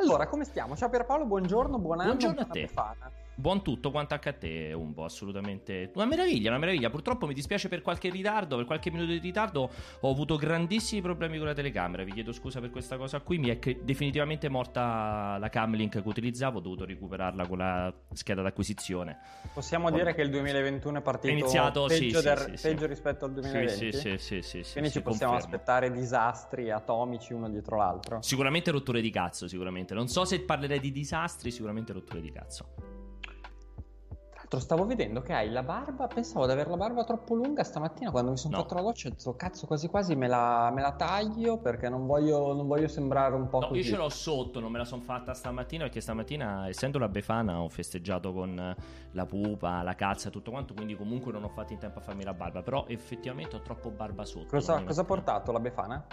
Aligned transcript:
Allora, 0.00 0.26
come 0.28 0.44
stiamo? 0.44 0.76
Ciao 0.76 0.88
Pierpaolo, 0.88 1.24
buongiorno, 1.24 1.78
buon 1.78 2.00
anno. 2.00 2.14
Buongiorno 2.14 2.40
a 2.40 2.44
te. 2.46 2.60
Befana. 2.60 3.10
Buon 3.38 3.62
tutto, 3.62 3.92
quanto 3.92 4.14
anche 4.14 4.28
a 4.30 4.32
te, 4.32 4.72
Umbo, 4.72 5.04
assolutamente. 5.04 5.92
Una 5.94 6.06
meraviglia, 6.06 6.50
una 6.50 6.58
meraviglia. 6.58 6.90
Purtroppo 6.90 7.24
mi 7.28 7.34
dispiace 7.34 7.68
per 7.68 7.82
qualche 7.82 8.10
ritardo, 8.10 8.56
per 8.56 8.64
qualche 8.64 8.90
minuto 8.90 9.12
di 9.12 9.18
ritardo 9.18 9.70
ho 10.00 10.10
avuto 10.10 10.34
grandissimi 10.34 11.00
problemi 11.02 11.38
con 11.38 11.46
la 11.46 11.54
telecamera. 11.54 12.02
Vi 12.02 12.10
chiedo 12.10 12.32
scusa 12.32 12.58
per 12.58 12.70
questa 12.70 12.96
cosa 12.96 13.20
qui. 13.20 13.38
Mi 13.38 13.50
è 13.50 13.58
definitivamente 13.80 14.48
morta 14.48 15.36
la 15.38 15.48
camlink 15.50 16.02
che 16.02 16.08
utilizzavo, 16.08 16.58
ho 16.58 16.60
dovuto 16.60 16.84
recuperarla 16.84 17.46
con 17.46 17.58
la 17.58 17.94
scheda 18.12 18.42
d'acquisizione. 18.42 19.18
Possiamo 19.54 19.92
dire 19.92 20.14
che 20.14 20.22
il 20.22 20.30
2021 20.30 20.98
è 20.98 21.00
partito 21.00 21.28
È 21.32 21.36
iniziato, 21.36 21.84
peggio, 21.86 22.18
sì, 22.18 22.24
del- 22.24 22.38
sì, 22.38 22.56
sì. 22.56 22.68
peggio 22.70 22.86
rispetto 22.86 23.24
al 23.24 23.32
2020. 23.34 23.92
Sì, 23.92 24.18
sì, 24.18 24.42
sì, 24.42 24.72
Quindi 24.72 24.90
ci 24.90 25.00
possiamo 25.00 25.34
confermo. 25.34 25.54
aspettare 25.54 25.92
disastri 25.92 26.72
atomici 26.72 27.32
uno 27.34 27.48
dietro 27.48 27.76
l'altro. 27.76 28.20
Sicuramente 28.20 28.72
rotture 28.72 29.00
di 29.00 29.10
cazzo, 29.10 29.46
sicuramente. 29.46 29.94
Non 29.94 30.08
so 30.08 30.24
se 30.24 30.40
parlerei 30.40 30.80
di 30.80 30.90
disastri, 30.90 31.52
sicuramente 31.52 31.92
rotture 31.92 32.20
di 32.20 32.32
cazzo. 32.32 32.97
L'altro 34.50 34.60
stavo 34.66 34.86
vedendo 34.86 35.20
che 35.20 35.34
hai 35.34 35.50
la 35.50 35.62
barba, 35.62 36.06
pensavo 36.06 36.46
di 36.46 36.52
avere 36.52 36.70
la 36.70 36.78
barba 36.78 37.04
troppo 37.04 37.34
lunga 37.34 37.62
stamattina 37.64 38.10
quando 38.10 38.30
mi 38.30 38.38
sono 38.38 38.56
No. 38.56 38.62
fatto 38.62 38.74
la 38.76 38.80
doccia, 38.80 39.08
ho 39.08 39.10
detto 39.10 39.36
cazzo 39.36 39.66
quasi 39.66 39.88
quasi 39.88 40.16
me 40.16 40.26
la, 40.26 40.70
me 40.74 40.80
la 40.80 40.92
taglio 40.92 41.58
perché 41.58 41.90
non 41.90 42.06
voglio, 42.06 42.54
non 42.54 42.66
voglio 42.66 42.88
sembrare 42.88 43.34
un 43.34 43.46
po' 43.50 43.58
No, 43.58 43.66
così. 43.68 43.80
io 43.80 43.84
ce 43.84 43.96
l'ho 43.98 44.08
sotto, 44.08 44.58
non 44.58 44.72
me 44.72 44.78
la 44.78 44.86
sono 44.86 45.02
fatta 45.02 45.34
stamattina 45.34 45.82
perché 45.84 46.00
stamattina, 46.00 46.66
essendo 46.66 46.98
la 46.98 47.10
Befana, 47.10 47.60
ho 47.60 47.68
festeggiato 47.68 48.32
con 48.32 48.58
eh, 48.58 48.74
la 49.10 49.26
pupa, 49.26 49.82
la 49.82 49.94
cazza 49.94 50.30
tutto 50.30 50.50
quanto, 50.50 50.72
quindi 50.72 50.96
comunque 50.96 51.30
non 51.30 51.44
ho 51.44 51.48
fatto 51.50 51.74
in 51.74 51.78
tempo 51.78 51.98
a 51.98 52.00
farmi 52.00 52.24
la 52.24 52.32
barba, 52.32 52.62
però 52.62 52.86
effettivamente 52.88 53.54
ho 53.56 53.60
troppo 53.60 53.90
barba 53.90 54.24
sotto. 54.24 54.46
Cosa, 54.46 54.82
cosa 54.82 55.02
ha 55.02 55.04
portato 55.04 55.52
la 55.52 55.60
Befana? 55.60 56.06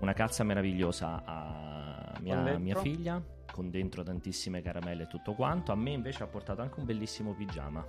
Una 0.00 0.12
cazza 0.12 0.42
meravigliosa 0.42 1.22
a 1.24 2.12
mia, 2.20 2.58
mia 2.58 2.74
figlia, 2.74 3.22
con 3.56 3.70
dentro 3.70 4.02
tantissime 4.02 4.60
caramelle 4.60 5.04
e 5.04 5.06
tutto 5.06 5.32
quanto. 5.32 5.72
A 5.72 5.74
me 5.74 5.90
invece 5.92 6.22
ha 6.22 6.26
portato 6.26 6.60
anche 6.60 6.78
un 6.78 6.84
bellissimo 6.84 7.32
pigiama. 7.32 7.84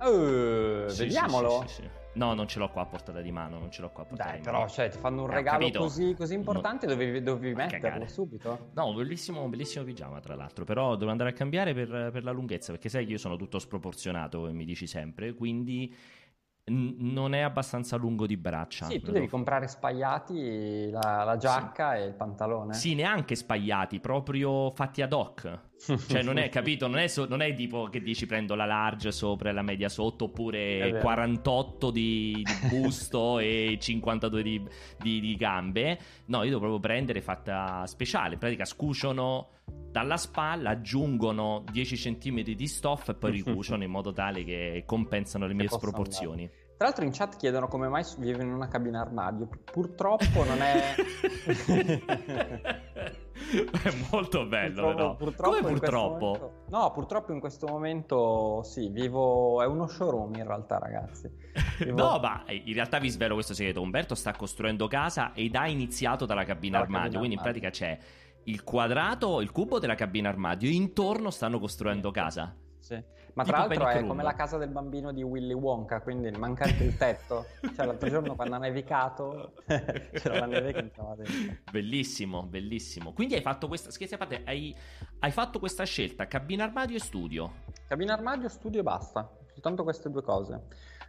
Eh, 0.00 0.84
Sì, 0.88 1.02
vediamolo. 1.04 1.64
sì, 1.66 1.74
sì. 1.82 1.88
No, 2.14 2.34
non 2.34 2.46
ce 2.46 2.58
l'ho 2.58 2.68
qua 2.68 2.82
a 2.82 2.86
portata 2.86 3.20
di 3.22 3.32
mano, 3.32 3.58
non 3.58 3.70
ce 3.70 3.80
l'ho 3.80 3.90
qua 3.90 4.02
a 4.02 4.06
portata 4.06 4.30
Dai, 4.30 4.38
di 4.38 4.44
però, 4.44 4.58
mano. 4.58 4.70
cioè, 4.70 4.90
ti 4.90 4.98
fanno 4.98 5.22
un 5.24 5.30
Eh, 5.30 5.34
regalo 5.34 5.70
così, 5.70 6.14
così 6.14 6.34
importante, 6.34 6.86
dovevi, 6.86 7.22
dovevi 7.22 7.54
Ma 7.54 7.64
metterlo 7.64 7.88
cagare. 7.88 8.08
subito. 8.08 8.70
No, 8.74 8.88
un 8.88 8.96
bellissimo, 8.96 9.42
un 9.42 9.48
bellissimo 9.50 9.84
pigiama, 9.84 10.20
tra 10.20 10.34
l'altro. 10.34 10.64
Però 10.64 10.94
devo 10.96 11.10
andare 11.10 11.30
a 11.30 11.32
cambiare 11.32 11.72
per, 11.72 12.10
per 12.12 12.22
la 12.22 12.30
lunghezza, 12.32 12.70
perché 12.72 12.88
sai 12.90 13.06
che 13.06 13.12
io 13.12 13.18
sono 13.18 13.36
tutto 13.36 13.58
sproporzionato, 13.58 14.40
come 14.40 14.52
mi 14.52 14.64
dici 14.66 14.86
sempre. 14.86 15.32
Quindi 15.34 15.94
n- 16.70 16.94
non 16.98 17.34
è 17.34 17.40
abbastanza 17.40 17.96
lungo 17.96 18.26
di 18.26 18.36
braccia. 18.36 18.86
Sì, 18.86 19.00
tu 19.00 19.12
devi 19.12 19.28
comprare 19.28 19.66
spagliati 19.68 20.90
la, 20.90 21.24
la 21.24 21.36
giacca 21.36 21.96
e 21.96 22.04
il 22.04 22.14
pantalone. 22.14 22.74
Sì, 22.74 22.94
neanche 22.94 23.34
spagliati, 23.34 24.00
proprio 24.00 24.70
fatti 24.70 25.02
ad 25.02 25.12
hoc. 25.12 25.70
Cioè, 25.84 26.22
non 26.22 26.38
è 26.38 26.48
capito? 26.48 26.86
Non 26.86 26.98
è, 26.98 27.08
so- 27.08 27.26
non 27.26 27.42
è 27.42 27.52
tipo 27.54 27.88
che 27.88 28.00
dici 28.00 28.26
prendo 28.26 28.54
la 28.54 28.66
large 28.66 29.10
sopra 29.10 29.50
e 29.50 29.52
la 29.52 29.62
media 29.62 29.88
sotto, 29.88 30.26
oppure 30.26 30.78
vero. 30.78 31.00
48 31.00 31.90
di, 31.90 32.42
di 32.44 32.68
busto 32.68 33.40
e 33.40 33.76
52 33.80 34.42
di, 34.42 34.62
di- 34.98 35.20
di 35.20 35.34
gambe. 35.34 35.98
No, 36.26 36.38
io 36.38 36.50
devo 36.50 36.60
proprio 36.60 36.80
prendere 36.80 37.20
fatta 37.20 37.84
speciale. 37.86 38.34
In 38.34 38.38
pratica 38.38 38.64
scuciono 38.64 39.48
dalla 39.90 40.16
spalla, 40.16 40.70
aggiungono 40.70 41.64
10 41.70 41.96
cm 41.96 42.42
di 42.42 42.66
stoffa 42.68 43.12
e 43.12 43.14
poi 43.16 43.32
ricuciono 43.32 43.82
in 43.82 43.90
modo 43.90 44.12
tale 44.12 44.44
che 44.44 44.84
compensano 44.86 45.46
le 45.46 45.54
mie 45.54 45.68
sproporzioni. 45.68 46.48
Tra 46.76 46.86
l'altro 46.86 47.04
in 47.04 47.12
chat 47.12 47.36
chiedono 47.36 47.68
come 47.68 47.88
mai 47.88 48.04
vive 48.18 48.42
in 48.42 48.52
una 48.52 48.68
cabina 48.68 49.00
armadio. 49.00 49.48
Purtroppo 49.64 50.44
non 50.44 50.62
è... 50.62 50.94
è 53.82 53.94
molto 54.10 54.46
bello, 54.46 54.86
però. 54.94 55.16
purtroppo 55.16 55.56
Come 55.56 55.68
purtroppo? 55.72 56.18
momento- 56.24 56.52
No, 56.70 56.90
purtroppo 56.92 57.32
in 57.32 57.40
questo 57.40 57.66
momento 57.66 58.62
sì, 58.62 58.88
vivo... 58.88 59.62
È 59.62 59.66
uno 59.66 59.86
showroom 59.86 60.34
in 60.34 60.46
realtà, 60.46 60.78
ragazzi. 60.78 61.30
Vivo- 61.78 61.96
No, 61.96 62.18
ma 62.18 62.44
eh, 62.44 62.62
in 62.64 62.72
realtà 62.74 62.98
vi 62.98 63.08
svelo 63.10 63.34
questo 63.34 63.54
segreto. 63.54 63.80
Umberto 63.80 64.14
sta 64.14 64.32
costruendo 64.32 64.86
casa 64.88 65.32
ed 65.34 65.54
ha 65.54 65.68
iniziato 65.68 66.24
dalla 66.26 66.44
cabina 66.44 66.78
Dalla 66.78 66.84
armadio. 66.84 67.02
cabina 67.12 67.18
quindi 67.18 67.36
in 67.36 67.42
pratica 67.42 67.70
c'è 67.70 67.98
il 68.44 68.64
quadrato, 68.64 69.40
il 69.40 69.50
cubo 69.52 69.78
della 69.78 69.94
cabina 69.94 70.28
armadio. 70.28 70.68
E 70.68 70.72
intorno 70.72 71.30
stanno 71.30 71.58
costruendo 71.58 72.10
casa. 72.10 72.54
Sì. 72.78 73.00
Ma 73.34 73.44
tra 73.44 73.58
l'altro 73.58 73.86
è 73.88 74.04
come 74.06 74.22
la 74.22 74.34
casa 74.34 74.58
del 74.58 74.68
bambino 74.68 75.10
di 75.12 75.22
Willy 75.22 75.54
Wonka, 75.54 76.00
quindi 76.00 76.30
manca 76.32 76.64
anche 76.64 76.84
il 76.84 76.96
tetto. 76.96 77.46
Cioè 77.74 77.86
l'altro 77.86 78.10
giorno 78.10 78.34
quando 78.34 78.56
ha 78.56 78.58
nevicato 78.58 79.54
c'era 79.66 80.40
la 80.40 80.46
neve 80.46 80.72
che 80.72 80.78
entrava 80.80 81.14
dentro. 81.14 81.56
Bellissimo, 81.70 82.42
bellissimo. 82.42 83.12
Quindi 83.12 83.34
hai 83.34 83.40
fatto 83.40 83.68
questa. 83.68 83.90
Scherzi 83.90 84.14
a 84.14 84.18
parte, 84.18 84.42
hai, 84.44 84.76
hai 85.20 85.30
fatto 85.30 85.58
questa 85.58 85.84
scelta: 85.84 86.26
cabina 86.26 86.64
armadio 86.64 86.96
e 86.96 87.00
studio. 87.00 87.52
Cabina 87.88 88.12
armadio, 88.12 88.48
studio 88.48 88.80
e 88.80 88.82
basta. 88.82 89.30
Soltanto 89.52 89.82
queste 89.82 90.10
due 90.10 90.22
cose. 90.22 90.60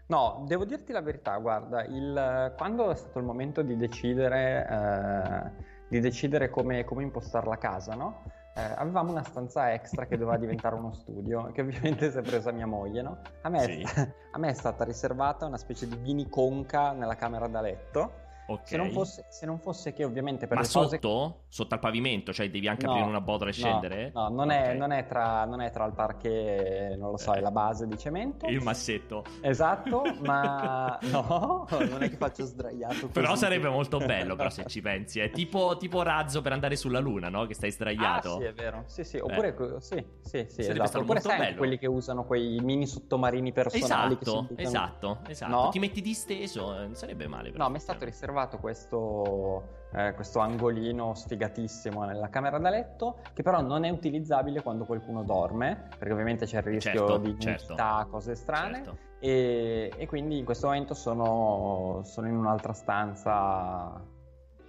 No, 0.07 0.43
devo 0.47 0.65
dirti 0.65 0.91
la 0.91 1.01
verità, 1.01 1.37
guarda, 1.37 1.83
il- 1.85 2.53
quando 2.57 2.91
è 2.91 2.95
stato 2.95 3.19
il 3.19 3.25
momento 3.25 3.61
di 3.61 3.77
decidere, 3.77 4.67
eh, 4.69 5.65
di 5.87 5.99
decidere 6.01 6.49
come, 6.49 6.83
come 6.83 7.03
impostare 7.03 7.47
la 7.47 7.57
casa, 7.57 7.95
no? 7.95 8.21
Eh, 8.55 8.61
avevamo 8.61 9.09
una 9.11 9.23
stanza 9.23 9.73
extra 9.73 10.05
che 10.05 10.15
doveva 10.15 10.37
diventare 10.37 10.75
uno 10.75 10.93
studio, 10.93 11.51
che 11.51 11.61
ovviamente 11.61 12.11
si 12.11 12.17
è 12.17 12.21
presa 12.21 12.51
mia 12.51 12.67
moglie, 12.67 13.01
no? 13.01 13.17
A 13.41 13.49
me, 13.49 13.59
Sì. 13.61 13.83
a 14.31 14.37
me 14.37 14.49
è 14.49 14.53
stata 14.53 14.83
riservata 14.83 15.45
una 15.47 15.57
specie 15.57 15.87
di 15.87 15.95
mini 15.97 16.29
conca 16.29 16.91
nella 16.91 17.15
camera 17.15 17.47
da 17.47 17.61
letto. 17.61 18.21
Ok. 18.47 18.67
Se 18.67 18.77
non, 18.77 18.91
fosse, 18.91 19.25
se 19.29 19.45
non 19.47 19.57
fosse 19.57 19.93
che 19.93 20.03
ovviamente 20.03 20.45
per 20.45 20.57
Ma 20.57 20.63
le 20.63 20.69
cose... 20.69 20.99
sotto? 21.53 21.73
Al 21.75 21.79
pavimento? 21.79 22.33
Cioè 22.33 22.49
devi 22.49 22.67
anche 22.67 22.85
No, 22.85 22.91
aprire 22.93 23.07
una 23.09 23.21
botola 23.21 23.51
e 23.51 23.53
no, 23.55 23.59
scendere? 23.59 24.11
No, 24.13 24.27
non, 24.29 24.49
è, 24.49 24.69
Ok. 24.71 24.75
non 24.77 24.91
è 24.91 25.05
tra, 25.05 25.45
non 25.45 25.61
è 25.61 25.69
tra 25.69 25.85
il 25.85 25.93
parquet, 25.93 26.95
non 26.97 27.11
lo 27.11 27.17
so, 27.17 27.33
Eh. 27.33 27.41
la 27.41 27.51
base 27.51 27.87
di 27.87 27.97
cemento. 27.97 28.47
Il 28.47 28.61
massetto. 28.61 29.23
Esatto, 29.41 30.03
ma 30.21 30.97
no, 31.11 31.67
non 31.69 32.01
è 32.03 32.09
che 32.09 32.17
faccio 32.17 32.43
sdraiato. 32.45 33.07
Però 33.09 33.27
così. 33.29 33.39
sarebbe 33.39 33.69
molto 33.69 33.97
bello, 33.99 34.35
però, 34.35 34.49
se 34.49 34.65
ci 34.65 34.81
pensi. 34.81 35.19
È 35.19 35.29
tipo, 35.29 35.77
tipo 35.77 36.01
razzo 36.01 36.41
per 36.41 36.53
andare 36.53 36.75
sulla 36.75 36.99
luna, 36.99 37.29
no? 37.29 37.45
Che 37.45 37.53
stai 37.53 37.71
sdraiato. 37.71 38.35
Ah, 38.35 38.39
sì, 38.39 38.43
è 38.45 38.53
vero. 38.53 38.83
Sì, 38.87 39.03
sì, 39.03 39.17
oppure 39.17 39.53
co- 39.53 39.79
sì, 39.79 40.03
sì, 40.21 40.45
sì, 40.49 40.63
Sarebbe 40.63 40.71
esatto. 40.83 40.85
stato 40.87 41.03
Oppure 41.03 41.13
molto 41.21 41.29
sai 41.29 41.37
bello. 41.39 41.57
quelli 41.57 41.77
che 41.77 41.87
usano 41.87 42.23
quei 42.25 42.59
mini 42.61 42.87
sottomarini 42.87 43.51
personali 43.51 44.17
che 44.17 44.23
Esatto, 44.23 44.41
buttano- 44.41 44.59
esatto, 44.67 45.17
esatto. 45.27 45.51
No? 45.51 45.69
Ti 45.69 45.79
metti 45.79 46.01
disteso, 46.01 46.73
eh, 46.75 46.79
non 46.85 46.95
sarebbe 46.95 47.27
male. 47.27 47.51
però, 47.51 47.63
No, 47.65 47.69
mi 47.69 47.77
è 47.77 47.79
stato 47.79 48.05
riservato 48.05 48.57
questo, 48.57 49.81
eh, 49.95 50.13
questo 50.13 50.39
angolino 50.39 51.13
sfigatissimo 51.13 52.03
nella 52.05 52.29
camera 52.29 52.57
da 52.57 52.69
letto, 52.69 53.19
che 53.33 53.43
però 53.43 53.61
non 53.61 53.83
è 53.83 53.89
utilizzabile 53.89 54.61
quando 54.61 54.85
qualcuno 54.85 55.23
dorme, 55.23 55.87
perché 55.97 56.13
ovviamente 56.13 56.45
c'è 56.45 56.57
il 56.57 56.63
rischio 56.63 57.07
Certo, 57.07 57.17
di 57.17 57.39
certo. 57.39 57.75
cose 58.09 58.35
strane. 58.35 58.75
Certo. 58.75 58.97
E, 59.19 59.91
e 59.95 60.05
quindi 60.07 60.37
in 60.37 60.45
questo 60.45 60.67
momento 60.67 60.93
sono, 60.93 62.01
sono 62.03 62.27
in 62.27 62.35
un'altra 62.35 62.73
stanza. 62.73 64.11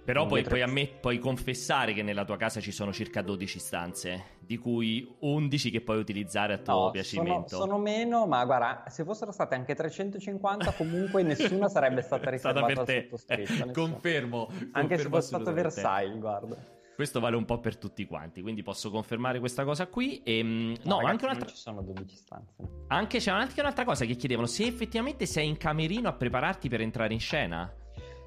Però 0.05 0.27
puoi, 0.27 0.43
puoi, 0.43 0.61
ammet- 0.61 0.99
puoi 0.99 1.17
confessare 1.17 1.93
che 1.93 2.03
nella 2.03 2.23
tua 2.25 2.37
casa 2.37 2.59
ci 2.61 2.71
sono 2.71 2.93
circa 2.93 3.23
12 3.23 3.57
stanze, 3.57 4.23
di 4.39 4.55
cui 4.57 5.15
11 5.21 5.71
che 5.71 5.81
puoi 5.81 5.97
utilizzare 5.97 6.53
a 6.53 6.57
tuo 6.59 6.73
No, 6.73 6.79
sono, 6.79 6.91
piacimento. 6.91 7.47
sono 7.57 7.77
meno, 7.79 8.27
ma 8.27 8.45
guarda, 8.45 8.83
se 8.87 9.03
fossero 9.03 9.31
state 9.31 9.55
anche 9.55 9.73
350, 9.73 10.73
comunque 10.73 11.23
nessuna 11.57 11.67
sarebbe 11.69 12.03
stata 12.03 12.29
riservata 12.29 12.83
te. 12.83 13.07
sottoscritto. 13.09 13.69
Eh, 13.69 13.71
confermo. 13.73 14.47
Anche 14.73 14.97
se 14.97 15.09
confermo 15.09 15.09
fosse 15.09 15.27
stato. 15.27 15.53
Versailles, 15.53 16.19
guarda. 16.19 16.55
Questo 16.95 17.19
vale 17.19 17.35
un 17.35 17.43
po' 17.43 17.59
per 17.59 17.75
tutti 17.75 18.05
quanti, 18.05 18.41
quindi 18.41 18.61
posso 18.61 18.89
confermare 18.91 19.39
questa 19.39 19.65
cosa 19.65 19.87
qui. 19.87 20.21
E, 20.23 20.41
mm, 20.43 20.73
no, 20.83 20.97
ragazzi, 20.97 21.05
anche 21.11 21.25
un'altra. 21.25 21.49
ci 21.49 21.55
sono 21.57 21.81
12 21.81 22.15
stanze. 22.15 22.55
Anche 22.87 23.17
c'è 23.17 23.31
anche 23.31 23.59
un'altra 23.59 23.83
cosa 23.83 24.05
che 24.05 24.15
chiedevano: 24.15 24.47
se 24.47 24.65
effettivamente 24.65 25.25
sei 25.25 25.47
in 25.47 25.57
camerino 25.57 26.07
a 26.07 26.13
prepararti 26.13 26.69
per 26.69 26.81
entrare 26.81 27.11
in 27.11 27.19
scena. 27.19 27.73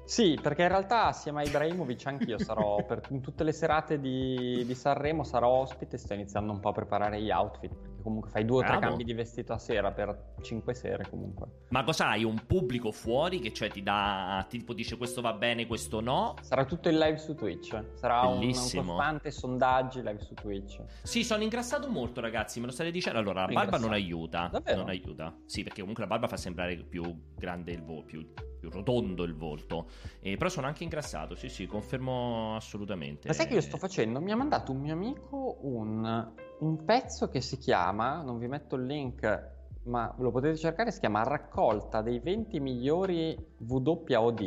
Sì, 0.09 0.39
perché 0.41 0.63
in 0.63 0.69
realtà 0.69 1.05
assieme 1.05 1.43
a 1.43 1.45
Ibrahimovic 1.45 2.07
anch'io 2.07 2.39
sarò 2.39 2.77
per 2.83 3.03
in 3.09 3.21
tutte 3.21 3.43
le 3.43 3.51
serate 3.51 3.99
di, 3.99 4.63
di 4.65 4.73
Sanremo 4.73 5.23
sarò 5.23 5.49
ospite 5.49 5.97
e 5.97 5.99
sto 5.99 6.15
iniziando 6.15 6.51
un 6.51 6.59
po' 6.59 6.69
a 6.69 6.71
preparare 6.71 7.21
gli 7.21 7.29
outfit, 7.29 7.71
perché 7.99 8.01
comunque 8.01 8.29
fai 8.29 8.45
due 8.45 8.63
o 8.63 8.65
tre 8.65 8.79
cambi 8.79 9.03
di 9.03 9.13
vestito 9.13 9.53
a 9.53 9.57
sera 9.57 9.91
per 9.91 10.33
cinque 10.41 10.73
sere 10.73 11.07
comunque. 11.09 11.47
Ma 11.69 11.83
cosa 11.83 12.09
hai? 12.09 12.23
Un 12.23 12.45
pubblico 12.47 12.91
fuori 12.91 13.39
che 13.39 13.53
cioè 13.53 13.69
ti 13.69 13.83
dà. 13.83 14.45
Tipo 14.49 14.73
dice 14.73 14.97
questo 14.97 15.21
va 15.21 15.33
bene, 15.33 15.67
questo 15.67 15.99
no. 15.99 16.35
Sarà 16.41 16.65
tutto 16.65 16.89
in 16.89 16.97
live 16.97 17.17
su 17.17 17.35
Twitch, 17.35 17.83
sarà 17.93 18.21
un, 18.21 18.33
un 18.33 18.39
Bellissimo. 18.39 18.93
costante 18.93 19.31
sondaggi 19.31 20.01
live 20.01 20.19
su 20.19 20.33
Twitch. 20.33 20.81
Sì, 21.03 21.23
sono 21.23 21.43
ingrassato 21.43 21.89
molto, 21.89 22.21
ragazzi. 22.21 22.59
Me 22.59 22.67
lo 22.67 22.71
state 22.71 22.91
dicendo. 22.91 23.19
Allora, 23.19 23.45
la 23.45 23.53
barba 23.53 23.77
non 23.77 23.91
aiuta. 23.91 24.49
Davvero? 24.51 24.79
Non 24.79 24.89
aiuta. 24.89 25.35
Sì, 25.45 25.63
perché 25.63 25.79
comunque 25.79 26.03
la 26.03 26.09
barba 26.09 26.27
fa 26.27 26.37
sembrare 26.37 26.75
più 26.77 27.03
grande 27.35 27.71
il 27.71 27.83
volto, 27.83 28.05
più, 28.05 28.33
più 28.59 28.69
rotondo 28.69 29.23
il 29.23 29.35
volto. 29.35 29.89
Eh, 30.21 30.37
però 30.37 30.49
sono 30.49 30.67
anche 30.67 30.83
ingrassato. 30.83 31.35
Sì, 31.35 31.49
sì, 31.49 31.65
confermo 31.65 32.55
assolutamente. 32.55 33.27
Ma 33.27 33.33
sai 33.33 33.47
che 33.47 33.55
io 33.55 33.61
sto 33.61 33.77
facendo? 33.77 34.19
Mi 34.19 34.31
ha 34.31 34.35
mandato 34.35 34.71
un 34.71 34.79
mio 34.79 34.93
amico 34.93 35.57
un, 35.61 36.33
un 36.59 36.83
pezzo 36.83 37.29
che 37.29 37.41
si 37.41 37.57
chiama, 37.57 38.21
non 38.21 38.37
vi 38.37 38.47
metto 38.47 38.75
il 38.75 38.85
link, 38.85 39.49
ma 39.83 40.13
lo 40.17 40.31
potete 40.31 40.57
cercare, 40.57 40.91
si 40.91 40.99
chiama 40.99 41.23
Raccolta 41.23 42.01
dei 42.01 42.19
20 42.19 42.59
migliori 42.59 43.37
WOD, 43.57 44.37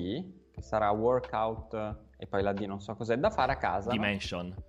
che 0.50 0.60
sarà 0.60 0.90
workout 0.90 1.96
e 2.16 2.26
poi 2.26 2.42
la 2.42 2.52
D 2.52 2.60
non 2.60 2.80
so 2.80 2.94
cos'è, 2.94 3.16
da 3.16 3.30
fare 3.30 3.52
a 3.52 3.56
casa. 3.56 3.90
no? 3.90 3.96
Dimension. 3.96 4.48
dai, 4.50 4.62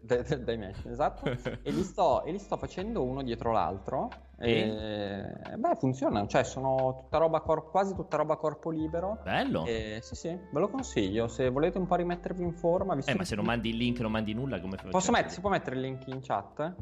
dai, 0.00 0.44
dai 0.44 0.58
match, 0.58 0.86
esatto. 0.86 1.30
e, 1.62 1.70
li 1.70 1.82
sto, 1.82 2.24
e 2.24 2.32
li 2.32 2.38
sto 2.38 2.56
facendo 2.56 3.02
uno 3.02 3.22
dietro 3.22 3.52
l'altro. 3.52 4.08
E 4.38 5.34
beh, 5.56 5.76
funziona, 5.76 6.26
cioè 6.26 6.44
sono 6.44 6.96
tutta 7.02 7.18
roba 7.18 7.40
cor- 7.40 7.70
quasi 7.70 7.94
tutta 7.94 8.16
roba 8.16 8.36
corpo 8.36 8.70
libero. 8.70 9.20
Bello. 9.22 9.66
E, 9.66 9.98
sì, 10.02 10.14
sì, 10.14 10.28
ve 10.28 10.60
lo 10.60 10.70
consiglio. 10.70 11.28
Se 11.28 11.48
volete 11.50 11.76
un 11.76 11.86
po' 11.86 11.96
rimettervi 11.96 12.42
in 12.42 12.54
forma, 12.54 12.96
eh, 13.04 13.14
ma 13.14 13.24
se 13.24 13.34
non 13.34 13.44
mandi 13.44 13.68
il 13.68 13.76
link, 13.76 14.00
non 14.00 14.10
mandi 14.10 14.32
nulla, 14.32 14.58
come? 14.60 14.78
Posso 14.90 15.10
mettere, 15.10 15.30
si 15.30 15.40
può 15.40 15.50
mettere 15.50 15.76
il 15.76 15.82
link 15.82 16.06
in 16.06 16.20
chat? 16.22 16.74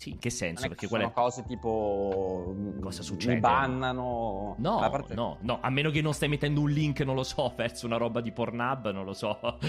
Sì, 0.00 0.12
in 0.12 0.18
che 0.18 0.30
senso? 0.30 0.66
Perché 0.66 0.86
sono 0.86 1.10
qual 1.10 1.12
è? 1.12 1.14
cose 1.14 1.44
tipo 1.44 2.56
cosa 2.80 3.02
succede? 3.02 3.34
Mi 3.34 3.40
bannano. 3.40 4.54
No, 4.56 4.78
parte... 4.78 5.12
no, 5.12 5.36
no, 5.42 5.58
a 5.60 5.68
meno 5.68 5.90
che 5.90 6.00
non 6.00 6.14
stai 6.14 6.30
mettendo 6.30 6.62
un 6.62 6.70
link, 6.70 7.00
non 7.00 7.14
lo 7.14 7.22
so, 7.22 7.52
verso 7.54 7.84
una 7.84 7.98
roba 7.98 8.22
di 8.22 8.32
Pornhub, 8.32 8.92
non 8.92 9.04
lo 9.04 9.12
so. 9.12 9.38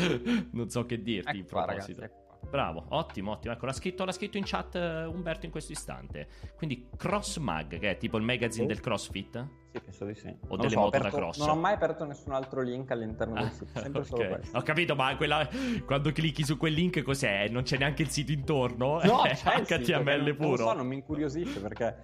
non 0.54 0.70
so 0.70 0.86
che 0.86 1.04
dirti 1.04 1.32
ecco 1.32 1.38
in 1.38 1.48
qua, 1.50 1.66
proposito. 1.66 2.00
Ragazzi, 2.00 2.16
ecco 2.16 2.21
Bravo, 2.50 2.86
ottimo, 2.90 3.32
ottimo. 3.32 3.54
Ecco, 3.54 3.66
l'ha 3.66 3.72
scritto, 3.74 4.04
l'ha 4.04 4.12
scritto 4.12 4.38
in 4.38 4.44
chat 4.46 4.76
uh, 4.76 5.10
Umberto 5.12 5.46
in 5.46 5.52
questo 5.52 5.72
istante. 5.72 6.28
Quindi 6.58 6.88
CrossMag, 6.98 7.80
che 7.80 7.92
è 7.92 7.98
tipo 7.98 8.18
il 8.18 8.24
magazine 8.24 8.66
Oh. 8.66 8.68
del 8.68 8.80
CrossFit? 8.82 9.48
Sì, 9.72 9.80
penso 9.80 10.06
di 10.06 10.16
sì. 10.16 10.28
O 10.28 10.48
Non 10.50 10.58
delle 10.58 10.70
so, 10.72 10.80
moto 10.80 10.90
da 10.92 10.98
aperto- 10.98 11.18
cross? 11.18 11.38
Non 11.40 11.50
ho 11.50 11.56
mai 11.56 11.74
aperto 11.74 12.04
nessun 12.06 12.34
altro 12.34 12.62
link 12.62 12.92
all'interno 12.92 13.36
del 13.36 13.52
sito, 13.52 13.80
sempre 13.80 14.04
solo 14.04 14.24
Ok, 14.24 14.30
questo. 14.36 14.58
Ho 14.58 14.62
capito, 14.64 14.96
ma 14.96 15.16
quella, 15.16 15.48
quando 15.86 16.12
clicchi 16.12 16.44
su 16.44 16.58
quel 16.58 16.74
link 16.74 17.02
cos'è? 17.04 17.48
Non 17.48 17.64
c'è 17.64 17.78
neanche 17.78 18.02
il 18.02 18.10
sito 18.10 18.32
intorno? 18.34 19.00
No, 19.04 19.24
È 19.24 19.34
c'è 19.36 19.56
il 19.60 19.66
sito, 19.68 19.76
HTML 19.80 20.04
perché 20.04 20.18
non- 20.18 20.26
lo 20.28 20.36
puro. 20.36 20.58
so, 20.58 20.74
non 20.74 20.88
mi 20.88 20.96
incuriosisce 20.96 21.60
perché... 21.62 21.96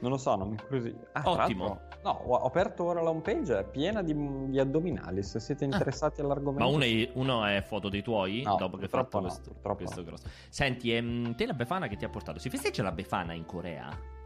Non 0.00 0.12
lo 0.12 0.16
so, 0.18 0.34
non 0.36 0.48
mi 0.48 0.54
incuriosisce. 0.54 1.08
Ah, 1.12 1.28
Ottimo. 1.28 1.80
No, 2.02 2.10
ho 2.10 2.36
aperto 2.44 2.84
ora 2.84 3.02
la 3.02 3.10
homepage, 3.10 3.58
è 3.58 3.64
piena 3.64 4.02
di, 4.02 4.14
di 4.48 4.58
addominali, 4.58 5.22
se 5.22 5.38
siete 5.38 5.64
interessati 5.64 6.20
all'argomento. 6.22 6.64
Ah. 6.64 6.68
Ma 6.68 6.74
uno 6.74 6.84
è, 6.84 7.10
uno 7.14 7.44
è 7.44 7.60
foto 7.60 7.88
dei 7.88 8.02
tuoi 8.02 8.42
No, 8.42 8.56
dopo 8.56 8.76
che 8.76 8.84
hai 8.84 8.88
purtroppo 8.88 9.10
fatto 9.10 9.20
no, 9.20 9.26
questo, 9.26 9.50
purtroppo 9.50 9.76
questo 9.76 10.00
no. 10.00 10.06
grosso. 10.06 10.28
Senti, 10.48 10.94
ehm, 10.94 11.34
te 11.34 11.46
la 11.46 11.52
Befana 11.52 11.88
che 11.88 11.96
ti 11.96 12.04
ha 12.04 12.08
portato? 12.08 12.38
Si 12.38 12.48
festeggia 12.48 12.82
la 12.82 12.92
Befana 12.92 13.34
in 13.34 13.44
Corea? 13.44 14.18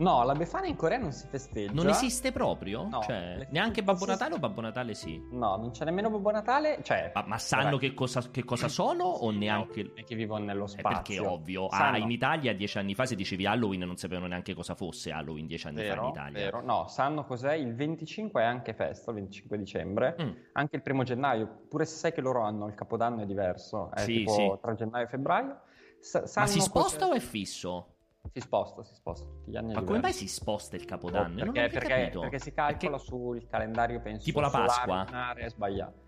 No, 0.00 0.22
la 0.24 0.32
Befana 0.34 0.66
in 0.66 0.76
Corea 0.76 0.96
non 0.98 1.12
si 1.12 1.26
festeggia. 1.28 1.72
Non 1.72 1.88
esiste 1.88 2.32
proprio? 2.32 2.88
No, 2.88 3.02
cioè, 3.02 3.46
neanche 3.50 3.82
Babbo 3.82 4.06
Natale 4.06 4.34
o 4.34 4.38
Babbo 4.38 4.60
Natale 4.62 4.94
sì? 4.94 5.22
No, 5.30 5.56
non 5.56 5.70
c'è 5.72 5.84
nemmeno 5.84 6.08
Babbo 6.08 6.30
Natale, 6.30 6.78
cioè... 6.82 7.12
Ma, 7.14 7.24
ma 7.26 7.38
sanno 7.38 7.76
che 7.76 7.92
cosa, 7.92 8.22
che 8.30 8.42
cosa 8.44 8.68
sono 8.68 9.04
o 9.04 9.30
neanche... 9.30 9.82
no, 9.82 9.90
è 9.94 10.04
che 10.04 10.14
vivono 10.14 10.44
nello 10.46 10.64
Eh, 10.64 10.68
spazio. 10.68 10.88
perché 10.88 11.14
è 11.16 11.20
ovvio. 11.20 11.66
Ah, 11.66 11.98
in 11.98 12.10
Italia 12.10 12.54
dieci 12.54 12.78
anni 12.78 12.94
fa 12.94 13.04
se 13.04 13.14
dicevi 13.14 13.44
Halloween 13.46 13.80
non 13.82 13.96
sapevano 13.96 14.26
neanche 14.28 14.54
cosa 14.54 14.74
fosse 14.74 15.10
Halloween 15.12 15.46
dieci 15.46 15.66
anni 15.66 15.76
fa 15.76 15.82
in 15.82 15.88
Vero, 15.90 16.08
Italia. 16.08 16.32
vero. 16.44 16.62
No, 16.62 16.86
sanno 16.88 17.24
cos'è. 17.24 17.52
Il 17.52 17.74
25 17.74 18.40
è 18.40 18.44
anche 18.46 18.72
festa, 18.72 19.10
il 19.10 19.16
25 19.18 19.58
dicembre. 19.58 20.16
Mm. 20.20 20.30
Anche 20.52 20.76
il 20.76 20.82
primo 20.82 21.02
gennaio, 21.02 21.64
pure 21.68 21.84
se 21.84 21.96
sai 21.96 22.12
che 22.14 22.22
loro 22.22 22.42
hanno 22.42 22.66
il 22.68 22.74
capodanno 22.74 23.20
è 23.22 23.26
diverso, 23.26 23.90
è 23.92 24.00
Sì, 24.00 24.14
tipo 24.18 24.32
sì. 24.32 24.52
tra 24.62 24.74
gennaio 24.74 25.04
e 25.04 25.08
febbraio. 25.08 25.60
Sa- 26.00 26.22
Ma 26.36 26.46
si 26.46 26.60
sposta 26.60 27.00
cos'è- 27.06 27.12
o 27.12 27.14
è 27.14 27.20
fisso? 27.20 27.86
Si 28.32 28.40
sposta, 28.40 28.84
si 28.84 28.94
sposta 28.94 29.26
tutti 29.26 29.50
gli 29.50 29.56
anni. 29.56 29.72
Ma 29.74 29.82
come 29.82 29.98
mai 29.98 30.12
si 30.12 30.28
sposta 30.28 30.76
il 30.76 30.84
capodanno? 30.84 31.42
Ho 31.42 31.50
Perché, 31.52 31.78
perché- 31.78 32.10
perché 32.18 32.38
si 32.38 32.52
calcola 32.52 32.90
Perché- 32.92 33.04
sul 33.06 33.46
calendario, 33.48 34.00
penso. 34.00 34.24
Tipo 34.24 34.40
la 34.40 34.50
Pasqua? 34.50 35.34
è 35.34 35.48
sbagliato. 35.48 35.98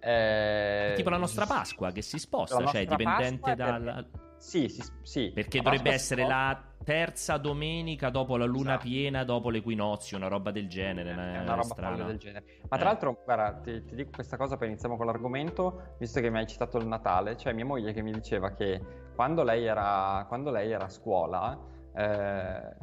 Eh, 0.00 0.92
È 0.92 0.94
tipo 0.94 1.10
la 1.10 1.16
nostra 1.16 1.46
Pasqua 1.46 1.90
che 1.90 2.00
si 2.02 2.18
sposta, 2.18 2.64
cioè 2.66 2.86
dipendente 2.86 3.54
dal... 3.54 3.82
perché- 3.82 4.10
Sì, 4.38 4.68
sì, 4.68 4.82
sì. 5.02 5.30
Perché 5.34 5.60
dovrebbe 5.60 5.90
essere 5.92 6.26
la 6.26 6.65
terza 6.86 7.36
domenica 7.36 8.10
dopo 8.10 8.36
la 8.36 8.44
luna 8.44 8.74
Esatto. 8.74 8.84
piena, 8.88 9.24
dopo 9.24 9.50
l'equinozio, 9.50 10.16
una 10.16 10.28
roba 10.28 10.52
del 10.52 10.68
genere. 10.68 11.10
Una, 11.14 11.40
una 11.42 11.54
roba 11.56 12.04
del 12.04 12.16
genere. 12.16 12.44
Ma 12.68 12.76
Eh. 12.76 12.78
tra 12.78 12.88
l'altro, 12.90 13.22
guarda, 13.24 13.54
ti, 13.54 13.84
ti 13.84 13.96
dico 13.96 14.10
questa 14.14 14.36
cosa, 14.36 14.56
poi 14.56 14.68
iniziamo 14.68 14.96
con 14.96 15.06
l'argomento, 15.06 15.96
visto 15.98 16.20
che 16.20 16.30
mi 16.30 16.38
hai 16.38 16.46
citato 16.46 16.78
il 16.78 16.86
Natale, 16.86 17.36
cioè 17.36 17.52
mia 17.54 17.64
moglie 17.64 17.92
che 17.92 18.02
mi 18.02 18.12
diceva 18.12 18.52
che 18.52 18.80
quando 19.16 19.42
lei 19.42 19.64
era, 19.64 20.24
quando 20.28 20.52
lei 20.52 20.70
era 20.70 20.84
a 20.84 20.88
scuola, 20.88 21.58
eh, 21.92 22.76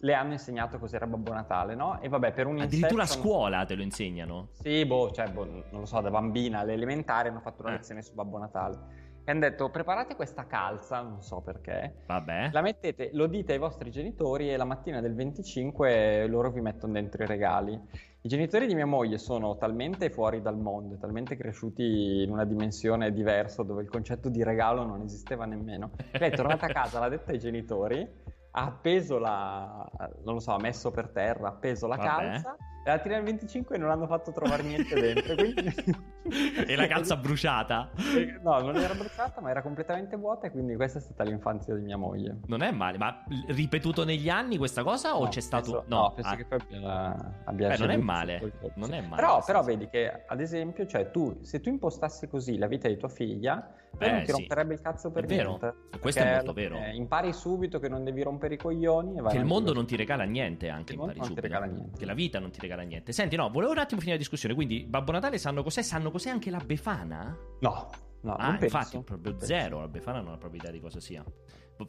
le 0.00 0.14
hanno 0.14 0.32
insegnato 0.32 0.78
cos'era 0.78 1.06
Babbo 1.06 1.32
Natale, 1.32 1.74
no? 1.74 2.02
E 2.02 2.10
vabbè, 2.10 2.32
per 2.32 2.46
un 2.46 2.60
Addirittura 2.60 3.04
a 3.04 3.06
scuola 3.06 3.64
te 3.64 3.74
lo 3.76 3.82
insegnano. 3.82 4.48
Sì, 4.50 4.84
boh, 4.84 5.10
cioè, 5.10 5.30
boh, 5.30 5.44
non 5.46 5.80
lo 5.80 5.86
so, 5.86 6.02
da 6.02 6.10
bambina 6.10 6.58
alle 6.58 6.74
elementari 6.74 7.28
hanno 7.28 7.40
fatto 7.40 7.62
una 7.62 7.70
Eh. 7.70 7.76
lezione 7.76 8.02
su 8.02 8.12
Babbo 8.12 8.36
Natale. 8.36 9.01
E 9.24 9.30
hanno 9.30 9.40
detto, 9.40 9.70
preparate 9.70 10.16
questa 10.16 10.46
calza, 10.46 11.00
non 11.00 11.22
so 11.22 11.40
perché, 11.42 11.94
Vabbè. 12.06 12.50
la 12.50 12.60
mettete, 12.60 13.10
lo 13.12 13.28
dite 13.28 13.52
ai 13.52 13.58
vostri 13.58 13.90
genitori 13.92 14.50
e 14.50 14.56
la 14.56 14.64
mattina 14.64 15.00
del 15.00 15.14
25 15.14 16.26
loro 16.26 16.50
vi 16.50 16.60
mettono 16.60 16.94
dentro 16.94 17.22
i 17.22 17.26
regali. 17.26 17.80
I 18.24 18.28
genitori 18.28 18.66
di 18.66 18.74
mia 18.74 18.86
moglie 18.86 19.18
sono 19.18 19.56
talmente 19.56 20.10
fuori 20.10 20.42
dal 20.42 20.58
mondo, 20.58 20.96
talmente 20.96 21.36
cresciuti 21.36 22.22
in 22.22 22.30
una 22.30 22.44
dimensione 22.44 23.12
diversa 23.12 23.62
dove 23.62 23.82
il 23.82 23.88
concetto 23.88 24.28
di 24.28 24.42
regalo 24.42 24.84
non 24.84 25.02
esisteva 25.02 25.44
nemmeno. 25.44 25.90
Lei 26.12 26.30
è 26.30 26.34
tornata 26.34 26.66
a 26.66 26.70
casa, 26.70 26.98
l'ha 26.98 27.08
detto 27.08 27.30
ai 27.30 27.38
genitori, 27.38 28.08
ha 28.52 28.64
appeso 28.64 29.18
la... 29.18 29.88
non 30.24 30.34
lo 30.34 30.40
so, 30.40 30.52
ha 30.52 30.58
messo 30.58 30.90
per 30.90 31.10
terra, 31.10 31.46
ha 31.46 31.50
appeso 31.50 31.86
la 31.86 31.96
Vabbè. 31.96 32.08
calza 32.08 32.56
e 32.84 32.90
mattina 32.90 33.14
del 33.14 33.24
25 33.24 33.78
non 33.78 33.90
hanno 33.90 34.06
fatto 34.06 34.32
trovare 34.32 34.62
niente 34.62 34.98
dentro. 34.98 35.34
quindi- 35.34 35.74
e 36.66 36.76
la 36.76 36.86
calza 36.86 37.16
bruciata. 37.16 37.90
No, 38.42 38.60
non 38.60 38.76
era 38.76 38.94
bruciata, 38.94 39.40
ma 39.40 39.50
era 39.50 39.62
completamente 39.62 40.16
vuota 40.16 40.46
e 40.46 40.50
quindi 40.50 40.74
questa 40.74 40.98
è 40.98 41.02
stata 41.02 41.22
l'infanzia 41.24 41.74
di 41.74 41.82
mia 41.82 41.96
moglie. 41.96 42.38
Non 42.46 42.62
è 42.62 42.70
male, 42.72 42.98
ma 42.98 43.24
ripetuto 43.48 44.04
negli 44.04 44.28
anni 44.28 44.56
questa 44.56 44.82
cosa 44.82 45.16
o 45.16 45.24
No, 45.24 45.28
c'è 45.28 45.40
stato... 45.40 45.70
penso, 45.70 45.84
no, 45.86 46.12
penso 46.12 46.36
che 46.36 46.44
poi 46.44 46.58
abbia, 46.58 47.34
abbia 47.44 47.68
Beh, 47.68 47.76
non 47.78 47.90
è 47.90 47.96
male, 47.96 48.52
non 48.74 48.92
è 48.92 49.00
male, 49.00 49.16
Però, 49.16 49.42
però 49.44 49.62
vedi 49.62 49.88
che, 49.88 50.24
ad 50.26 50.40
esempio, 50.40 50.86
cioè, 50.86 51.10
tu, 51.10 51.38
se 51.42 51.60
tu 51.60 51.68
impostassi 51.68 52.28
così 52.28 52.58
la 52.58 52.66
vita 52.66 52.88
di 52.88 52.96
tua 52.96 53.08
figlia, 53.08 53.74
poi 53.96 54.08
Eh, 54.08 54.10
non 54.10 54.20
ti 54.20 54.26
sì. 54.26 54.32
romperebbe 54.32 54.74
il 54.74 54.80
cazzo 54.80 55.10
per 55.10 55.24
È 55.24 55.26
vero. 55.26 55.48
niente. 55.60 55.74
Questo 56.00 56.20
è 56.22 56.34
molto 56.34 56.52
vero. 56.52 56.76
eh, 56.76 56.94
impari 56.94 57.32
subito 57.32 57.78
che 57.78 57.88
non 57.88 58.02
devi 58.04 58.22
rompere 58.22 58.54
i 58.54 58.58
coglioni 58.58 59.18
e 59.18 59.22
Che 59.22 59.36
il 59.36 59.44
mondo 59.44 59.72
non 59.72 59.86
ti 59.86 59.96
regala 59.96 60.24
niente 60.24 60.68
anche 60.68 60.92
impari 60.94 60.96
mondo 60.96 61.12
non 61.12 61.20
ti 61.20 61.26
subito. 61.28 61.40
regala 61.42 61.64
niente. 61.66 61.98
Che 61.98 62.04
la 62.06 62.14
vita 62.14 62.38
non 62.38 62.50
ti 62.50 62.60
regala 62.60 62.82
niente. 62.82 63.12
Senti, 63.12 63.36
no, 63.36 63.50
volevo 63.50 63.72
un 63.72 63.78
attimo 63.78 64.00
finire 64.00 64.16
la 64.16 64.22
discussione. 64.22 64.54
Quindi, 64.54 64.84
Babbo 64.84 65.12
Natale 65.12 65.38
sanno 65.38 65.62
cos'è? 65.62 65.82
Sanno 65.82 66.10
cos'è 66.10 66.30
anche 66.30 66.50
la 66.50 66.58
Befana? 66.64 67.36
No, 67.60 67.90
no, 68.22 68.32
ah, 68.34 68.48
penso. 68.56 68.64
infatti, 68.64 68.98
proprio 69.02 69.36
zero. 69.38 69.80
La 69.80 69.88
Befana 69.88 70.20
non 70.20 70.32
ha 70.32 70.36
proprio 70.38 70.60
idea 70.60 70.72
di 70.72 70.80
cosa 70.80 71.00
sia. 71.00 71.24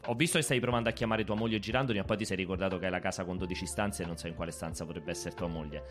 Ho 0.07 0.13
visto 0.15 0.37
che 0.37 0.43
stai 0.43 0.59
provando 0.59 0.89
a 0.89 0.91
chiamare 0.91 1.23
tua 1.23 1.35
moglie 1.35 1.59
girandoli, 1.59 1.99
ma 1.99 2.03
poi 2.05 2.17
ti 2.17 2.25
sei 2.25 2.37
ricordato 2.37 2.79
che 2.79 2.85
hai 2.85 2.91
la 2.91 2.99
casa 2.99 3.25
con 3.25 3.37
12 3.37 3.65
stanze 3.65 4.03
e 4.03 4.05
non 4.05 4.17
sai 4.17 4.31
in 4.31 4.35
quale 4.35 4.51
stanza 4.51 4.85
potrebbe 4.85 5.11
essere 5.11 5.35
tua 5.35 5.47
moglie. 5.47 5.83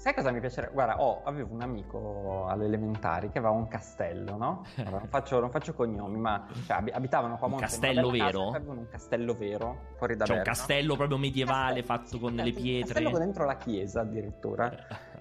Sai 0.00 0.14
cosa 0.14 0.30
mi 0.30 0.40
piacerebbe? 0.40 0.72
Guarda, 0.72 0.98
oh, 1.02 1.20
avevo 1.24 1.52
un 1.52 1.60
amico 1.60 2.46
alle 2.48 2.64
elementari 2.64 3.28
che 3.28 3.36
aveva 3.36 3.52
un 3.52 3.68
castello, 3.68 4.34
no? 4.38 4.64
Allora, 4.76 4.96
non, 5.00 5.08
faccio, 5.08 5.38
non 5.40 5.50
faccio 5.50 5.74
cognomi, 5.74 6.18
ma 6.18 6.46
cioè, 6.66 6.78
abi- 6.78 6.90
abitavano 6.90 7.36
qua 7.36 7.48
a 7.48 7.50
Un 7.50 7.52
in 7.56 7.60
castello 7.60 8.08
vero? 8.08 8.24
casa, 8.44 8.56
avevano 8.56 8.80
un 8.80 8.88
castello 8.88 9.34
vero 9.34 9.78
fuori 9.98 10.16
da 10.16 10.24
C'è 10.24 10.36
un 10.36 10.42
castello 10.42 10.96
proprio 10.96 11.18
medievale 11.18 11.82
Castello, 11.82 12.02
fatto 12.02 12.18
con 12.18 12.32
le 12.34 12.42
un 12.44 12.54
pietre. 12.54 12.94
castello 12.94 13.18
dentro 13.18 13.44
la 13.44 13.56
chiesa 13.58 14.00
addirittura. 14.00 14.72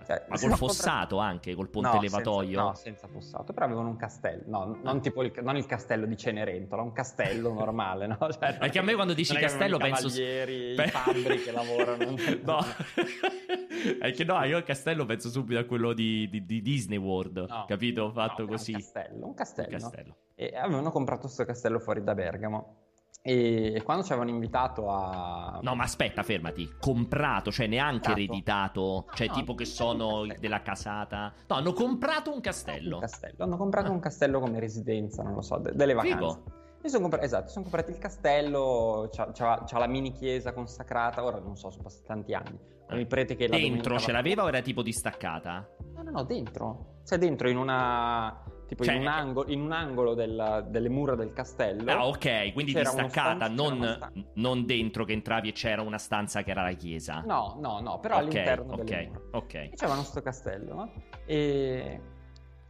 Cioè, 0.10 0.26
Ma 0.28 0.40
col 0.40 0.56
fossato 0.56 1.20
anche, 1.20 1.54
col 1.54 1.70
ponte 1.70 1.94
No, 1.94 2.02
levatoio. 2.02 2.48
Senza, 2.48 2.64
no, 2.64 2.74
senza 2.74 3.08
fossato, 3.08 3.54
però 3.54 3.68
avevano 3.68 3.90
un 3.90 3.96
castello, 3.96 4.42
no, 4.48 4.80
non 4.82 5.02
tipo 5.02 5.22
il, 5.22 5.32
non 5.44 5.56
il 5.56 5.68
castello 5.68 6.08
di 6.08 6.18
Cenerentola, 6.18 6.82
un 6.82 6.94
castello 6.94 7.54
normale, 7.54 8.08
no? 8.08 8.18
Cioè, 8.32 8.58
Perché 8.58 8.80
a 8.80 8.82
me 8.82 8.96
quando 8.96 9.14
dici 9.14 9.36
castello 9.36 9.78
penso- 9.78 10.08
cavalieri, 10.08 10.74
Pe- 10.74 10.84
i 10.86 10.88
fabbri 10.90 11.38
che 11.44 11.52
lavorano. 11.52 12.16
no, 12.42 12.58
è 14.00 14.12
che 14.12 14.24
no, 14.24 14.44
io 14.46 14.58
al 14.58 14.64
castello 14.64 15.06
penso 15.06 15.30
subito 15.30 15.60
a 15.60 15.64
quello 15.66 15.94
di, 15.94 16.28
di- 16.28 16.44
di 16.44 16.62
Disney 16.64 16.98
World, 16.98 17.46
No. 17.48 17.66
capito? 17.68 18.12
Fatto 18.12 18.42
No, 18.44 18.48
così. 18.48 18.72
Un 18.74 18.80
castello, 18.80 19.26
un 19.28 19.34
castello. 19.36 19.68
Il 19.76 19.82
castello. 19.82 20.16
E 20.34 20.54
avevano 20.56 20.90
comprato 20.92 21.22
questo 21.22 21.46
castello 21.46 21.78
fuori 21.80 22.04
da 22.04 22.16
Bergamo. 22.16 22.76
E 23.22 23.82
quando 23.84 24.04
ci 24.04 24.12
avevano 24.14 24.34
invitato 24.34 24.90
a... 24.90 25.60
No, 25.62 25.76
ma 25.76 25.84
aspetta, 25.84 26.24
fermati. 26.24 26.76
Comprato, 26.80 27.52
cioè 27.52 27.68
neanche 27.68 28.08
Comprato. 28.08 28.20
ereditato, 28.20 29.06
cioè 29.14 29.28
No, 29.28 29.34
tipo 29.34 29.56
che 29.56 29.66
sono 29.66 30.26
della 30.40 30.62
casata. 30.62 31.34
No, 31.48 31.56
hanno 31.58 31.74
comprato 31.74 32.34
un 32.34 32.40
castello. 32.40 32.96
Un 32.96 33.02
castello. 33.02 33.44
Hanno 33.44 33.58
comprato 33.58 33.88
Ah. 33.90 33.92
un 33.92 34.00
castello 34.00 34.40
come 34.40 34.60
residenza, 34.60 35.22
non 35.22 35.34
lo 35.34 35.42
so, 35.42 35.58
de- 35.58 35.74
delle 35.74 35.94
vacanze. 35.94 36.16
Figo. 36.18 36.44
Sono 36.82 37.02
compra- 37.02 37.22
esatto, 37.22 37.50
sono 37.50 37.64
comprati 37.64 37.92
il 37.92 37.98
castello, 37.98 39.10
c'ha, 39.12 39.30
c'ha- 39.34 39.64
c'ha 39.68 39.78
la 39.80 39.88
mini 39.88 40.14
chiesa 40.14 40.54
consacrata, 40.54 41.22
ora 41.22 41.38
non 41.40 41.58
so, 41.58 41.70
sono 41.72 41.84
passati 41.84 42.06
tanti 42.08 42.34
anni. 42.34 42.58
Con 42.88 42.98
il 43.00 43.06
prete 43.06 43.36
che 43.36 43.50
la 43.50 43.58
Dentro 43.58 44.00
ce 44.00 44.08
va- 44.08 44.14
l'aveva 44.14 44.44
o 44.44 44.48
era 44.48 44.62
tipo 44.62 44.82
distaccata? 44.82 45.68
No, 45.94 46.04
no, 46.04 46.10
no, 46.12 46.24
dentro. 46.24 47.02
Cioè 47.06 47.18
dentro 47.18 47.50
in 47.50 47.58
una... 47.58 48.42
tipo 48.70 48.84
Cioè- 48.84 48.96
in 48.96 49.02
un 49.02 49.08
angolo, 49.08 49.50
in 49.52 49.62
un 49.62 49.72
angolo 49.74 50.14
della- 50.14 50.62
delle 50.62 50.90
mura 50.90 51.16
del 51.16 51.34
castello. 51.34 51.92
Ah, 51.92 52.08
ok, 52.08 52.54
quindi 52.54 52.72
C'era 52.72 52.92
distaccata, 52.92 53.50
c'era 53.50 53.54
non, 53.54 54.12
non 54.36 54.66
dentro 54.66 55.04
che 55.04 55.12
entravi 55.14 55.50
e 55.50 55.52
c'era 55.52 55.82
una 55.82 55.98
stanza 55.98 56.44
che 56.44 56.52
era 56.52 56.62
la 56.62 56.72
chiesa. 56.74 57.22
No, 57.26 57.58
no, 57.60 57.80
no, 57.82 58.00
però 58.00 58.16
ok, 58.16 58.22
all'interno 58.22 58.74
ok, 58.74 58.84
delle 58.84 59.08
mura. 59.08 59.22
ok. 59.32 59.54
E 59.56 59.72
c'avevano 59.76 60.04
sto 60.04 60.22
castello, 60.22 60.74
no? 60.74 60.92
E 61.26 62.00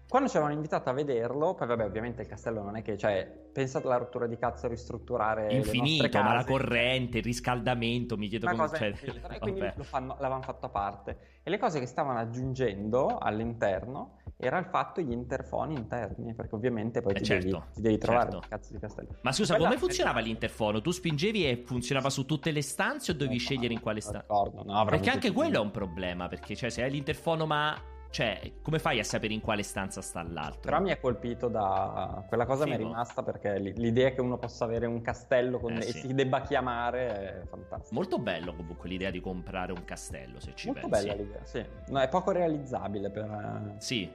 quando 0.08 0.28
ci 0.28 0.38
avevano 0.38 0.56
invitato 0.58 0.90
a 0.90 0.94
vederlo, 0.94 1.54
poi 1.54 1.68
vabbè, 1.68 1.84
ovviamente 1.86 2.24
il 2.24 2.28
castello 2.28 2.64
non 2.64 2.76
è 2.78 2.82
che, 2.82 2.98
cioè, 2.98 3.32
pensate 3.54 3.86
alla 3.86 3.98
rottura 3.98 4.26
di 4.26 4.38
cazzo 4.38 4.66
a 4.66 4.70
ristrutturare 4.70 5.54
Infinito, 5.54 6.22
ma 6.22 6.34
la 6.34 6.46
corrente, 6.46 7.18
il 7.20 7.24
riscaldamento, 7.24 8.18
mi 8.18 8.28
chiedo 8.28 8.46
Una 8.48 8.56
come 8.56 8.68
cosa 8.70 8.78
cioè? 8.78 8.94
E 9.30 9.38
quindi 9.40 9.60
vabbè. 9.60 9.74
lo 9.76 9.84
fanno- 9.84 10.16
l'avevano 10.20 10.42
fatto 10.42 10.66
a 10.66 10.70
parte. 10.70 11.18
E 11.44 11.50
le 11.52 11.58
cose 11.60 11.80
che 11.80 11.86
stavano 11.86 12.18
aggiungendo 12.20 13.18
all'interno 13.20 14.19
era 14.42 14.58
il 14.58 14.66
fatto 14.66 15.02
gli 15.02 15.12
interfoni 15.12 15.74
interni, 15.76 16.34
perché 16.34 16.56
ovviamente 16.56 17.02
poi 17.02 17.12
Eh, 17.14 17.18
ti, 17.18 17.26
certo, 17.26 17.48
devi, 17.48 17.64
ti 17.74 17.82
devi 17.82 17.98
trovare 17.98 18.32
certo. 18.32 18.48
cazzo 18.48 18.72
di 18.74 18.80
castello. 18.80 19.08
Ma 19.22 19.32
scusa, 19.34 19.56
Quella- 19.56 19.68
come 19.70 19.80
funzionava 19.80 20.20
l'interfono? 20.22 20.80
Tu 20.80 20.92
spingevi 20.92 21.46
e 21.50 21.64
funzionava 21.66 22.10
su 22.10 22.26
tutte 22.26 22.52
le 22.52 22.62
stanze 22.62 23.12
o 23.12 23.14
dovevi 23.16 23.34
No, 23.34 23.40
scegliere 23.40 23.74
in 23.74 23.82
quale 23.82 24.00
non 24.02 24.10
stanza? 24.14 24.28
ricordo, 24.34 24.64
no, 24.72 24.86
Perché 24.86 25.10
anche 25.10 25.32
quello 25.34 25.58
è 25.58 25.60
un 25.60 25.72
problema, 25.72 26.28
perché 26.30 26.56
cioè, 26.56 26.70
se 26.70 26.82
hai 26.84 26.92
l'interfono 26.92 27.46
ma... 27.46 27.78
Cioè, 28.12 28.54
come 28.64 28.80
fai 28.80 28.98
a 28.98 29.04
sapere 29.04 29.36
in 29.36 29.40
quale 29.40 29.62
stanza 29.62 30.02
sta 30.02 30.24
l'altro? 30.24 30.62
Però 30.62 30.82
mi 30.82 30.90
è 30.90 31.00
colpito 31.00 31.48
da 31.48 32.24
quella 32.28 32.48
cosa 32.48 32.66
mi 32.66 32.72
è 32.72 32.78
Figo. 32.78 32.88
rimasta 32.88 33.22
perché 33.22 33.60
l'idea 33.60 34.10
che 34.10 34.20
uno 34.22 34.40
possa 34.40 34.64
avere 34.66 34.88
un 34.88 35.00
castello 35.02 35.60
con- 35.60 35.74
Eh, 35.74 35.78
e 35.78 35.92
sì. 35.92 36.00
si 36.00 36.14
debba 36.16 36.42
chiamare 36.42 37.42
è 37.44 37.46
fantastica. 37.46 37.94
Molto 37.94 38.18
bello 38.18 38.56
comunque 38.56 38.90
l'idea 38.90 39.12
di 39.12 39.20
comprare 39.22 39.74
un 39.74 39.86
castello, 39.86 40.40
se 40.40 40.54
ci 40.56 40.66
Molto 40.72 40.88
pensi. 40.90 41.06
bella 41.06 41.22
l'idea, 41.22 41.46
sì. 41.46 41.64
No, 41.90 42.00
è 42.00 42.08
poco 42.10 42.32
realizzabile 42.32 43.12
per... 43.12 43.76
Sì. 43.78 44.12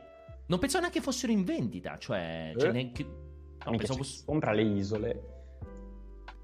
Non 0.47 0.59
pensavo 0.59 0.81
neanche 0.83 1.01
fossero 1.01 1.33
in 1.33 1.45
vendita, 1.45 1.97
cioè... 1.99 2.53
cioè 2.57 2.69
Eh? 2.69 2.73
neanche... 2.73 3.03
No, 3.05 3.71
Mica 3.71 3.77
pensavo 3.79 3.99
fosse- 4.03 4.25
Compra 4.27 4.53
le 4.53 4.63
isole. 4.63 5.23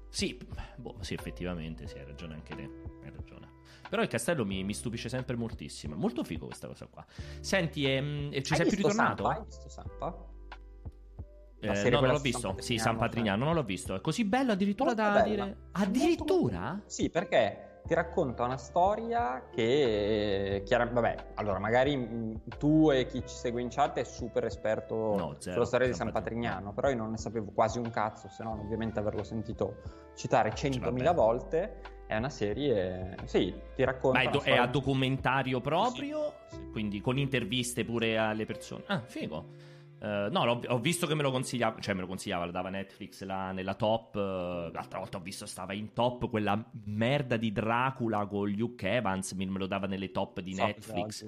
Sì, 0.09 0.37
boh, 0.75 0.95
sì, 1.01 1.13
effettivamente, 1.13 1.87
sì, 1.87 1.97
hai 1.97 2.05
ragione 2.05 2.33
anche 2.33 2.55
te. 2.55 2.69
Hai 3.03 3.11
ragione. 3.15 3.49
Però 3.89 4.01
il 4.01 4.07
castello 4.07 4.45
mi, 4.45 4.63
mi 4.63 4.73
stupisce 4.73 5.07
sempre 5.09 5.35
moltissimo. 5.35 5.95
È 5.95 5.97
molto 5.97 6.23
figo 6.23 6.45
questa 6.47 6.67
cosa 6.67 6.87
qua. 6.87 7.05
Senti, 7.41 7.85
ehm, 7.85 8.29
e 8.31 8.41
ci 8.41 8.53
Hai 8.53 8.59
sei 8.59 8.67
più 8.67 8.77
ritornato? 8.77 9.23
Sampa? 9.23 9.39
Hai 9.39 9.45
visto 9.45 9.69
Sampa? 9.69 10.25
Eh, 11.59 11.89
no, 11.91 11.99
non 11.99 12.09
l'ho 12.09 12.17
visto. 12.19 12.39
San 12.39 12.59
Sì, 12.61 12.77
San 12.77 12.95
Patrignano, 12.97 12.97
Patrignano, 12.97 13.45
non 13.45 13.53
l'ho 13.53 13.63
visto. 13.63 13.93
È 13.95 14.01
così 14.01 14.25
bello 14.25 14.51
addirittura 14.53 14.93
Molto 14.95 15.03
da 15.03 15.21
bella. 15.21 15.43
dire. 15.45 15.57
Addirittura? 15.73 16.59
molto- 16.71 16.89
Sì, 16.89 17.09
perché 17.09 17.70
ti 17.85 17.93
racconta 17.93 18.43
una 18.43 18.57
storia 18.57 19.47
che, 19.51 20.61
chiaramente, 20.65 21.01
vabbè, 21.01 21.15
allora 21.35 21.59
magari 21.59 21.95
mh, 21.97 22.41
tu 22.57 22.89
e 22.91 23.05
chi 23.05 23.19
ci 23.21 23.35
segue 23.35 23.61
in 23.61 23.69
chat 23.69 23.97
è 23.97 24.03
super 24.03 24.45
esperto 24.45 24.95
No, 24.95 25.35
zero, 25.39 25.53
sulla 25.55 25.65
storia 25.65 25.87
di 25.87 25.93
San 25.93 26.11
Patrignano. 26.11 26.71
Patrignano, 26.71 26.73
però 26.73 26.89
io 26.89 26.95
non 26.95 27.11
ne 27.11 27.17
sapevo 27.17 27.51
quasi 27.53 27.79
un 27.79 27.89
cazzo, 27.89 28.27
se 28.29 28.43
non 28.43 28.59
ovviamente 28.59 28.99
averlo 28.99 29.23
sentito 29.23 29.81
citare 30.15 30.51
100.000 30.51 30.79
vabbè. 30.79 31.13
volte. 31.13 31.75
È 32.07 32.17
una 32.17 32.29
serie, 32.29 33.15
sì, 33.23 33.53
ti 33.73 33.83
racconta. 33.85 34.21
Ma 34.21 34.29
è, 34.29 34.31
do- 34.31 34.41
è 34.41 34.57
a 34.57 34.67
documentario 34.67 35.61
proprio? 35.61 36.33
Sì, 36.49 36.55
sì. 36.57 36.69
Quindi 36.71 36.99
con 36.99 37.17
interviste 37.17 37.85
pure 37.85 38.17
alle 38.17 38.45
persone. 38.45 38.83
Ah, 38.87 38.99
figo. 38.99 39.45
Eh, 40.03 40.29
no, 40.31 40.59
ho 40.67 40.79
visto 40.79 41.05
che 41.05 41.13
me 41.13 41.21
lo 41.21 41.29
consigliava, 41.31 41.79
cioè 41.79 41.93
me 41.93 42.01
lo 42.01 42.07
consigliava, 42.07 42.45
lo 42.45 42.51
dava 42.51 42.69
Netflix 42.69 43.23
là 43.23 43.51
nella 43.51 43.75
top. 43.75 44.15
eh, 44.15 44.71
l'altra 44.73 44.97
volta 44.97 45.17
ho 45.17 45.21
visto 45.21 45.45
stava 45.45 45.73
in 45.73 45.93
top 45.93 46.27
quella 46.29 46.63
merda 46.85 47.37
di 47.37 47.51
Dracula 47.51 48.25
con 48.25 48.49
Luke 48.49 48.89
Evans, 48.89 49.33
me 49.33 49.45
me 49.45 49.59
lo 49.59 49.67
dava 49.67 49.85
nelle 49.87 50.09
top 50.11 50.39
di 50.39 50.53
So, 50.55 50.65
Netflix. 50.65 51.25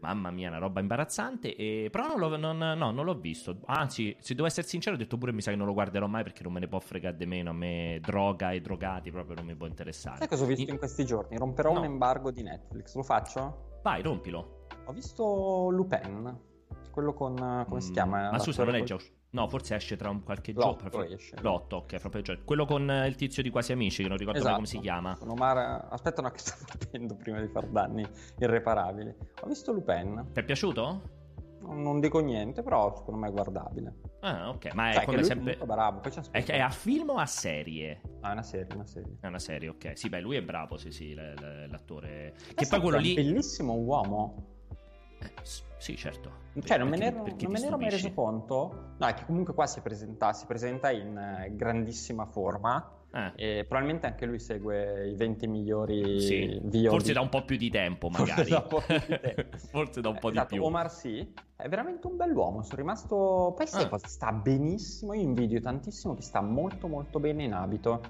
Mamma 0.00 0.30
mia, 0.30 0.48
una 0.50 0.58
roba 0.58 0.80
imbarazzante. 0.80 1.56
E... 1.56 1.88
Però 1.90 2.06
non 2.06 2.18
l'ho, 2.18 2.36
non- 2.36 2.58
no, 2.58 2.90
non 2.90 3.04
l'ho 3.06 3.14
visto. 3.18 3.56
Anzi, 3.64 4.14
se 4.20 4.34
devo 4.34 4.46
essere 4.46 4.66
sincero, 4.66 4.96
ho 4.96 4.98
detto 4.98 5.16
pure 5.16 5.32
mi 5.32 5.40
sa 5.40 5.50
che 5.50 5.56
non 5.56 5.64
lo 5.66 5.72
guarderò 5.72 6.06
mai 6.06 6.22
perché 6.22 6.42
non 6.42 6.52
me 6.52 6.60
ne 6.60 6.68
può 6.68 6.78
fregare 6.78 7.16
di 7.16 7.24
meno. 7.24 7.50
A 7.50 7.52
me 7.54 8.00
droga 8.02 8.52
e 8.52 8.60
drogati 8.60 9.10
proprio 9.10 9.36
non 9.36 9.46
mi 9.46 9.54
può 9.56 9.66
interessare. 9.66 10.18
Sai 10.18 10.28
cosa 10.28 10.44
ho 10.44 10.46
visto 10.46 10.62
In- 10.64 10.68
in 10.72 10.76
questi 10.78 11.06
giorni? 11.06 11.38
Romperò 11.38 11.72
No. 11.72 11.78
un 11.78 11.84
embargo 11.86 12.30
di 12.30 12.42
Netflix, 12.42 12.94
lo 12.96 13.02
faccio? 13.02 13.78
Vai, 13.82 14.02
rompilo. 14.02 14.66
Ho 14.84 14.92
visto 14.92 15.70
Lupin, 15.70 16.38
quello 16.94 17.12
con... 17.12 17.34
come 17.68 17.80
si 17.80 17.90
Mm, 17.90 17.92
chiama? 17.92 18.30
Ma 18.30 18.38
scusa, 18.38 18.62
non 18.64 18.76
è 18.76 18.82
già. 18.84 18.96
No, 19.30 19.48
forse 19.48 19.74
esce 19.74 19.96
tra 19.96 20.10
un 20.10 20.22
qualche 20.22 20.52
giorno. 20.52 20.78
L'otto, 21.40 21.76
ok, 21.76 21.98
proprio 21.98 22.22
già. 22.22 22.38
Quello 22.38 22.64
con 22.66 22.88
eh, 22.88 23.08
il 23.08 23.16
tizio 23.16 23.42
di 23.42 23.50
Quasi 23.50 23.72
Amici, 23.72 24.02
che 24.04 24.08
non 24.08 24.16
ricordo 24.16 24.40
mai 24.44 24.54
come 24.54 24.66
si 24.66 24.76
Esatto. 24.78 24.88
chiama. 24.88 25.16
Con 25.18 25.28
Omar... 25.30 25.88
Aspetta, 25.90 26.22
no, 26.22 26.30
che 26.32 26.38
sto 26.38 26.54
partendo 26.64 27.16
prima 27.16 27.40
di 27.40 27.48
far 27.48 27.66
danni 27.66 28.06
irreparabili. 28.38 29.12
Ho 29.42 29.48
visto 29.48 29.72
Lupin, 29.72 30.28
Ti 30.32 30.40
è 30.40 30.44
piaciuto? 30.44 31.22
non 31.66 31.98
dico 31.98 32.20
niente, 32.20 32.62
però 32.62 32.94
secondo 32.94 33.18
me 33.20 33.28
è 33.28 33.32
guardabile. 33.32 33.94
Ah, 34.20 34.50
ok. 34.50 34.74
Ma 34.74 34.90
è 34.90 34.92
Sai 34.92 35.06
come 35.06 35.20
è 35.20 35.22
sempre. 35.24 35.56
molto 35.56 35.66
bravo, 35.66 36.00
poi 36.00 36.12
È, 36.30 36.44
è 36.44 36.60
a 36.60 36.68
film 36.68 37.08
o 37.08 37.16
a 37.16 37.24
serie? 37.26 38.02
Ah, 38.20 38.28
è 38.28 38.32
una 38.32 38.42
serie, 38.42 38.74
una 38.74 38.86
serie. 38.86 39.16
È 39.18 39.26
una 39.26 39.38
serie, 39.38 39.68
ok. 39.70 39.92
Sì, 39.96 40.08
beh, 40.10 40.20
lui 40.20 40.36
è 40.36 40.42
bravo, 40.42 40.76
sì, 40.76 40.90
sì, 40.92 41.14
l'attore. 41.14 42.34
Eh, 42.50 42.54
Che 42.54 42.66
poi 42.68 42.80
quello 42.80 42.96
è 42.96 43.00
un 43.00 43.04
lì. 43.06 43.14
bellissimo 43.14 43.72
uomo. 43.74 44.53
Eh, 45.24 45.32
sì, 45.78 45.96
certo. 45.96 46.42
Cioè, 46.62 46.78
non 46.78 46.88
me 46.88 46.96
ne 46.96 47.06
ero, 47.06 47.16
non 47.24 47.50
me 47.52 47.58
ne 47.60 47.66
ero 47.66 47.76
mai 47.78 47.90
reso 47.90 48.12
conto. 48.12 48.94
No, 48.98 49.06
è 49.06 49.14
che 49.14 49.24
comunque 49.24 49.54
qua 49.54 49.66
si 49.66 49.80
presenta, 49.80 50.32
si 50.32 50.46
presenta 50.46 50.90
in 50.90 51.16
eh, 51.16 51.50
grandissima 51.54 52.26
forma. 52.26 52.90
Eh, 53.12 53.32
E 53.58 53.64
probabilmente 53.64 54.06
anche 54.06 54.26
lui 54.26 54.40
segue 54.40 55.08
i 55.08 55.14
20 55.14 55.46
migliori 55.46 56.20
sì. 56.20 56.58
VOD. 56.62 56.88
Forse 56.88 57.12
da 57.12 57.20
un 57.20 57.28
po' 57.28 57.44
più 57.44 57.56
di 57.56 57.70
tempo, 57.70 58.08
magari. 58.08 58.50
da 58.50 58.58
un 58.58 58.66
po' 58.68 58.80
più 58.84 58.98
di 58.98 59.20
tempo. 59.20 59.56
Forse 59.70 60.00
da 60.00 60.08
un 60.08 60.18
po' 60.18 60.30
Esatto, 60.30 60.48
di 60.48 60.54
più. 60.56 60.64
Omar 60.64 60.90
sì, 60.90 61.32
è 61.56 61.68
veramente 61.68 62.06
un 62.08 62.16
bell'uomo. 62.16 62.62
Sono 62.62 62.76
rimasto. 62.76 63.52
Poi 63.56 63.66
sai 63.66 63.84
Ah. 63.84 63.88
cosa? 63.88 64.06
Sta 64.08 64.32
benissimo. 64.32 65.12
Io 65.14 65.22
invidio 65.22 65.60
tantissimo 65.60 66.14
che 66.14 66.22
sta 66.22 66.40
molto, 66.40 66.88
molto 66.88 67.20
bene 67.20 67.44
in 67.44 67.52
abito. 67.52 68.00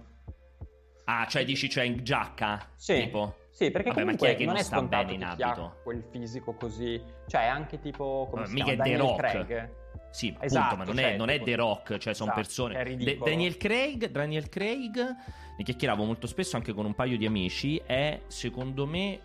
Ah, 1.04 1.26
cioè 1.26 1.44
dici, 1.44 1.68
cioè 1.68 1.84
in 1.84 2.02
giacca? 2.02 2.60
Sì. 2.76 3.02
Tipo. 3.04 3.34
Sì, 3.54 3.70
perché 3.70 3.90
Vabbè, 3.90 4.00
ma 4.00 4.16
comunque 4.16 4.26
chi 4.28 4.32
è 4.34 4.36
che 4.36 4.44
non 4.44 4.54
non 4.54 4.60
è 4.62 4.64
sta 4.64 4.82
bene 4.82 5.12
in 5.12 5.22
abito? 5.22 5.76
quel 5.84 6.02
fisico 6.10 6.54
così. 6.54 7.00
Cioè, 7.28 7.42
è 7.42 7.46
anche 7.46 7.78
tipo. 7.78 8.26
Come 8.28 8.42
Eh, 8.42 8.46
si 8.46 8.52
mica 8.54 8.64
chiama? 8.64 8.82
è 8.82 8.86
The 8.86 8.90
Daniel 8.96 9.08
Rock. 9.16 9.46
Craig. 9.46 9.70
Sì, 10.10 10.26
appunto, 10.28 10.44
Esatto, 10.44 10.76
ma 10.76 10.84
non 10.84 10.98
è, 10.98 11.02
cioè, 11.02 11.16
non 11.16 11.28
è 11.28 11.32
tipo- 11.34 11.44
The 11.44 11.54
Rock, 11.54 11.96
cioè 11.98 12.14
sono 12.14 12.30
Esatto, 12.32 12.34
persone. 12.34 12.74
è 12.82 12.96
De-. 12.96 13.16
Daniel 13.22 13.56
Craig, 13.56 14.10
Daniel 14.10 14.48
Craig, 14.48 14.96
ne 15.56 15.64
chiacchieravo 15.64 16.02
molto 16.04 16.26
spesso 16.26 16.56
anche 16.56 16.72
con 16.72 16.84
un 16.84 16.94
paio 16.94 17.16
di 17.16 17.26
amici, 17.26 17.80
è 17.86 18.22
secondo 18.26 18.86
me 18.86 19.20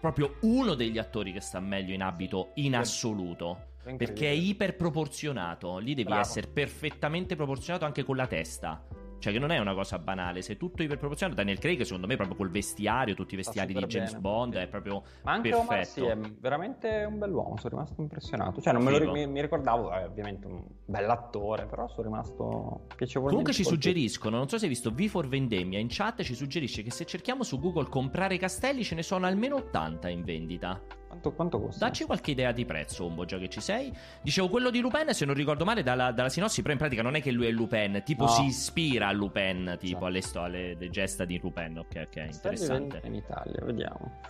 proprio 0.00 0.36
uno 0.42 0.74
degli 0.74 0.96
attori 0.98 1.32
che 1.32 1.40
sta 1.40 1.60
meglio 1.60 1.92
in 1.92 2.02
abito 2.02 2.52
in 2.54 2.76
assoluto. 2.76 3.72
È. 3.84 3.94
Perché 3.96 4.28
è 4.28 4.32
iperproporzionato, 4.32 5.76
lì 5.78 5.90
devi 5.94 6.04
Bravo. 6.04 6.22
essere 6.22 6.46
perfettamente 6.46 7.36
proporzionato 7.36 7.84
anche 7.84 8.02
con 8.02 8.16
la 8.16 8.26
testa. 8.26 8.82
Cioè 9.24 9.32
che 9.32 9.38
non 9.38 9.52
è 9.52 9.58
una 9.58 9.72
cosa 9.72 9.98
banale, 9.98 10.42
sei 10.42 10.58
tutto 10.58 10.82
iperproporzionato. 10.82 11.38
Daniel 11.38 11.58
Craig 11.58 11.80
secondo 11.80 12.06
me 12.06 12.16
proprio 12.16 12.36
col 12.36 12.50
vestiario, 12.50 13.14
tutti 13.14 13.32
i 13.32 13.36
vestiari 13.38 13.72
di 13.72 13.80
James 13.86 14.10
bene, 14.10 14.20
Bond, 14.20 14.52
sì. 14.52 14.58
è 14.58 14.66
proprio 14.66 15.02
Ma 15.22 15.32
anche 15.32 15.48
perfetto. 15.48 15.72
Omar 15.72 15.86
sì, 15.86 16.04
è 16.04 16.16
veramente 16.38 17.04
un 17.08 17.18
bell'uomo, 17.18 17.56
sono 17.56 17.70
rimasto 17.70 18.02
impressionato. 18.02 18.60
Cioè, 18.60 18.74
non 18.74 18.82
me 18.82 18.98
lo 18.98 19.10
mi, 19.10 19.26
mi 19.26 19.40
ricordavo, 19.40 19.94
eh, 19.94 20.04
ovviamente 20.04 20.46
un 20.46 20.62
bell'attore, 20.84 21.64
però 21.64 21.88
sono 21.88 22.02
rimasto 22.02 22.82
piacevolmente 22.94 23.28
Comunque 23.30 23.54
ci 23.54 23.64
suggeriscono, 23.64 24.36
non 24.36 24.46
so 24.46 24.58
se 24.58 24.64
hai 24.64 24.70
visto 24.70 24.90
V 24.90 25.06
for 25.06 25.26
Vendemmia 25.26 25.78
in 25.78 25.86
chat, 25.88 26.22
ci 26.22 26.34
suggerisce 26.34 26.82
che 26.82 26.90
se 26.90 27.06
cerchiamo 27.06 27.44
su 27.44 27.58
Google 27.58 27.88
comprare 27.88 28.36
castelli 28.36 28.84
ce 28.84 28.94
ne 28.94 29.02
sono 29.02 29.24
almeno 29.24 29.56
80 29.56 30.08
in 30.10 30.22
vendita. 30.22 30.82
Quanto, 31.14 31.32
quanto 31.32 31.60
costa? 31.60 31.86
Dacci 31.86 32.04
qualche 32.04 32.32
idea 32.32 32.50
di 32.50 32.64
prezzo, 32.64 33.06
Umbo, 33.06 33.24
già 33.24 33.38
che 33.38 33.48
ci 33.48 33.60
sei. 33.60 33.92
Dicevo, 34.20 34.48
quello 34.48 34.70
di 34.70 34.80
Lupin, 34.80 35.12
se 35.14 35.24
non 35.24 35.34
ricordo 35.34 35.64
male, 35.64 35.82
dalla, 35.84 36.10
dalla 36.10 36.28
sinossi, 36.28 36.60
però 36.60 36.72
in 36.72 36.78
pratica 36.80 37.02
non 37.02 37.14
è 37.14 37.22
che 37.22 37.30
lui 37.30 37.46
è 37.46 37.50
Lupin, 37.50 38.02
tipo 38.04 38.24
No. 38.24 38.30
si 38.30 38.44
ispira 38.46 39.08
a 39.08 39.12
Lupin, 39.12 39.76
tipo 39.78 39.84
Esatto. 39.92 40.04
alle, 40.06 40.20
sto- 40.20 40.42
alle 40.42 40.74
le 40.74 40.90
gesta 40.90 41.24
di 41.24 41.38
Lupin. 41.40 41.78
Ok, 41.78 42.02
ok, 42.06 42.16
interessante. 42.32 43.00
in 43.04 43.14
Italia, 43.14 43.64
vediamo. 43.64 44.20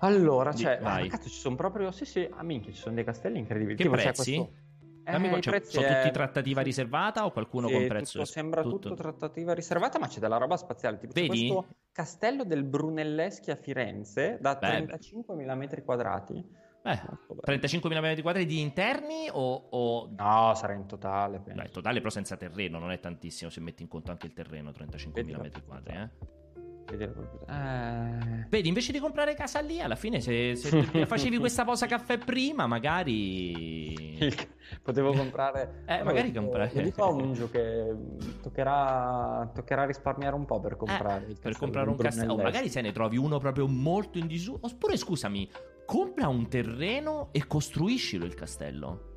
Allora, 0.00 0.50
Di- 0.50 0.58
cioè, 0.62 0.78
ah, 0.82 1.06
cazzo, 1.06 1.28
ci 1.28 1.38
sono 1.38 1.54
proprio, 1.54 1.90
sì 1.92 2.04
sì, 2.04 2.28
ah 2.28 2.42
minchia, 2.42 2.72
ci 2.72 2.78
sono 2.80 2.94
dei 2.96 3.04
castelli 3.04 3.38
incredibili. 3.38 3.76
Che 3.76 3.84
Tipo, 3.84 3.94
prezzi? 3.94 4.34
questo- 4.36 4.52
Dammi 5.04 5.28
Eh, 5.36 5.40
cioè, 5.40 5.60
sono 5.64 5.86
è- 5.86 6.00
tutti 6.02 6.12
trattativa 6.12 6.60
riservata 6.60 7.24
o 7.24 7.30
qualcuno 7.32 7.66
Sì, 7.68 7.74
con 7.74 7.86
prezzo? 7.86 8.18
tutto- 8.18 8.24
sembra 8.30 8.62
tutto. 8.62 8.94
trattativa 8.94 9.52
riservata, 9.54 9.98
ma 9.98 10.06
c'è 10.06 10.20
della 10.20 10.36
roba 10.36 10.56
spaziale. 10.56 10.98
Tipo, 10.98 11.12
Vedi? 11.12 11.28
questo 11.28 11.66
castello 11.92 12.44
del 12.44 12.64
Brunelleschi 12.64 13.50
a 13.50 13.56
Firenze 13.56 14.38
da 14.40 14.54
Beh, 14.56 14.66
35.000 14.86 15.54
metri 15.54 15.82
quadrati. 15.82 16.36
Eh, 16.84 17.00
bello. 17.28 17.40
35.000 17.44 18.00
metri 18.00 18.22
quadri 18.22 18.44
di 18.44 18.60
interni 18.60 19.28
o... 19.30 19.68
o... 19.70 20.10
No, 20.16 20.52
sarà 20.54 20.72
in 20.72 20.86
totale. 20.86 21.38
penso. 21.40 21.62
Beh, 21.62 21.68
totale 21.68 21.98
però 21.98 22.10
senza 22.10 22.36
terreno, 22.36 22.78
non 22.78 22.90
è 22.90 22.98
tantissimo 22.98 23.50
se 23.50 23.60
metti 23.60 23.82
in 23.82 23.88
conto 23.88 24.10
anche 24.10 24.26
il 24.26 24.32
terreno, 24.32 24.70
35.000 24.70 25.12
Vedi 25.12 25.30
la 25.32 25.38
metri 25.38 25.62
quadri, 25.64 25.94
eh. 25.96 26.10
Eh, 27.48 28.46
Vedi, 28.48 28.68
invece 28.68 28.92
di 28.92 28.98
comprare 28.98 29.34
casa 29.34 29.60
lì, 29.60 29.80
alla 29.80 29.94
fine 29.96 30.20
se, 30.20 30.54
se 30.56 30.82
facevi 31.06 31.38
questa 31.38 31.64
posa 31.64 31.86
caffè 31.86 32.18
prima, 32.18 32.66
magari... 32.66 34.18
Potevo 34.82 35.12
comprare. 35.12 35.82
Eh, 35.82 35.96
Però 35.96 36.04
magari 36.04 36.30
dico- 36.30 36.40
comprare- 36.42 36.70
Lo 36.74 36.80
dico 36.82 37.04
a 37.04 37.08
Ungio 37.08 37.50
che 37.50 37.94
toccherà, 38.42 39.50
toccherà 39.54 39.84
risparmiare 39.84 40.34
un 40.34 40.44
po' 40.44 40.60
per 40.60 40.76
comprare. 40.76 41.26
Eh, 41.28 41.34
per 41.40 41.56
comprare 41.56 41.88
un 41.88 41.96
castello, 41.96 42.32
o 42.32 42.34
Brunelleschi. 42.36 42.52
magari 42.56 42.68
se 42.70 42.80
ne 42.80 42.92
trovi 42.92 43.16
uno 43.16 43.38
proprio 43.38 43.66
molto 43.68 44.18
in 44.18 44.26
disuso. 44.26 44.58
Oppure, 44.62 44.96
scusami, 44.96 45.50
compra 45.86 46.28
un 46.28 46.48
terreno 46.48 47.28
e 47.32 47.46
costruiscilo 47.46 48.24
il 48.24 48.34
castello. 48.34 49.11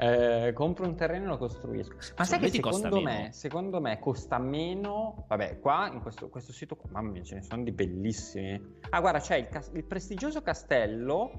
Eh, 0.00 0.52
compro 0.54 0.86
un 0.86 0.94
terreno 0.94 1.24
e 1.24 1.28
lo 1.28 1.38
costruisco. 1.38 1.96
Ma 2.16 2.24
sai 2.24 2.38
che 2.38 2.50
secondo 2.50 3.00
me, 3.00 3.30
secondo 3.32 3.80
me 3.80 3.98
costa 3.98 4.38
meno. 4.38 5.24
Vabbè, 5.26 5.58
qua 5.58 5.90
in 5.92 6.00
questo, 6.00 6.28
questo 6.28 6.52
sito, 6.52 6.76
qua, 6.76 6.88
mamma 6.92 7.10
mia, 7.10 7.22
ce 7.24 7.34
ne 7.36 7.42
sono 7.42 7.62
di 7.64 7.72
bellissimi. 7.72 8.76
Ah, 8.90 9.00
guarda, 9.00 9.18
c'è 9.18 9.36
il, 9.36 9.48
cas- 9.48 9.70
il 9.74 9.84
prestigioso 9.84 10.40
castello. 10.42 11.32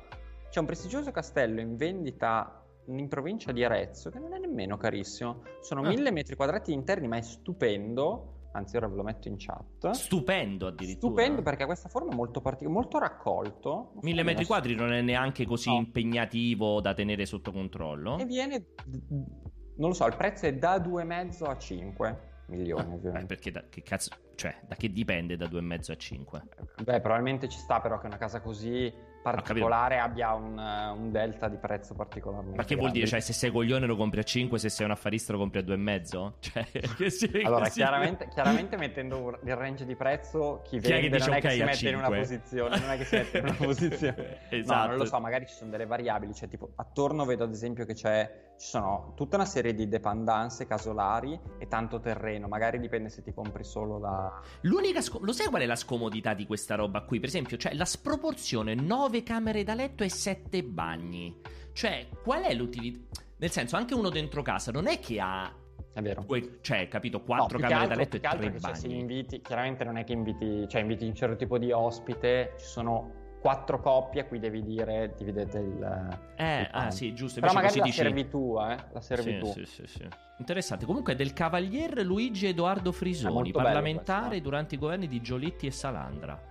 C'è 0.50 0.60
un 0.60 0.66
prestigioso 0.66 1.12
castello 1.12 1.62
in 1.62 1.76
vendita 1.78 2.64
in 2.88 3.08
provincia 3.08 3.52
di 3.52 3.64
Arezzo, 3.64 4.10
che 4.10 4.20
non 4.20 4.34
è 4.34 4.40
nemmeno 4.40 4.76
carissimo. 4.76 5.44
Sono 5.62 5.82
Ah. 5.82 5.88
mille 5.90 6.12
metri 6.12 6.36
quadrati 6.36 6.74
interni, 6.74 7.08
ma 7.08 7.18
è 7.18 7.22
stupendo. 7.22 8.34
Anzi 8.54 8.78
ora 8.78 8.88
ve 8.88 8.96
lo 8.96 9.04
metto 9.04 9.28
in 9.28 9.36
chat. 9.38 9.92
Stupendo 9.92 10.68
addirittura. 10.68 11.14
Stupendo 11.14 11.42
perché 11.42 11.66
questa 11.66 11.90
forma 11.90 12.12
è 12.12 12.16
molto 12.16 12.42
particolare, 12.42 12.80
molto 12.82 13.00
raccolto. 13.00 13.94
Mille 14.02 14.24
metri 14.24 14.46
quadri 14.46 14.76
non 14.76 14.92
è 14.92 15.02
neanche 15.02 15.46
così 15.46 15.70
no. 15.70 15.78
impegnativo 15.78 16.82
da 16.82 16.94
tenere 16.94 17.26
sotto 17.26 17.52
controllo. 17.52 18.18
E 18.18 18.26
viene, 18.26 18.66
non 19.78 19.90
lo 19.90 19.94
so, 19.94 20.06
il 20.06 20.16
prezzo 20.16 20.46
è 20.46 20.56
da 20.56 20.78
2,5 20.78 21.50
a 21.50 21.58
5 21.58 22.20
milioni, 22.48 22.92
eh, 22.92 22.96
ovviamente. 22.96 23.26
perché 23.28 23.52
da 23.52 23.64
che 23.70 23.82
cazzo, 23.82 24.12
cioè, 24.36 24.60
da 24.68 24.76
che 24.76 24.92
dipende 24.92 25.38
da 25.38 25.46
2,5 25.46 25.92
a 25.92 25.96
5? 25.96 26.44
Beh, 26.84 27.02
probabilmente 27.02 27.48
ci 27.48 27.60
sta 27.60 27.80
però 27.80 28.00
che 28.00 28.08
una 28.08 28.18
casa 28.18 28.42
così 28.42 28.92
particolare 29.22 30.00
abbia 30.00 30.34
un, 30.34 30.58
un, 30.58 31.12
delta 31.12 31.48
di 31.48 31.58
prezzo 31.58 31.94
particolarmente. 31.94 32.58
Ma 32.58 32.64
che 32.64 32.76
vuol 32.76 32.92
dire? 32.92 33.08
Cioè, 33.08 33.20
se 33.20 33.34
sei 33.34 33.52
coglione 33.52 33.86
lo 33.86 33.96
compri 33.96 34.20
a 34.20 34.24
5, 34.24 34.58
se 34.58 34.70
sei 34.70 34.86
un 34.86 34.92
affarista 34.92 35.34
lo 35.34 35.40
compri 35.40 35.60
a 35.60 35.64
2,5? 35.64 36.32
Cioè, 36.50 36.66
che 36.98 37.10
si, 37.10 37.30
allora, 37.44 37.66
che 37.66 37.72
chiaramente, 37.72 38.26
si... 38.26 38.34
chiaramente, 38.34 38.78
mettendo 38.78 39.40
il 39.44 39.56
range 39.56 39.86
di 39.86 39.96
prezzo, 39.96 40.62
chi 40.64 40.80
vende 40.80 41.18
chi 41.18 41.26
non 41.26 41.34
è 41.34 41.42
che 41.42 41.50
si 41.50 41.60
mette 41.60 41.76
5. 41.76 41.90
in 41.90 42.06
una 42.06 42.18
posizione, 42.18 42.80
non 42.80 42.90
è 42.90 42.98
che 42.98 43.06
si 43.06 43.16
mette 43.16 43.38
in 43.38 43.44
una 43.44 43.56
posizione. 43.60 44.38
esatto. 44.50 44.80
No, 44.80 44.88
non 44.88 44.98
lo 44.98 45.06
so, 45.06 45.20
magari 45.20 45.46
ci 45.48 45.54
sono 45.54 45.70
delle 45.70 45.86
variabili, 45.86 46.34
cioè 46.34 46.48
tipo 46.48 46.72
attorno 46.76 47.26
vedo 47.26 47.44
ad 47.44 47.52
esempio 47.52 47.86
che 47.86 47.94
c'è 47.94 48.48
ci 48.60 48.68
sono 48.68 49.14
tutta 49.16 49.38
una 49.38 49.46
serie 49.46 49.74
di 49.74 49.88
dependenze 49.88 50.68
casolari 50.68 51.40
e 51.58 51.68
tanto 51.70 52.02
terreno, 52.02 52.50
magari 52.50 52.78
dipende 52.80 53.08
se 53.08 53.24
ti 53.24 53.34
compri 53.34 53.64
solo 53.64 53.98
la 53.98 54.42
L'unica 54.62 55.00
sc- 55.00 55.22
lo 55.22 55.32
sai 55.32 55.48
qual 55.48 55.62
è 55.62 55.66
la 55.66 55.78
scomodità 55.78 56.34
di 56.34 56.46
questa 56.46 56.76
roba 56.76 57.02
qui? 57.04 57.20
Per 57.20 57.30
esempio, 57.30 57.56
cioè 57.56 57.74
la 57.74 57.86
sproporzione 57.86 58.76
9 58.76 59.24
camere 59.24 59.64
da 59.64 59.74
letto 59.76 60.04
e 60.04 60.10
7 60.10 60.62
bagni. 60.64 61.40
Cioè, 61.72 62.10
qual 62.22 62.44
è 62.44 62.54
l'utilità? 62.54 63.22
Nel 63.38 63.50
senso, 63.50 63.78
anche 63.78 63.94
uno 63.94 64.10
dentro 64.10 64.42
casa 64.42 64.72
non 64.72 64.88
è 64.88 65.00
che 65.00 65.22
ha 65.22 65.54
è 65.94 66.02
vero. 66.02 66.26
Cioè, 66.62 66.88
capito, 66.88 67.22
quattro 67.22 67.58
no, 67.58 67.68
camere 67.68 67.94
altro, 67.94 67.96
da 67.96 68.02
letto 68.02 68.16
e 68.16 68.20
tre 68.20 68.60
bagni. 68.60 68.76
Se 68.76 68.88
inviti, 68.88 69.42
chiaramente 69.42 69.84
non 69.86 69.98
è 69.98 70.04
che 70.04 70.14
inviti, 70.14 70.68
cioè 70.68 70.82
inviti 70.82 71.06
un 71.06 71.16
certo 71.16 71.36
tipo 71.38 71.58
di 71.58 71.72
ospite, 71.72 72.56
ci 72.58 72.66
sono 72.66 73.19
quattro 73.40 73.80
coppie, 73.80 74.28
qui 74.28 74.40
devi 74.40 74.62
dire, 74.62 75.14
dividete 75.18 75.60
il... 75.60 76.20
Eh, 76.36 76.62
il 76.62 76.70
ah 76.72 76.92
sì, 76.92 77.14
giusto. 77.14 77.40
Però 77.40 77.54
magari 77.54 77.78
la 77.78 77.84
dici... 77.84 77.98
servitù, 77.98 78.58
eh, 78.60 78.78
la 78.92 79.02
servitù. 79.02 79.48
Sì, 79.54 79.66
sì, 79.66 79.84
sì, 79.86 79.88
sì. 79.88 80.08
Interessante. 80.38 80.86
Comunque 80.86 81.14
è 81.14 81.16
del 81.16 81.34
cavalier 81.34 82.04
Luigi 82.06 82.48
Edoardo 82.48 82.92
Frisoni, 82.92 83.52
parlamentare 83.52 84.42
durante 84.42 84.76
i 84.76 84.78
governi 84.78 85.08
di 85.08 85.22
Giolitti 85.22 85.68
e 85.68 85.72
Salandra. 85.72 86.49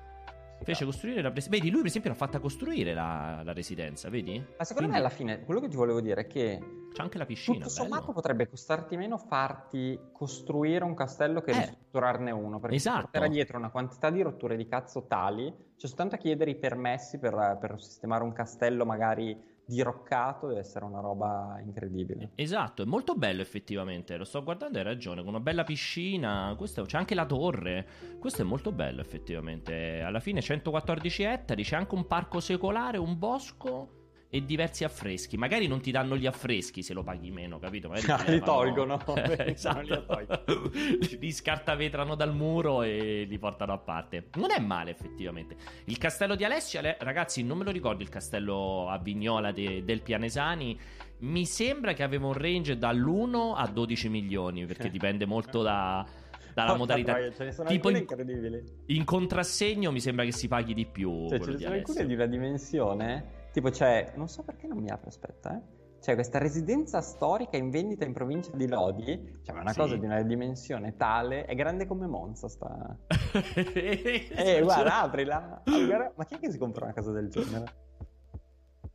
Fece 0.62 0.84
costruire 0.84 1.22
la 1.22 1.30
presidenza. 1.30 1.58
Vedi, 1.58 1.70
lui 1.70 1.80
per 1.80 1.88
esempio 1.88 2.10
l'ha 2.10 2.16
fatta 2.16 2.38
costruire 2.40 2.94
la, 2.94 3.42
la 3.44 3.52
residenza, 3.52 4.08
vedi? 4.08 4.38
Ma 4.38 4.64
secondo 4.64 4.88
Quindi... 4.88 4.92
me 4.92 4.98
alla 4.98 5.08
fine 5.08 5.44
quello 5.44 5.60
che 5.60 5.68
ti 5.68 5.76
volevo 5.76 6.00
dire 6.00 6.22
è 6.22 6.26
che 6.26 6.60
c'è 6.92 7.02
anche 7.02 7.18
la 7.18 7.26
piscina. 7.26 7.58
Tutto 7.58 7.68
sommato 7.70 8.00
bello. 8.02 8.12
potrebbe 8.14 8.48
costarti 8.48 8.96
meno 8.96 9.18
farti 9.18 9.98
costruire 10.12 10.84
un 10.84 10.94
castello 10.94 11.40
che 11.40 11.52
eh, 11.52 11.58
ristrutturarne 11.58 12.30
uno. 12.30 12.58
Perché 12.58 12.76
esatto. 12.76 13.02
porterà 13.02 13.28
dietro 13.28 13.58
una 13.58 13.70
quantità 13.70 14.10
di 14.10 14.22
rotture 14.22 14.56
di 14.56 14.66
cazzo 14.66 15.06
tali. 15.06 15.52
C'è 15.76 15.86
soltanto 15.86 16.16
a 16.16 16.18
chiedere 16.18 16.50
i 16.50 16.56
permessi 16.56 17.18
per, 17.18 17.56
per 17.60 17.80
sistemare 17.80 18.24
un 18.24 18.32
castello 18.32 18.84
magari 18.84 19.56
diroccato 19.68 20.46
deve 20.46 20.60
essere 20.60 20.86
una 20.86 21.00
roba 21.00 21.60
incredibile. 21.62 22.30
Esatto, 22.34 22.82
è 22.82 22.86
molto 22.86 23.14
bello 23.14 23.42
effettivamente, 23.42 24.16
lo 24.16 24.24
sto 24.24 24.42
guardando, 24.42 24.78
hai 24.78 24.84
ragione, 24.84 25.20
con 25.20 25.28
una 25.28 25.40
bella 25.40 25.64
piscina, 25.64 26.54
questo, 26.56 26.84
c'è 26.84 26.96
anche 26.96 27.14
la 27.14 27.26
torre, 27.26 27.86
questo 28.18 28.40
è 28.42 28.44
molto 28.44 28.72
bello 28.72 29.02
effettivamente, 29.02 30.00
alla 30.00 30.20
fine 30.20 30.40
114 30.40 31.22
ettari, 31.22 31.62
c'è 31.62 31.76
anche 31.76 31.94
un 31.94 32.06
parco 32.06 32.40
secolare, 32.40 32.96
un 32.96 33.18
bosco 33.18 33.97
e 34.30 34.44
diversi 34.44 34.84
affreschi. 34.84 35.38
Magari 35.38 35.66
non 35.66 35.80
ti 35.80 35.90
danno 35.90 36.16
gli 36.16 36.26
affreschi 36.26 36.82
se 36.82 36.92
lo 36.92 37.02
paghi 37.02 37.30
meno, 37.30 37.58
capito? 37.58 37.88
Magari 37.88 38.12
ah, 38.28 38.30
li 38.30 38.40
tolgono. 38.40 39.00
esatto. 39.38 40.06
li 41.18 41.32
scartavetrano 41.32 42.14
dal 42.14 42.34
muro 42.34 42.82
e 42.82 43.24
li 43.28 43.38
portano 43.38 43.72
a 43.72 43.78
parte. 43.78 44.28
Non 44.34 44.50
è 44.50 44.60
male, 44.60 44.90
effettivamente. 44.90 45.56
Il 45.84 45.98
castello 45.98 46.34
di 46.34 46.44
Alessia, 46.44 46.96
ragazzi, 46.98 47.42
non 47.42 47.58
me 47.58 47.64
lo 47.64 47.70
ricordo 47.70 48.02
il 48.02 48.08
castello 48.08 48.88
a 48.88 48.98
Vignola 48.98 49.50
de, 49.52 49.82
del 49.84 50.02
Pianesani. 50.02 50.78
Mi 51.20 51.46
sembra 51.46 51.94
che 51.94 52.02
aveva 52.02 52.26
un 52.26 52.34
range 52.34 52.76
dall'1 52.76 53.54
a 53.56 53.66
12 53.66 54.08
milioni, 54.08 54.66
perché 54.66 54.90
dipende 54.90 55.26
molto 55.26 55.62
da 55.62 56.06
dalla 56.54 56.70
Porca 56.70 56.78
modalità. 56.78 57.12
Troia, 57.12 57.32
ce 57.32 57.44
ne 57.44 57.52
sono 57.52 57.68
tipo 57.68 57.88
in, 57.90 57.96
incredibili. 57.96 58.62
In 58.86 59.04
contrassegno 59.04 59.92
mi 59.92 60.00
sembra 60.00 60.24
che 60.24 60.32
si 60.32 60.48
paghi 60.48 60.74
di 60.74 60.86
più. 60.86 61.28
Cioè, 61.28 61.40
ce 61.40 61.50
ne 61.52 61.58
sono 61.58 61.74
alcune 61.74 62.06
di 62.06 62.14
una 62.14 62.26
dimensione 62.26 63.37
Tipo 63.52 63.70
c'è, 63.70 64.12
non 64.16 64.28
so 64.28 64.42
perché 64.42 64.66
non 64.66 64.78
mi 64.78 64.90
apre, 64.90 65.08
aspetta, 65.08 65.56
eh. 65.56 65.76
C'è 66.00 66.14
questa 66.14 66.38
residenza 66.38 67.00
storica 67.00 67.56
in 67.56 67.70
vendita 67.70 68.04
in 68.04 68.12
provincia 68.12 68.52
di 68.54 68.68
Lodi, 68.68 69.40
cioè 69.42 69.58
una 69.58 69.72
sì. 69.72 69.80
cosa 69.80 69.96
di 69.96 70.04
una 70.04 70.22
dimensione 70.22 70.96
tale, 70.96 71.44
è 71.44 71.56
grande 71.56 71.86
come 71.86 72.06
Monza 72.06 72.48
sta... 72.48 72.96
eh, 73.64 74.60
guarda, 74.62 75.00
aprila. 75.02 75.62
Allora, 75.64 76.12
ma 76.14 76.24
chi 76.24 76.36
è 76.36 76.38
che 76.38 76.52
si 76.52 76.58
compra 76.58 76.84
una 76.84 76.94
cosa 76.94 77.10
del 77.10 77.28
genere? 77.28 77.64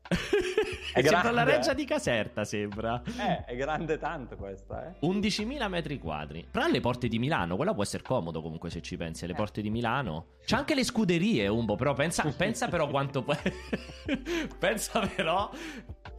È 0.92 1.02
sembra 1.02 1.32
la 1.32 1.44
reggia 1.44 1.74
di 1.74 1.86
Caserta, 1.86 2.44
sembra. 2.44 3.02
Eh, 3.06 3.46
è 3.46 3.56
grande 3.56 3.98
tanto 3.98 4.36
questa, 4.36 4.88
eh. 4.88 5.06
11.000 5.06 5.68
metri 5.68 6.00
quadri. 6.00 6.46
Però 6.50 6.66
alle 6.66 6.80
porte 6.80 7.08
di 7.08 7.20
Milano, 7.20 7.56
quella 7.56 7.74
può 7.74 7.84
essere 7.84 8.04
comodo 8.04 8.42
comunque 8.42 8.70
se 8.70 8.82
ci 8.82 8.98
pensi, 8.98 9.24
alle 9.24 9.34
eh. 9.34 9.38
porte 9.38 9.62
di 9.62 9.70
Milano. 9.70 10.28
C'è 10.46 10.56
anche 10.56 10.76
le 10.76 10.84
scuderie, 10.84 11.48
Umbo, 11.48 11.76
però 11.76 11.94
pensa, 11.94 12.24
pensa 12.36 12.68
però 12.68 12.88
quanto... 12.88 13.24
pensa 14.60 15.00
però 15.16 15.50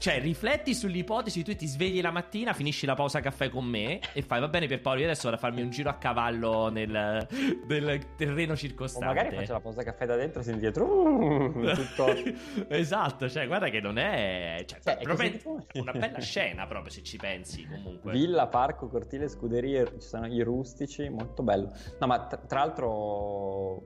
cioè, 0.04 0.20
rifletti 0.20 0.74
sull'ipotesi, 0.74 1.42
tu 1.42 1.54
ti 1.56 1.66
svegli 1.66 2.02
la 2.02 2.10
mattina, 2.10 2.52
finisci 2.52 2.84
la 2.84 2.94
pausa 2.94 3.20
caffè 3.20 3.48
con 3.48 3.64
me 3.64 4.00
e 4.12 4.20
fai, 4.20 4.38
va 4.38 4.48
bene 4.48 4.66
per 4.66 4.80
Paolo, 4.82 4.98
io 5.00 5.06
adesso 5.06 5.24
vado 5.24 5.36
a 5.36 5.38
farmi 5.38 5.62
un 5.62 5.70
giro 5.70 5.88
a 5.88 5.94
cavallo 5.94 6.68
nel, 6.68 7.26
nel 7.66 8.14
terreno 8.14 8.54
circostante. 8.54 9.06
O 9.06 9.14
magari 9.14 9.34
faccio 9.36 9.52
la 9.52 9.60
pausa 9.60 9.82
caffè 9.82 10.04
da 10.04 10.16
dentro, 10.16 10.42
senti 10.42 10.60
dietro, 10.60 11.52
tutto... 11.74 12.06
esatto, 12.68 13.30
cioè, 13.30 13.46
guarda 13.46 13.70
che 13.70 13.80
non 13.80 13.96
è... 13.96 14.53
Cioè, 14.64 14.80
cioè, 14.80 14.98
proprio 15.02 15.30
è 15.66 15.78
una 15.78 15.92
bella 15.92 16.20
scena 16.20 16.66
proprio, 16.66 16.92
se 16.92 17.02
ci 17.02 17.16
pensi, 17.16 17.66
comunque. 17.66 18.12
Villa, 18.12 18.46
parco, 18.46 18.88
cortile, 18.88 19.28
scuderie, 19.28 19.86
ci 20.00 20.06
sono 20.06 20.26
i 20.26 20.42
rustici, 20.42 21.08
molto 21.08 21.42
bello. 21.42 21.72
No, 21.98 22.06
ma 22.06 22.26
tra, 22.26 22.38
tra 22.38 22.60
l'altro 22.60 23.82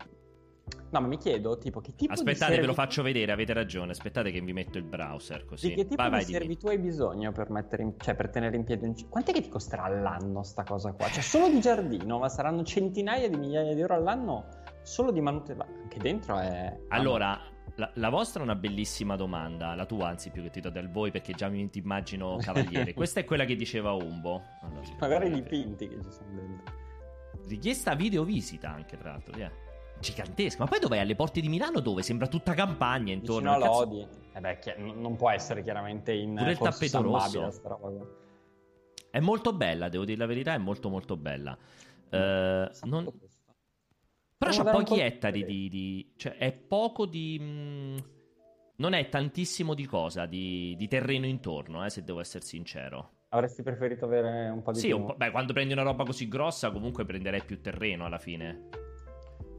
No, 0.91 1.01
ma 1.01 1.07
mi 1.07 1.19
chiedo, 1.19 1.59
tipo, 1.59 1.81
che 1.81 1.95
tipo 1.95 2.13
Aspettate, 2.13 2.33
di 2.33 2.39
servitù... 2.39 2.61
ve 2.61 2.67
lo 2.67 2.75
faccio 2.75 3.03
vedere, 3.03 3.33
avete 3.33 3.53
ragione. 3.53 3.93
Aspettate 3.93 4.31
che 4.31 4.41
vi 4.41 4.53
metto 4.53 4.79
il 4.79 4.85
browser 4.85 5.45
così. 5.45 5.69
Di 5.69 5.75
che 5.75 5.87
tipo 5.87 6.03
vai, 6.03 6.11
vai, 6.11 6.25
di 6.25 6.33
servitù 6.33 6.69
hai 6.69 6.79
bisogno 6.79 7.31
per, 7.33 7.49
in... 7.79 7.95
cioè, 7.99 8.15
per, 8.15 8.31
tenere 8.31 8.57
in 8.57 8.65
piedi 8.65 8.87
un... 8.87 8.95
Quant'è 9.09 9.33
che 9.33 9.43
ti 9.43 9.49
costerà 9.49 9.85
all'anno 9.85 10.43
sta 10.43 10.65
cosa 10.65 10.93
qua? 10.93 11.09
Cioè, 11.09 11.23
solo 11.23 11.49
di 11.49 11.61
giardino, 11.61 12.19
ma 12.19 12.29
saranno 12.29 12.63
centinaia 12.63 13.29
di 13.29 13.37
migliaia 13.37 13.75
di 13.75 13.81
euro 13.81 13.95
all'anno 13.95 14.49
solo 14.83 15.11
di 15.11 15.21
manutenzione. 15.21 15.83
Anche 15.83 15.99
dentro 15.99 16.39
è... 16.39 16.75
Allora, 16.89 17.39
la, 17.79 17.91
la, 17.95 18.09
vostra 18.09 18.41
è 18.41 18.45
una 18.45 18.57
bellissima 18.57 19.17
domanda, 19.17 19.75
la 19.75 19.87
tua 19.87 20.09
anzi 20.09 20.31
più 20.31 20.43
che 20.43 20.51
ti 20.51 20.61
do 20.61 20.71
del 20.71 20.91
voi 20.91 21.11
perché 21.11 21.33
già 21.33 21.49
mi 21.49 21.69
ti 21.71 21.79
immagino 21.79 22.37
cavaliere. 22.43 22.93
Questa 22.93 23.21
è 23.21 23.25
quella 23.25 23.45
che 23.45 23.57
diceva 23.57 23.93
Umbo. 23.93 24.43
Allora, 24.63 24.83
Magari 24.99 25.29
i 25.29 25.33
dipinti 25.33 25.89
che 25.89 25.97
ci 26.03 26.11
sono 26.11 26.33
dentro. 26.35 26.75
Richiesta 27.47 27.95
video 27.95 28.25
visita 28.25 28.71
anche 28.71 28.97
tra 28.97 29.11
l'altro, 29.11 29.37
yeah 29.37 29.67
gigantesca. 30.01 30.63
Ma 30.63 30.69
poi 30.69 30.79
dov'è? 30.79 30.99
Alle 30.99 31.15
porte 31.15 31.41
di 31.41 31.49
Milano 31.49 31.81
dove? 31.81 32.03
Sembra 32.03 32.29
tutta 32.29 32.55
campagna 32.55 33.13
intorno. 33.13 33.53
Vicino 33.55 33.73
a 33.73 33.79
Lodi. 33.79 34.07
Eh 34.33 34.41
beh, 34.41 34.59
chi- 34.59 34.75
non 34.77 35.17
può 35.17 35.31
essere 35.31 35.63
chiaramente 35.63 36.13
in 36.13 36.35
Pure 36.35 36.53
il 36.53 36.59
tappeto 36.59 37.03
rosso. 37.03 37.51
È 39.11 39.21
molto 39.21 39.53
bella, 39.53 39.89
devo 39.89 40.05
dire 40.05 40.19
la 40.19 40.27
verità, 40.27 40.55
è 40.55 40.59
molto 40.59 40.89
molto 40.89 41.17
bella. 41.17 41.57
Uh, 42.11 42.69
non... 42.85 43.11
Però 44.39 44.51
c'ha 44.53 44.71
pochi 44.71 45.01
ettari 45.01 45.45
di, 45.45 45.69
di, 45.69 46.13
Cioè, 46.17 46.37
è 46.37 46.53
poco 46.53 47.07
di... 47.07 47.39
Mh... 47.39 48.17
Non 48.77 48.93
è 48.93 49.09
tantissimo 49.09 49.75
di 49.75 49.87
cosa, 49.87 50.27
di, 50.27 50.77
di 50.79 50.87
terreno 50.87 51.27
intorno, 51.27 51.85
eh, 51.85 51.91
se 51.91 52.05
devo 52.05 52.21
essere 52.21 52.45
sincero. 52.45 53.15
Avresti 53.31 53.65
preferito 53.65 54.05
avere 54.05 54.49
un 54.51 54.63
po' 54.63 54.71
di 54.71 54.79
sì? 54.79 54.87
Sì, 54.87 55.15
beh, 55.17 55.33
quando 55.33 55.53
prendi 55.53 55.73
una 55.73 55.83
roba 55.83 56.05
così 56.05 56.29
grossa 56.29 56.71
comunque 56.71 57.05
prenderei 57.05 57.43
più 57.43 57.61
terreno 57.61 58.05
alla 58.05 58.19
fine. 58.19 58.69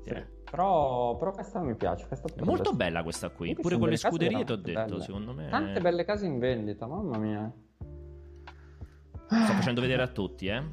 Sì. 0.05 0.23
Però, 0.49 1.17
però, 1.17 1.31
questa 1.31 1.59
mi 1.59 1.75
piace. 1.75 2.07
è 2.07 2.43
molto 2.43 2.73
bella 2.73 3.03
questa 3.03 3.29
qui. 3.29 3.53
Pure 3.55 3.77
con 3.77 3.89
le 3.89 3.97
scuderie, 3.97 4.45
ti 4.45 4.53
ho 4.53 4.55
detto. 4.55 4.85
Belle. 4.85 5.01
Secondo 5.01 5.33
me. 5.33 5.49
Tante 5.49 5.81
belle 5.81 6.05
case 6.05 6.25
in 6.25 6.39
vendita, 6.39 6.87
mamma 6.87 7.17
mia. 7.17 7.53
Sto 9.27 9.53
facendo 9.53 9.81
vedere 9.81 10.01
a 10.01 10.07
tutti, 10.07 10.47
eh. 10.47 10.63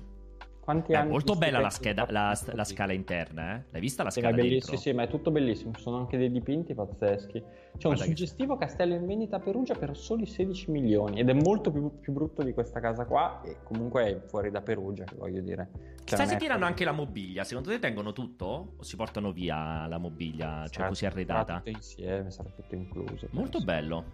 Quanti 0.66 0.90
è 0.90 0.96
anni 0.96 1.10
molto 1.10 1.36
bella 1.36 1.60
la, 1.60 1.70
scheda, 1.70 2.08
la, 2.10 2.36
la, 2.54 2.64
scala 2.64 2.92
interna, 2.92 3.54
eh? 3.54 3.62
L'hai 3.70 3.80
vista 3.80 4.02
la 4.02 4.10
scala 4.10 4.32
dentro? 4.32 4.74
Sì, 4.74 4.76
sì, 4.76 4.92
ma 4.92 5.04
è 5.04 5.08
tutto 5.08 5.30
bellissimo. 5.30 5.72
Ci 5.74 5.80
sono 5.80 5.98
anche 5.98 6.18
dei 6.18 6.28
dipinti 6.28 6.74
pazzeschi. 6.74 7.40
C'è 7.78 7.86
un 7.86 7.96
suggestivo 7.96 8.56
che... 8.56 8.66
castello 8.66 8.94
in 8.96 9.06
vendita 9.06 9.36
a 9.36 9.38
Perugia 9.38 9.76
per 9.76 9.96
soli 9.96 10.26
16 10.26 10.72
milioni 10.72 11.20
ed 11.20 11.28
è 11.28 11.34
molto 11.34 11.70
più, 11.70 12.00
più, 12.00 12.12
brutto 12.12 12.42
di 12.42 12.52
questa 12.52 12.80
casa 12.80 13.04
qua 13.04 13.42
e 13.44 13.58
comunque 13.62 14.06
è 14.06 14.20
fuori 14.26 14.50
da 14.50 14.60
Perugia, 14.60 15.04
voglio 15.16 15.40
dire. 15.40 15.68
Cioè, 15.98 16.04
Chissà 16.04 16.26
se 16.26 16.36
tirano 16.36 16.64
anche 16.64 16.82
la 16.82 16.90
mobilia. 16.90 17.44
Secondo 17.44 17.70
te 17.70 17.78
tengono 17.78 18.12
tutto 18.12 18.74
o 18.76 18.82
si 18.82 18.96
portano 18.96 19.30
via 19.30 19.86
la 19.86 19.98
mobilia, 19.98 20.62
cioè 20.62 20.72
sarà, 20.72 20.88
così 20.88 21.06
arredata? 21.06 21.44
Sarà 21.44 21.58
tutto 21.58 21.70
insieme, 21.70 22.30
sarà 22.32 22.48
tutto 22.48 22.74
incluso. 22.74 23.28
Molto 23.30 23.58
penso. 23.58 23.64
bello, 23.64 24.04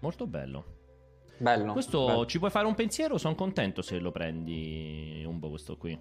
molto 0.00 0.26
bello. 0.26 0.64
Bello. 1.42 1.72
Questo 1.72 2.06
bello. 2.06 2.26
ci 2.26 2.38
puoi 2.38 2.50
fare 2.52 2.66
un 2.68 2.76
pensiero? 2.76 3.18
Sono 3.18 3.34
contento 3.34 3.82
se 3.82 3.98
lo 3.98 4.12
prendi 4.12 5.24
un 5.26 5.40
po' 5.40 5.48
questo 5.48 5.76
qui. 5.76 5.98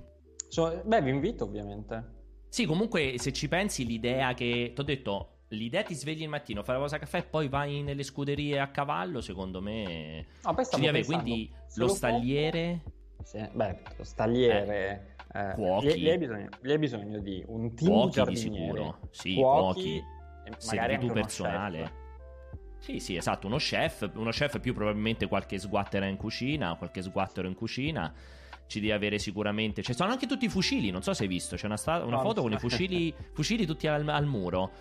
So, 0.47 0.83
beh, 0.85 1.01
vi 1.01 1.09
invito 1.09 1.45
ovviamente. 1.45 2.19
Sì, 2.47 2.65
comunque 2.65 3.15
se 3.17 3.33
ci 3.33 3.47
pensi 3.47 3.85
l'idea 3.85 4.35
che... 4.35 4.71
Ti 4.75 4.79
ho 4.79 4.83
detto, 4.83 5.37
l'idea 5.49 5.81
ti 5.81 5.95
svegli 5.95 6.21
il 6.21 6.29
mattino, 6.29 6.61
fai 6.61 6.75
la 6.75 6.81
cosa 6.81 6.99
caffè 6.99 7.19
e 7.19 7.23
poi 7.23 7.47
vai 7.47 7.81
nelle 7.81 8.03
scuderie 8.03 8.59
a 8.59 8.69
cavallo, 8.69 9.19
secondo 9.19 9.61
me... 9.61 10.27
No, 10.43 10.53
poi 10.53 10.65
ci 10.65 10.79
pensando, 10.79 11.05
quindi 11.05 11.51
lo 11.75 11.87
stagliere... 11.87 12.83
Sì, 13.23 13.43
beh, 13.51 13.79
lo 13.97 14.03
stagliere... 14.03 15.15
Eh, 15.33 15.53
Cuochi. 15.55 15.93
Lì, 15.93 16.09
hai 16.09 16.17
bisogno, 16.17 16.49
bisogno 16.77 17.19
di 17.19 17.41
un 17.47 17.73
team 17.73 17.89
Cuochi 17.89 18.23
di 18.25 18.35
sicuro. 18.35 18.99
Sì, 19.11 19.35
cuochi, 19.35 19.81
cuochi. 19.81 20.03
e 20.43 20.65
magari 20.65 20.93
anche 20.95 21.11
personale. 21.13 21.81
chef. 21.83 22.00
Sì, 22.81 22.99
sì, 22.99 23.15
esatto, 23.15 23.45
uno 23.45 23.57
chef, 23.57 24.09
uno 24.15 24.31
chef 24.31 24.59
più 24.59 24.73
probabilmente 24.73 25.27
qualche 25.27 25.59
sguattera 25.59 26.07
in 26.07 26.17
cucina, 26.17 26.75
qualche 26.77 27.03
sguattero 27.03 27.47
in 27.47 27.53
cucina. 27.53 28.11
Ci 28.65 28.79
devi 28.79 28.91
avere 28.91 29.19
sicuramente. 29.19 29.83
Ci 29.83 29.93
sono 29.93 30.11
anche 30.11 30.25
tutti 30.25 30.45
i 30.45 30.49
fucili, 30.49 30.89
non 30.89 31.03
so 31.03 31.13
se 31.13 31.23
hai 31.23 31.29
visto. 31.29 31.55
C'è 31.57 31.67
una, 31.67 31.77
sta- 31.77 32.03
una 32.03 32.19
foto 32.19 32.41
con 32.41 32.51
i 32.53 32.57
fucili, 32.57 33.13
fucili 33.33 33.67
tutti 33.67 33.85
al, 33.85 34.07
al 34.07 34.25
muro. 34.25 34.71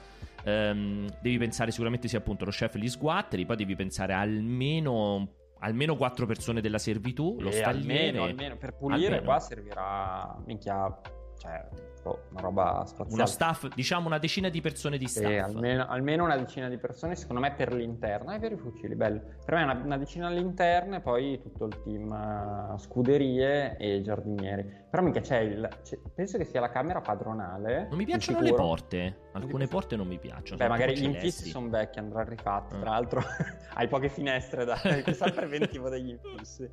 Ehm, 0.45 1.09
devi 1.21 1.37
pensare 1.37 1.73
sicuramente 1.73 2.09
sia 2.09 2.19
appunto 2.21 2.45
lo 2.47 2.53
chef 2.53 2.75
e 2.77 2.79
gli 2.79 2.89
sguatteri. 2.89 3.45
Poi 3.45 3.57
devi 3.57 3.75
pensare 3.77 4.15
almeno, 4.15 5.29
almeno 5.59 5.97
quattro 5.97 6.25
persone 6.25 6.61
della 6.63 6.79
servitù. 6.79 7.37
Lo 7.41 7.49
E 7.51 7.53
stagliere. 7.53 8.09
almeno, 8.09 8.25
almeno 8.25 8.57
per 8.57 8.77
pulire 8.77 9.07
Almeno. 9.07 9.25
qua 9.25 9.41
servirà 9.41 10.37
minchia, 10.47 11.01
cioè, 11.41 11.67
boh, 12.03 12.25
una 12.33 12.41
roba 12.43 12.85
spaziale. 12.85 13.15
Uno 13.15 13.25
staff, 13.25 13.67
diciamo 13.75 14.07
una 14.07 14.19
decina 14.19 14.51
di 14.51 14.61
persone 14.61 14.99
di 14.99 15.07
Sì, 15.09 15.21
staff. 15.21 15.45
almeno, 15.45 15.87
almeno 15.89 16.25
una 16.25 16.37
decina 16.37 16.69
di 16.69 16.77
persone, 16.77 17.17
secondo 17.17 17.41
me 17.41 17.55
per 17.55 17.73
l'interno. 17.73 18.31
È 18.31 18.39
vero 18.39 18.57
i 18.57 18.59
fucili, 18.59 18.95
bello. 18.95 19.23
Per 19.43 19.55
me 19.55 19.63
una, 19.63 19.73
una 19.73 19.97
decina 19.97 20.27
all'interno 20.27 20.97
e 20.97 21.01
poi 21.01 21.41
tutto 21.41 21.65
il 21.65 21.81
team 21.83 22.13
eh, 22.13 22.79
scuderie 22.79 23.79
e 23.79 24.03
giardinieri. 24.03 24.65
Però 24.91 25.03
mica 25.03 25.21
c'è 25.21 25.39
il... 25.39 25.67
c'è- 25.83 25.99
penso 26.15 26.37
che 26.37 26.45
sia 26.45 26.61
la 26.61 26.69
camera 26.69 27.01
padronale. 27.01 27.87
Non 27.89 27.97
mi 27.97 28.05
piacciono 28.05 28.41
le 28.41 28.53
porte. 28.53 29.19
Alcune 29.33 29.67
porte 29.67 29.97
non 29.97 30.07
mi 30.09 30.19
piacciono. 30.19 30.59
Beh, 30.59 30.69
magari 30.69 30.99
gli 30.99 31.05
infissi 31.05 31.49
sono 31.49 31.71
vecchi, 31.71 31.99
andrà 32.01 32.23
rifatti. 32.23 32.75
Eh. 32.75 32.81
Tra 32.81 32.91
l'altro, 32.91 33.23
hai 33.75 33.89
poche 33.89 34.11
finestre 34.11 34.67
da. 34.67 34.75
Chissà 35.03 35.25
il 35.25 35.33
preventivo 35.33 35.89
degli 35.89 36.11
infissi. 36.11 36.69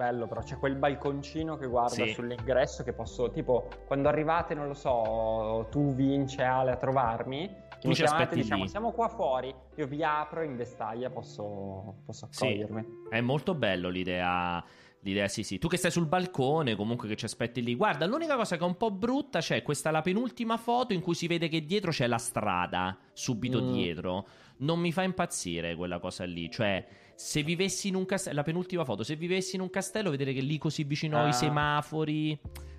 Bello, 0.00 0.26
però 0.26 0.40
c'è 0.40 0.56
quel 0.56 0.76
balconcino 0.76 1.58
che 1.58 1.66
guarda 1.66 2.06
Sì. 2.06 2.12
sull'ingresso 2.14 2.82
che 2.84 2.94
posso, 2.94 3.30
tipo, 3.30 3.68
quando 3.86 4.08
arrivate, 4.08 4.54
non 4.54 4.66
lo 4.66 4.72
so, 4.72 5.68
tu 5.70 5.94
Vince 5.94 6.42
Ale 6.42 6.70
a 6.70 6.76
trovarmi, 6.76 7.54
Tu 7.82 7.88
mi 7.88 7.94
ci 7.94 8.02
chiamate 8.02 8.32
e 8.34 8.36
diciamo 8.38 8.62
lì. 8.62 8.68
siamo 8.70 8.92
qua 8.92 9.08
fuori, 9.08 9.54
io 9.74 9.86
vi 9.86 10.02
apro 10.02 10.42
in 10.42 10.56
vestaglia, 10.56 11.10
posso, 11.10 11.96
posso 12.06 12.28
Sì. 12.30 12.44
accogliermi. 12.46 12.84
È 13.10 13.20
molto 13.20 13.54
bello 13.54 13.90
l'idea. 13.90 14.64
L'idea, 15.02 15.28
sì, 15.28 15.42
sì. 15.42 15.58
Tu 15.58 15.66
che 15.68 15.76
stai 15.78 15.90
sul 15.90 16.06
balcone, 16.06 16.76
comunque 16.76 17.08
che 17.08 17.16
ci 17.16 17.24
aspetti 17.26 17.62
lì. 17.62 17.74
Guarda, 17.74 18.04
l'unica 18.06 18.36
cosa 18.36 18.56
che 18.56 18.64
è 18.64 18.66
un 18.66 18.76
po' 18.76 18.90
brutta 18.90 19.38
c'è 19.40 19.62
questa 19.62 19.90
la 19.90 20.02
penultima 20.02 20.56
foto 20.58 20.92
in 20.94 21.00
cui 21.00 21.14
si 21.14 21.26
vede 21.26 21.48
che 21.48 21.64
dietro 21.64 21.90
c'è 21.90 22.06
la 22.06 22.18
strada, 22.18 22.96
subito 23.14 23.62
Mm. 23.62 23.72
dietro. 23.72 24.26
Non 24.58 24.78
mi 24.78 24.92
fa 24.92 25.02
impazzire 25.02 25.74
quella 25.74 25.98
cosa 26.00 26.24
lì. 26.24 26.50
Cioè, 26.50 26.86
se 27.22 27.42
vivessi 27.42 27.88
in 27.88 27.96
un 27.96 28.06
castello, 28.06 28.36
la 28.36 28.42
penultima 28.42 28.82
foto, 28.84 29.02
se 29.02 29.14
vivessi 29.14 29.56
in 29.56 29.60
un 29.60 29.68
castello, 29.68 30.08
vedere 30.10 30.32
che 30.32 30.40
lì 30.40 30.56
così 30.56 30.84
vicino 30.84 31.18
Ah. 31.18 31.24
ai 31.24 31.32
semafori. 31.34 32.38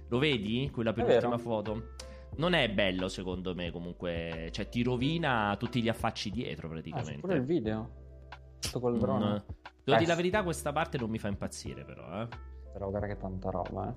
Lo 0.10 0.18
vedi? 0.18 0.70
Quella 0.74 0.94
penultima 0.94 1.38
foto. 1.38 1.94
Non 2.38 2.54
è 2.54 2.68
bello, 2.70 3.08
secondo 3.08 3.54
me, 3.54 3.70
comunque. 3.72 4.50
Cioè, 4.52 4.68
ti 4.68 4.82
rovina 4.82 5.56
tutti 5.60 5.82
gli 5.82 5.90
affacci 5.90 6.32
dietro, 6.32 6.68
Ah, 6.68 6.72
praticamente. 6.72 7.20
pure 7.20 7.36
il 7.36 7.44
video. 7.44 7.90
Tutto 8.60 8.80
col 8.80 8.98
drone. 8.98 9.20
Non- 9.26 9.44
Devo 9.84 9.96
Eh. 9.98 10.00
dire 10.00 10.06
la 10.08 10.16
verità, 10.16 10.44
questa 10.44 10.72
parte 10.72 10.98
non 10.98 11.10
mi 11.10 11.20
fa 11.20 11.28
impazzire, 11.28 11.84
però. 11.86 12.22
Eh. 12.24 12.28
Però 12.74 12.90
guarda 12.90 13.08
che 13.08 13.18
tanta 13.18 13.50
roba, 13.52 13.90
eh. 13.90 13.94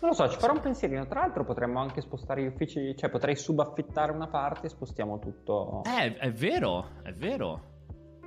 Non 0.00 0.10
lo 0.10 0.12
so, 0.12 0.28
ci 0.28 0.38
farò 0.38 0.52
un 0.52 0.60
pensierino. 0.60 1.06
Tra 1.06 1.20
l'altro 1.20 1.44
potremmo 1.44 1.80
anche 1.80 2.00
spostare 2.02 2.42
gli 2.42 2.46
uffici, 2.46 2.94
cioè 2.96 3.10
potrei 3.10 3.34
subaffittare 3.36 4.12
una 4.12 4.28
parte 4.28 4.66
e 4.66 4.70
spostiamo 4.70 5.18
tutto. 5.18 5.82
Eh, 5.84 6.16
è 6.18 6.30
vero, 6.32 6.88
è 7.02 7.12
vero. 7.12 7.67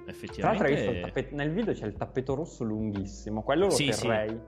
Tra 0.05 0.49
l'altro 0.49 0.65
hai 0.67 0.73
visto 0.73 0.89
il 0.89 0.97
Effettivamente. 0.97 1.01
tappet- 1.01 1.31
nel 1.31 1.51
video 1.51 1.73
c'è 1.73 1.85
il 1.85 1.93
tappeto 1.95 2.35
rosso 2.35 2.63
lunghissimo, 2.63 3.43
quello 3.43 3.65
lo 3.65 3.71
Sì, 3.71 3.91
sì. 3.91 4.01
terrei. 4.01 4.39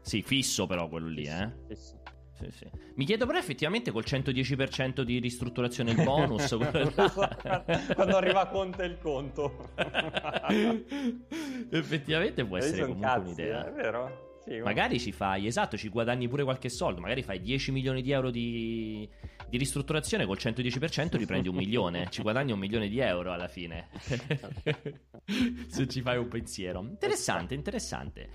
Sì, 0.00 0.22
fisso 0.22 0.66
però 0.66 0.88
quello 0.88 1.08
lì, 1.08 1.24
eh. 1.24 1.50
Fisso. 1.68 2.00
Sì, 2.32 2.50
sì. 2.50 2.66
Mi 2.96 3.04
chiedo 3.04 3.24
però 3.26 3.38
effettivamente 3.38 3.92
col 3.92 4.02
110% 4.04 5.02
di 5.02 5.18
ristrutturazione 5.20 5.92
il 5.92 6.02
bonus. 6.02 6.56
quando 7.94 8.16
arriva 8.16 8.46
Conte 8.48 8.84
il 8.84 8.98
conto. 8.98 9.68
effettivamente 11.70 12.44
può 12.44 12.56
essere 12.56 12.82
comunque 12.82 13.06
cazzi, 13.06 13.24
un'idea. 13.26 13.68
È 13.68 13.72
vero? 13.72 14.30
Sì, 14.44 14.58
ma- 14.58 14.64
Magari 14.64 14.98
ci 14.98 15.12
fai, 15.12 15.46
esatto, 15.46 15.76
ci 15.76 15.88
guadagni 15.88 16.28
pure 16.28 16.44
qualche 16.44 16.68
soldo. 16.68 17.00
Magari 17.00 17.22
fai 17.22 17.40
10 17.40 17.72
milioni 17.72 18.02
di 18.02 18.10
euro 18.10 18.30
di, 18.30 19.08
di 19.48 19.56
ristrutturazione 19.56 20.26
col 20.26 20.38
110% 20.38 21.16
riprendi 21.16 21.48
un 21.48 21.54
milione. 21.54 22.08
Ci 22.10 22.22
guadagni 22.22 22.52
un 22.52 22.58
milione 22.58 22.88
di 22.88 22.98
euro 22.98 23.32
alla 23.32 23.48
fine. 23.48 23.88
Se 25.68 25.86
ci 25.88 26.00
fai 26.00 26.18
un 26.18 26.28
pensiero. 26.28 26.80
Interessante, 26.80 27.54
interessante. 27.54 28.28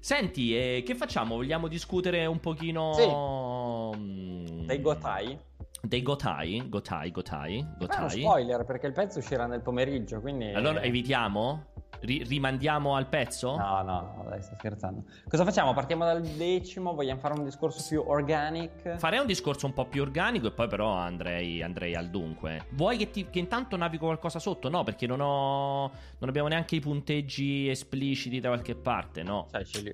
Senti, 0.00 0.56
eh, 0.56 0.82
che 0.84 0.96
facciamo? 0.96 1.36
Vogliamo 1.36 1.68
discutere 1.68 2.26
un 2.26 2.40
pochino 2.40 3.92
mm, 3.96 4.66
Dei 4.66 4.80
Gotai? 4.80 5.38
dei 5.84 6.02
Gotai? 6.02 6.68
Gotai, 6.68 7.10
Gotai, 7.10 7.60
Ma 7.60 7.68
è 7.68 7.72
uno 7.72 7.76
Gotai. 7.78 8.20
spoiler 8.20 8.64
perché 8.64 8.86
il 8.86 8.92
pezzo 8.92 9.18
uscirà 9.18 9.46
nel 9.46 9.62
pomeriggio, 9.62 10.20
quindi... 10.20 10.52
Allora 10.52 10.80
evitiamo? 10.82 11.71
Ri- 12.02 12.24
rimandiamo 12.24 12.96
al 12.96 13.06
pezzo? 13.06 13.56
No, 13.56 13.82
no, 13.82 14.14
no, 14.16 14.24
dai, 14.28 14.42
sto 14.42 14.54
scherzando. 14.56 15.04
Cosa 15.28 15.44
facciamo? 15.44 15.72
Partiamo 15.72 16.04
dal 16.04 16.20
decimo, 16.22 16.94
vogliamo 16.94 17.20
fare 17.20 17.34
un 17.34 17.44
discorso 17.44 17.84
più 17.88 18.02
organic? 18.06 18.96
Farei 18.98 19.20
un 19.20 19.26
discorso 19.26 19.66
un 19.66 19.72
po' 19.72 19.86
più 19.86 20.02
organico 20.02 20.48
e 20.48 20.50
poi 20.52 20.66
però 20.68 20.92
andrei, 20.92 21.62
andrei 21.62 21.94
al 21.94 22.08
dunque. 22.10 22.66
Vuoi 22.70 22.96
che, 22.96 23.10
ti- 23.10 23.28
che 23.30 23.38
intanto 23.38 23.76
navigo 23.76 24.06
qualcosa 24.06 24.38
sotto? 24.38 24.68
No, 24.68 24.82
perché 24.82 25.06
non 25.06 25.20
ho... 25.20 25.90
Non 26.18 26.28
abbiamo 26.28 26.48
neanche 26.48 26.76
i 26.76 26.80
punteggi 26.80 27.68
espliciti 27.68 28.40
da 28.40 28.48
qualche 28.48 28.74
parte, 28.74 29.22
no. 29.22 29.46
Cioè, 29.50 29.64
ce 29.64 29.80
li... 29.80 29.92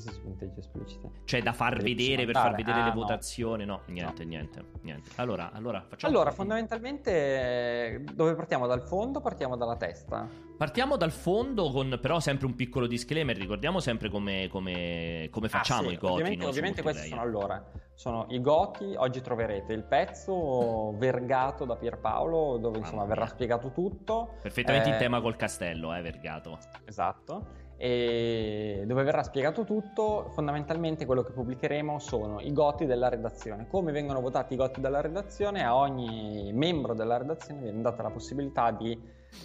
Questi 0.00 0.12
sono 0.12 0.34
punteggi 0.34 0.58
espliciti. 0.60 1.10
Cioè 1.24 1.42
da 1.42 1.52
far 1.52 1.76
Devi 1.76 1.94
vedere, 1.94 2.24
per 2.24 2.34
far 2.34 2.54
vedere 2.54 2.80
Ah, 2.80 2.84
le 2.84 2.88
no. 2.94 3.00
votazioni. 3.00 3.64
No, 3.66 3.82
niente, 3.86 4.24
niente, 4.24 4.64
niente. 4.82 5.10
Allora, 5.16 5.52
allora 5.52 5.84
facciamo... 5.86 6.12
Allora, 6.12 6.30
fondamentalmente, 6.30 8.04
dove 8.14 8.34
partiamo? 8.34 8.66
Dal 8.66 8.82
fondo 8.82 9.20
partiamo 9.20 9.56
dalla 9.56 9.76
testa? 9.76 10.26
Partiamo 10.56 10.96
dal 10.96 11.10
fondo 11.10 11.70
con 11.70 11.98
però 12.00 12.20
sempre 12.20 12.46
un 12.46 12.54
piccolo 12.54 12.86
disclaimer. 12.86 13.36
Ricordiamo 13.36 13.80
sempre 13.80 14.08
come, 14.10 14.48
come, 14.50 15.28
come 15.30 15.48
facciamo 15.48 15.86
Ah, 15.86 15.88
sì, 15.88 15.94
i 15.94 15.98
goti. 15.98 16.12
Ovviamente, 16.12 16.36
no, 16.38 16.44
su 16.44 16.48
ovviamente 16.50 16.82
questi 16.82 17.08
sono 17.08 17.20
allora. 17.20 17.70
Sono 17.94 18.26
i 18.30 18.40
goti. 18.40 18.94
Oggi 18.96 19.20
troverete 19.20 19.72
il 19.72 19.82
pezzo 19.84 20.94
vergato 20.98 21.64
da 21.64 21.76
Pierpaolo, 21.76 22.58
dove 22.58 22.78
insomma 22.78 23.04
verrà 23.04 23.26
spiegato 23.26 23.70
tutto. 23.72 24.36
Perfettamente 24.42 24.88
in 24.88 24.94
Eh, 24.94 24.98
tema 24.98 25.20
col 25.20 25.36
castello, 25.36 25.94
eh, 25.94 26.00
Vergato. 26.02 26.58
Esatto. 26.84 27.68
Dove 27.80 29.02
verrà 29.02 29.22
spiegato 29.22 29.64
tutto, 29.64 30.28
fondamentalmente 30.34 31.06
quello 31.06 31.22
che 31.22 31.32
pubblicheremo 31.32 31.98
sono 31.98 32.38
i 32.40 32.52
goti 32.52 32.84
della 32.84 33.08
redazione. 33.08 33.66
Come 33.68 33.90
vengono 33.90 34.20
votati 34.20 34.52
i 34.52 34.56
goti 34.58 34.82
della 34.82 35.00
redazione? 35.00 35.64
A 35.64 35.74
ogni 35.74 36.52
membro 36.52 36.92
della 36.92 37.16
redazione 37.16 37.62
viene 37.62 37.80
data 37.80 38.02
la 38.02 38.10
possibilità 38.10 38.70
di 38.70 38.92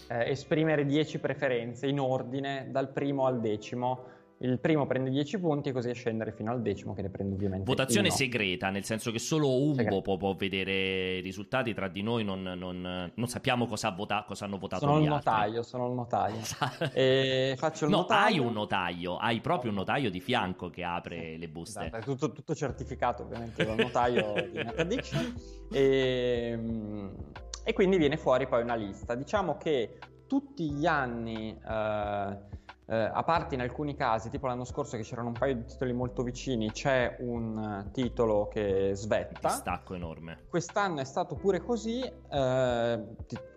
eh, 0.10 0.30
esprimere 0.30 0.86
10 0.86 1.19
preferenze 1.19 1.88
in 1.88 1.98
ordine 1.98 2.67
dal 2.71 2.89
primo 2.89 3.26
al 3.26 3.39
decimo. 3.39 4.04
Il 4.39 4.60
primo 4.60 4.86
prende 4.86 5.10
10 5.12 5.39
punti 5.39 5.71
così 5.71 5.89
a 5.89 5.93
scendere 5.93 6.34
fino 6.34 6.52
al 6.52 6.62
decimo 6.62 6.93
che 6.93 7.02
ne 7.02 7.10
prende 7.10 7.36
ovviamente 7.36 7.63
Votazione 7.65 8.08
uno. 8.10 8.17
segreta, 8.17 8.69
nel 8.69 8.84
senso 8.84 9.10
che 9.12 9.17
solo 9.17 9.50
Umbo 9.62 10.02
può, 10.02 10.17
può 10.17 10.36
vedere 10.36 11.17
i 11.17 11.21
risultati, 11.21 11.74
tra 11.74 11.88
di 11.88 12.02
noi 12.02 12.26
non, 12.26 12.41
non- 12.43 13.12
non 13.13 13.28
sappiamo 13.28 13.65
cosa, 13.65 13.91
vota- 13.91 14.26
cosa 14.28 14.43
hanno 14.43 14.58
votato 14.58 14.86
Sono 14.86 15.00
il 15.00 15.08
notaio, 15.08 15.63
sono 15.63 15.88
il 15.88 15.93
notaio. 15.93 16.36
E 16.93 17.56
faccio 17.58 17.86
il 17.86 17.91
no, 17.91 17.98
notaio. 18.00 18.26
hai 18.26 18.39
un 18.39 18.52
notaio, 18.54 19.15
hai 19.17 19.39
proprio 19.39 19.71
un 19.71 19.78
notaio 19.78 20.10
di 20.12 20.19
fianco 20.19 20.69
che 20.69 20.84
apre 20.84 21.38
le 21.38 21.48
buste. 21.48 21.80
Esatto, 21.86 21.95
è 21.98 22.02
tutto, 22.02 22.32
tutto 22.34 22.54
certificato 22.54 23.24
ovviamente 23.24 23.63
dal 23.63 23.78
notaio 23.78 24.34
di 24.52 24.63
Net 24.63 24.78
Addiction 24.80 25.34
e, 25.71 26.60
e 27.63 27.74
quindi 27.74 27.98
viene 27.98 28.17
fuori 28.17 28.48
poi 28.48 28.63
una 28.63 28.76
lista. 28.76 29.15
Diciamo 29.15 29.56
che 29.58 29.98
tutti 30.28 30.71
gli 30.71 30.86
anni, 30.86 31.52
eh, 31.58 32.38
eh, 32.88 32.95
a 32.95 33.24
parte 33.24 33.56
in 33.56 33.62
alcuni 33.62 33.95
casi, 33.95 34.30
tipo 34.30 34.48
l'anno 34.48 34.65
scorso 34.65 34.98
che 34.98 35.04
c'erano 35.04 35.30
un 35.30 35.34
paio 35.34 35.56
di 35.56 35.65
titoli 35.65 35.93
molto 35.93 36.24
vicini, 36.24 36.71
c'è 36.71 37.17
un 37.19 37.89
titolo 37.91 38.48
che 38.48 38.91
svetta. 38.93 39.50
Distacco 39.50 39.95
enorme. 39.95 40.43
Quest'anno 40.50 41.00
è 41.00 41.06
stato 41.06 41.36
pure 41.36 41.62
così, 41.62 42.02
eh, 42.02 43.04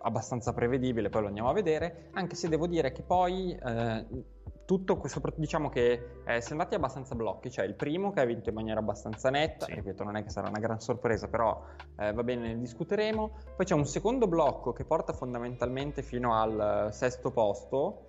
abbastanza 0.01 0.53
prevedibile, 0.53 1.09
poi 1.09 1.21
lo 1.21 1.27
andiamo 1.27 1.49
a 1.49 1.53
vedere, 1.53 2.09
anche 2.13 2.35
se 2.35 2.49
devo 2.49 2.67
dire 2.67 2.91
che 2.91 3.03
poi 3.03 3.55
eh, 3.55 4.05
tutto 4.65 4.97
questo, 4.97 5.19
diciamo 5.35 5.69
che 5.69 6.21
eh, 6.25 6.41
si 6.41 6.49
è 6.49 6.51
andati 6.51 6.75
abbastanza 6.75 7.15
blocchi, 7.15 7.49
cioè 7.49 7.65
il 7.65 7.73
primo 7.73 8.11
che 8.11 8.21
ha 8.21 8.25
vinto 8.25 8.49
in 8.49 8.55
maniera 8.55 8.79
abbastanza 8.79 9.29
netta, 9.31 9.65
Sì. 9.65 9.73
ripeto 9.73 10.03
non 10.03 10.15
è 10.15 10.23
che 10.23 10.29
sarà 10.29 10.47
una 10.47 10.59
gran 10.59 10.79
sorpresa, 10.79 11.27
però 11.27 11.59
eh, 11.97 12.13
va 12.13 12.23
bene, 12.23 12.49
ne 12.53 12.59
discuteremo, 12.59 13.31
poi 13.55 13.65
c'è 13.65 13.73
un 13.73 13.85
secondo 13.87 14.27
blocco 14.27 14.71
che 14.71 14.85
porta 14.85 15.11
fondamentalmente 15.13 16.03
fino 16.03 16.39
al 16.39 16.87
eh, 16.87 16.91
sesto 16.91 17.31
posto, 17.31 18.08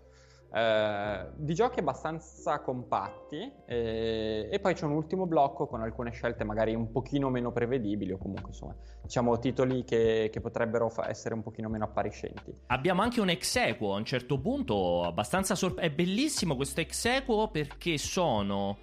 eh, 0.52 1.26
di 1.36 1.54
giochi 1.54 1.78
abbastanza 1.78 2.60
compatti 2.60 3.52
eh, 3.66 4.48
e 4.50 4.58
poi 4.58 4.74
c'è 4.74 4.84
un 4.84 4.92
ultimo 4.92 5.26
blocco 5.26 5.66
con 5.66 5.80
alcune 5.80 6.10
scelte 6.10 6.42
magari 6.42 6.74
un 6.74 6.90
pochino 6.90 7.30
meno 7.30 7.52
prevedibili 7.52 8.10
o 8.12 8.18
comunque 8.18 8.48
insomma 8.48 8.74
diciamo 9.00 9.38
titoli 9.38 9.84
che, 9.84 10.28
che 10.32 10.40
potrebbero 10.40 10.88
fa- 10.88 11.08
essere 11.08 11.34
un 11.34 11.42
pochino 11.42 11.68
meno 11.68 11.84
appariscenti. 11.84 12.52
Abbiamo 12.66 13.02
anche 13.02 13.20
un 13.20 13.28
ex 13.28 13.56
equo 13.56 13.94
a 13.94 13.98
un 13.98 14.04
certo 14.04 14.40
punto 14.40 15.02
abbastanza 15.02 15.54
sorprendente. 15.54 16.02
È 16.02 16.04
bellissimo 16.04 16.56
questo 16.56 16.80
ex 16.80 17.04
equo 17.04 17.48
perché 17.48 17.96
sono 17.96 18.78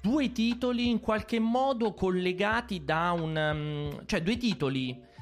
due 0.00 0.32
titoli 0.32 0.90
in 0.90 1.00
qualche 1.00 1.38
modo 1.38 1.94
collegati 1.94 2.84
da 2.84 3.12
un... 3.12 3.36
Um, 3.36 4.06
cioè 4.06 4.22
due 4.22 4.36
titoli 4.36 5.12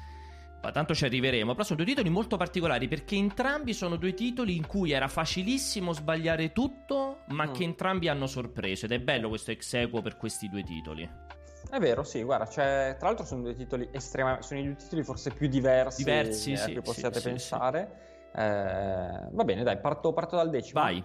ma 0.63 0.71
tanto 0.71 0.95
ci 0.95 1.03
arriveremo. 1.03 1.51
Però 1.51 1.63
sono 1.63 1.77
due 1.77 1.87
titoli 1.87 2.09
molto 2.09 2.37
particolari 2.37 2.87
perché 2.87 3.15
entrambi 3.15 3.73
sono 3.73 3.97
due 3.97 4.13
titoli 4.13 4.55
in 4.55 4.65
cui 4.65 4.91
era 4.91 5.09
facilissimo 5.09 5.91
sbagliare 5.91 6.53
tutto, 6.53 7.19
ma 7.27 7.47
mm. 7.47 7.53
che 7.53 7.63
entrambi 7.63 8.07
hanno 8.07 8.27
sorpreso. 8.27 8.85
Ed 8.85 8.93
è 8.93 8.99
bello 8.99 9.27
questo 9.27 9.51
ex 9.51 9.73
equo 9.73 10.01
per 10.01 10.15
questi 10.15 10.47
due 10.47 10.63
titoli. 10.63 11.09
È 11.69 11.79
vero, 11.79 12.03
sì, 12.03 12.23
guarda, 12.23 12.45
cioè, 12.45 12.95
tra 12.97 13.07
l'altro 13.07 13.25
sono 13.25 13.41
due 13.41 13.55
titoli 13.55 13.87
estremamente. 13.91 14.47
sono 14.47 14.59
i 14.61 14.63
due 14.63 14.75
titoli 14.75 15.03
forse 15.03 15.31
più 15.31 15.47
diversi, 15.47 16.03
diversi 16.03 16.51
eh, 16.53 16.57
sì, 16.57 16.73
che 16.73 16.81
possiate 16.81 17.19
sì, 17.19 17.27
pensare. 17.27 17.91
Sì, 18.33 18.39
eh, 18.39 19.27
va 19.31 19.43
bene, 19.43 19.63
dai, 19.63 19.79
parto, 19.79 20.13
parto 20.13 20.37
dal 20.37 20.49
decimo. 20.49 20.81
Vai. 20.81 21.03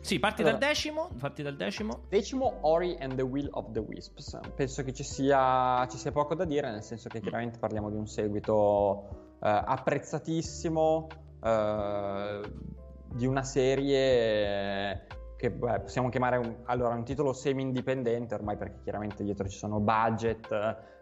Sì, 0.00 0.18
parti 0.18 0.40
allora, 0.40 0.56
dal 0.56 0.68
decimo. 0.68 1.10
Parti 1.18 1.42
dal 1.42 1.56
decimo. 1.56 2.00
Decimo, 2.08 2.58
Ori 2.62 2.96
and 3.00 3.14
the 3.14 3.22
Will 3.22 3.48
of 3.52 3.70
the 3.72 3.80
Wisps. 3.80 4.38
Penso 4.54 4.82
che 4.82 4.92
ci 4.92 5.04
sia, 5.04 5.86
ci 5.88 5.98
sia 5.98 6.10
poco 6.10 6.34
da 6.34 6.44
dire, 6.44 6.70
nel 6.70 6.82
senso 6.82 7.08
che 7.08 7.18
mm. 7.18 7.22
chiaramente 7.22 7.58
parliamo 7.58 7.90
di 7.90 7.96
un 7.96 8.06
seguito 8.06 9.36
eh, 9.42 9.62
apprezzatissimo, 9.64 11.06
eh, 11.42 12.40
di 13.12 13.26
una 13.26 13.42
serie 13.42 15.06
che 15.36 15.50
beh, 15.50 15.80
possiamo 15.80 16.10
chiamare 16.10 16.36
un, 16.36 16.54
allora, 16.64 16.94
un 16.94 17.04
titolo 17.04 17.32
semi-indipendente 17.32 18.34
ormai 18.34 18.56
perché 18.56 18.80
chiaramente 18.82 19.24
dietro 19.24 19.48
ci 19.48 19.56
sono 19.56 19.80
budget 19.80 20.50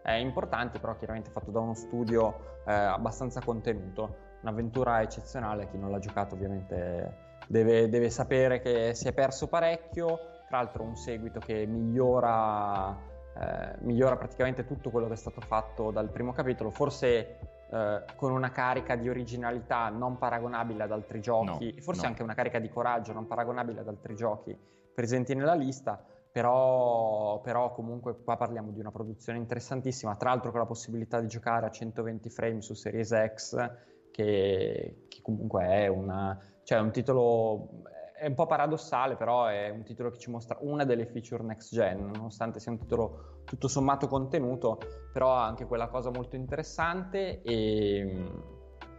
eh, 0.04 0.20
importanti, 0.20 0.78
però 0.78 0.96
chiaramente 0.96 1.30
fatto 1.30 1.50
da 1.50 1.60
uno 1.60 1.74
studio 1.74 2.60
eh, 2.66 2.72
abbastanza 2.72 3.40
contenuto. 3.40 4.26
Un'avventura 4.42 5.02
eccezionale, 5.02 5.68
chi 5.68 5.76
non 5.76 5.90
l'ha 5.90 5.98
giocato 5.98 6.36
ovviamente 6.36 7.26
deve, 7.48 7.88
deve 7.88 8.10
sapere 8.10 8.60
che 8.60 8.94
si 8.94 9.08
è 9.08 9.12
perso 9.12 9.48
parecchio, 9.48 10.18
tra 10.48 10.58
l'altro 10.58 10.84
un 10.84 10.96
seguito 10.96 11.40
che 11.40 11.66
migliora, 11.66 12.96
eh, 13.36 13.76
migliora 13.80 14.16
praticamente 14.16 14.64
tutto 14.64 14.90
quello 14.90 15.08
che 15.08 15.14
è 15.14 15.16
stato 15.16 15.40
fatto 15.40 15.90
dal 15.90 16.10
primo 16.10 16.32
capitolo, 16.32 16.70
forse 16.70 17.38
eh, 17.70 18.04
con 18.16 18.32
una 18.32 18.50
carica 18.50 18.96
di 18.96 19.08
originalità 19.08 19.88
non 19.88 20.18
paragonabile 20.18 20.84
ad 20.84 20.92
altri 20.92 21.20
giochi, 21.20 21.74
no, 21.74 21.82
forse 21.82 22.02
no. 22.02 22.08
anche 22.08 22.22
una 22.22 22.34
carica 22.34 22.58
di 22.58 22.68
coraggio 22.68 23.12
non 23.12 23.26
paragonabile 23.26 23.80
ad 23.80 23.88
altri 23.88 24.14
giochi 24.14 24.56
presenti 24.94 25.34
nella 25.34 25.54
lista, 25.54 26.02
però, 26.30 27.40
però, 27.40 27.72
comunque 27.72 28.20
qua 28.22 28.36
parliamo 28.36 28.70
di 28.72 28.80
una 28.80 28.90
produzione 28.90 29.38
interessantissima, 29.38 30.16
tra 30.16 30.30
l'altro 30.30 30.50
con 30.50 30.60
la 30.60 30.66
possibilità 30.66 31.20
di 31.20 31.28
giocare 31.28 31.66
a 31.66 31.70
120 31.70 32.28
frame 32.30 32.60
su 32.60 32.74
Series 32.74 33.14
X, 33.34 33.70
che, 34.10 35.04
che 35.08 35.22
comunque 35.22 35.64
è 35.66 35.86
una 35.86 36.36
cioè, 36.68 36.76
è 36.76 36.80
un 36.82 36.90
titolo 36.90 37.82
è 38.14 38.26
un 38.26 38.34
po' 38.34 38.44
paradossale, 38.44 39.16
però 39.16 39.46
è 39.46 39.70
un 39.70 39.84
titolo 39.84 40.10
che 40.10 40.18
ci 40.18 40.28
mostra 40.28 40.58
una 40.60 40.84
delle 40.84 41.06
feature 41.06 41.42
next 41.42 41.72
gen, 41.72 42.10
nonostante 42.10 42.60
sia 42.60 42.72
un 42.72 42.78
titolo 42.78 43.40
tutto 43.46 43.68
sommato 43.68 44.06
contenuto, 44.06 44.78
però 45.10 45.34
ha 45.34 45.46
anche 45.46 45.64
quella 45.64 45.88
cosa 45.88 46.10
molto 46.10 46.36
interessante 46.36 47.40
e... 47.40 48.22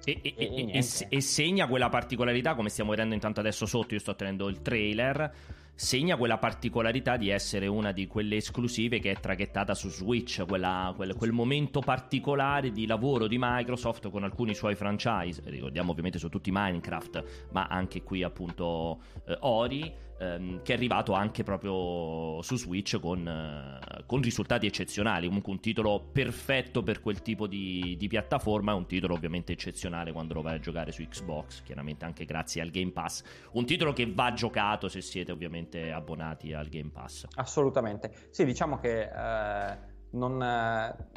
E, 0.03 0.19
e, 0.23 0.71
e, 0.71 1.07
e, 1.09 1.21
segna 1.21 1.67
quella 1.67 1.89
particolarità, 1.89 2.55
come 2.55 2.69
stiamo 2.69 2.89
vedendo 2.89 3.13
intanto 3.13 3.41
adesso 3.41 3.67
sotto, 3.67 3.93
io 3.93 3.99
sto 3.99 4.15
tenendo 4.15 4.47
il 4.47 4.63
trailer, 4.63 5.31
segna 5.79 6.17
quella 6.17 6.37
particolarità 6.37 7.15
di 7.15 7.29
essere 7.29 7.65
una 7.65 7.93
di 7.93 8.05
quelle 8.05 8.35
esclusive 8.35 8.99
che 8.99 9.11
è 9.11 9.15
traghettata 9.17 9.73
su 9.73 9.89
Switch, 9.89 10.43
quella, 10.45 10.91
quel, 10.93 11.15
quel, 11.15 11.31
momento 11.31 11.79
particolare 11.79 12.73
di 12.73 12.85
lavoro 12.85 13.27
di 13.27 13.37
Microsoft 13.39 14.09
con 14.09 14.25
alcuni 14.25 14.53
suoi 14.53 14.75
franchise, 14.75 15.41
ricordiamo 15.45 15.91
ovviamente 15.91 16.19
su 16.19 16.27
tutti 16.27 16.51
Minecraft, 16.51 17.47
ma 17.51 17.67
anche 17.67 18.03
qui 18.03 18.23
appunto 18.23 18.99
eh, 19.25 19.37
Ori 19.39 20.07
ehm, 20.19 20.61
che 20.61 20.73
è 20.73 20.75
arrivato 20.75 21.13
anche 21.13 21.43
proprio 21.43 22.41
su 22.41 22.57
Switch 22.57 22.99
con, 22.99 23.27
eh, 23.27 24.03
con, 24.05 24.21
risultati 24.21 24.65
eccezionali. 24.65 25.27
Comunque 25.27 25.51
un 25.51 25.59
titolo 25.59 26.09
perfetto 26.11 26.83
per 26.83 27.01
quel 27.01 27.21
tipo 27.21 27.47
di, 27.47 27.95
di 27.97 28.07
piattaforma, 28.07 28.73
un 28.73 28.85
titolo 28.85 29.13
ovviamente 29.13 29.53
eccezionale 29.53 30.11
quando 30.11 30.33
lo 30.33 30.41
vai 30.41 30.55
a 30.55 30.59
giocare 30.59 30.91
su 30.91 31.03
Xbox, 31.03 31.63
chiaramente 31.63 32.05
anche 32.05 32.25
grazie 32.25 32.61
al 32.61 32.69
Game 32.69 32.91
Pass. 32.91 33.23
Un 33.53 33.65
titolo 33.65 33.93
che 33.93 34.11
va 34.11 34.33
giocato 34.33 34.87
se 34.87 35.01
siete 35.01 35.31
ovviamente 35.31 35.91
abbonati 35.91 36.53
al 36.53 36.67
Game 36.67 36.89
Pass. 36.91 37.25
Assolutamente. 37.35 38.27
Sì, 38.29 38.45
diciamo 38.45 38.77
che... 38.79 39.01
Eh 39.01 39.88
non, 40.11 40.37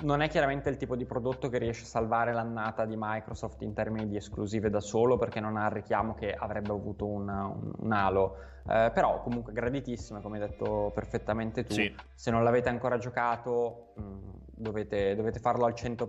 non, 0.03 0.21
è 0.21 0.29
chiaramente 0.29 0.69
il 0.69 0.77
tipo 0.77 0.97
di 0.97 1.07
prodotto 1.07 1.49
che 1.49 1.59
riesce 1.59 1.85
a 1.85 1.87
salvare 1.87 2.33
l'annata 2.33 2.85
di 2.85 2.95
Microsoft 2.99 3.63
in 3.63 3.73
termini 3.73 4.09
di 4.09 4.17
esclusive 4.17 4.69
da 4.69 4.81
solo 4.81 5.17
perché 5.17 5.41
non 5.41 5.57
ha 5.57 5.67
il 5.67 5.73
richiamo 5.73 6.15
che 6.15 6.33
avrebbe 6.33 6.73
avuto 6.73 7.07
un, 7.07 7.29
un, 7.29 7.73
un 7.77 7.93
halo. 7.93 8.37
Eh, 8.69 8.93
però 8.95 9.23
comunque 9.23 9.53
graditissime, 9.53 10.21
come 10.21 10.39
hai 10.39 10.49
detto 10.49 10.93
perfettamente 10.95 11.65
tu. 11.65 11.75
Sì. 11.75 11.93
Se 12.15 12.31
non 12.31 12.45
l'avete 12.45 12.69
ancora 12.69 12.97
giocato, 12.97 13.93
mh, 13.97 14.03
mm, 14.03 14.31
dovete, 14.55 15.17
dovete, 15.17 15.41
farlo 15.41 15.65
al 15.65 15.73
100%. 15.73 16.07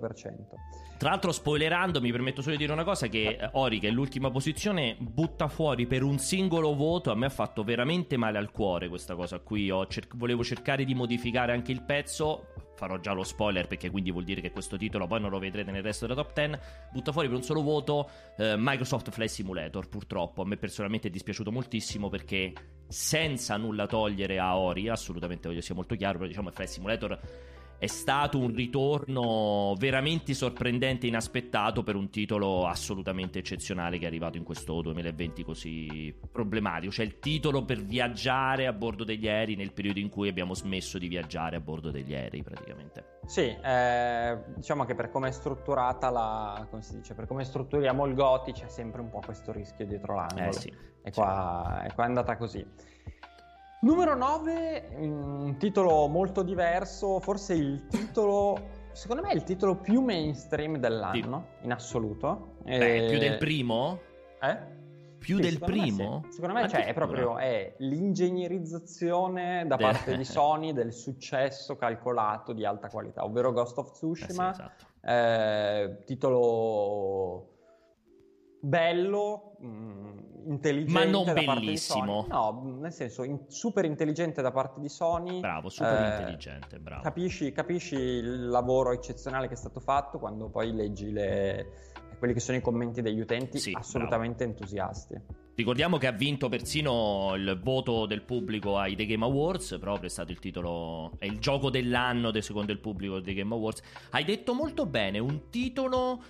Tra 0.98 1.10
l'altro, 1.10 1.32
spoilerando, 1.32 2.00
mi 2.00 2.12
permetto 2.12 2.42
solo 2.42 2.54
di 2.54 2.62
dire 2.62 2.74
una 2.74 2.84
cosa: 2.84 3.08
che 3.08 3.38
eh, 3.40 3.50
Ori, 3.54 3.80
che 3.80 3.88
è 3.88 3.92
l'ultima 3.92 4.30
posizione, 4.30 4.96
butta 5.00 5.48
fuori 5.48 5.88
per 5.88 6.04
un 6.04 6.20
singolo 6.20 6.76
voto. 6.76 7.12
A 7.12 7.16
me 7.16 7.26
ha 7.26 7.30
fatto 7.30 7.64
veramente 7.64 8.18
male 8.18 8.38
al 8.38 8.52
cuore 8.52 8.88
questa 8.88 9.16
cosa 9.16 9.40
qui. 9.40 9.72
Cer- 9.88 10.16
volevo 10.16 10.44
cercare 10.44 10.84
di 10.84 10.94
modificare 10.94 11.54
anche 11.54 11.72
il 11.72 11.82
pezzo 11.82 12.50
farò 12.76 13.00
già 13.00 13.14
lo 13.14 13.24
spoiler 13.24 13.68
perché 13.68 13.90
quindi 13.90 14.12
vuol 14.12 14.24
dire 14.24 14.42
che 14.42 14.52
questo 14.52 14.78
titolo 14.78 15.08
poi 15.08 15.20
non 15.20 15.30
lo 15.30 15.40
vedrete 15.40 15.72
nel 15.72 15.84
resto 15.84 16.08
della 16.08 16.22
top 16.22 16.34
10. 16.34 16.60
Butta 16.92 17.12
fuori 17.12 17.28
per 17.28 17.38
un 17.38 17.44
solo 17.44 17.62
voto 17.62 18.10
eh, 18.38 18.56
Microsoft 18.58 19.12
Flight 19.12 19.32
Simulator, 19.32 19.88
purtroppo. 19.88 20.42
A 20.42 20.46
me 20.46 20.58
personalmente 20.58 21.08
è 21.08 21.12
dispiaciuto 21.12 21.52
moltissimo 21.52 22.10
perché 22.10 22.54
senza 22.88 23.58
nulla 23.58 23.88
togliere 23.88 24.40
a 24.40 24.58
Ori, 24.58 24.90
assolutamente 24.90 25.48
voglio 25.48 25.62
sia 25.62 25.76
molto 25.76 25.96
chiaro, 25.96 26.18
però 26.18 26.28
diciamo 26.28 26.52
Flight 26.52 26.72
Simulator 26.72 27.20
è 27.84 27.88
stato 27.88 28.40
un 28.40 28.56
ritorno 28.56 29.76
veramente 29.78 30.34
sorprendente 30.34 31.06
e 31.06 31.10
inaspettato 31.10 31.84
per 31.84 31.98
un 31.98 32.10
titolo 32.10 32.66
assolutamente 32.66 33.40
eccezionale 33.40 33.98
che 33.98 34.06
è 34.06 34.08
arrivato 34.08 34.38
in 34.38 34.46
questo 34.46 34.82
2020 34.82 35.44
così 35.44 36.18
problematico. 36.32 36.94
Cioè 36.94 37.06
il 37.06 37.20
titolo 37.20 37.66
per 37.66 37.84
viaggiare 37.84 38.68
a 38.68 38.72
bordo 38.72 39.04
degli 39.04 39.28
aerei 39.28 39.56
nel 39.56 39.74
periodo 39.74 40.00
in 40.00 40.08
cui 40.08 40.30
abbiamo 40.30 40.54
smesso 40.54 40.98
di 40.98 41.10
viaggiare 41.10 41.58
a 41.58 41.60
bordo 41.60 41.92
degli 41.92 42.16
aerei 42.16 42.42
praticamente. 42.42 43.20
Sì, 43.26 43.54
eh, 43.62 44.38
diciamo 44.56 44.86
che 44.86 44.96
per 44.96 45.10
come 45.10 45.28
è 45.28 45.32
strutturata 45.32 46.10
la... 46.10 46.66
come 46.70 46.84
si 46.84 46.96
dice, 46.96 47.14
per 47.16 47.28
come 47.28 47.44
strutturiamo 47.44 48.06
il 48.06 48.14
Goti 48.14 48.54
c'è 48.54 48.70
sempre 48.70 49.02
un 49.02 49.10
po' 49.10 49.20
questo 49.20 49.52
rischio 49.52 49.86
dietro 49.86 50.16
l'angolo. 50.16 50.48
Eh 50.48 50.54
sì. 50.54 50.74
E 51.04 51.12
qua, 51.12 51.80
sì. 51.82 51.88
e 51.88 51.94
qua 51.94 52.04
è 52.06 52.08
andata 52.08 52.38
così. 52.38 52.66
Numero 53.84 54.16
9, 54.16 54.92
un 54.96 55.58
titolo 55.58 56.08
molto 56.08 56.42
diverso, 56.42 57.20
forse 57.20 57.54
il 57.54 57.88
titolo, 57.88 58.58
secondo 58.94 59.24
me 59.24 59.32
è 59.32 59.36
il 59.36 59.44
titolo 59.44 59.76
più 59.76 60.00
mainstream 60.00 60.78
dell'anno, 60.78 61.48
in 61.64 61.74
assoluto. 61.74 62.56
Beh, 62.64 63.08
e... 63.08 63.10
più 63.10 63.20
del 63.20 63.38
primo? 63.38 64.00
Eh? 64.42 64.58
Più 65.20 65.36
sì, 65.36 65.42
del 65.42 65.52
secondo 65.52 65.74
primo? 65.74 66.20
Me 66.22 66.28
sì. 66.28 66.32
Secondo 66.32 66.54
me 66.54 66.70
cioè, 66.70 66.86
è 66.86 66.94
proprio 66.94 67.38
è 67.38 67.76
l'ingegnerizzazione 67.80 69.66
da 69.68 69.76
parte 69.76 70.16
di 70.16 70.24
Sony 70.24 70.72
del 70.72 70.94
successo 70.94 71.76
calcolato 71.76 72.54
di 72.54 72.64
alta 72.64 72.88
qualità, 72.88 73.26
ovvero 73.26 73.52
Ghost 73.52 73.78
of 73.80 73.92
Tsushima, 73.92 74.50
eh 74.50 74.54
sì, 74.54 74.62
esatto. 74.62 74.86
eh, 75.02 76.04
titolo 76.06 77.50
bello, 78.62 79.58
mh, 79.60 79.68
mm, 79.68 80.20
intelligente. 80.46 80.92
Ma 80.92 81.06
non 81.06 81.34
bellissimo. 81.34 82.26
No, 82.30 82.78
nel 82.80 82.92
senso, 82.92 83.24
in, 83.24 83.40
super 83.48 83.86
intelligente 83.86 84.42
da 84.42 84.52
parte 84.52 84.80
di 84.80 84.90
Sony. 84.90 85.40
Bravo, 85.40 85.70
super 85.70 86.02
eh, 86.02 86.18
intelligente, 86.18 86.80
bravo. 86.80 87.02
Capisci, 87.02 87.52
capisci, 87.52 87.96
il 87.96 88.48
lavoro 88.48 88.92
eccezionale 88.92 89.48
che 89.48 89.54
è 89.54 89.58
stato 89.58 89.80
fatto 89.80 90.20
quando 90.20 90.50
poi 90.50 90.74
leggi 90.74 91.12
le, 91.12 91.68
quelli 92.18 92.34
che 92.34 92.40
sono 92.40 92.58
i 92.58 92.62
commenti 92.62 93.02
degli 93.02 93.20
utenti, 93.20 93.60
sì, 93.60 93.72
assolutamente 93.74 94.46
bravo. 94.46 94.52
entusiasti. 94.52 95.22
Ricordiamo 95.56 95.98
che 95.98 96.08
ha 96.08 96.12
vinto 96.12 96.50
persino 96.50 97.34
il 97.36 97.60
voto 97.62 98.08
del 98.08 98.24
pubblico 98.24 98.78
ai 98.78 98.96
The 98.96 99.06
Game 99.06 99.24
Awards, 99.24 99.78
proprio 99.80 100.08
è 100.08 100.10
stato 100.10 100.32
il 100.32 100.40
titolo, 100.40 101.12
è 101.20 101.26
il 101.26 101.38
gioco 101.38 101.70
dell'anno 101.70 102.32
secondo 102.42 102.72
il 102.72 102.80
pubblico 102.80 103.20
dei 103.20 103.36
Game 103.36 103.54
Awards. 103.54 103.82
Hai 104.10 104.24
detto 104.24 104.56
molto 104.56 104.88
bene, 104.88 105.20
un 105.20 105.50
titolo 105.52 106.24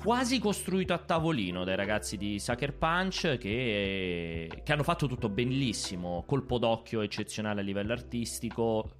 quasi 0.00 0.38
costruito 0.38 0.92
a 0.92 0.98
tavolino 0.98 1.64
dai 1.64 1.76
ragazzi 1.76 2.16
di 2.16 2.38
Sucker 2.38 2.76
Punch 2.76 3.36
che, 3.38 4.48
che, 4.62 4.72
hanno 4.72 4.82
fatto 4.82 5.06
tutto 5.06 5.28
bellissimo, 5.28 6.24
colpo 6.26 6.58
d'occhio 6.58 7.00
eccezionale 7.00 7.60
a 7.60 7.64
livello 7.64 7.92
artistico, 7.92 8.90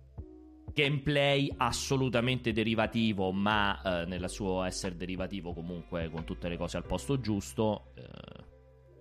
gameplay 0.72 1.52
assolutamente 1.56 2.52
derivativo, 2.52 3.32
ma 3.32 3.80
eh, 3.82 4.06
nel 4.06 4.28
suo 4.28 4.62
essere 4.62 4.96
derivativo 4.96 5.52
comunque 5.52 6.10
con 6.10 6.24
tutte 6.24 6.48
le 6.48 6.56
cose 6.56 6.76
al 6.76 6.84
posto 6.84 7.20
giusto. 7.20 7.92
Eh, 7.94 8.46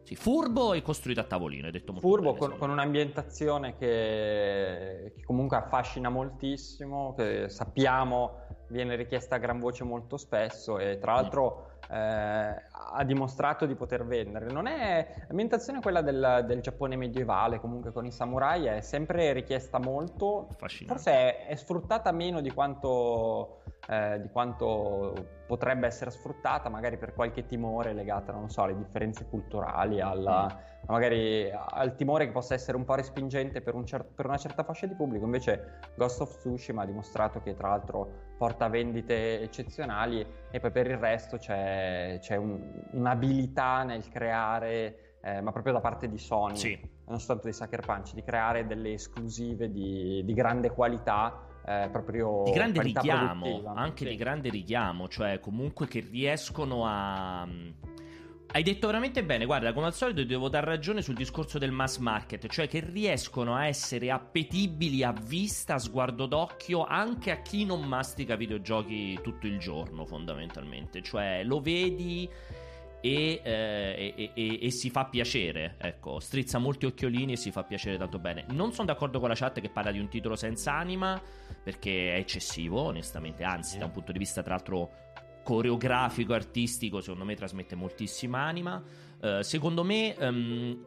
Sì, 0.07 0.15
furbo 0.15 0.71
e 0.71 0.81
costruito 0.81 1.19
a 1.19 1.25
tavolino, 1.25 1.65
hai 1.65 1.71
detto 1.73 1.91
molto 1.91 2.07
Furbo 2.07 2.31
bene, 2.31 2.39
con, 2.39 2.57
con, 2.57 2.69
un'ambientazione 2.69 3.75
che, 3.75 5.11
che, 5.13 5.23
comunque 5.25 5.57
affascina 5.57 6.07
moltissimo, 6.07 7.13
che 7.13 7.49
sappiamo 7.49 8.45
viene 8.69 8.95
richiesta 8.95 9.35
a 9.35 9.37
gran 9.37 9.59
voce 9.59 9.83
molto 9.83 10.15
spesso 10.17 10.79
e 10.79 10.97
tra 10.97 11.13
l'altro 11.13 11.66
eh, 11.66 11.66
ha 11.89 13.03
dimostrato 13.03 13.65
di 13.65 13.75
poter 13.75 14.05
vendere. 14.05 14.51
Non 14.51 14.67
è 14.67 15.25
l'ambientazione 15.27 15.79
quella 15.81 16.01
del, 16.01 16.43
del, 16.45 16.61
Giappone 16.61 16.95
medievale, 16.95 17.59
comunque 17.59 17.91
con 17.91 18.05
i 18.05 18.11
samurai, 18.11 18.65
è 18.65 18.81
sempre 18.81 19.31
richiesta 19.33 19.79
molto, 19.79 20.49
forse 20.57 21.11
è, 21.11 21.47
è, 21.47 21.55
sfruttata 21.55 22.11
meno 22.11 22.41
di 22.41 22.51
quanto, 22.51 23.61
eh, 23.89 24.19
di 24.21 24.29
quanto 24.29 25.45
potrebbe 25.47 25.87
essere 25.87 26.11
sfruttata, 26.11 26.67
magari 26.67 26.97
per 26.97 27.13
qualche 27.13 27.45
timore 27.45 27.93
legato, 27.93 28.33
non 28.33 28.49
so, 28.49 28.63
alle 28.63 28.75
differenze 28.75 29.25
culturali, 29.29 30.01
alla, 30.01 30.45
mm. 30.45 30.91
magari 30.91 31.49
al 31.51 31.95
timore 31.95 32.25
che 32.25 32.31
possa 32.31 32.53
essere 32.53 32.75
un 32.75 32.83
po' 32.83 32.95
respingente 32.95 33.61
per, 33.61 33.75
un 33.75 33.85
cer- 33.85 34.13
per, 34.13 34.25
una 34.25 34.37
certa 34.37 34.63
fascia 34.63 34.87
di 34.87 34.93
pubblico. 34.93 35.23
Invece 35.23 35.79
Ghost 35.95 36.19
of 36.19 36.37
Tsushima 36.37 36.81
ha 36.81 36.85
dimostrato 36.85 37.39
che 37.39 37.55
tra 37.55 37.69
l'altro 37.69 38.25
porta 38.37 38.67
vendite 38.67 39.39
eccezionali 39.39 40.25
e 40.51 40.59
poi 40.59 40.71
per 40.71 40.87
il 40.87 40.97
resto 40.97 41.37
c'è, 41.37 42.17
c'è 42.19 42.35
un, 42.35 42.61
un'abilità 42.91 43.83
nel 43.83 44.09
creare, 44.09 45.15
eh, 45.21 45.39
ma 45.39 45.53
proprio 45.53 45.71
da 45.71 45.79
parte 45.79 46.09
di 46.09 46.17
Sony, 46.17 46.57
sì. 46.57 46.89
non 47.05 47.19
soltanto 47.19 47.47
di 47.47 47.53
Sucker 47.53 47.85
Punch, 47.85 48.13
di 48.13 48.21
creare 48.21 48.67
delle 48.67 48.91
esclusive 48.91 49.71
di, 49.71 50.23
di 50.25 50.33
grande 50.33 50.71
qualità 50.71 51.46
eh, 51.67 51.89
proprio 51.91 52.43
di 52.45 52.51
grande 52.51 52.81
richiamo, 52.81 53.73
anche 53.75 54.05
sì. 54.05 54.11
di 54.11 54.15
grande 54.15 54.49
richiamo, 54.49 55.09
cioè 55.09 55.39
comunque 55.39 55.87
che 55.87 55.99
riescono 55.99 56.85
a 56.85 57.45
hai 58.49 58.63
detto 58.63 58.87
veramente 58.87 59.25
bene, 59.25 59.45
guarda, 59.45 59.73
come 59.73 59.87
al 59.87 59.93
solito 59.93 60.23
devo 60.23 60.47
dar 60.47 60.63
ragione 60.63 61.01
sul 61.01 61.15
discorso 61.15 61.57
del 61.57 61.71
mass 61.71 61.97
market, 61.97 62.47
cioè 62.47 62.67
che 62.67 62.79
riescono 62.79 63.55
a 63.55 63.67
essere 63.67 64.09
appetibili 64.09 65.03
a 65.03 65.11
vista, 65.11 65.73
a 65.73 65.79
sguardo 65.79 66.25
d'occhio, 66.25 66.85
anche 66.85 67.31
a 67.31 67.41
chi 67.41 67.65
non 67.65 67.83
mastica 67.83 68.37
videogiochi 68.37 69.19
tutto 69.21 69.47
il 69.47 69.59
giorno, 69.59 70.05
fondamentalmente. 70.05 71.01
Cioè, 71.03 71.43
lo 71.43 71.59
vedi 71.59 72.27
e, 73.01 73.41
eh, 73.43 74.31
e, 74.33 74.59
e, 74.61 74.71
si 74.71 74.89
fa 74.89 75.05
piacere, 75.05 75.75
ecco, 75.77 76.19
strizza 76.19 76.57
molti 76.57 76.85
occhiolini 76.85 77.33
e 77.33 77.37
si 77.37 77.51
fa 77.51 77.63
piacere 77.63 77.97
tanto 77.97 78.19
bene. 78.19 78.45
Non 78.49 78.73
sono 78.73 78.87
d'accordo 78.87 79.19
con 79.19 79.29
la 79.29 79.35
chat 79.35 79.61
che 79.61 79.69
parla 79.69 79.91
di 79.91 79.99
un 79.99 80.09
titolo 80.09 80.35
senza 80.35 80.73
anima, 80.73 81.21
perché 81.63 82.15
è 82.15 82.17
eccessivo, 82.17 82.81
onestamente, 82.81 83.43
anzi, 83.43 83.77
da 83.77 83.85
un 83.85 83.91
punto 83.91 84.11
di 84.11 84.17
vista, 84.17 84.41
tra 84.41 84.55
l'altro 84.55 85.05
coreografico, 85.43 86.33
artistico, 86.33 86.99
secondo 86.99 87.23
me 87.23 87.35
trasmette 87.35 87.75
moltissima 87.75 88.39
anima. 88.39 88.83
Uh, 89.21 89.41
secondo 89.41 89.83
me, 89.83 90.13
um, 90.19 90.85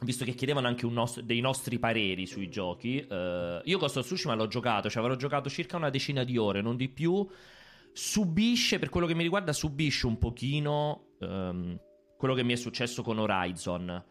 visto 0.00 0.24
che 0.24 0.34
chiedevano 0.34 0.66
anche 0.66 0.86
nostro, 0.86 1.22
dei 1.22 1.40
nostri 1.40 1.78
pareri 1.78 2.26
sui 2.26 2.48
giochi, 2.48 3.06
uh, 3.08 3.60
io 3.62 3.78
Ghost 3.78 3.98
of 3.98 4.04
Tsushima 4.04 4.34
l'ho 4.34 4.48
giocato, 4.48 4.90
cioè 4.90 5.02
avrò 5.02 5.14
giocato 5.14 5.48
circa 5.48 5.76
una 5.76 5.90
decina 5.90 6.24
di 6.24 6.36
ore, 6.36 6.60
non 6.60 6.76
di 6.76 6.88
più. 6.88 7.24
Subisce, 7.96 8.80
per 8.80 8.88
quello 8.88 9.06
che 9.06 9.14
mi 9.14 9.22
riguarda, 9.22 9.52
subisce 9.52 10.06
un 10.06 10.18
pochino 10.18 11.14
um, 11.20 11.78
quello 12.18 12.34
che 12.34 12.42
mi 12.42 12.52
è 12.52 12.56
successo 12.56 13.02
con 13.02 13.18
Horizon. 13.18 14.04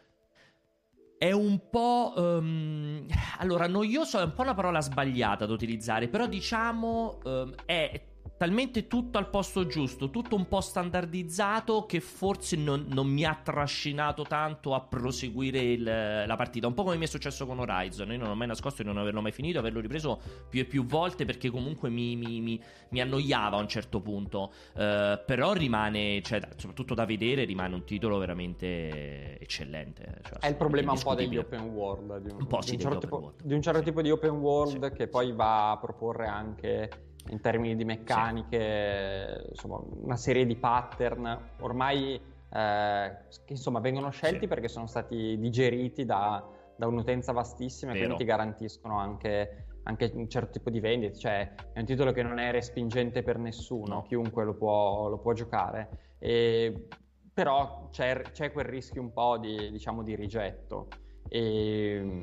È 1.17 1.31
un 1.31 1.69
po'. 1.69 2.13
Um, 2.15 3.05
allora, 3.39 3.67
noioso 3.67 4.19
è 4.19 4.23
un 4.23 4.33
po' 4.33 4.43
una 4.43 4.53
parola 4.53 4.79
sbagliata 4.79 5.45
da 5.45 5.51
utilizzare, 5.51 6.07
però 6.07 6.27
diciamo 6.27 7.19
um, 7.23 7.53
è 7.65 8.12
talmente 8.37 8.87
tutto 8.87 9.17
al 9.17 9.29
posto 9.29 9.67
giusto, 9.67 10.09
tutto 10.09 10.35
un 10.35 10.47
po' 10.47 10.61
standardizzato 10.61 11.85
che 11.85 11.99
forse 11.99 12.55
non, 12.55 12.85
non 12.89 13.07
mi 13.07 13.23
ha 13.23 13.39
trascinato 13.41 14.23
tanto 14.23 14.73
a 14.73 14.81
proseguire 14.81 15.59
il, 15.59 15.83
la 15.83 16.35
partita. 16.35 16.67
Un 16.67 16.73
po' 16.73 16.83
come 16.83 16.97
mi 16.97 17.05
è 17.05 17.07
successo 17.07 17.45
con 17.45 17.59
Horizon. 17.59 18.11
Io 18.11 18.17
non 18.17 18.29
ho 18.29 18.35
mai 18.35 18.47
nascosto 18.47 18.81
di 18.81 18.87
non 18.87 18.97
averlo 18.97 19.21
mai 19.21 19.31
finito, 19.31 19.59
averlo 19.59 19.79
ripreso 19.79 20.19
più 20.49 20.61
e 20.61 20.65
più 20.65 20.85
volte 20.85 21.25
perché 21.25 21.49
comunque 21.49 21.89
mi, 21.89 22.15
mi, 22.15 22.41
mi, 22.41 22.61
mi 22.89 23.01
annoiava 23.01 23.57
a 23.57 23.59
un 23.59 23.67
certo 23.67 24.01
punto. 24.01 24.51
Uh, 24.73 25.19
però 25.25 25.53
rimane, 25.53 26.21
cioè, 26.21 26.41
soprattutto 26.57 26.93
da 26.93 27.05
vedere, 27.05 27.45
rimane 27.45 27.75
un 27.75 27.83
titolo 27.85 28.17
veramente 28.17 29.39
eccellente. 29.39 30.21
Cioè, 30.23 30.39
è 30.39 30.47
il 30.47 30.55
problema 30.55 30.91
un 30.91 31.01
po' 31.01 31.13
degli 31.13 31.37
open 31.37 31.61
world. 31.61 32.17
Di 32.19 32.31
un, 32.31 32.41
un 32.41 32.47
po' 32.47 32.59
di, 32.59 32.67
sì, 32.67 32.73
un 32.73 32.79
certo 32.79 32.97
tipo, 32.99 33.33
di 33.41 33.53
un 33.53 33.61
certo 33.61 33.79
sì. 33.79 33.85
tipo 33.85 34.01
di 34.01 34.11
open 34.11 34.31
world 34.31 34.91
sì. 34.91 34.97
che 34.97 35.07
poi 35.07 35.31
va 35.31 35.71
a 35.71 35.77
proporre 35.77 36.27
anche 36.27 36.89
in 37.29 37.39
termini 37.39 37.75
di 37.75 37.85
meccaniche, 37.85 39.41
sì. 39.43 39.49
insomma, 39.51 39.79
una 40.01 40.17
serie 40.17 40.45
di 40.45 40.55
pattern 40.55 41.51
ormai 41.59 42.15
eh, 42.15 43.17
che 43.45 43.53
insomma 43.53 43.79
vengono 43.79 44.09
scelti 44.09 44.41
sì. 44.41 44.47
perché 44.47 44.67
sono 44.67 44.87
stati 44.87 45.37
digeriti 45.39 46.05
da, 46.05 46.45
da 46.75 46.87
un'utenza 46.87 47.31
vastissima 47.31 47.93
e 47.93 47.97
quindi 47.97 48.17
ti 48.17 48.25
garantiscono 48.25 48.99
anche, 48.99 49.65
anche, 49.83 50.11
un 50.13 50.29
certo 50.29 50.51
tipo 50.51 50.69
di 50.69 50.79
vendita. 50.79 51.17
Cioè, 51.17 51.53
è 51.73 51.79
un 51.79 51.85
titolo 51.85 52.11
che 52.11 52.23
non 52.23 52.39
è 52.39 52.51
respingente 52.51 53.23
per 53.23 53.37
nessuno, 53.37 53.95
no. 53.95 54.01
chiunque 54.03 54.43
lo 54.43 54.53
può, 54.55 55.07
lo 55.07 55.17
può 55.17 55.33
giocare. 55.33 56.15
E, 56.19 56.87
però 57.33 57.87
c'è, 57.89 58.21
c'è, 58.31 58.51
quel 58.51 58.65
rischio 58.65 59.01
un 59.01 59.11
po' 59.11 59.37
di, 59.37 59.71
diciamo, 59.71 60.03
di 60.03 60.15
rigetto. 60.15 60.89
E... 61.29 62.21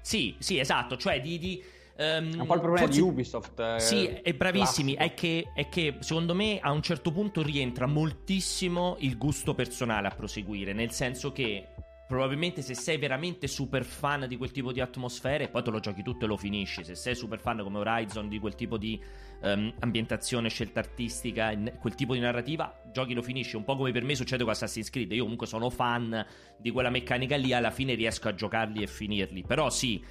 Sì, 0.00 0.36
sì, 0.38 0.58
esatto, 0.58 0.96
cioè 0.96 1.20
di... 1.20 1.38
di 1.38 1.64
Um, 2.02 2.40
un 2.40 2.46
po' 2.46 2.54
il 2.54 2.60
problema 2.60 2.86
forse... 2.86 3.00
di 3.00 3.06
Ubisoft. 3.06 3.60
Eh, 3.60 3.80
sì, 3.80 4.06
è 4.06 4.34
bravissimi. 4.34 4.94
È 4.94 5.14
che, 5.14 5.50
è 5.54 5.68
che, 5.68 5.96
secondo 6.00 6.34
me 6.34 6.58
a 6.60 6.72
un 6.72 6.82
certo 6.82 7.12
punto 7.12 7.42
rientra 7.42 7.86
moltissimo 7.86 8.96
il 9.00 9.16
gusto 9.16 9.54
personale 9.54 10.08
a 10.08 10.10
proseguire. 10.10 10.72
Nel 10.72 10.90
senso 10.90 11.32
che 11.32 11.68
probabilmente 12.12 12.60
se 12.60 12.74
sei 12.74 12.98
veramente 12.98 13.46
super 13.46 13.84
fan 13.84 14.26
di 14.28 14.36
quel 14.36 14.50
tipo 14.50 14.70
di 14.70 14.80
atmosfere, 14.80 15.48
poi 15.48 15.62
te 15.62 15.70
lo 15.70 15.80
giochi 15.80 16.02
tutto 16.02 16.26
e 16.26 16.28
lo 16.28 16.36
finisci. 16.36 16.84
Se 16.84 16.94
sei 16.94 17.14
super 17.14 17.40
fan 17.40 17.62
come 17.62 17.78
Horizon 17.78 18.28
di 18.28 18.38
quel 18.38 18.54
tipo 18.54 18.76
di 18.76 19.00
um, 19.40 19.72
ambientazione, 19.78 20.50
scelta 20.50 20.80
artistica, 20.80 21.56
quel 21.78 21.94
tipo 21.94 22.12
di 22.12 22.20
narrativa, 22.20 22.82
giochi 22.92 23.14
lo 23.14 23.22
finisci. 23.22 23.56
Un 23.56 23.64
po' 23.64 23.76
come 23.76 23.92
per 23.92 24.04
me 24.04 24.14
succede 24.14 24.42
con 24.42 24.52
Assassin's 24.52 24.90
Creed. 24.90 25.12
Io 25.12 25.22
comunque 25.22 25.46
sono 25.46 25.70
fan 25.70 26.26
di 26.58 26.70
quella 26.70 26.90
meccanica 26.90 27.36
lì, 27.36 27.54
alla 27.54 27.70
fine 27.70 27.94
riesco 27.94 28.28
a 28.28 28.34
giocarli 28.34 28.82
e 28.82 28.86
finirli. 28.86 29.42
Però 29.42 29.70
sì 29.70 30.04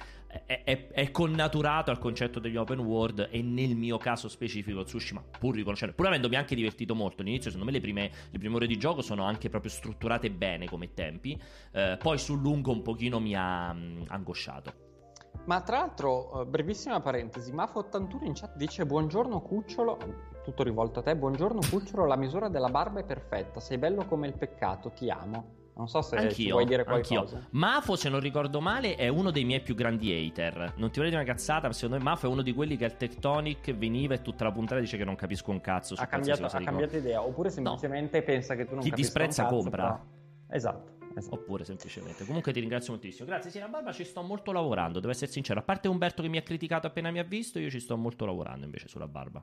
è, 0.46 0.88
è, 0.88 1.10
connaturato 1.10 1.90
al 1.90 1.98
concetto 1.98 2.40
degli 2.40 2.56
open 2.56 2.78
world 2.78 3.28
e 3.30 3.42
nel 3.42 3.76
mio 3.76 3.98
caso 3.98 4.28
specifico 4.28 4.82
Tsushima 4.82 5.22
pur 5.38 5.54
riconoscendo 5.54 5.94
pur 5.94 6.06
avendomi 6.06 6.36
anche 6.36 6.54
divertito 6.54 6.94
molto 6.94 7.20
all'inizio 7.20 7.50
secondo 7.50 7.70
me 7.70 7.76
le 7.76 7.82
prime, 7.82 8.10
le 8.30 8.38
prime 8.38 8.54
ore 8.54 8.66
di 8.66 8.78
gioco 8.78 9.02
sono 9.02 9.24
anche 9.24 9.50
proprio 9.50 9.70
strutturate 9.70 10.30
bene 10.30 10.66
come 10.66 10.94
tempi 10.94 11.40
eh, 11.72 11.98
poi 11.98 12.18
sul 12.18 12.40
lungo 12.40 12.72
un 12.72 12.80
pochino 12.80 13.20
mi 13.20 13.34
ha 13.36 13.72
mh, 13.72 14.04
angosciato 14.08 14.90
ma 15.44 15.60
tra 15.62 15.78
l'altro, 15.78 16.40
eh, 16.40 16.46
brevissima 16.46 17.00
parentesi, 17.00 17.52
Mafo81 17.52 18.24
in 18.24 18.32
chat 18.34 18.54
dice 18.54 18.86
buongiorno 18.86 19.40
Cucciolo, 19.40 19.98
tutto 20.44 20.62
rivolto 20.62 21.00
a 21.00 21.02
te, 21.02 21.16
buongiorno 21.16 21.58
Cucciolo, 21.68 22.06
la 22.06 22.16
misura 22.16 22.48
della 22.48 22.68
barba 22.68 23.00
è 23.00 23.04
perfetta, 23.04 23.58
sei 23.58 23.78
bello 23.78 24.04
come 24.04 24.28
il 24.28 24.34
peccato, 24.34 24.90
ti 24.90 25.10
amo. 25.10 25.61
Non 25.74 25.88
so 25.88 26.02
se 26.02 26.16
anch'io, 26.16 26.52
vuoi 26.52 26.66
dire 26.66 26.84
qualcosa. 26.84 27.36
Anch'io. 27.36 27.48
Mafo, 27.50 27.96
se 27.96 28.08
non 28.08 28.20
ricordo 28.20 28.60
male, 28.60 28.94
è 28.94 29.08
uno 29.08 29.30
dei 29.30 29.44
miei 29.44 29.60
più 29.62 29.74
grandi 29.74 30.12
hater. 30.12 30.74
Non 30.76 30.90
ti 30.90 30.98
vorrei 30.98 31.10
dire 31.10 31.22
una 31.22 31.24
cazzata, 31.24 31.66
ma 31.66 31.72
secondo 31.72 31.96
me 31.96 32.02
Mafo 32.02 32.26
è 32.26 32.28
uno 32.28 32.42
di 32.42 32.52
quelli 32.52 32.76
che 32.76 32.84
al 32.84 32.96
Tectonic 32.96 33.74
veniva 33.74 34.14
e 34.14 34.22
tutta 34.22 34.44
la 34.44 34.52
puntata 34.52 34.80
dice 34.80 34.96
che 34.96 35.04
non 35.04 35.16
capisco 35.16 35.50
un 35.50 35.60
cazzo. 35.60 35.94
Ha 35.96 36.06
cambiato, 36.06 36.44
ha 36.44 36.60
cambiato 36.60 36.96
idea, 36.96 37.22
oppure 37.22 37.50
semplicemente 37.50 38.18
no. 38.18 38.24
pensa 38.24 38.54
che 38.54 38.66
tu 38.66 38.74
non 38.74 38.82
Chi 38.82 38.90
disprezza 38.90 39.44
cazzo, 39.44 39.54
compra. 39.54 39.82
Però... 39.82 40.00
Esatto. 40.50 41.00
Esatto. 41.14 41.34
Oppure 41.34 41.64
semplicemente. 41.64 42.24
Comunque 42.24 42.52
ti 42.52 42.60
ringrazio 42.60 42.92
moltissimo. 42.92 43.26
Grazie, 43.26 43.50
Sina 43.50 43.68
Barba. 43.68 43.92
Ci 43.92 44.04
sto 44.04 44.22
molto 44.22 44.52
lavorando, 44.52 45.00
devo 45.00 45.12
essere 45.12 45.30
sincero. 45.30 45.60
A 45.60 45.62
parte 45.62 45.88
Umberto 45.88 46.22
che 46.22 46.28
mi 46.28 46.38
ha 46.38 46.42
criticato 46.42 46.86
appena 46.86 47.10
mi 47.10 47.18
ha 47.18 47.24
visto, 47.24 47.58
io 47.58 47.70
ci 47.70 47.80
sto 47.80 47.96
molto 47.96 48.24
lavorando 48.24 48.64
invece 48.64 48.88
sulla 48.88 49.08
barba. 49.08 49.42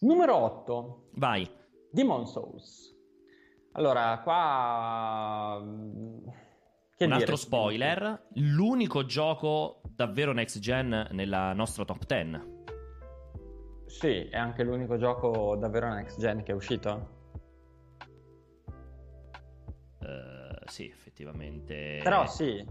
Numero 0.00 0.36
8. 0.36 1.08
Vai. 1.14 1.48
Demon 1.90 2.26
Souls. 2.26 2.95
Allora, 3.76 4.20
qua... 4.22 5.62
Che 6.96 7.04
Un 7.04 7.10
dire? 7.10 7.14
altro 7.14 7.36
spoiler, 7.36 8.28
l'unico 8.36 9.04
gioco 9.04 9.82
davvero 9.90 10.32
next 10.32 10.60
gen 10.60 11.08
nella 11.10 11.52
nostra 11.52 11.84
top 11.84 12.06
10. 12.06 12.54
Sì, 13.84 14.28
è 14.30 14.36
anche 14.38 14.62
l'unico 14.62 14.96
gioco 14.96 15.56
davvero 15.56 15.92
next 15.92 16.18
gen 16.18 16.42
che 16.42 16.52
è 16.52 16.54
uscito? 16.54 17.14
Uh, 20.00 20.64
sì, 20.64 20.88
effettivamente. 20.88 22.00
Però 22.02 22.26
sì. 22.26 22.64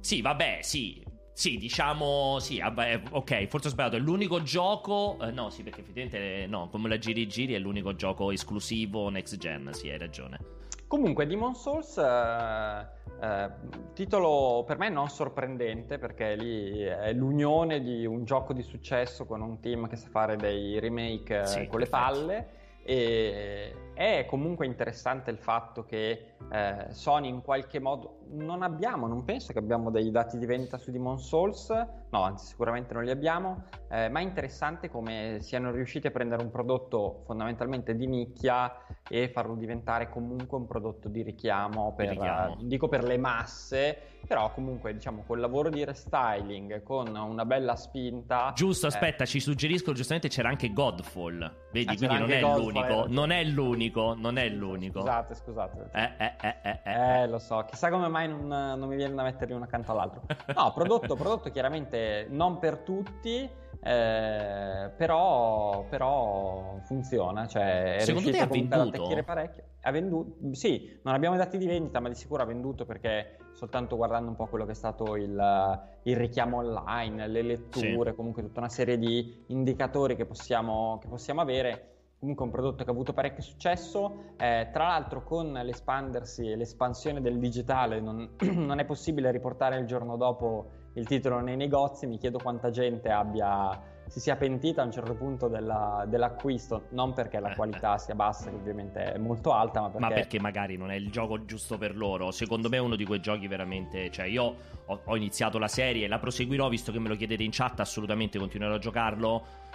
Sì, 0.00 0.20
vabbè, 0.20 0.58
sì. 0.60 1.02
Sì, 1.38 1.56
diciamo, 1.56 2.40
sì, 2.40 2.58
vabbè, 2.58 3.02
ok, 3.12 3.46
forse 3.46 3.68
ho 3.68 3.70
sbagliato, 3.70 3.94
è 3.94 4.00
l'unico 4.00 4.42
gioco, 4.42 5.18
eh, 5.20 5.30
no, 5.30 5.50
sì, 5.50 5.62
perché 5.62 5.82
effettivamente, 5.82 6.48
no, 6.48 6.68
come 6.68 6.88
la 6.88 6.98
giri 6.98 7.28
giri 7.28 7.54
è 7.54 7.60
l'unico 7.60 7.94
gioco 7.94 8.32
esclusivo 8.32 9.08
next 9.08 9.36
gen, 9.36 9.72
sì, 9.72 9.88
hai 9.88 9.98
ragione. 9.98 10.40
Comunque, 10.88 11.28
Demon 11.28 11.54
Souls, 11.54 11.96
eh, 11.96 12.86
eh, 13.22 13.50
titolo 13.94 14.64
per 14.66 14.78
me 14.78 14.88
non 14.88 15.08
sorprendente, 15.08 15.98
perché 15.98 16.34
lì 16.34 16.80
è 16.80 17.12
l'unione 17.12 17.82
di 17.82 18.04
un 18.04 18.24
gioco 18.24 18.52
di 18.52 18.62
successo 18.62 19.24
con 19.24 19.40
un 19.40 19.60
team 19.60 19.86
che 19.86 19.94
sa 19.94 20.08
fare 20.08 20.34
dei 20.34 20.80
remake 20.80 21.42
eh, 21.42 21.46
sì, 21.46 21.68
con 21.68 21.78
perfetto. 21.78 21.78
le 21.78 21.86
palle, 21.86 22.48
e 22.82 23.74
è 23.94 24.24
comunque 24.26 24.66
interessante 24.66 25.30
il 25.30 25.38
fatto 25.38 25.84
che 25.84 26.34
eh, 26.50 26.86
Sony 26.88 27.28
in 27.28 27.42
qualche 27.42 27.78
modo 27.78 28.17
non 28.30 28.62
abbiamo, 28.62 29.06
non 29.06 29.24
penso 29.24 29.52
che 29.52 29.58
abbiamo 29.58 29.90
dei 29.90 30.10
dati 30.10 30.38
di 30.38 30.46
vendita 30.46 30.78
su 30.78 30.90
Demon 30.90 31.18
Souls, 31.18 31.68
no, 31.70 32.22
anzi 32.22 32.46
sicuramente 32.46 32.94
non 32.94 33.04
li 33.04 33.10
abbiamo, 33.10 33.64
eh, 33.88 34.08
ma 34.08 34.20
è 34.20 34.22
interessante 34.22 34.88
come 34.90 35.38
siano 35.40 35.70
riusciti 35.70 36.06
a 36.06 36.10
prendere 36.10 36.42
un 36.42 36.50
prodotto 36.50 37.22
fondamentalmente 37.26 37.94
di 37.94 38.06
nicchia 38.06 38.72
e 39.08 39.30
farlo 39.30 39.54
diventare 39.54 40.08
comunque 40.08 40.58
un 40.58 40.66
prodotto 40.66 41.08
di 41.08 41.22
richiamo 41.22 41.94
per, 41.94 42.08
richiamo. 42.10 42.56
dico 42.62 42.88
per 42.88 43.04
le 43.04 43.16
masse, 43.18 43.98
però 44.26 44.52
comunque 44.52 44.92
diciamo 44.92 45.22
col 45.26 45.40
lavoro 45.40 45.70
di 45.70 45.84
restyling, 45.84 46.82
con 46.82 47.14
una 47.14 47.44
bella 47.44 47.76
spinta. 47.76 48.52
Giusto, 48.54 48.86
eh, 48.86 48.88
aspetta, 48.90 49.24
ci 49.24 49.40
suggeriscono 49.40 49.94
giustamente 49.94 50.28
c'era 50.28 50.48
anche 50.48 50.72
Godfall, 50.72 51.50
vedi, 51.72 51.94
ah, 51.94 51.96
quindi 51.96 52.18
non 52.18 52.30
è 52.30 52.40
Godfall, 52.40 52.64
l'unico, 52.64 53.06
non 53.08 53.30
è 53.30 53.44
l'unico, 53.44 54.14
non 54.14 54.38
è 54.38 54.48
l'unico. 54.48 55.00
Scusate, 55.00 55.34
scusate. 55.34 55.90
Eh, 55.92 56.12
eh, 56.18 56.34
eh, 56.40 56.56
eh, 56.62 56.80
eh, 56.84 57.22
eh. 57.22 57.26
lo 57.28 57.38
so, 57.38 57.64
chissà 57.66 57.90
come 57.90 58.08
mai 58.08 58.17
non, 58.26 58.46
non 58.46 58.88
mi 58.88 58.96
viene 58.96 59.14
da 59.14 59.22
metterli 59.22 59.54
uno 59.54 59.64
accanto 59.64 59.92
all'altro. 59.92 60.22
No, 60.54 60.72
prodotto, 60.74 61.14
prodotto 61.14 61.50
chiaramente 61.50 62.26
non 62.30 62.58
per 62.58 62.78
tutti, 62.78 63.48
eh, 63.80 64.90
però, 64.96 65.84
però, 65.88 66.78
funziona. 66.82 67.46
Cioè 67.46 67.96
è 67.96 68.00
Secondo 68.00 68.30
te 68.30 68.38
ha 68.38 68.46
venduto? 68.46 69.24
parecchio. 69.24 69.64
Ha 69.82 69.90
venduto? 69.90 70.54
Sì, 70.54 70.98
non 71.02 71.14
abbiamo 71.14 71.36
i 71.36 71.38
dati 71.38 71.58
di 71.58 71.66
vendita, 71.66 72.00
ma 72.00 72.08
di 72.08 72.14
sicuro 72.14 72.42
ha 72.42 72.46
venduto 72.46 72.84
perché 72.84 73.36
soltanto 73.52 73.96
guardando 73.96 74.30
un 74.30 74.36
po' 74.36 74.46
quello 74.46 74.64
che 74.64 74.72
è 74.72 74.74
stato 74.74 75.16
il, 75.16 75.80
il 76.02 76.16
richiamo 76.16 76.58
online, 76.58 77.26
le 77.28 77.42
letture, 77.42 78.10
sì. 78.10 78.16
comunque 78.16 78.42
tutta 78.42 78.60
una 78.60 78.68
serie 78.68 78.98
di 78.98 79.44
indicatori 79.48 80.16
che 80.16 80.26
possiamo, 80.26 80.98
che 81.00 81.08
possiamo 81.08 81.40
avere 81.40 81.97
comunque 82.18 82.44
un 82.44 82.50
prodotto 82.50 82.82
che 82.82 82.90
ha 82.90 82.92
avuto 82.92 83.12
parecchio 83.12 83.42
successo. 83.42 84.34
Eh, 84.36 84.68
tra 84.72 84.88
l'altro, 84.88 85.22
con 85.22 85.52
l'espandersi 85.52 86.50
e 86.50 86.56
l'espansione 86.56 87.20
del 87.20 87.38
digitale, 87.38 88.00
non, 88.00 88.30
non, 88.54 88.78
è 88.78 88.84
possibile 88.84 89.30
riportare 89.30 89.78
il 89.78 89.86
giorno 89.86 90.16
dopo 90.16 90.70
il 90.94 91.06
titolo 91.06 91.38
nei 91.38 91.56
negozi. 91.56 92.06
Mi 92.06 92.18
chiedo 92.18 92.38
quanta 92.38 92.70
gente 92.70 93.10
abbia, 93.10 93.80
si 94.06 94.18
sia 94.18 94.34
pentita 94.34 94.82
a 94.82 94.84
un 94.84 94.90
certo 94.90 95.14
punto 95.14 95.46
della, 95.46 96.04
dell'acquisto, 96.08 96.86
non 96.90 97.12
perché 97.12 97.38
la 97.38 97.52
eh, 97.52 97.54
qualità 97.54 97.94
eh. 97.94 97.98
sia 97.98 98.16
bassa, 98.16 98.50
che 98.50 98.56
ovviamente 98.56 99.12
è 99.12 99.18
molto 99.18 99.52
alta, 99.52 99.80
ma 99.80 99.90
perché... 99.90 100.00
ma 100.00 100.12
perché 100.12 100.40
magari 100.40 100.76
non 100.76 100.90
è 100.90 100.96
il 100.96 101.10
gioco 101.12 101.44
giusto 101.44 101.78
per 101.78 101.96
loro. 101.96 102.32
Secondo 102.32 102.68
me 102.68 102.78
è 102.78 102.80
uno 102.80 102.96
di 102.96 103.04
quei 103.04 103.20
giochi 103.20 103.46
veramente. 103.46 104.10
Cioè, 104.10 104.26
io 104.26 104.56
ho, 104.86 105.00
ho 105.04 105.16
iniziato 105.16 105.58
la 105.58 105.68
serie, 105.68 106.08
la 106.08 106.18
proseguirò, 106.18 106.68
visto 106.68 106.90
che 106.90 106.98
me 106.98 107.08
lo 107.08 107.14
chiedete 107.14 107.44
in 107.44 107.50
chat, 107.52 107.78
assolutamente 107.78 108.40
continuerò 108.40 108.74
a 108.74 108.78
giocarlo 108.78 109.66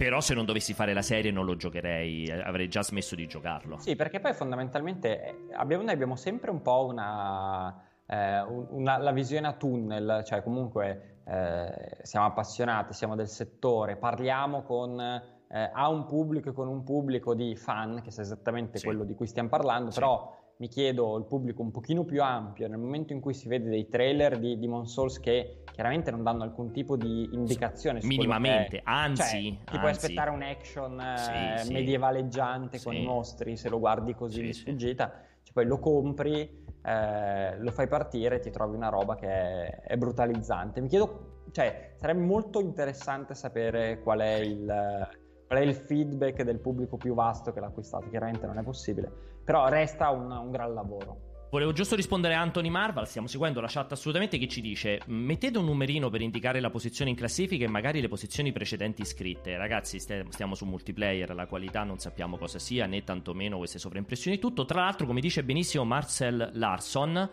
però 0.00 0.22
se 0.22 0.32
non 0.32 0.46
dovessi 0.46 0.72
fare 0.72 0.94
la 0.94 1.02
serie 1.02 1.30
non 1.30 1.44
lo 1.44 1.56
giocherei, 1.56 2.24
eh, 2.24 2.40
avrei 2.40 2.68
già 2.68 2.82
smesso 2.82 3.14
di 3.14 3.26
giocarlo. 3.26 3.76
Sì, 3.80 3.96
perché 3.96 4.18
poi 4.18 4.32
fondamentalmente 4.32 5.22
eh, 5.22 5.34
abbiamo, 5.52 5.82
noi 5.82 5.92
abbiamo 5.92 6.16
sempre 6.16 6.50
un 6.50 6.62
po' 6.62 6.86
una, 6.86 7.84
eh, 8.06 8.40
una, 8.40 8.96
la 8.96 9.12
visione 9.12 9.46
a 9.46 9.52
tunnel, 9.52 10.22
cioè 10.24 10.42
comunque 10.42 11.18
eh, 11.26 11.98
siamo 12.00 12.24
appassionati, 12.24 12.94
siamo 12.94 13.14
del 13.14 13.28
settore, 13.28 13.96
parliamo 13.96 14.62
con, 14.62 14.98
eh, 14.98 15.70
a 15.70 15.88
un 15.90 16.06
pubblico 16.06 16.48
e 16.48 16.52
con 16.54 16.68
un 16.68 16.82
pubblico 16.82 17.34
di 17.34 17.54
fan, 17.54 18.00
che 18.00 18.08
è 18.08 18.20
esattamente 18.20 18.78
sì. 18.78 18.86
quello 18.86 19.04
di 19.04 19.14
cui 19.14 19.26
stiamo 19.26 19.50
parlando, 19.50 19.90
sì. 19.90 19.98
però 19.98 20.34
mi 20.60 20.68
chiedo 20.68 21.16
il 21.16 21.24
pubblico 21.24 21.62
un 21.62 21.70
pochino 21.70 22.04
più 22.04 22.22
ampio, 22.22 22.68
nel 22.68 22.78
momento 22.78 23.14
in 23.14 23.20
cui 23.20 23.32
si 23.32 23.48
vede 23.48 23.70
dei 23.70 23.88
trailer 23.88 24.38
di 24.38 24.58
Demon 24.58 24.86
Souls 24.86 25.18
che 25.18 25.62
chiaramente 25.72 26.10
non 26.10 26.22
danno 26.22 26.42
alcun 26.42 26.70
tipo 26.70 26.96
di 26.96 27.30
indicazione. 27.32 28.00
Minimamente, 28.02 28.82
anzi. 28.84 29.22
Cioè, 29.22 29.40
ti 29.40 29.58
anzi. 29.64 29.78
puoi 29.78 29.90
aspettare 29.90 30.30
un 30.30 30.42
action 30.42 31.00
eh, 31.00 31.58
sì, 31.60 31.72
medievaleggiante 31.72 32.76
sì. 32.76 32.84
con 32.84 32.94
i 32.94 33.02
mostri, 33.02 33.56
se 33.56 33.70
lo 33.70 33.78
guardi 33.78 34.14
così 34.14 34.42
di 34.42 34.52
sfuggita, 34.52 35.10
cioè, 35.42 35.54
poi 35.54 35.64
lo 35.64 35.78
compri, 35.78 36.64
eh, 36.82 37.58
lo 37.58 37.70
fai 37.70 37.88
partire 37.88 38.36
e 38.36 38.40
ti 38.40 38.50
trovi 38.50 38.76
una 38.76 38.90
roba 38.90 39.14
che 39.16 39.28
è, 39.28 39.80
è 39.80 39.96
brutalizzante. 39.96 40.82
Mi 40.82 40.88
chiedo, 40.88 41.44
cioè, 41.52 41.94
sarebbe 41.96 42.20
molto 42.20 42.60
interessante 42.60 43.34
sapere 43.34 44.02
qual 44.02 44.20
è 44.20 44.34
il 44.34 45.08
qual 45.50 45.62
è 45.62 45.64
il 45.64 45.74
feedback 45.74 46.44
del 46.44 46.60
pubblico 46.60 46.96
più 46.96 47.12
vasto 47.12 47.52
che 47.52 47.58
l'ha 47.58 47.66
acquistato. 47.66 48.08
Chiaramente 48.08 48.46
non 48.46 48.58
è 48.58 48.62
possibile, 48.62 49.29
però 49.44 49.68
resta 49.68 50.10
un, 50.10 50.30
un 50.30 50.50
gran 50.50 50.74
lavoro. 50.74 51.28
Volevo 51.50 51.72
giusto 51.72 51.96
rispondere 51.96 52.34
a 52.34 52.40
Anthony 52.40 52.68
Marval, 52.68 53.08
stiamo 53.08 53.26
seguendo 53.26 53.60
la 53.60 53.66
chat 53.68 53.90
assolutamente, 53.90 54.38
che 54.38 54.46
ci 54.46 54.60
dice 54.60 55.00
mettete 55.06 55.58
un 55.58 55.64
numerino 55.64 56.08
per 56.08 56.20
indicare 56.20 56.60
la 56.60 56.70
posizione 56.70 57.10
in 57.10 57.16
classifica 57.16 57.64
e 57.64 57.68
magari 57.68 58.00
le 58.00 58.06
posizioni 58.06 58.52
precedenti 58.52 59.02
iscritte. 59.02 59.56
Ragazzi, 59.56 59.98
stiamo 59.98 60.54
su 60.54 60.64
multiplayer, 60.64 61.34
la 61.34 61.46
qualità 61.46 61.82
non 61.82 61.98
sappiamo 61.98 62.36
cosa 62.38 62.60
sia, 62.60 62.86
né 62.86 63.02
tantomeno 63.02 63.56
queste 63.56 63.80
sovraimpressioni. 63.80 64.38
Tutto, 64.38 64.64
tra 64.64 64.82
l'altro, 64.82 65.08
come 65.08 65.20
dice 65.20 65.42
benissimo 65.42 65.84
Marcel 65.84 66.50
Larson, 66.52 67.28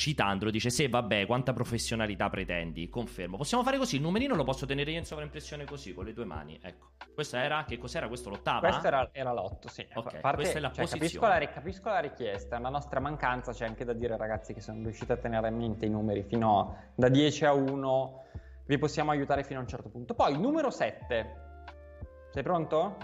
citandolo, 0.00 0.50
dice: 0.50 0.70
Se 0.70 0.88
vabbè, 0.88 1.26
quanta 1.26 1.52
professionalità 1.52 2.30
pretendi? 2.30 2.88
Confermo. 2.88 3.36
Possiamo 3.36 3.62
fare 3.62 3.76
così: 3.76 3.96
il 3.96 4.02
numerino 4.02 4.34
lo 4.34 4.44
posso 4.44 4.64
tenere 4.64 4.90
io 4.90 4.98
in 4.98 5.04
sovraimpressione 5.04 5.64
così, 5.64 5.92
con 5.92 6.06
le 6.06 6.14
due 6.14 6.24
mani. 6.24 6.58
Ecco. 6.60 6.92
Questa 7.14 7.42
era. 7.42 7.64
Che 7.64 7.76
cos'era? 7.76 8.08
Questo 8.08 8.30
l'ottava? 8.30 8.68
Questo 8.68 8.86
era, 8.86 9.10
era 9.12 9.32
l'otto, 9.32 9.68
sì. 9.68 9.86
Ok, 9.94 10.20
parte, 10.20 10.36
questa 10.36 10.58
è 10.58 10.60
la 10.60 10.72
cioè, 10.72 10.88
capisco, 10.88 11.26
la, 11.26 11.38
capisco, 11.38 11.88
la, 11.90 12.00
richiesta, 12.00 12.56
una 12.56 12.70
nostra 12.70 12.98
mancanza. 12.98 13.52
C'è 13.52 13.66
anche 13.66 13.84
da 13.84 13.92
dire, 13.92 14.16
ragazzi, 14.16 14.54
che 14.54 14.60
sono 14.60 14.82
riusciti 14.82 15.12
a 15.12 15.16
tenere 15.18 15.46
a 15.46 15.50
mente 15.50 15.84
i 15.84 15.90
numeri 15.90 16.22
fino 16.22 16.60
a, 16.60 16.76
da 16.94 17.08
10 17.08 17.44
a 17.44 17.52
1. 17.52 18.22
Vi 18.64 18.78
possiamo 18.78 19.10
aiutare 19.10 19.44
fino 19.44 19.58
a 19.58 19.62
un 19.62 19.68
certo 19.68 19.90
punto. 19.90 20.14
Poi, 20.14 20.38
numero 20.38 20.70
7. 20.70 21.48
Sei 22.30 22.42
pronto? 22.42 22.96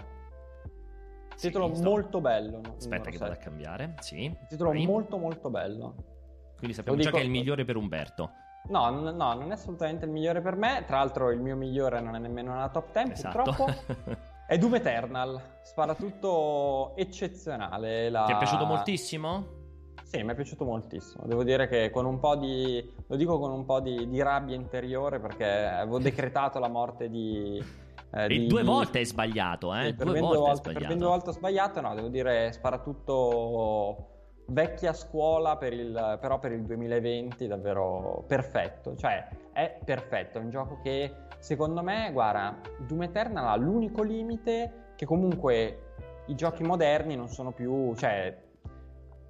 Titolo 1.35 1.75
sì, 1.75 1.83
molto 1.83 2.19
bello. 2.19 2.61
Aspetta 2.75 3.11
che 3.11 3.17
vado 3.19 3.33
a 3.33 3.37
cambiare. 3.37 3.93
Sì. 3.99 4.35
Titolo 4.49 4.71
Vai. 4.71 4.85
molto 4.87 5.17
molto 5.17 5.51
bello. 5.51 6.15
Quindi 6.57 6.75
sappiamo 6.75 6.97
dico... 6.97 7.09
già 7.09 7.15
che 7.15 7.21
è 7.21 7.25
il 7.25 7.31
migliore 7.31 7.65
per 7.65 7.75
Umberto. 7.75 8.31
No, 8.69 8.89
no, 8.89 9.11
no, 9.11 9.33
non 9.33 9.49
è 9.49 9.53
assolutamente 9.53 10.05
il 10.05 10.11
migliore 10.11 10.41
per 10.41 10.55
me. 10.55 10.83
Tra 10.85 10.97
l'altro, 10.97 11.31
il 11.31 11.39
mio 11.39 11.55
migliore 11.55 12.01
non 12.01 12.15
è 12.15 12.19
nemmeno 12.19 12.53
nella 12.53 12.69
top 12.69 12.91
10, 12.91 13.11
esatto. 13.11 13.41
purtroppo. 13.43 13.73
è 14.47 14.57
Doom 14.57 14.75
Eternal. 14.75 15.41
Spara 15.61 15.95
tutto 15.95 16.95
eccezionale. 16.95 18.09
La... 18.09 18.25
Ti 18.25 18.33
è 18.33 18.37
piaciuto 18.37 18.65
moltissimo? 18.65 19.55
Sì, 20.03 20.23
mi 20.23 20.31
è 20.31 20.35
piaciuto 20.35 20.65
moltissimo. 20.65 21.25
Devo 21.25 21.43
dire 21.43 21.67
che 21.67 21.89
con 21.89 22.05
un 22.05 22.19
po' 22.19 22.35
di. 22.35 22.93
Lo 23.07 23.15
dico 23.15 23.39
con 23.39 23.51
un 23.51 23.65
po' 23.65 23.79
di, 23.79 24.09
di 24.09 24.21
rabbia 24.21 24.55
interiore 24.55 25.19
perché 25.19 25.65
avevo 25.65 25.99
decretato 25.99 26.59
la 26.59 26.69
morte 26.69 27.09
di. 27.09 27.63
Eh, 28.13 28.23
e 28.23 28.27
di, 28.27 28.47
due 28.47 28.63
volte 28.63 28.99
hai 28.99 29.05
sbagliato, 29.05 29.73
eh? 29.75 29.87
Sì, 29.87 29.93
per, 29.95 30.07
due 30.07 30.19
volte, 30.19 30.37
volte, 30.37 30.71
per 30.71 30.87
ben 30.87 30.97
due 30.97 31.07
volte 31.07 31.29
ho 31.29 31.33
sbagliato, 31.33 31.81
no, 31.81 31.93
devo 31.93 32.07
dire, 32.07 32.53
spara 32.53 32.79
tutto 32.79 34.16
vecchia 34.49 34.93
scuola 34.93 35.57
per 35.57 35.73
il, 35.73 36.17
però 36.21 36.39
per 36.39 36.51
il 36.51 36.63
2020 36.63 37.47
davvero 37.47 38.23
perfetto, 38.27 38.95
cioè 38.95 39.27
è 39.51 39.77
perfetto, 39.83 40.37
è 40.37 40.41
un 40.41 40.49
gioco 40.49 40.79
che 40.81 41.13
secondo 41.39 41.83
me, 41.83 42.11
guarda, 42.11 42.57
Doom 42.79 43.03
Eternal 43.03 43.47
ha 43.47 43.55
l'unico 43.55 44.03
limite 44.03 44.91
che 44.95 45.05
comunque 45.05 45.93
i 46.27 46.35
giochi 46.35 46.63
moderni 46.63 47.15
non 47.15 47.27
sono 47.27 47.51
più, 47.51 47.95
cioè 47.95 48.45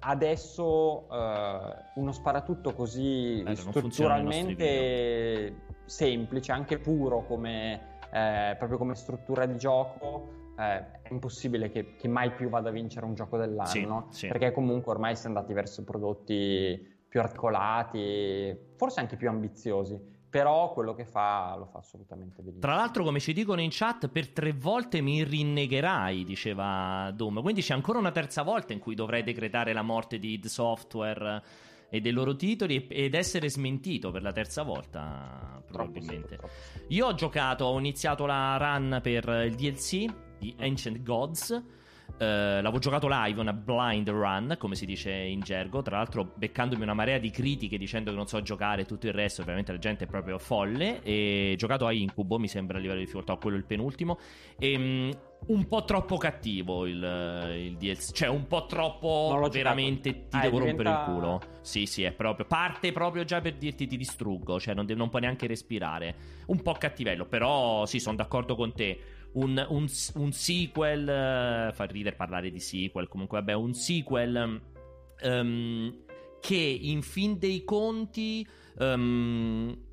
adesso 0.00 1.06
uh, 1.08 2.00
uno 2.00 2.12
sparatutto 2.12 2.72
così 2.72 3.42
eh, 3.42 3.56
strutturalmente 3.56 5.54
semplice, 5.84 6.52
anche 6.52 6.78
puro 6.78 7.24
come, 7.24 7.98
eh, 8.12 8.54
proprio 8.56 8.78
come 8.78 8.94
struttura 8.94 9.46
di 9.46 9.56
gioco, 9.56 10.37
eh, 10.58 11.02
è 11.02 11.12
impossibile 11.12 11.70
che, 11.70 11.94
che, 11.96 12.08
mai 12.08 12.32
più 12.32 12.48
vada 12.48 12.70
a 12.70 12.72
vincere 12.72 13.06
un 13.06 13.14
gioco 13.14 13.36
dell'anno, 13.36 14.08
sì, 14.10 14.18
sì. 14.18 14.26
perché 14.26 14.50
comunque 14.50 14.92
ormai 14.92 15.14
si 15.14 15.24
è 15.24 15.26
andati 15.28 15.52
verso 15.52 15.84
prodotti 15.84 16.96
più 17.08 17.20
articolati, 17.20 18.56
forse 18.76 19.00
anche 19.00 19.16
più 19.16 19.28
ambiziosi. 19.28 20.16
Però 20.28 20.74
quello 20.74 20.92
che 20.92 21.06
fa 21.06 21.56
lo 21.56 21.64
fa 21.64 21.78
assolutamente 21.78 22.42
benissimo. 22.42 22.60
Tra 22.60 22.74
l'altro, 22.74 23.02
come 23.02 23.18
ci 23.18 23.32
dicono 23.32 23.62
in 23.62 23.70
chat, 23.72 24.08
per 24.08 24.28
tre 24.28 24.52
volte 24.52 25.00
mi 25.00 25.24
rinnegherai, 25.24 26.22
diceva 26.24 27.10
Doom. 27.14 27.40
Quindi 27.40 27.62
c'è 27.62 27.72
ancora 27.72 27.98
una 27.98 28.10
terza 28.10 28.42
volta 28.42 28.74
in 28.74 28.78
cui 28.78 28.94
dovrei 28.94 29.22
decretare 29.22 29.72
la 29.72 29.80
morte 29.80 30.18
di 30.18 30.32
id 30.32 30.44
Software 30.44 31.42
e 31.88 32.00
dei 32.02 32.12
loro 32.12 32.36
titoli 32.36 32.86
ed 32.88 33.14
essere 33.14 33.48
smentito 33.48 34.10
per 34.10 34.20
la 34.20 34.32
terza 34.32 34.64
volta, 34.64 35.62
probabilmente. 35.66 36.36
Troppo, 36.36 36.52
troppo. 36.52 36.84
Io 36.88 37.06
ho 37.06 37.14
giocato, 37.14 37.64
ho 37.64 37.78
iniziato 37.78 38.26
la 38.26 38.58
run 38.58 39.00
per 39.02 39.26
il 39.46 39.54
DLC 39.54 40.26
di 40.38 40.54
Ancient 40.58 41.02
Gods. 41.02 41.62
Uh, 42.08 42.24
l'avevo 42.62 42.78
giocato 42.78 43.06
live, 43.08 43.38
una 43.38 43.52
blind 43.52 44.08
run, 44.08 44.56
come 44.58 44.74
si 44.74 44.86
dice 44.86 45.12
in 45.12 45.40
gergo. 45.40 45.82
Tra 45.82 45.98
l'altro, 45.98 46.32
beccandomi 46.34 46.82
una 46.82 46.94
marea 46.94 47.18
di 47.18 47.30
critiche 47.30 47.76
dicendo 47.76 48.10
che 48.10 48.16
non 48.16 48.26
so 48.26 48.40
giocare 48.42 48.82
e 48.82 48.84
tutto 48.86 49.06
il 49.06 49.12
resto. 49.12 49.42
Ovviamente 49.42 49.72
la 49.72 49.78
gente 49.78 50.04
è 50.04 50.06
proprio 50.06 50.38
folle. 50.38 51.02
E 51.02 51.54
giocato 51.56 51.86
a 51.86 51.92
Incubo, 51.92 52.38
mi 52.38 52.48
sembra 52.48 52.78
a 52.78 52.80
livello 52.80 52.98
di 52.98 53.04
difficoltà, 53.04 53.36
quello 53.36 53.56
il 53.56 53.64
penultimo. 53.64 54.18
E 54.58 54.76
um, 54.76 55.18
un 55.46 55.68
po' 55.68 55.84
troppo 55.84 56.16
cattivo 56.16 56.86
il, 56.86 56.96
il 56.96 57.76
DLC, 57.76 58.12
cioè 58.12 58.28
un 58.28 58.46
po' 58.46 58.66
troppo 58.66 59.48
veramente 59.50 60.28
ti 60.28 60.36
ah, 60.36 60.40
devo 60.40 60.58
diventa... 60.58 60.82
rompere 60.82 60.90
il 60.90 61.14
culo. 61.14 61.40
Sì, 61.60 61.86
sì, 61.86 62.02
è 62.02 62.12
proprio 62.12 62.46
parte 62.46 62.90
proprio 62.92 63.24
già 63.24 63.40
per 63.40 63.54
dirti 63.54 63.86
ti 63.86 63.96
distruggo, 63.96 64.58
cioè 64.58 64.74
non, 64.74 64.86
non 64.96 65.08
puoi 65.08 65.22
neanche 65.22 65.46
respirare. 65.46 66.14
Un 66.46 66.62
po' 66.62 66.72
cattivello, 66.72 67.26
però 67.26 67.86
sì, 67.86 68.00
sono 68.00 68.16
d'accordo 68.16 68.56
con 68.56 68.72
te 68.72 68.98
un, 69.32 69.66
un, 69.68 69.86
un 70.14 70.32
sequel, 70.32 71.02
uh, 71.02 71.74
fa 71.74 71.84
ridere 71.84 72.16
parlare 72.16 72.50
di 72.50 72.60
sequel, 72.60 73.08
comunque 73.08 73.38
vabbè, 73.38 73.52
un 73.54 73.74
sequel 73.74 74.60
um, 75.22 75.96
che 76.40 76.78
in 76.80 77.02
fin 77.02 77.38
dei 77.38 77.64
conti... 77.64 78.46
Um, 78.78 79.86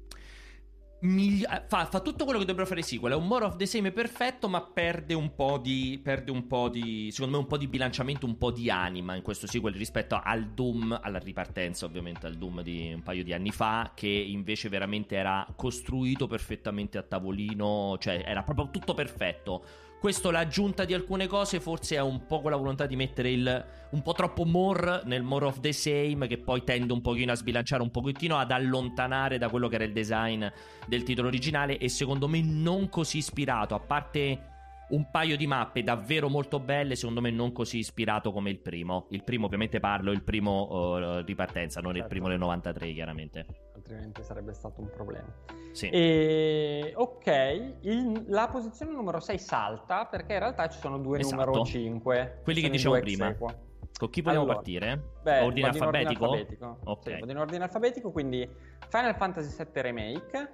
Migli- 0.99 1.43
eh, 1.43 1.63
fa, 1.67 1.85
fa, 1.85 1.99
tutto 1.99 2.23
quello 2.23 2.39
che 2.39 2.45
dovrebbero 2.45 2.65
fare 2.65 2.79
i 2.79 2.83
sequel. 2.83 3.13
È 3.13 3.15
un 3.15 3.27
more 3.27 3.45
of 3.45 3.57
the 3.57 3.65
same 3.65 3.91
perfetto, 3.91 4.47
ma 4.47 4.61
perde 4.61 5.13
un 5.13 5.35
po' 5.35 5.57
di. 5.57 5.99
Perde 6.01 6.31
un 6.31 6.47
po' 6.47 6.69
di. 6.69 7.09
Secondo 7.11 7.37
me, 7.37 7.43
un 7.43 7.49
po' 7.49 7.57
di 7.57 7.67
bilanciamento, 7.67 8.25
un 8.25 8.37
po' 8.37 8.51
di 8.51 8.69
anima 8.69 9.15
in 9.15 9.21
questo 9.21 9.45
sequel 9.45 9.75
rispetto 9.75 10.19
al 10.21 10.47
Doom, 10.53 10.97
alla 11.01 11.19
ripartenza, 11.19 11.85
ovviamente, 11.85 12.25
al 12.25 12.35
Doom 12.35 12.61
di 12.61 12.93
un 12.93 13.03
paio 13.03 13.23
di 13.23 13.33
anni 13.33 13.51
fa. 13.51 13.91
Che 13.93 14.07
invece 14.07 14.69
veramente 14.69 15.15
era 15.15 15.45
costruito 15.55 16.27
perfettamente 16.27 16.97
a 16.97 17.03
tavolino. 17.03 17.97
Cioè, 17.99 18.23
era 18.25 18.43
proprio 18.43 18.69
tutto 18.71 18.93
perfetto. 18.93 19.63
Questo 20.05 20.29
l'aggiunta 20.29 20.85
di 20.85 20.93
alcune 20.93 21.25
cose 21.25 21.59
forse 21.59 21.95
è 21.95 21.99
un 21.99 22.27
po' 22.27 22.39
con 22.39 22.51
la 22.51 22.57
volontà 22.57 22.85
di 22.85 22.95
mettere 22.95 23.31
il 23.31 23.65
un 23.89 24.03
po' 24.03 24.13
troppo 24.13 24.45
more 24.45 25.01
nel 25.05 25.23
more 25.23 25.45
of 25.45 25.61
the 25.61 25.73
same 25.73 26.27
che 26.27 26.37
poi 26.37 26.63
tende 26.63 26.93
un 26.93 27.01
pochino 27.01 27.31
a 27.31 27.35
sbilanciare 27.35 27.81
un 27.81 27.89
pochettino 27.89 28.37
ad 28.37 28.51
allontanare 28.51 29.39
da 29.39 29.49
quello 29.49 29.67
che 29.67 29.73
era 29.73 29.83
il 29.83 29.93
design 29.93 30.45
del 30.85 31.01
titolo 31.01 31.27
originale 31.29 31.79
e 31.79 31.89
secondo 31.89 32.27
me 32.27 32.39
non 32.43 32.87
così 32.87 33.17
ispirato, 33.17 33.73
a 33.73 33.79
parte 33.79 34.49
un 34.89 35.09
paio 35.09 35.35
di 35.35 35.47
mappe 35.47 35.81
davvero 35.81 36.29
molto 36.29 36.59
belle, 36.59 36.95
secondo 36.95 37.19
me 37.19 37.31
non 37.31 37.51
così 37.51 37.79
ispirato 37.79 38.31
come 38.31 38.51
il 38.51 38.59
primo. 38.59 39.07
Il 39.09 39.23
primo 39.23 39.47
ovviamente 39.47 39.79
parlo, 39.79 40.11
il 40.11 40.21
primo 40.21 40.67
uh, 40.69 41.23
ripartenza, 41.23 41.81
non 41.81 41.93
certo. 41.93 42.05
il 42.05 42.13
primo 42.13 42.29
del 42.29 42.37
93 42.37 42.93
chiaramente. 42.93 43.64
Altrimenti 43.85 44.23
sarebbe 44.23 44.51
stato 44.53 44.81
un 44.81 44.89
problema. 44.89 45.31
Sì. 45.71 45.89
E, 45.89 46.91
ok, 46.95 47.77
il, 47.81 48.23
la 48.29 48.47
posizione 48.47 48.91
numero 48.91 49.19
6 49.19 49.37
salta 49.37 50.05
perché 50.05 50.33
in 50.33 50.39
realtà 50.39 50.67
ci 50.69 50.79
sono 50.79 50.97
due 50.97 51.19
esatto. 51.19 51.45
numero 51.45 51.63
5. 51.63 52.39
Quelli 52.43 52.61
che 52.61 52.69
diciamo 52.71 52.99
prima. 52.99 53.27
Equa. 53.27 53.55
Con 53.95 54.09
chi 54.09 54.21
vogliamo 54.21 54.41
allora, 54.41 54.55
partire? 54.55 55.01
Beh, 55.21 55.41
ordine 55.41 55.67
alfabetico? 55.67 56.25
alfabetico. 56.25 56.79
Ok. 56.85 57.03
Sì, 57.03 57.29
in 57.29 57.37
ordine 57.37 57.63
alfabetico, 57.63 58.11
quindi 58.11 58.49
Final 58.89 59.15
Fantasy 59.15 59.55
VII 59.55 59.81
Remake, 59.81 60.53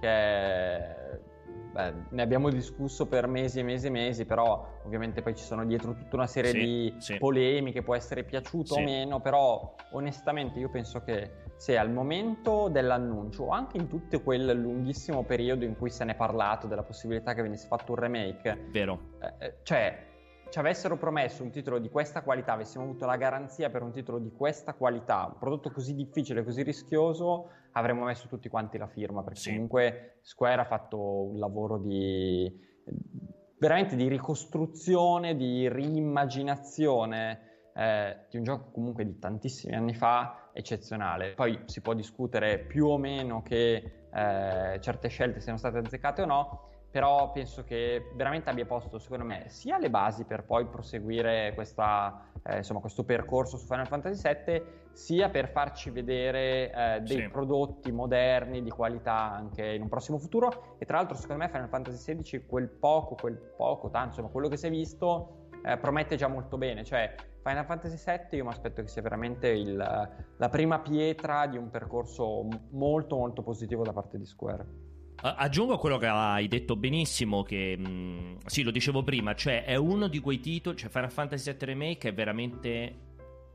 che 0.00 0.08
è 0.08 1.20
beh, 1.72 1.92
ne 2.10 2.22
abbiamo 2.22 2.50
discusso 2.50 3.06
per 3.06 3.26
mesi 3.26 3.60
e 3.60 3.62
mesi 3.62 3.86
e 3.86 3.90
mesi, 3.90 4.24
però 4.24 4.80
ovviamente 4.84 5.22
poi 5.22 5.34
ci 5.34 5.44
sono 5.44 5.64
dietro 5.64 5.94
tutta 5.94 6.16
una 6.16 6.26
serie 6.26 6.50
sì, 6.50 6.58
di 6.58 6.94
sì. 6.98 7.18
polemiche, 7.18 7.82
può 7.82 7.94
essere 7.94 8.24
piaciuto 8.24 8.74
sì. 8.74 8.80
o 8.80 8.84
meno, 8.84 9.20
però 9.20 9.74
onestamente 9.92 10.58
io 10.58 10.68
penso 10.68 11.02
che 11.02 11.41
se 11.62 11.78
al 11.78 11.92
momento 11.92 12.66
dell'annuncio 12.68 13.44
o 13.44 13.50
anche 13.50 13.76
in 13.76 13.86
tutto 13.86 14.20
quel 14.20 14.50
lunghissimo 14.50 15.22
periodo 15.22 15.64
in 15.64 15.76
cui 15.76 15.90
se 15.90 16.02
ne 16.02 16.10
è 16.10 16.16
parlato 16.16 16.66
della 16.66 16.82
possibilità 16.82 17.34
che 17.34 17.42
venisse 17.42 17.68
fatto 17.68 17.92
un 17.92 17.98
remake, 17.98 18.66
vero, 18.72 19.10
eh, 19.20 19.34
eh 19.38 19.54
cioè 19.62 20.10
ci 20.48 20.58
avessero 20.58 20.96
promesso 20.96 21.44
un 21.44 21.52
titolo 21.52 21.78
di 21.78 21.88
questa 21.88 22.22
qualità, 22.22 22.54
avessimo 22.54 22.82
avuto 22.82 23.06
la 23.06 23.16
garanzia 23.16 23.70
per 23.70 23.82
un 23.82 23.92
titolo 23.92 24.18
di 24.18 24.32
questa 24.32 24.74
qualità, 24.74 25.28
un 25.34 25.38
prodotto 25.38 25.70
così 25.70 25.94
difficile, 25.94 26.42
così 26.42 26.64
rischioso, 26.64 27.50
avremmo 27.70 28.06
messo 28.06 28.26
tutti 28.26 28.48
quanti 28.48 28.76
la 28.76 28.88
firma, 28.88 29.22
perché 29.22 29.38
sì. 29.38 29.52
comunque 29.52 30.16
Square 30.22 30.62
ha 30.62 30.66
fatto 30.66 30.98
un 30.98 31.38
lavoro 31.38 31.78
di 31.78 32.52
veramente 33.56 33.94
di 33.94 34.08
ricostruzione, 34.08 35.36
di 35.36 35.68
reimmaginazione 35.68 37.50
eh, 37.72 38.26
di 38.28 38.36
un 38.36 38.42
gioco 38.42 38.70
comunque 38.72 39.04
di 39.04 39.16
tantissimi 39.20 39.76
anni 39.76 39.94
fa, 39.94 40.41
eccezionale. 40.52 41.32
Poi 41.32 41.62
si 41.66 41.80
può 41.80 41.94
discutere 41.94 42.58
più 42.58 42.86
o 42.86 42.98
meno 42.98 43.42
che 43.42 44.06
eh, 44.12 44.78
certe 44.80 45.08
scelte 45.08 45.40
siano 45.40 45.58
state 45.58 45.78
azzeccate 45.78 46.22
o 46.22 46.26
no, 46.26 46.70
però 46.92 47.30
penso 47.32 47.64
che 47.64 48.10
veramente 48.14 48.50
abbia 48.50 48.66
posto, 48.66 48.98
secondo 48.98 49.24
me, 49.24 49.44
sia 49.48 49.78
le 49.78 49.88
basi 49.88 50.24
per 50.24 50.44
poi 50.44 50.66
proseguire 50.66 51.52
questa, 51.54 52.26
eh, 52.42 52.58
insomma, 52.58 52.80
questo 52.80 53.02
percorso 53.02 53.56
su 53.56 53.64
Final 53.64 53.86
Fantasy 53.86 54.28
VII, 54.44 54.62
sia 54.92 55.30
per 55.30 55.48
farci 55.48 55.88
vedere 55.88 56.70
eh, 56.70 57.00
dei 57.00 57.22
sì. 57.22 57.28
prodotti 57.30 57.90
moderni, 57.90 58.62
di 58.62 58.68
qualità 58.68 59.32
anche 59.32 59.64
in 59.64 59.80
un 59.80 59.88
prossimo 59.88 60.18
futuro. 60.18 60.76
E 60.76 60.84
tra 60.84 60.98
l'altro, 60.98 61.16
secondo 61.16 61.42
me, 61.42 61.48
Final 61.48 61.68
Fantasy 61.68 62.14
XVI, 62.14 62.44
quel 62.44 62.68
poco, 62.68 63.14
quel 63.14 63.38
poco, 63.56 63.88
tanto, 63.88 64.08
insomma, 64.08 64.28
quello 64.28 64.48
che 64.48 64.58
si 64.58 64.66
è 64.66 64.70
visto, 64.70 65.48
eh, 65.64 65.78
promette 65.78 66.16
già 66.16 66.28
molto 66.28 66.58
bene. 66.58 66.84
Cioè, 66.84 67.14
Final 67.42 67.64
Fantasy 67.64 67.96
VII 68.04 68.38
io 68.38 68.44
mi 68.44 68.50
aspetto 68.50 68.82
che 68.82 68.88
sia 68.88 69.02
veramente 69.02 69.48
il, 69.48 69.76
la 69.76 70.48
prima 70.48 70.78
pietra 70.78 71.46
di 71.46 71.56
un 71.56 71.70
percorso 71.70 72.46
molto, 72.70 73.16
molto 73.16 73.42
positivo 73.42 73.82
da 73.82 73.92
parte 73.92 74.16
di 74.16 74.24
Square. 74.24 74.90
Aggiungo 75.24 75.78
quello 75.78 75.98
che 75.98 76.06
hai 76.06 76.48
detto 76.48 76.74
benissimo, 76.74 77.42
che 77.42 77.76
mm, 77.78 78.38
sì, 78.46 78.62
lo 78.62 78.72
dicevo 78.72 79.04
prima, 79.04 79.34
cioè 79.34 79.64
è 79.64 79.76
uno 79.76 80.08
di 80.08 80.18
quei 80.18 80.40
titoli, 80.40 80.76
cioè 80.76 80.90
Final 80.90 81.12
Fantasy 81.12 81.52
VII 81.52 81.66
Remake 81.66 82.08
è 82.08 82.14
veramente 82.14 83.11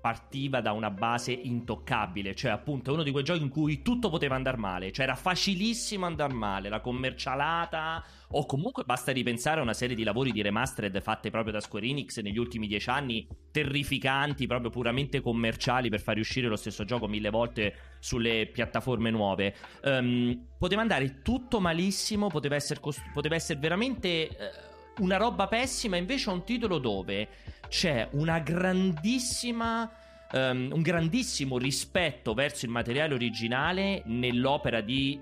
partiva 0.08 0.62
da 0.62 0.72
una 0.72 0.89
base 0.89 1.34
intoccabile, 1.34 2.34
cioè 2.34 2.49
appunto 2.49 2.93
uno 2.93 3.03
di 3.03 3.12
quei 3.12 3.26
giochi 3.26 3.41
in 3.41 3.49
cui 3.49 3.82
tutto 3.82 4.10
poteva 4.10 4.36
andare 4.36 4.55
male, 4.55 4.93
cioè 4.93 5.03
era 5.03 5.16
facilissimo 5.16 6.05
andare 6.05 6.32
male, 6.32 6.70
la 6.70 6.80
commercialata 6.80 8.01
o 8.30 8.45
comunque 8.45 8.86
basta 8.86 9.12
ripensare 9.12 9.60
a 9.60 9.64
una 9.64 9.74
serie 9.74 9.97
di 9.97 10.05
lavori 10.05 10.32
di 10.32 10.41
remastered 10.41 11.01
fatte 11.01 11.30
proprio 11.30 11.51
da 11.51 11.60
Square 11.60 11.88
Enix 11.88 12.22
negli 12.22 12.38
ultimi 12.38 12.68
dieci 12.68 12.89
anni, 12.89 13.28
terrificanti, 13.51 14.47
proprio 14.47 14.70
puramente 14.70 15.20
commerciali 15.20 15.89
per 15.89 15.99
far 15.99 16.16
riuscire 16.16 16.47
lo 16.47 16.55
stesso 16.55 16.86
gioco 16.86 17.10
mille 17.10 17.30
volte 17.30 17.76
sulle 17.99 18.47
piattaforme 18.47 19.12
nuove. 19.12 19.55
Um, 19.84 20.41
poteva 20.58 20.80
andare 20.80 21.22
tutto 21.22 21.60
malissimo, 21.60 22.28
poteva 22.30 22.55
essere, 22.55 22.80
cost- 22.80 23.12
poteva 23.12 23.36
essere 23.36 23.60
veramente... 23.60 24.30
Uh, 24.32 24.76
una 24.99 25.18
roba 25.18 25.45
pessima, 25.47 25.95
invece 25.95 26.32
è 26.32 26.34
un 26.34 26.43
titolo 26.43 26.80
dove 26.80 27.28
c'è 27.68 28.07
una 28.11 28.39
grandissima. 28.39 29.89
Um, 30.30 30.72
un 30.74 30.82
grandissimo 30.82 31.57
rispetto 31.57 32.34
verso 32.34 32.65
il 32.65 32.72
materiale 32.72 33.13
originale 33.13 34.01
nell'opera 34.07 34.82
di 34.82 35.18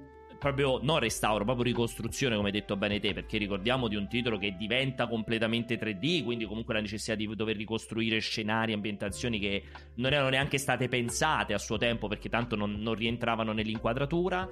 proprio 0.46 0.80
non 0.82 1.00
restauro, 1.00 1.44
proprio 1.44 1.66
ricostruzione, 1.66 2.36
come 2.36 2.48
hai 2.48 2.54
detto 2.54 2.76
bene 2.76 3.00
te, 3.00 3.14
perché 3.14 3.38
ricordiamo 3.38 3.88
di 3.88 3.96
un 3.96 4.08
titolo 4.08 4.38
che 4.38 4.56
diventa 4.56 5.08
completamente 5.08 5.80
3D, 5.80 6.24
quindi 6.24 6.46
comunque 6.46 6.74
la 6.74 6.82
necessità 6.82 7.16
di 7.16 7.28
dover 7.36 7.56
ricostruire 7.56 8.20
scenari, 8.20 8.74
ambientazioni 8.74 9.40
che 9.40 9.64
non 9.96 10.14
erano 10.14 10.30
neanche 10.30 10.58
state 10.58 10.88
pensate 10.88 11.54
a 11.54 11.58
suo 11.58 11.78
tempo 11.78 12.08
perché 12.08 12.30
tanto 12.30 12.56
non, 12.56 12.74
non 12.74 12.94
rientravano 12.94 13.54
nell'inquadratura 13.54 14.48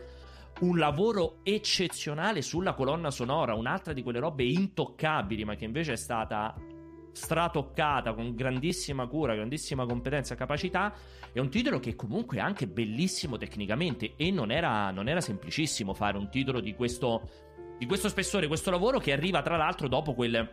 un 0.61 0.77
lavoro 0.77 1.39
eccezionale 1.43 2.41
sulla 2.41 2.73
colonna 2.73 3.11
sonora, 3.11 3.55
un'altra 3.55 3.93
di 3.93 4.03
quelle 4.03 4.19
robe 4.19 4.43
intoccabili, 4.43 5.43
ma 5.45 5.55
che 5.55 5.65
invece 5.65 5.93
è 5.93 5.97
stata 5.97 6.55
stratoccata 7.13 8.13
con 8.13 8.35
grandissima 8.35 9.07
cura, 9.07 9.35
grandissima 9.35 9.85
competenza 9.85 10.33
e 10.33 10.37
capacità. 10.37 10.93
È 11.31 11.39
un 11.39 11.49
titolo 11.49 11.79
che 11.79 11.95
comunque 11.95 12.37
è 12.37 12.41
anche 12.41 12.67
bellissimo 12.67 13.37
tecnicamente 13.37 14.13
e 14.17 14.29
non 14.31 14.51
era, 14.51 14.91
non 14.91 15.07
era 15.07 15.21
semplicissimo 15.21 15.93
fare 15.93 16.17
un 16.17 16.29
titolo 16.29 16.59
di 16.59 16.75
questo, 16.75 17.29
di 17.77 17.85
questo 17.85 18.09
spessore, 18.09 18.47
questo 18.47 18.71
lavoro 18.71 18.99
che 18.99 19.13
arriva 19.13 19.41
tra 19.41 19.55
l'altro 19.55 19.87
dopo 19.87 20.13
quel 20.13 20.51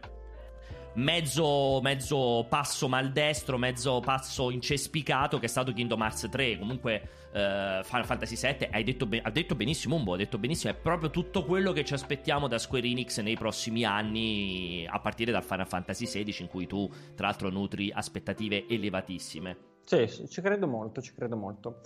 mezzo, 0.95 1.81
mezzo 1.81 2.47
passo 2.49 2.89
maldestro, 2.89 3.59
mezzo 3.59 4.01
passo 4.01 4.51
incespicato 4.51 5.39
che 5.39 5.47
è 5.47 5.49
stato 5.49 5.73
Kingdom 5.73 6.01
Hearts 6.01 6.29
3. 6.31 6.59
Comunque, 6.59 7.09
uh, 7.33 7.83
Final 7.85 8.05
Fantasy 8.05 8.37
VII 8.37 8.69
detto, 8.85 9.07
be- 9.07 9.21
ha 9.23 9.31
detto 9.31 9.55
benissimo, 9.55 9.97
Umbo, 9.97 10.15
ha 10.15 10.17
detto 10.17 10.39
benissimo. 10.39 10.73
È 10.73 10.77
proprio 10.77 11.11
tutto 11.11 11.45
quello 11.45 11.73
che 11.73 11.85
ci 11.85 11.95
aspettiamo 11.95 12.49
da 12.49 12.59
Square 12.59 12.87
Enix 12.87 13.21
nei 13.21 13.37
prossimi 13.37 13.85
anni, 13.85 14.87
a 14.89 14.99
partire 15.01 15.33
dal 15.33 15.45
Final 15.45 15.67
Fantasy 15.67 16.07
XVI, 16.07 16.37
in 16.41 16.49
cui 16.49 16.67
tu, 16.67 16.89
tra 17.15 17.27
l'altro, 17.27 17.51
nutri 17.51 17.91
aspettative 17.93 18.67
elevatissime. 18.69 19.69
Sì, 19.85 20.29
ci 20.29 20.41
credo 20.41 20.69
molto, 20.69 21.01
ci 21.01 21.13
credo 21.15 21.37
molto. 21.37 21.81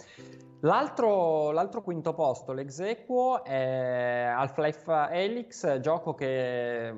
L'altro, 0.61 1.53
l'altro 1.53 1.83
quinto 1.83 2.13
posto, 2.13 2.53
l'exequo, 2.53 3.45
è 3.45 4.31
Half-Life 4.35 5.09
Helix, 5.11 5.81
gioco 5.81 6.15
che 6.15 6.93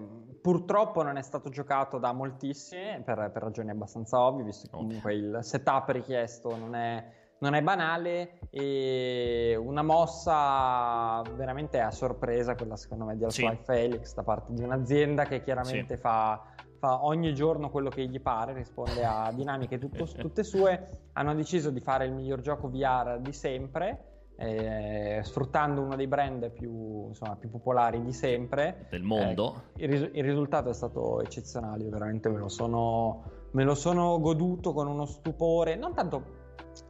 purtroppo 0.46 1.02
non 1.02 1.16
è 1.16 1.22
stato 1.22 1.50
giocato 1.50 1.98
da 1.98 2.12
moltissimi, 2.12 3.02
per, 3.02 3.32
per 3.32 3.42
ragioni 3.42 3.70
abbastanza 3.70 4.20
ovvie, 4.20 4.44
visto 4.44 4.68
che 4.68 4.76
comunque 4.76 5.12
il 5.12 5.38
setup 5.40 5.88
richiesto 5.88 6.56
non 6.56 6.76
è, 6.76 7.04
non 7.38 7.54
è 7.54 7.64
half 7.66 8.28
e 8.50 9.58
una 9.60 9.82
mossa 9.82 11.20
veramente 11.34 11.80
a 11.80 11.90
sorpresa, 11.90 12.54
quella 12.54 12.76
secondo 12.76 13.06
me 13.06 13.16
di 13.16 13.24
Half-Life 13.24 13.64
sì. 13.64 13.72
Helix, 13.72 14.14
da 14.14 14.22
parte 14.22 14.52
di 14.52 14.62
un'azienda 14.62 15.24
che 15.24 15.42
chiaramente 15.42 15.96
sì. 15.96 16.00
fa 16.00 16.40
fa 16.78 17.04
ogni 17.04 17.34
giorno 17.34 17.68
quello 17.68 17.88
che 17.88 18.06
gli 18.06 18.20
pare, 18.20 18.52
risponde 18.52 19.04
a 19.04 19.32
dinamiche 19.34 19.78
tutto, 19.78 20.04
tutte 20.16 20.44
sue, 20.44 21.08
hanno 21.14 21.34
deciso 21.34 21.70
di 21.70 21.80
fare 21.80 22.04
il 22.04 22.12
miglior 22.12 22.40
gioco 22.40 22.68
VR 22.68 23.18
di 23.18 23.32
sempre. 23.32 24.15
Eh, 24.38 25.20
sfruttando 25.22 25.80
uno 25.80 25.96
dei 25.96 26.06
brand 26.06 26.50
più, 26.50 27.06
insomma, 27.08 27.36
più 27.36 27.48
popolari 27.48 28.02
di 28.02 28.12
sempre 28.12 28.86
del 28.90 29.02
mondo 29.02 29.62
eh, 29.76 29.84
il, 29.84 29.88
ris- 29.90 30.10
il, 30.12 30.22
risultato 30.22 30.68
è 30.68 30.74
stato 30.74 31.22
eccezionale 31.22 31.84
io 31.84 31.88
veramente 31.88 32.28
me 32.28 32.36
lo, 32.36 32.48
sono, 32.48 33.22
me 33.52 33.64
lo 33.64 33.74
sono 33.74 34.20
goduto 34.20 34.74
con 34.74 34.88
uno 34.88 35.06
stupore 35.06 35.74
non 35.76 35.94
tanto 35.94 36.22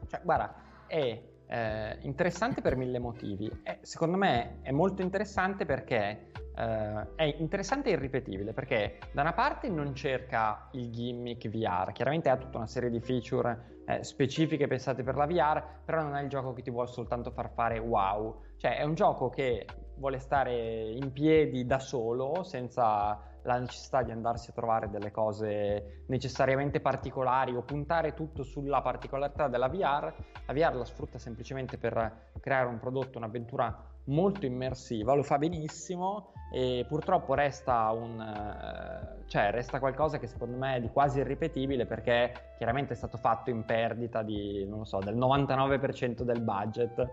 cioè 0.08 0.22
guarda 0.24 0.56
è 0.88 1.22
eh, 1.48 1.98
interessante 2.02 2.60
per 2.60 2.76
mille 2.76 2.98
motivi. 2.98 3.50
Eh, 3.62 3.78
secondo 3.82 4.16
me 4.16 4.60
è 4.62 4.70
molto 4.70 5.02
interessante 5.02 5.64
perché 5.64 6.30
eh, 6.56 7.14
è 7.14 7.34
interessante 7.38 7.90
e 7.90 7.92
irripetibile 7.92 8.52
perché 8.52 8.98
da 9.12 9.20
una 9.20 9.34
parte 9.34 9.68
non 9.68 9.94
cerca 9.94 10.68
il 10.72 10.90
gimmick 10.90 11.48
VR, 11.48 11.92
chiaramente 11.92 12.28
ha 12.28 12.36
tutta 12.36 12.56
una 12.56 12.66
serie 12.66 12.90
di 12.90 13.00
feature 13.00 13.82
eh, 13.86 14.02
specifiche 14.02 14.66
pensate 14.66 15.02
per 15.02 15.16
la 15.16 15.26
VR, 15.26 15.62
però 15.84 16.02
non 16.02 16.16
è 16.16 16.22
il 16.22 16.28
gioco 16.28 16.52
che 16.52 16.62
ti 16.62 16.70
vuole 16.70 16.88
soltanto 16.88 17.30
far 17.30 17.50
fare 17.52 17.78
wow, 17.78 18.42
cioè 18.56 18.78
è 18.78 18.82
un 18.84 18.94
gioco 18.94 19.28
che 19.28 19.66
vuole 19.96 20.18
stare 20.18 20.90
in 20.90 21.12
piedi 21.12 21.66
da 21.66 21.78
solo 21.78 22.42
senza 22.42 23.20
la 23.42 23.58
necessità 23.58 24.02
di 24.02 24.10
andarsi 24.10 24.50
a 24.50 24.54
trovare 24.54 24.90
delle 24.90 25.12
cose 25.12 26.02
necessariamente 26.08 26.80
particolari 26.80 27.54
o 27.54 27.62
puntare 27.62 28.12
tutto 28.12 28.42
sulla 28.42 28.82
particolarità 28.82 29.46
della 29.46 29.68
VR, 29.68 30.12
la 30.46 30.52
VR 30.52 30.74
la 30.74 30.84
sfrutta 30.84 31.18
semplicemente 31.18 31.78
per 31.78 32.30
creare 32.40 32.66
un 32.66 32.78
prodotto, 32.80 33.18
un'avventura 33.18 33.94
molto 34.06 34.46
immersiva, 34.46 35.14
lo 35.14 35.22
fa 35.22 35.38
benissimo 35.38 36.32
e 36.52 36.84
purtroppo 36.88 37.34
resta, 37.34 37.90
un, 37.90 38.20
eh, 38.20 39.24
cioè, 39.26 39.50
resta 39.50 39.78
qualcosa 39.78 40.18
che 40.18 40.26
secondo 40.26 40.56
me 40.56 40.76
è 40.76 40.80
di 40.80 40.88
quasi 40.90 41.18
irripetibile 41.18 41.86
perché 41.86 42.54
chiaramente 42.56 42.92
è 42.92 42.96
stato 42.96 43.16
fatto 43.16 43.50
in 43.50 43.64
perdita 43.64 44.22
di, 44.22 44.68
so, 44.82 44.98
del 44.98 45.16
99% 45.16 46.22
del 46.22 46.40
budget. 46.40 47.10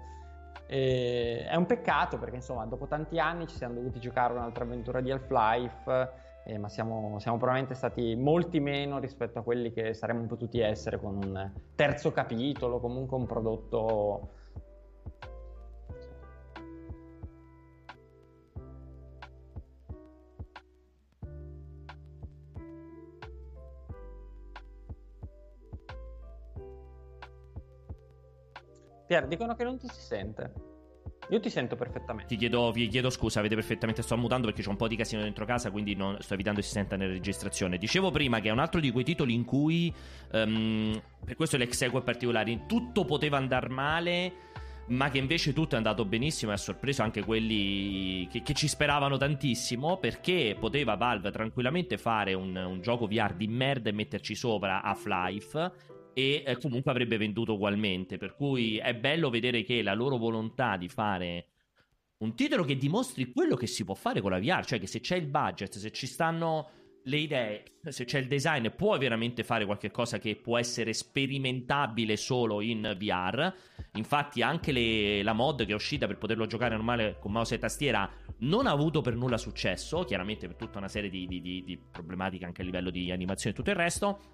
E 0.66 1.46
è 1.46 1.56
un 1.56 1.66
peccato 1.66 2.18
perché 2.18 2.38
insomma 2.38 2.66
dopo 2.66 2.88
tanti 2.88 3.20
anni 3.20 3.48
ci 3.48 3.56
siamo 3.56 3.74
dovuti 3.74 4.00
giocare 4.00 4.34
un'altra 4.34 4.64
avventura 4.64 5.02
di 5.02 5.12
Half-Life, 5.12 6.12
eh, 6.46 6.58
ma 6.58 6.70
siamo, 6.70 7.20
siamo, 7.20 7.38
probabilmente 7.38 7.76
stati 7.76 8.16
molti 8.16 8.60
meno 8.60 9.00
rispetto 9.00 9.40
a 9.40 9.44
quelli 9.44 9.72
che 9.72 9.94
saremmo 9.94 10.26
potuti 10.26 10.60
essere 10.60 11.00
con 11.00 11.16
un 11.16 11.52
terzo 11.76 12.12
capitolo, 12.12 12.80
comunque 12.80 13.18
un 13.18 13.26
prodotto 13.26 14.30
Pier, 29.14 29.28
dicono 29.28 29.54
che 29.54 29.64
non 29.64 29.78
ti 29.78 29.88
si 29.90 30.02
sente. 30.02 30.52
Io 31.30 31.40
ti 31.40 31.52
sento 31.52 31.76
perfettamente. 31.76 32.34
Ti 32.34 32.36
chiedo, 32.36 32.72
vi 32.72 32.88
chiedo 32.88 33.12
scusa, 33.12 33.40
avete 33.40 33.54
perfettamente. 33.54 34.02
Sto 34.02 34.18
mutando 34.18 34.48
perché 34.48 34.64
c'è 34.64 34.70
un 34.70 34.76
po' 34.76 34.88
di 34.88 34.96
casino 34.96 35.22
dentro 35.22 35.46
casa, 35.46 35.70
quindi 35.70 35.94
non, 35.94 36.18
sto 36.20 36.34
evitando 36.34 36.60
che 36.60 36.66
si 36.66 36.72
senta 36.72 36.96
nella 36.96 37.14
registrazione. 37.14 37.78
Dicevo 37.78 38.10
prima 38.10 38.40
che 38.40 38.50
è 38.50 38.52
un 38.52 38.58
altro 38.58 38.80
di 38.80 38.90
quei 38.92 39.04
titoli 39.04 39.36
in 39.36 39.46
cui, 39.46 39.94
um, 40.32 41.00
per 41.24 41.36
questo 41.36 41.58
l'exequo 41.58 42.00
è 42.00 42.02
particolare, 42.02 42.66
tutto 42.66 43.06
poteva 43.06 43.38
andare 43.38 43.70
male 43.70 44.34
ma 44.86 45.10
che 45.10 45.18
invece 45.18 45.54
tutto 45.54 45.76
è 45.76 45.78
andato 45.78 46.04
benissimo 46.04 46.52
e 46.52 46.56
ha 46.56 46.58
sorpreso 46.58 47.04
anche 47.04 47.24
quelli 47.24 48.28
che, 48.30 48.42
che, 48.42 48.54
ci 48.54 48.68
speravano 48.68 49.16
tantissimo 49.16 49.96
perché 49.96 50.58
poteva 50.60 50.96
Valve 50.96 51.32
tranquillamente 51.32 51.98
fare 51.98 52.34
un, 52.34 52.54
un, 52.54 52.82
gioco 52.82 53.08
VR 53.08 53.34
di 53.34 53.48
merda 53.48 53.90
e 53.90 53.94
metterci 53.94 54.36
sopra 54.36 54.82
Half-Life 54.82 55.72
e 56.14 56.44
eh, 56.46 56.58
comunque 56.58 56.92
avrebbe 56.92 57.18
venduto 57.18 57.54
ugualmente. 57.54 58.18
Per 58.18 58.36
cui 58.36 58.78
è 58.78 58.96
bello 58.96 59.30
vedere 59.30 59.64
che 59.64 59.82
la 59.82 59.94
loro 59.94 60.18
volontà 60.18 60.78
di 60.78 60.90
fare 60.90 61.48
un 62.18 62.36
titolo 62.36 62.64
che 62.64 62.78
dimostri 62.78 63.32
quello 63.32 63.56
che 63.56 63.68
si 63.68 63.84
può 63.84 63.96
fare 63.96 64.22
con 64.22 64.32
la 64.32 64.40
VR, 64.40 64.66
cioè 64.66 64.80
che 64.80 64.88
se 64.88 65.02
c'è 65.02 65.18
il 65.18 65.28
budget, 65.28 65.78
se 65.78 65.92
ci 65.92 66.08
stanno 66.08 66.70
le 67.06 67.18
idee, 67.18 67.64
se 67.90 68.06
c'è 68.06 68.20
il 68.20 68.28
design, 68.28 68.68
puoi 68.70 68.98
veramente 68.98 69.44
fare 69.44 69.66
qualcosa 69.66 70.20
che 70.20 70.36
può 70.36 70.58
essere 70.58 70.94
sperimentabile 70.94 72.16
solo 72.16 72.62
in 72.62 72.96
VR. 72.98 73.54
Infatti, 73.96 74.42
anche 74.42 74.72
le, 74.72 75.22
la 75.22 75.34
mod 75.34 75.66
che 75.66 75.72
è 75.72 75.76
uscita 75.76 76.08
per 76.08 76.18
poterlo 76.18 76.46
giocare 76.46 76.76
normale 76.76 77.18
con 77.20 77.32
mouse 77.32 77.56
e 77.56 77.58
tastiera 77.58 78.10
non 78.40 78.68
ha 78.68 78.72
avuto 78.72 79.02
per 79.02 79.16
nulla 79.16 79.38
successo. 79.38 80.04
Chiaramente, 80.04 80.48
per 80.48 80.56
tutta 80.56 80.78
una 80.78 80.88
serie 80.88 81.10
di, 81.10 81.28
di, 81.28 81.42
di, 81.42 81.64
di 81.64 81.78
problematiche 81.78 82.46
anche 82.46 82.62
a 82.62 82.66
livello 82.66 82.90
di 82.90 83.12
animazione 83.12 83.54
e 83.54 83.58
tutto 83.58 83.72
il 83.72 83.76
resto. 83.76 84.33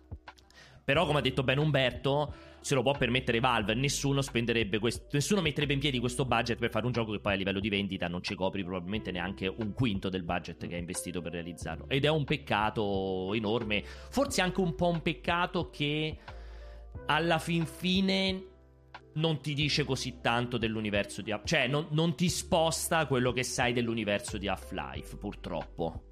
Però, 0.89 1.05
come 1.05 1.19
ha 1.19 1.21
detto 1.21 1.43
bene 1.43 1.59
Umberto, 1.61 2.33
se 2.61 2.73
lo 2.73 2.81
può 2.81 2.93
permettere 2.93 3.39
Valve, 3.39 3.75
nessuno 3.75 4.23
spenderebbe 4.23 4.79
questo, 4.79 5.05
nessuno 5.11 5.39
metterebbe 5.39 5.73
in 5.73 5.79
piedi 5.79 5.99
questo 5.99 6.25
budget 6.25 6.57
per 6.57 6.71
fare 6.71 6.87
un 6.87 6.91
gioco 6.91 7.11
che 7.11 7.19
poi 7.19 7.33
a 7.33 7.35
livello 7.35 7.59
di 7.59 7.69
vendita 7.69 8.07
non 8.07 8.23
ci 8.23 8.33
copri 8.33 8.63
probabilmente 8.63 9.11
neanche 9.11 9.45
un 9.45 9.73
quinto 9.73 10.09
del 10.09 10.23
budget 10.23 10.65
che 10.65 10.73
ha 10.73 10.79
investito 10.79 11.21
per 11.21 11.33
realizzarlo. 11.33 11.87
Ed 11.89 12.05
è 12.05 12.07
un 12.07 12.23
peccato 12.23 13.31
enorme, 13.35 13.83
forse 13.83 14.41
anche 14.41 14.61
un 14.61 14.73
po' 14.73 14.87
un 14.87 15.03
peccato 15.03 15.69
che 15.69 16.17
alla 17.05 17.37
fin 17.37 17.67
fine 17.67 18.43
non 19.13 19.41
ti 19.41 19.53
dice 19.53 19.83
così 19.83 20.21
tanto 20.21 20.57
dell'universo 20.57 21.21
di 21.21 21.31
cioè 21.43 21.67
non, 21.67 21.85
non 21.91 22.15
ti 22.15 22.29
sposta 22.29 23.05
quello 23.05 23.31
che 23.31 23.43
sai 23.43 23.73
dell'universo 23.73 24.39
di 24.39 24.47
Half-Life, 24.47 25.17
purtroppo. 25.17 26.08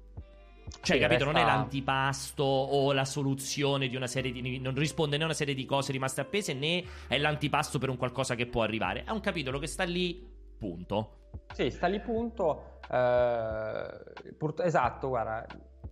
Cioè, 0.68 0.96
sì, 0.96 1.02
capito? 1.02 1.24
Resta... 1.24 1.24
Non 1.24 1.36
è 1.36 1.44
l'antipasto 1.44 2.42
o 2.42 2.92
la 2.92 3.04
soluzione 3.04 3.88
di 3.88 3.96
una 3.96 4.06
serie 4.06 4.32
di. 4.32 4.58
Non 4.58 4.74
risponde 4.74 5.16
né 5.16 5.22
a 5.22 5.26
una 5.26 5.34
serie 5.34 5.54
di 5.54 5.64
cose 5.64 5.92
rimaste 5.92 6.20
appese, 6.20 6.54
né 6.54 6.84
è 7.08 7.18
l'antipasto 7.18 7.78
per 7.78 7.88
un 7.88 7.96
qualcosa 7.96 8.34
che 8.34 8.46
può 8.46 8.62
arrivare. 8.62 9.04
È 9.04 9.10
un 9.10 9.20
capitolo 9.20 9.58
che 9.58 9.66
sta 9.66 9.84
lì, 9.84 10.26
punto. 10.58 11.30
Sì, 11.52 11.70
sta 11.70 11.86
lì, 11.86 12.00
punto. 12.00 12.78
Eh, 12.90 14.32
pur... 14.36 14.54
Esatto, 14.58 15.08
guarda. 15.08 15.46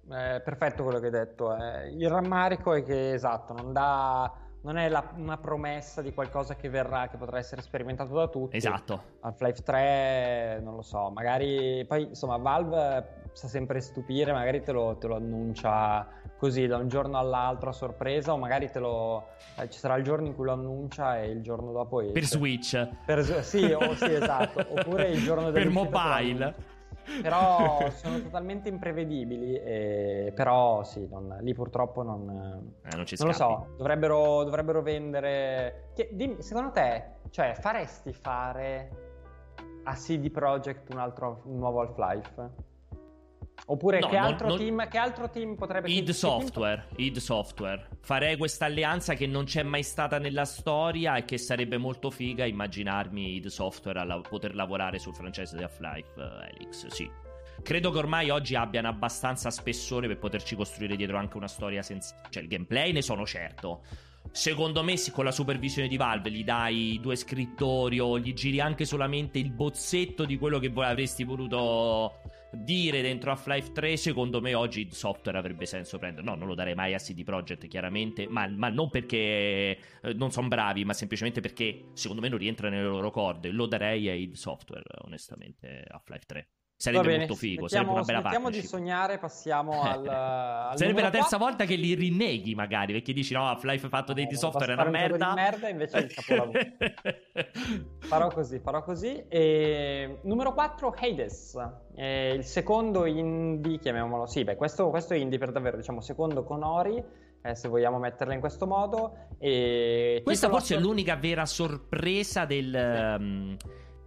È 0.09 0.41
perfetto 0.41 0.85
quello 0.85 1.01
che 1.01 1.07
hai 1.07 1.13
detto. 1.13 1.57
Eh. 1.57 1.89
Il 1.91 2.09
rammarico 2.09 2.75
è 2.75 2.83
che, 2.83 3.13
esatto, 3.13 3.55
non 3.55 3.73
dà 3.73 4.33
non 4.67 4.79
è 4.79 4.89
la, 4.89 5.13
una 5.15 5.37
promessa 5.37 6.03
di 6.03 6.13
qualcosa 6.13 6.57
che 6.57 6.69
verrà, 6.69 7.07
che 7.07 7.17
potrà 7.17 7.39
essere 7.39 7.63
sperimentato 7.63 8.13
da 8.13 8.27
tutti. 8.27 8.57
Esatto. 8.57 9.01
Half-Life 9.21 9.63
3, 9.63 10.61
non 10.61 10.75
lo 10.75 10.83
so, 10.83 11.09
magari 11.11 11.85
poi 11.87 12.03
insomma 12.03 12.37
Valve 12.37 13.29
sa 13.33 13.47
sempre 13.47 13.81
stupire, 13.81 14.33
magari 14.33 14.63
te 14.63 14.73
lo, 14.73 14.97
te 14.99 15.07
lo, 15.07 15.15
annuncia 15.15 16.09
così 16.37 16.67
da 16.67 16.79
un 16.79 16.89
giorno 16.89 17.17
all'altro 17.17 17.71
a 17.71 17.73
sorpresa 17.73 18.33
o 18.33 18.39
magari 18.39 18.69
te 18.69 18.81
lo, 18.81 19.29
eh, 19.57 19.71
ci 19.71 19.79
sarà 19.79 19.95
il 19.97 20.03
giorno 20.03 20.27
in 20.27 20.35
cui 20.35 20.47
lo 20.47 20.53
annuncia 20.53 21.21
e 21.21 21.31
il 21.31 21.43
giorno 21.43 21.71
dopo 21.71 22.01
esce. 22.01 22.13
Per 22.13 22.25
Switch. 22.25 22.89
Per, 23.05 23.45
sì, 23.45 23.71
oh, 23.71 23.95
sì, 23.95 24.13
esatto. 24.13 24.67
Oppure 24.77 25.11
il 25.11 25.23
giorno 25.23 25.53
del 25.53 25.63
Per 25.63 25.73
mobile. 25.73 26.75
Però 27.23 27.89
sono 27.91 28.21
totalmente 28.21 28.69
imprevedibili, 28.69 29.55
e... 29.55 30.33
però 30.35 30.83
sì, 30.85 31.07
non, 31.09 31.39
lì 31.41 31.55
purtroppo 31.55 32.03
non... 32.03 32.29
Eh, 32.83 32.97
non, 32.97 33.05
non 33.19 33.27
lo 33.27 33.33
so, 33.33 33.75
dovrebbero, 33.77 34.45
dovrebbero 34.45 34.83
vendere... 34.83 35.91
Che, 35.95 36.11
dimmi, 36.13 36.43
secondo 36.43 36.71
te, 36.71 37.05
cioè, 37.31 37.55
faresti 37.59 38.13
fare 38.13 38.91
a 39.85 39.95
CD 39.95 40.31
Projekt 40.31 40.93
un, 40.93 40.99
altro, 40.99 41.43
un 41.45 41.59
nuovo 41.59 41.81
Half-Life? 41.81 42.75
Oppure 43.69 43.99
no, 43.99 44.09
che, 44.09 44.17
altro 44.17 44.49
non, 44.49 44.59
team, 44.59 44.89
che, 44.89 44.99
altro 44.99 45.29
team, 45.29 45.57
potrebbe... 45.57 45.91
id 45.91 46.11
Software, 46.11 46.87
id 46.97 47.17
Software. 47.17 47.89
Farei 48.01 48.37
questa 48.37 48.67
alleanza 48.67 49.15
che 49.15 49.27
non 49.27 49.45
c'è 49.45 49.63
mai 49.65 49.83
stata 49.83 50.19
nella 50.19 50.45
storia 50.45 51.17
e 51.17 51.25
che 51.25 51.37
sarebbe 51.37 51.77
molto 51.77 52.11
figa 52.11 52.45
immaginarmi 52.45 53.35
id 53.35 53.47
Software 53.47 53.99
a 53.99 54.05
la- 54.05 54.21
poter 54.21 54.55
lavorare 54.55 54.99
sul 54.99 55.15
francese 55.15 55.57
di 55.57 55.63
Half-Life 55.65 56.13
uh, 56.17 56.55
Helix, 56.55 56.87
sì. 56.87 57.11
Credo 57.63 57.91
che 57.91 57.99
ormai 57.99 58.31
oggi 58.31 58.55
abbiano 58.55 58.87
abbastanza 58.87 59.51
spessore 59.51 60.07
per 60.07 60.19
poterci 60.19 60.55
costruire 60.55 60.95
dietro 60.95 61.17
anche 61.17 61.37
una 61.37 61.49
storia 61.49 61.83
senza... 61.83 62.15
Cioè 62.29 62.43
il 62.43 62.49
gameplay 62.49 62.93
ne 62.93 63.03
sono 63.03 63.27
certo. 63.27 63.83
Secondo 64.31 64.85
me, 64.85 64.95
con 65.11 65.25
la 65.25 65.33
supervisione 65.33 65.89
di 65.89 65.97
Valve 65.97 66.31
gli 66.31 66.45
dai 66.45 66.99
due 67.01 67.17
scrittori 67.17 67.99
o 67.99 68.19
gli 68.19 68.33
giri 68.35 68.61
anche 68.61 68.85
solamente 68.85 69.39
il 69.39 69.51
bozzetto 69.51 70.25
di 70.25 70.37
quello 70.39 70.59
che 70.59 70.69
voi 70.69 70.85
avresti 70.85 71.25
voluto 71.25 72.21
dire 72.53 73.03
dentro 73.03 73.31
Half-Life 73.31 73.73
3, 73.73 73.97
secondo 73.97 74.41
me 74.41 74.55
oggi 74.55 74.81
il 74.81 74.93
software 74.93 75.39
avrebbe 75.39 75.67
senso 75.67 75.99
prendere. 75.99 76.27
No, 76.27 76.35
non 76.35 76.47
lo 76.47 76.55
darei 76.55 76.75
mai 76.75 76.95
a 76.95 76.99
CD 76.99 77.25
Projekt, 77.25 77.67
chiaramente, 77.69 78.27
ma, 78.29 78.47
ma 78.49 78.69
non 78.69 78.91
perché 78.91 79.17
eh, 79.17 79.79
non 80.15 80.31
sono 80.31 80.49
bravi, 80.49 80.85
ma 80.85 80.93
semplicemente 80.93 81.41
perché 81.41 81.91
secondo 81.95 82.23
me 82.23 82.29
non 82.29 82.39
rientra 82.39 82.69
nelle 82.69 82.85
loro 82.85 83.11
corde. 83.11 83.51
Lo 83.51 83.67
darei 83.67 84.09
a 84.09 84.15
id 84.15 84.35
Software, 84.35 84.85
onestamente, 85.05 85.85
Half-Life 85.89 86.25
3. 86.27 86.49
Sarebbe 86.79 87.05
bene, 87.05 87.19
molto 87.21 87.35
figo, 87.37 87.63
mettiamo, 87.63 87.93
sarebbe 87.93 88.11
una 88.11 88.21
bella 88.21 88.21
partnership. 88.21 88.61
di 88.61 88.69
sognare, 88.69 89.19
passiamo 89.19 89.81
al, 89.83 90.07
al 90.07 90.77
Sarebbe 90.77 91.01
la 91.01 91.09
terza 91.09 91.39
4. 91.39 91.39
volta 91.39 91.65
che 91.65 91.75
li 91.75 91.95
rinneghi 91.95 92.55
magari, 92.55 92.93
perché 92.93 93.15
dici 93.15 93.33
no, 93.33 93.49
Half-Life 93.49 93.89
fatto 93.89 94.13
no, 94.13 94.23
dei 94.23 94.37
software 94.37 94.73
è 94.73 94.75
una 94.75 94.91
merda. 94.91 95.33
Merda 95.33 95.69
invece 95.71 95.97
è 95.97 96.03
il 96.03 96.13
capolavoro. 96.13 96.59
farò 98.07 98.29
così, 98.29 98.59
farò 98.59 98.83
così. 98.83 99.25
E, 99.29 100.19
numero 100.23 100.55
4, 100.55 100.95
Hades. 100.99 101.59
E 101.95 102.35
il 102.35 102.45
secondo 102.45 103.05
indie, 103.05 103.79
chiamiamolo, 103.79 104.27
sì, 104.27 104.45
beh, 104.45 104.57
questo, 104.57 104.89
questo 104.91 105.15
è 105.15 105.17
indie 105.17 105.39
per 105.39 105.53
davvero, 105.53 105.77
diciamo, 105.77 106.01
secondo 106.01 106.45
con 106.45 106.63
Ori. 106.63 107.03
Eh, 107.43 107.55
se 107.55 107.69
vogliamo 107.69 107.99
metterla 107.99 108.35
in 108.35 108.41
questo 108.41 108.67
modo. 108.67 109.29
E 109.39 110.21
Questa 110.25 110.49
forse 110.49 110.77
è 110.77 110.79
l'unica 110.81 111.17
vera 111.17 111.47
sorpresa 111.47 112.45
del... 112.45 113.17
Sì. 113.19 113.23
Um, 113.23 113.57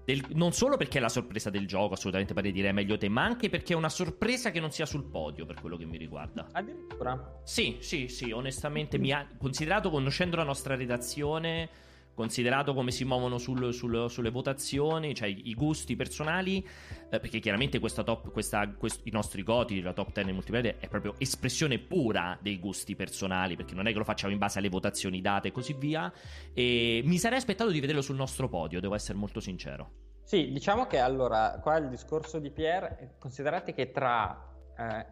del, 0.09 0.25
non 0.29 0.53
solo 0.53 0.75
perché 0.75 0.97
è 0.97 1.01
la 1.01 1.09
sorpresa 1.09 1.51
del 1.51 1.67
gioco, 1.67 1.93
assolutamente 1.93 2.33
pare 2.33 2.51
dire 2.51 2.71
meglio 2.71 2.97
te, 2.97 3.09
ma 3.09 3.23
anche 3.23 3.47
perché 3.47 3.73
è 3.73 3.75
una 3.75 3.89
sorpresa 3.89 4.49
che 4.49 4.59
non 4.59 4.71
sia 4.71 4.87
sul 4.87 5.03
podio 5.03 5.45
per 5.45 5.59
quello 5.61 5.77
che 5.77 5.85
mi 5.85 5.97
riguarda. 5.97 6.47
Addirittura? 6.51 7.41
Sì, 7.43 7.77
sì, 7.79 8.07
sì, 8.07 8.31
onestamente 8.31 8.97
mi 8.97 9.11
ha 9.11 9.27
considerato, 9.37 9.91
conoscendo 9.91 10.35
la 10.35 10.43
nostra 10.43 10.75
redazione, 10.75 11.69
considerato 12.19 12.73
come 12.73 12.91
si 12.91 13.05
muovono 13.05 13.37
sul, 13.37 13.73
sul, 13.73 14.09
sulle 14.09 14.29
votazioni, 14.29 15.15
cioè 15.15 15.29
i 15.29 15.53
gusti 15.53 15.95
personali, 15.95 16.57
eh, 17.09 17.17
perché 17.17 17.39
chiaramente 17.39 17.79
questa 17.79 18.03
top, 18.03 18.29
questa, 18.31 18.67
quest, 18.67 18.99
i 19.05 19.09
nostri 19.09 19.41
goti, 19.41 19.81
la 19.81 19.93
top 19.93 20.11
10 20.11 20.33
multiplayer 20.33 20.79
è 20.79 20.89
proprio 20.89 21.15
espressione 21.17 21.79
pura 21.79 22.37
dei 22.41 22.59
gusti 22.59 22.93
personali, 22.97 23.55
perché 23.55 23.73
non 23.73 23.87
è 23.87 23.93
che 23.93 23.99
lo 23.99 24.03
facciamo 24.03 24.33
in 24.33 24.37
base 24.37 24.59
alle 24.59 24.67
votazioni 24.67 25.21
date 25.21 25.47
e 25.47 25.51
così 25.53 25.73
via. 25.79 26.11
E 26.53 27.01
mi 27.05 27.17
sarei 27.17 27.37
aspettato 27.37 27.71
di 27.71 27.79
vederlo 27.79 28.01
sul 28.01 28.17
nostro 28.17 28.49
podio, 28.49 28.81
devo 28.81 28.95
essere 28.95 29.17
molto 29.17 29.39
sincero. 29.39 29.91
Sì, 30.21 30.51
diciamo 30.51 30.87
che 30.87 30.99
allora, 30.99 31.57
qua 31.61 31.77
il 31.77 31.87
discorso 31.87 32.39
di 32.39 32.51
Pierre, 32.51 33.15
considerate 33.17 33.73
che 33.73 33.91
tra 33.91 34.45
eh, 34.77 35.05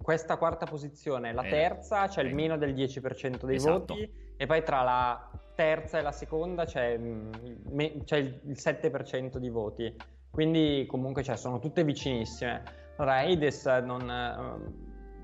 questa 0.00 0.36
quarta 0.36 0.64
posizione 0.66 1.30
e 1.30 1.32
la 1.32 1.42
eh, 1.42 1.50
terza 1.50 2.06
c'è 2.06 2.22
eh. 2.22 2.28
il 2.28 2.36
meno 2.36 2.56
del 2.56 2.72
10% 2.72 3.46
dei 3.46 3.56
esatto. 3.56 3.94
voti 3.94 4.08
e 4.36 4.46
poi 4.46 4.62
tra 4.62 4.82
la 4.82 5.30
terza 5.54 5.98
e 5.98 6.02
la 6.02 6.12
seconda 6.12 6.64
c'è, 6.64 6.96
mm, 6.98 7.32
me, 7.70 8.04
c'è 8.04 8.18
il, 8.18 8.40
il, 8.44 8.56
7% 8.58 9.36
di 9.36 9.48
voti. 9.48 9.96
Quindi 10.30 10.86
comunque 10.88 11.22
cioè, 11.22 11.36
sono 11.36 11.58
tutte 11.58 11.84
vicinissime. 11.84 12.62
Allora, 12.96 13.18
Hades 13.18 13.66
non, 13.66 14.04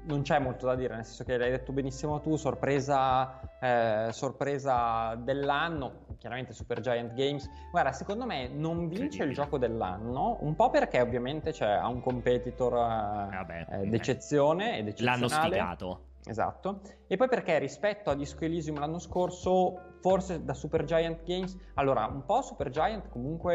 non, 0.04 0.22
c'è 0.22 0.38
molto 0.38 0.66
da 0.66 0.74
dire, 0.74 0.94
nel 0.94 1.04
senso 1.04 1.24
che 1.24 1.36
l'hai 1.36 1.50
detto 1.50 1.72
benissimo 1.72 2.20
tu, 2.20 2.36
sorpresa, 2.36 3.40
eh, 3.60 4.08
sorpresa 4.10 5.14
dell'anno, 5.16 6.06
chiaramente 6.18 6.52
Super 6.52 6.80
Giant 6.80 7.14
Games. 7.14 7.48
Guarda, 7.70 7.92
secondo 7.92 8.26
me 8.26 8.48
non 8.48 8.88
vince 8.88 9.22
il 9.24 9.32
gioco 9.32 9.58
dell'anno, 9.58 10.38
un 10.40 10.54
po' 10.54 10.70
perché 10.70 11.00
ovviamente 11.00 11.52
c'è, 11.52 11.68
ha 11.70 11.88
un 11.88 12.00
competitor 12.00 12.72
eh, 12.74 13.36
Vabbè, 13.36 13.66
eh, 13.70 13.86
d'eccezione 13.86 14.78
ed 14.78 14.88
eccezionale. 14.88 15.20
L'hanno 15.20 15.28
sfigato. 15.28 16.00
Esatto. 16.28 16.80
E 17.06 17.16
poi 17.16 17.28
perché 17.28 17.58
rispetto 17.58 18.10
a 18.10 18.14
Disco 18.14 18.44
Elysium 18.44 18.78
l'anno 18.78 18.98
scorso, 18.98 19.87
forse 20.00 20.44
da 20.44 20.54
Super 20.54 20.84
Giant 20.84 21.22
Games, 21.24 21.56
allora 21.74 22.06
un 22.06 22.24
po' 22.24 22.42
Super 22.42 22.70
Giant 22.70 23.08
comunque 23.08 23.54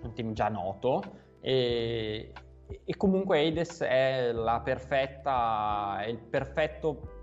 è 0.00 0.04
un 0.04 0.14
team 0.14 0.32
già 0.32 0.48
noto 0.48 1.02
e, 1.40 2.32
e 2.84 2.96
comunque 2.96 3.46
Hades 3.46 3.80
è 3.82 4.32
la 4.32 4.60
perfetta, 4.60 6.00
è 6.00 6.08
il 6.08 6.18
perfetto 6.18 7.20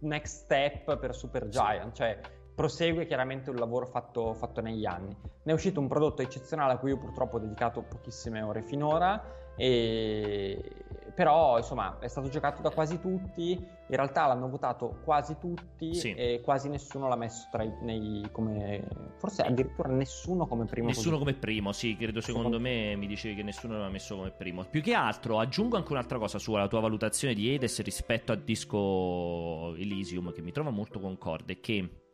next 0.00 0.44
step 0.44 0.98
per 0.98 1.14
Super 1.14 1.48
Giant, 1.48 1.94
cioè 1.94 2.18
prosegue 2.54 3.06
chiaramente 3.06 3.50
un 3.50 3.56
lavoro 3.56 3.86
fatto, 3.86 4.32
fatto 4.34 4.60
negli 4.60 4.86
anni. 4.86 5.14
Ne 5.42 5.52
è 5.52 5.54
uscito 5.54 5.78
un 5.78 5.88
prodotto 5.88 6.22
eccezionale 6.22 6.72
a 6.72 6.78
cui 6.78 6.90
io 6.90 6.98
purtroppo 6.98 7.36
ho 7.36 7.40
dedicato 7.40 7.82
pochissime 7.82 8.42
ore 8.42 8.62
finora 8.62 9.22
e... 9.56 10.84
Però 11.16 11.56
insomma 11.56 11.98
è 11.98 12.08
stato 12.08 12.28
giocato 12.28 12.60
da 12.60 12.68
quasi 12.68 13.00
tutti, 13.00 13.52
in 13.52 13.96
realtà 13.96 14.26
l'hanno 14.26 14.50
votato 14.50 15.00
quasi 15.02 15.38
tutti 15.40 15.94
sì. 15.94 16.12
e 16.12 16.42
quasi 16.44 16.68
nessuno 16.68 17.08
l'ha 17.08 17.16
messo 17.16 17.48
tra 17.50 17.62
i 17.62 17.72
nei, 17.80 18.28
come 18.30 18.86
forse 19.16 19.40
addirittura 19.40 19.88
nessuno 19.88 20.46
come 20.46 20.66
primo. 20.66 20.88
Nessuno 20.88 21.16
come 21.16 21.32
primo, 21.32 21.72
sì, 21.72 21.96
credo 21.96 22.20
secondo, 22.20 22.48
secondo 22.48 22.68
me 22.68 22.96
mi 22.96 23.06
dicevi 23.06 23.34
che 23.34 23.42
nessuno 23.42 23.78
l'ha 23.78 23.88
messo 23.88 24.14
come 24.14 24.30
primo. 24.30 24.64
Più 24.64 24.82
che 24.82 24.92
altro 24.92 25.38
aggiungo 25.38 25.76
anche 25.76 25.90
un'altra 25.90 26.18
cosa 26.18 26.38
sulla 26.38 26.68
tua 26.68 26.80
valutazione 26.80 27.32
di 27.32 27.54
Hades 27.54 27.80
rispetto 27.80 28.32
a 28.32 28.36
Disco 28.36 29.74
Elysium 29.74 30.34
che 30.34 30.42
mi 30.42 30.52
trova 30.52 30.68
molto 30.68 31.00
concorde, 31.00 31.60
che 31.60 32.04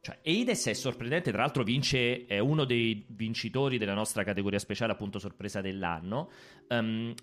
cioè, 0.00 0.18
Eides 0.22 0.66
è 0.66 0.74
sorprendente, 0.74 1.30
tra 1.32 1.40
l'altro 1.40 1.62
vince, 1.62 2.26
è 2.26 2.38
uno 2.38 2.64
dei 2.64 3.04
vincitori 3.08 3.78
della 3.78 3.94
nostra 3.94 4.22
categoria 4.22 4.58
speciale, 4.58 4.92
appunto 4.92 5.18
sorpresa 5.18 5.60
dell'anno. 5.60 6.30
Um, 6.68 7.14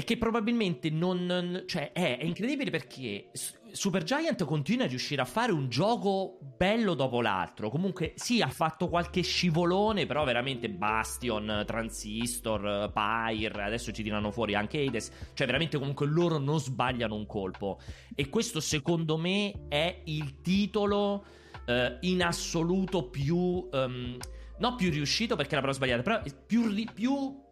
e 0.00 0.04
che 0.04 0.16
probabilmente 0.16 0.88
non. 0.88 1.64
Cioè, 1.66 1.92
è, 1.92 2.16
è, 2.16 2.24
incredibile 2.24 2.70
perché 2.70 3.28
Supergiant 3.70 4.44
continua 4.44 4.86
a 4.86 4.88
riuscire 4.88 5.20
a 5.20 5.26
fare 5.26 5.52
un 5.52 5.68
gioco 5.68 6.38
bello 6.56 6.94
dopo 6.94 7.20
l'altro. 7.20 7.68
Comunque, 7.68 8.14
sì, 8.14 8.40
ha 8.40 8.48
fatto 8.48 8.88
qualche 8.88 9.20
scivolone, 9.20 10.06
però 10.06 10.24
veramente 10.24 10.70
Bastion, 10.70 11.64
Transistor, 11.66 12.90
Pyre. 12.90 13.62
Adesso 13.62 13.92
ci 13.92 14.02
tirano 14.02 14.30
fuori 14.30 14.54
anche 14.54 14.80
Hades. 14.80 15.10
Cioè, 15.34 15.46
veramente, 15.46 15.78
comunque, 15.78 16.06
loro 16.06 16.38
non 16.38 16.58
sbagliano 16.58 17.14
un 17.14 17.26
colpo. 17.26 17.78
E 18.14 18.30
questo, 18.30 18.58
secondo 18.60 19.18
me, 19.18 19.66
è 19.68 20.00
il 20.04 20.40
titolo 20.40 21.26
eh, 21.66 21.98
in 22.00 22.22
assoluto 22.22 23.10
più... 23.10 23.68
Um, 23.70 24.16
non 24.60 24.76
più 24.76 24.90
riuscito 24.90 25.36
perché 25.36 25.54
la 25.54 25.62
parola 25.62 25.76
sbagliata, 25.76 26.02
però 26.02 26.20
più, 26.46 26.84
più, 26.92 27.42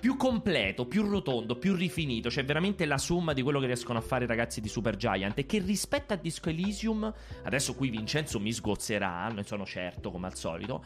più, 0.00 0.16
completo, 0.16 0.86
più 0.86 1.08
rotondo, 1.08 1.56
più 1.56 1.74
rifinito. 1.74 2.30
Cioè, 2.30 2.44
veramente 2.44 2.84
la 2.84 2.98
somma 2.98 3.32
di 3.32 3.42
quello 3.42 3.60
che 3.60 3.66
riescono 3.66 3.98
a 3.98 4.02
fare 4.02 4.24
i 4.24 4.28
ragazzi 4.28 4.60
di 4.60 4.68
Super 4.68 4.96
Giant. 4.96 5.38
E 5.38 5.46
che 5.46 5.58
rispetto 5.58 6.12
a 6.12 6.16
Disco 6.16 6.48
Elysium, 6.48 7.12
adesso 7.44 7.74
qui 7.74 7.90
Vincenzo 7.90 8.38
mi 8.40 8.52
sgozzerà, 8.52 9.28
ne 9.28 9.44
sono 9.44 9.64
certo, 9.64 10.10
come 10.10 10.26
al 10.26 10.36
solito 10.36 10.84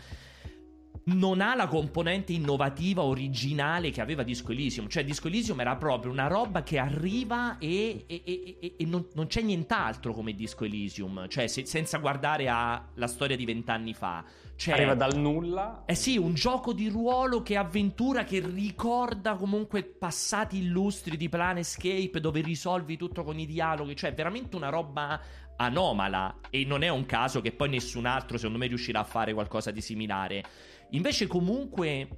non 1.04 1.40
ha 1.40 1.54
la 1.54 1.66
componente 1.66 2.32
innovativa 2.32 3.02
originale 3.02 3.90
che 3.90 4.00
aveva 4.00 4.22
Disco 4.22 4.52
Elysium. 4.52 4.88
Cioè, 4.88 5.04
Disco 5.04 5.28
Elysium 5.28 5.60
era 5.60 5.76
proprio 5.76 6.12
una 6.12 6.26
roba 6.26 6.62
che 6.62 6.78
arriva 6.78 7.58
e, 7.58 8.04
e, 8.06 8.22
e, 8.24 8.74
e 8.76 8.84
non, 8.84 9.06
non, 9.14 9.26
c'è 9.26 9.40
nient'altro 9.40 10.12
come 10.12 10.34
Disco 10.34 10.64
Elysium. 10.64 11.26
Cioè, 11.28 11.46
se, 11.46 11.64
senza 11.64 11.98
guardare 11.98 12.48
alla 12.48 13.06
storia 13.06 13.36
di 13.36 13.44
vent'anni 13.44 13.94
fa. 13.94 14.24
Cioè, 14.54 14.74
arriva 14.74 14.94
dal 14.94 15.16
nulla. 15.16 15.84
Eh 15.86 15.94
sì, 15.94 16.18
un 16.18 16.34
gioco 16.34 16.74
di 16.74 16.88
ruolo 16.88 17.42
che 17.42 17.56
avventura 17.56 18.24
che 18.24 18.40
ricorda 18.40 19.34
comunque 19.36 19.82
passati 19.82 20.58
illustri 20.58 21.16
di 21.16 21.30
Planescape 21.30 22.20
dove 22.20 22.42
risolvi 22.42 22.98
tutto 22.98 23.24
con 23.24 23.38
i 23.38 23.46
dialoghi. 23.46 23.96
Cioè, 23.96 24.12
veramente 24.12 24.56
una 24.56 24.68
roba 24.68 25.18
anomala. 25.56 26.36
E 26.50 26.64
non 26.64 26.82
è 26.82 26.88
un 26.88 27.06
caso 27.06 27.40
che 27.40 27.52
poi 27.52 27.68
nessun 27.68 28.06
altro, 28.06 28.36
secondo 28.36 28.58
me, 28.58 28.66
riuscirà 28.66 29.00
a 29.00 29.04
fare 29.04 29.32
qualcosa 29.32 29.70
di 29.70 29.80
similare. 29.80 30.44
Invece 30.90 31.26
comunque 31.26 32.08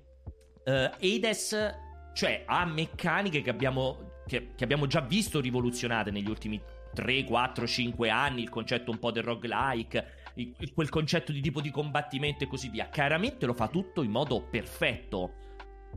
uh, 0.65 0.71
Hades 0.71 1.57
cioè, 2.15 2.45
ha 2.47 2.65
meccaniche 2.65 3.43
che 3.43 3.51
abbiamo, 3.51 4.23
che, 4.27 4.55
che 4.55 4.65
abbiamo 4.65 4.87
già 4.87 5.01
visto 5.01 5.41
rivoluzionate 5.41 6.11
negli 6.11 6.29
ultimi 6.29 6.61
3, 6.95 7.25
4, 7.25 7.67
5 7.67 8.11
anni, 8.11 8.43
il 8.43 8.51
concetto 8.51 8.91
un 8.91 8.99
po' 8.99 9.11
del 9.11 9.23
roguelike, 9.23 10.21
quel 10.75 10.89
concetto 10.89 11.33
di 11.33 11.41
tipo 11.41 11.61
di 11.61 11.71
combattimento 11.71 12.45
e 12.45 12.47
così 12.47 12.69
via. 12.69 12.89
Chiaramente 12.89 13.47
lo 13.47 13.55
fa 13.55 13.69
tutto 13.69 14.03
in 14.03 14.11
modo 14.11 14.43
perfetto 14.43 15.42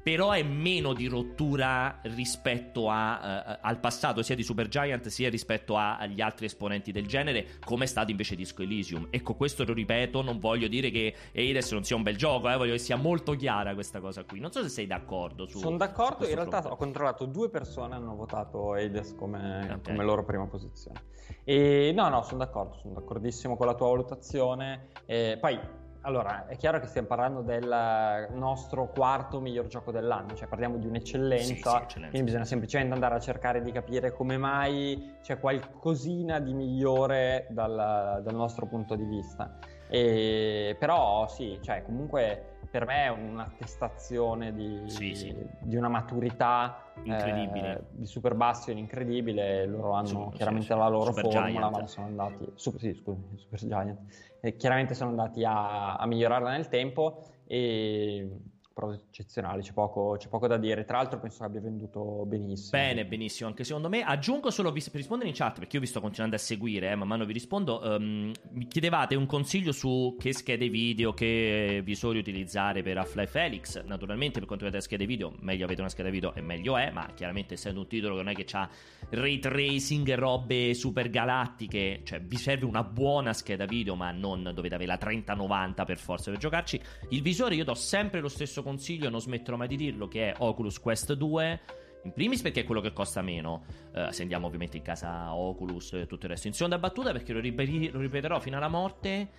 però 0.05 0.33
è 0.33 0.43
meno 0.43 0.93
di 0.93 1.07
rottura 1.07 1.97
rispetto 2.03 2.91
a, 2.91 3.47
uh, 3.47 3.57
al 3.59 3.79
passato 3.79 4.21
sia 4.21 4.35
di 4.35 4.43
Supergiant 4.43 5.07
sia 5.07 5.31
rispetto 5.31 5.77
a, 5.77 5.97
agli 5.97 6.21
altri 6.21 6.45
esponenti 6.45 6.91
del 6.91 7.07
genere 7.07 7.57
come 7.65 7.85
è 7.85 7.87
stato 7.87 8.11
invece 8.11 8.35
Disco 8.35 8.61
Elysium 8.61 9.07
ecco 9.09 9.33
questo 9.33 9.63
lo 9.65 9.73
ripeto 9.73 10.21
non 10.21 10.37
voglio 10.37 10.67
dire 10.67 10.91
che 10.91 11.15
Hades 11.33 11.71
non 11.71 11.83
sia 11.83 11.95
un 11.95 12.03
bel 12.03 12.17
gioco 12.17 12.51
eh, 12.51 12.55
voglio 12.55 12.73
che 12.73 12.77
sia 12.77 12.97
molto 12.97 13.31
chiara 13.31 13.73
questa 13.73 13.99
cosa 13.99 14.23
qui 14.23 14.39
non 14.39 14.51
so 14.51 14.61
se 14.61 14.69
sei 14.69 14.85
d'accordo 14.85 15.47
su, 15.47 15.57
sono 15.57 15.77
d'accordo 15.77 16.27
in 16.27 16.35
realtà 16.35 16.59
fronte. 16.59 16.69
ho 16.69 16.75
controllato 16.75 17.25
due 17.25 17.49
persone 17.49 17.95
hanno 17.95 18.15
votato 18.15 18.73
Hades 18.73 19.15
come, 19.15 19.63
okay. 19.63 19.91
come 19.91 20.03
loro 20.03 20.23
prima 20.23 20.45
posizione 20.45 21.01
e 21.43 21.91
no 21.95 22.09
no 22.09 22.21
sono 22.21 22.37
d'accordo 22.37 22.75
sono 22.75 22.93
d'accordissimo 22.93 23.57
con 23.57 23.65
la 23.65 23.73
tua 23.73 23.87
valutazione 23.87 24.89
e 25.07 25.39
poi 25.41 25.59
allora, 26.05 26.45
è 26.45 26.55
chiaro 26.55 26.79
che 26.79 26.85
stiamo 26.85 27.07
parlando 27.07 27.41
del 27.41 28.29
nostro 28.33 28.87
quarto 28.89 29.39
miglior 29.39 29.65
gioco 29.65 29.91
dell'anno, 29.91 30.35
cioè 30.35 30.47
parliamo 30.47 30.77
di 30.77 30.85
un'eccellenza, 30.85 31.85
sì, 31.87 31.93
sì, 31.93 31.99
quindi 31.99 32.23
bisogna 32.23 32.45
semplicemente 32.45 32.93
andare 32.93 33.15
a 33.15 33.19
cercare 33.19 33.61
di 33.63 33.71
capire 33.71 34.11
come 34.11 34.37
mai 34.37 35.15
c'è 35.23 35.39
qualcosina 35.39 36.39
di 36.39 36.53
migliore 36.53 37.47
dal, 37.49 38.21
dal 38.23 38.35
nostro 38.35 38.67
punto 38.67 38.95
di 38.95 39.03
vista. 39.03 39.57
E, 39.87 40.75
però 40.79 41.27
sì, 41.27 41.57
cioè, 41.61 41.81
comunque 41.83 42.54
per 42.75 42.85
me 42.85 43.05
è 43.05 43.07
un'attestazione 43.07 44.53
di, 44.53 44.83
sì, 44.87 45.15
sì. 45.15 45.33
di 45.61 45.77
una 45.77 45.87
maturità 45.87 46.91
incredibile 47.03 47.77
eh, 47.77 47.83
di 47.91 48.05
Super 48.05 48.35
Bastion 48.35 48.77
incredibile. 48.77 49.65
Loro 49.65 49.93
hanno 49.93 50.07
Super, 50.07 50.33
chiaramente 50.33 50.73
sì, 50.73 50.77
la 50.77 50.89
loro 50.89 51.13
Super 51.13 51.23
formula, 51.23 51.69
Giant. 51.69 51.79
ma 51.79 51.87
sono 51.87 52.07
andati. 52.07 52.51
Super, 52.55 52.81
sì, 52.81 52.93
scusi, 52.93 53.21
Super 53.35 53.59
Giant. 53.65 53.99
E 54.41 54.57
chiaramente 54.57 54.93
sono 54.93 55.11
andati 55.11 55.45
a, 55.45 55.95
a 55.95 56.05
migliorarla 56.05 56.49
nel 56.49 56.67
tempo. 56.67 57.23
E 57.47 58.29
prove 58.75 59.03
eccezionali, 59.07 59.61
c'è 59.61 59.71
poco, 59.71 60.17
c'è 60.17 60.27
poco, 60.27 60.47
da 60.47 60.57
dire. 60.57 60.83
Tra 60.83 60.97
l'altro 60.97 61.17
penso 61.17 61.39
che 61.39 61.43
abbia 61.45 61.61
venduto 61.61 62.25
benissimo. 62.27 62.71
Bene, 62.71 63.05
benissimo, 63.05 63.47
anche 63.47 63.63
secondo 63.63 63.87
me. 63.87 64.03
Aggiungo 64.03 64.51
solo 64.51 64.73
per 64.73 64.83
rispondere 64.91 65.29
in 65.29 65.35
chat, 65.35 65.59
perché 65.59 65.77
io 65.77 65.81
vi 65.81 65.87
sto 65.87 66.01
continuando 66.01 66.35
a 66.35 66.39
seguire, 66.39 66.91
eh, 66.91 66.95
man 66.95 67.07
mano 67.07 67.23
vi 67.23 67.31
rispondo. 67.31 67.79
Um, 67.81 68.33
mi 68.51 68.67
chiedevate 68.67 69.15
un 69.15 69.25
consiglio 69.27 69.71
su 69.71 70.17
che 70.19 70.33
schede 70.33 70.67
video, 70.67 71.13
che 71.13 71.81
visori 71.85 72.19
utilizzare 72.19 72.83
per 72.83 72.97
Half-Life 72.97 73.31
Felix. 73.31 73.81
Naturalmente, 73.85 74.39
per 74.39 74.45
quanto 74.45 74.65
riguarda 74.65 74.75
le 74.75 74.81
schede 74.81 75.05
video, 75.05 75.33
meglio 75.39 75.63
avete 75.63 75.79
una 75.79 75.89
scheda 75.89 76.09
video 76.09 76.33
e 76.35 76.41
meglio 76.41 76.75
è, 76.75 76.91
ma 76.91 77.07
chiaramente 77.13 77.53
essendo 77.53 77.79
un 77.79 77.87
titolo 77.87 78.17
che 78.17 78.23
non 78.23 78.31
è 78.33 78.35
che 78.35 78.45
ha 78.57 78.69
ray 79.11 79.39
tracing 79.39 80.13
robe 80.15 80.73
super 80.73 81.09
galattiche, 81.09 82.01
cioè 82.03 82.19
vi 82.19 82.35
serve 82.35 82.65
una 82.65 82.83
buona 82.83 83.31
scheda 83.31 83.63
video, 83.63 83.95
ma 83.95 84.11
non 84.11 84.51
dovete 84.53 84.75
avere 84.75 84.89
la 84.89 84.97
3090 84.97 85.85
per 85.85 85.97
forza 85.97 86.29
per 86.29 86.41
giocarci. 86.41 86.81
Il 87.11 87.21
visore 87.21 87.55
io 87.55 87.63
do 87.63 87.73
sempre 87.73 88.19
lo 88.19 88.27
stesso 88.27 88.63
consiglio, 88.65 89.11
non 89.11 89.21
smetterò 89.21 89.57
mai 89.57 89.67
di 89.67 89.75
dirlo, 89.75 90.07
che 90.07 90.31
è 90.31 90.35
Oculus 90.39 90.79
Quest 90.79 91.13
2. 91.13 91.61
In 92.05 92.13
primis 92.13 92.41
perché 92.41 92.61
è 92.61 92.63
quello 92.63 92.81
che 92.81 92.93
costa 92.93 93.21
meno, 93.21 93.63
uh, 93.93 94.09
se 94.09 94.23
andiamo 94.23 94.47
ovviamente 94.47 94.77
in 94.77 94.83
casa 94.83 95.33
Oculus 95.35 95.93
e 95.93 96.07
tutto 96.07 96.25
il 96.25 96.31
resto. 96.31 96.47
In 96.47 96.53
seconda 96.53 96.79
battuta 96.79 97.11
perché 97.11 97.31
lo, 97.33 97.39
ripet- 97.39 97.91
lo 97.91 97.99
ripeterò 97.99 98.39
fino 98.39 98.57
alla 98.57 98.67
morte 98.67 99.29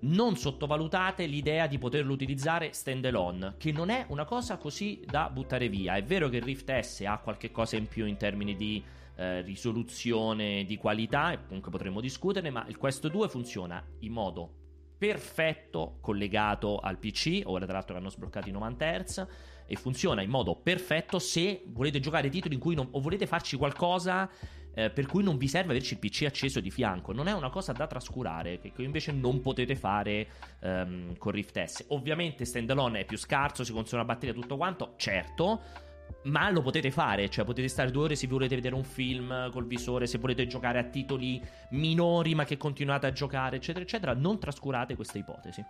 non 0.00 0.36
sottovalutate 0.36 1.26
l'idea 1.26 1.66
di 1.66 1.78
poterlo 1.78 2.12
utilizzare 2.12 2.72
stand 2.72 3.04
alone, 3.04 3.54
che 3.56 3.72
non 3.72 3.88
è 3.88 4.06
una 4.08 4.24
cosa 4.24 4.56
così 4.56 5.02
da 5.06 5.28
buttare 5.30 5.68
via. 5.68 5.94
È 5.94 6.02
vero 6.02 6.28
che 6.28 6.38
il 6.38 6.42
Rift 6.42 6.76
S 6.76 7.02
ha 7.06 7.18
qualche 7.18 7.50
cosa 7.50 7.76
in 7.76 7.86
più 7.86 8.06
in 8.06 8.16
termini 8.16 8.56
di 8.56 8.82
eh, 9.16 9.42
risoluzione, 9.42 10.64
di 10.64 10.76
qualità, 10.76 11.32
e 11.32 11.44
comunque 11.46 11.70
potremmo 11.70 12.00
discuterne, 12.00 12.50
ma 12.50 12.64
il 12.66 12.76
Quest 12.76 13.08
2 13.08 13.28
funziona 13.28 13.82
in 14.00 14.12
modo 14.12 14.61
perfetto 15.02 15.96
collegato 16.00 16.78
al 16.78 16.96
PC, 16.96 17.40
ora 17.46 17.64
tra 17.64 17.74
l'altro 17.74 17.96
l'hanno 17.96 18.08
sbloccato 18.08 18.46
in 18.46 18.54
90 18.54 18.98
Hz 18.98 19.26
e 19.66 19.74
funziona 19.74 20.22
in 20.22 20.30
modo 20.30 20.54
perfetto 20.54 21.18
se 21.18 21.64
volete 21.66 21.98
giocare 21.98 22.28
titoli 22.28 22.54
in 22.54 22.60
cui 22.60 22.76
non, 22.76 22.86
o 22.92 23.00
volete 23.00 23.26
farci 23.26 23.56
qualcosa 23.56 24.30
eh, 24.74 24.90
per 24.90 25.06
cui 25.06 25.24
non 25.24 25.38
vi 25.38 25.48
serve 25.48 25.70
averci 25.70 25.94
il 25.94 25.98
PC 25.98 26.22
acceso 26.24 26.60
di 26.60 26.70
fianco. 26.70 27.12
Non 27.12 27.26
è 27.26 27.32
una 27.32 27.50
cosa 27.50 27.72
da 27.72 27.88
trascurare, 27.88 28.60
che 28.60 28.72
invece 28.76 29.10
non 29.10 29.40
potete 29.40 29.74
fare 29.74 30.28
um, 30.60 31.16
con 31.18 31.32
Rift 31.32 31.60
S. 31.60 31.86
Ovviamente 31.88 32.44
standalone 32.44 33.00
è 33.00 33.04
più 33.04 33.18
scarso, 33.18 33.64
si 33.64 33.72
consuma 33.72 34.02
la 34.02 34.06
batteria, 34.06 34.32
tutto 34.32 34.56
quanto, 34.56 34.94
certo. 34.96 35.90
Ma 36.24 36.50
lo 36.50 36.62
potete 36.62 36.90
fare, 36.90 37.28
cioè 37.28 37.44
potete 37.44 37.66
stare 37.66 37.90
due 37.90 38.04
ore 38.04 38.14
se 38.14 38.28
volete 38.28 38.54
vedere 38.54 38.74
un 38.74 38.84
film 38.84 39.50
col 39.50 39.66
visore, 39.66 40.06
se 40.06 40.18
volete 40.18 40.46
giocare 40.46 40.78
a 40.78 40.84
titoli 40.84 41.42
minori 41.70 42.34
ma 42.34 42.44
che 42.44 42.56
continuate 42.56 43.06
a 43.06 43.12
giocare, 43.12 43.56
eccetera, 43.56 43.84
eccetera. 43.84 44.14
Non 44.14 44.38
trascurate 44.38 44.94
questa 44.94 45.18
ipotesi. 45.18 45.64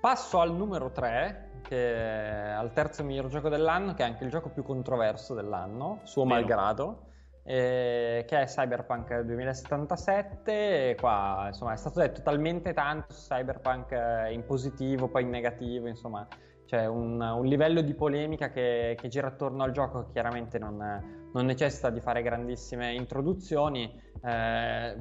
Passo 0.00 0.38
al 0.38 0.54
numero 0.54 0.92
3, 0.92 1.62
che 1.62 1.94
è 1.94 2.50
al 2.50 2.72
terzo 2.72 3.02
miglior 3.02 3.26
gioco 3.28 3.48
dell'anno, 3.48 3.94
che 3.94 4.04
è 4.04 4.06
anche 4.06 4.22
il 4.22 4.30
gioco 4.30 4.50
più 4.50 4.62
controverso 4.62 5.34
dell'anno, 5.34 6.00
suo 6.04 6.24
Vero. 6.24 6.34
malgrado 6.36 7.06
eh, 7.48 8.26
che 8.28 8.42
è 8.42 8.44
Cyberpunk 8.44 9.20
2077. 9.20 10.90
E 10.90 10.94
qua 10.96 11.44
insomma 11.46 11.72
è 11.72 11.76
stato 11.76 12.00
detto 12.00 12.20
talmente 12.20 12.74
tanto 12.74 13.14
su 13.14 13.26
Cyberpunk 13.26 14.28
in 14.30 14.44
positivo, 14.44 15.08
poi 15.08 15.22
in 15.22 15.30
negativo, 15.30 15.88
insomma 15.88 16.28
c'è 16.68 16.86
un, 16.86 17.18
un 17.18 17.46
livello 17.46 17.80
di 17.80 17.94
polemica 17.94 18.50
che, 18.50 18.94
che, 19.00 19.08
gira 19.08 19.28
attorno 19.28 19.64
al 19.64 19.72
gioco 19.72 20.04
che 20.04 20.12
chiaramente 20.12 20.58
non, 20.58 21.30
non 21.32 21.46
necessita 21.46 21.88
di 21.88 21.98
fare 21.98 22.20
grandissime 22.20 22.92
introduzioni. 22.92 23.90
Eh, 24.22 24.96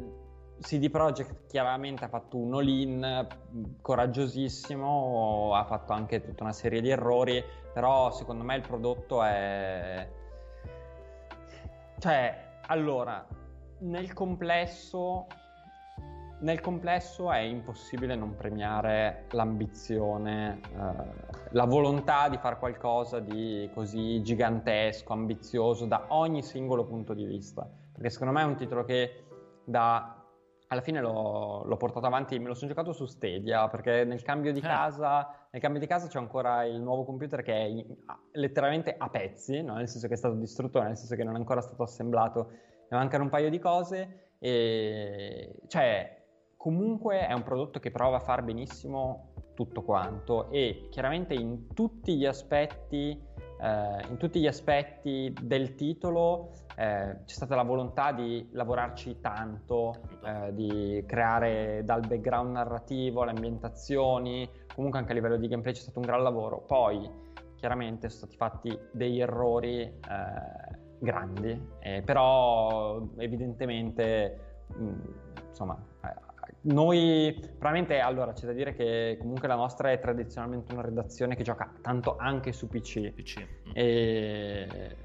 CD 0.61 0.89
Projekt 0.89 1.45
chiaramente 1.47 2.05
ha 2.05 2.07
fatto 2.07 2.37
un 2.37 2.53
all-in 2.55 3.27
coraggiosissimo, 3.81 5.53
ha 5.53 5.65
fatto 5.65 5.91
anche 5.91 6.21
tutta 6.21 6.43
una 6.43 6.53
serie 6.53 6.79
di 6.79 6.89
errori, 6.89 7.43
però 7.73 8.11
secondo 8.11 8.45
me 8.45 8.55
il 8.55 8.61
prodotto 8.61 9.21
è 9.21 10.07
cioè, 11.99 12.59
allora, 12.67 13.25
nel 13.79 14.13
complesso, 14.13 15.25
nel 16.39 16.59
complesso 16.59 17.31
è 17.31 17.39
impossibile 17.39 18.15
non 18.15 18.35
premiare 18.35 19.25
l'ambizione, 19.31 20.59
eh, 20.61 21.49
la 21.51 21.65
volontà 21.65 22.29
di 22.29 22.37
fare 22.37 22.57
qualcosa 22.57 23.19
di 23.19 23.69
così 23.73 24.21
gigantesco, 24.21 25.13
ambizioso 25.13 25.85
da 25.85 26.05
ogni 26.09 26.43
singolo 26.43 26.85
punto 26.85 27.13
di 27.13 27.25
vista. 27.25 27.67
Perché 27.91 28.09
secondo 28.09 28.33
me 28.33 28.41
è 28.41 28.45
un 28.45 28.55
titolo 28.55 28.83
che 28.85 29.25
da 29.63 30.13
alla 30.69 30.81
fine 30.81 30.99
l'ho, 30.99 31.63
l'ho, 31.63 31.77
portato 31.77 32.05
avanti, 32.05 32.37
me 32.39 32.47
lo 32.47 32.53
sono 32.53 32.69
giocato 32.69 32.91
su 32.91 33.05
Stadia 33.05 33.69
perché 33.69 34.03
nel 34.03 34.21
cambio 34.21 34.51
di, 34.51 34.59
eh. 34.59 34.63
casa, 34.63 35.47
nel 35.49 35.61
cambio 35.61 35.79
di 35.79 35.87
casa 35.87 36.07
c'è 36.07 36.19
ancora 36.19 36.65
il 36.65 36.81
nuovo 36.81 37.05
computer 37.05 37.41
che 37.41 37.53
è 37.53 37.63
in, 37.63 37.85
letteralmente 38.33 38.93
a 38.97 39.09
pezzi, 39.09 39.61
no? 39.61 39.75
nel 39.75 39.87
senso 39.87 40.07
che 40.07 40.15
è 40.15 40.17
stato 40.17 40.35
distrutto, 40.35 40.81
nel 40.81 40.97
senso 40.97 41.15
che 41.15 41.23
non 41.23 41.35
è 41.35 41.37
ancora 41.37 41.61
stato 41.61 41.83
assemblato, 41.83 42.51
ne 42.89 42.97
mancano 42.97 43.23
un 43.23 43.29
paio 43.29 43.49
di 43.49 43.59
cose 43.59 44.31
e 44.39 45.55
cioè 45.67 46.16
comunque 46.67 47.25
è 47.25 47.31
un 47.31 47.43
prodotto 47.43 47.79
che 47.79 47.91
prova 47.91 48.17
a 48.17 48.19
far 48.19 48.43
benissimo 48.43 49.29
tutto 49.53 49.83
quanto 49.83 50.49
e 50.51 50.89
chiaramente 50.91 51.33
in 51.33 51.73
tutti 51.73 52.17
gli 52.17 52.25
aspetti 52.25 53.17
eh, 53.61 54.05
in 54.09 54.17
tutti 54.17 54.41
gli 54.41 54.47
aspetti 54.47 55.33
del 55.41 55.75
titolo 55.75 56.51
eh, 56.75 57.19
c'è 57.23 57.33
stata 57.33 57.55
la 57.55 57.63
volontà 57.63 58.11
di 58.11 58.49
lavorarci 58.51 59.21
tanto, 59.21 59.95
eh, 60.25 60.53
di 60.53 61.01
creare 61.07 61.83
dal 61.85 62.05
background 62.05 62.51
narrativo, 62.51 63.23
le 63.23 63.31
ambientazioni, 63.31 64.47
comunque 64.75 64.99
anche 64.99 65.13
a 65.13 65.15
livello 65.15 65.37
di 65.37 65.47
gameplay 65.47 65.73
c'è 65.73 65.79
stato 65.79 65.99
un 65.99 66.05
gran 66.05 66.21
lavoro. 66.21 66.59
Poi 66.59 67.09
chiaramente 67.55 68.09
sono 68.09 68.29
stati 68.29 68.35
fatti 68.35 68.77
degli 68.91 69.21
errori 69.21 69.81
eh, 69.83 69.99
grandi, 70.99 71.59
eh, 71.79 72.03
però 72.03 73.01
evidentemente 73.17 74.65
mh, 74.75 74.83
mm, 74.83 74.99
insomma 75.47 75.95
noi, 76.67 77.33
probabilmente, 77.39 77.99
allora 77.99 78.33
c'è 78.33 78.45
da 78.45 78.53
dire 78.53 78.73
che 78.73 79.17
comunque 79.19 79.47
la 79.47 79.55
nostra 79.55 79.91
è 79.91 79.99
tradizionalmente 79.99 80.73
una 80.73 80.81
redazione 80.81 81.35
che 81.35 81.43
gioca 81.43 81.73
tanto 81.81 82.17
anche 82.17 82.51
su 82.51 82.67
PC. 82.67 83.11
PC. 83.11 83.39
Mm. 83.39 83.71
E 83.73 84.95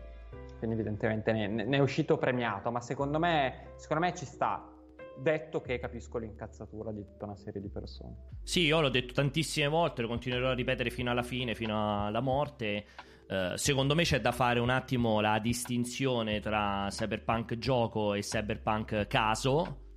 quindi 0.59 0.79
evidentemente 0.79 1.33
ne, 1.33 1.49
ne, 1.49 1.77
è 1.77 1.81
uscito 1.81 2.19
premiato, 2.19 2.71
ma 2.71 2.81
secondo 2.81 3.19
me, 3.19 3.73
secondo 3.77 4.05
me 4.05 4.15
ci 4.15 4.25
sta. 4.25 4.69
Detto 5.15 5.61
che 5.61 5.79
capisco 5.79 6.19
l'incazzatura 6.19 6.91
di 6.91 7.05
tutta 7.05 7.27
una 7.27 7.37
serie 7.37 7.61
di 7.61 7.69
persone. 7.69 8.29
Sì, 8.43 8.63
io 8.63 8.81
l'ho 8.81 8.89
detto 8.89 9.13
tantissime 9.13 9.69
volte, 9.69 10.03
lo 10.03 10.09
continuerò 10.09 10.51
a 10.51 10.55
ripetere 10.55 10.91
fino 10.91 11.11
alla 11.11 11.23
fine, 11.23 11.55
fino 11.55 12.07
alla 12.07 12.21
morte. 12.21 12.87
Uh, 13.29 13.57
secondo 13.57 13.95
me 13.95 14.03
c'è 14.03 14.21
da 14.21 14.33
fare 14.33 14.59
un 14.59 14.71
attimo 14.71 15.21
la 15.21 15.39
distinzione 15.39 16.41
tra 16.41 16.87
cyberpunk 16.91 17.57
gioco 17.57 18.15
e 18.15 18.21
cyberpunk 18.21 19.07
caso 19.07 19.92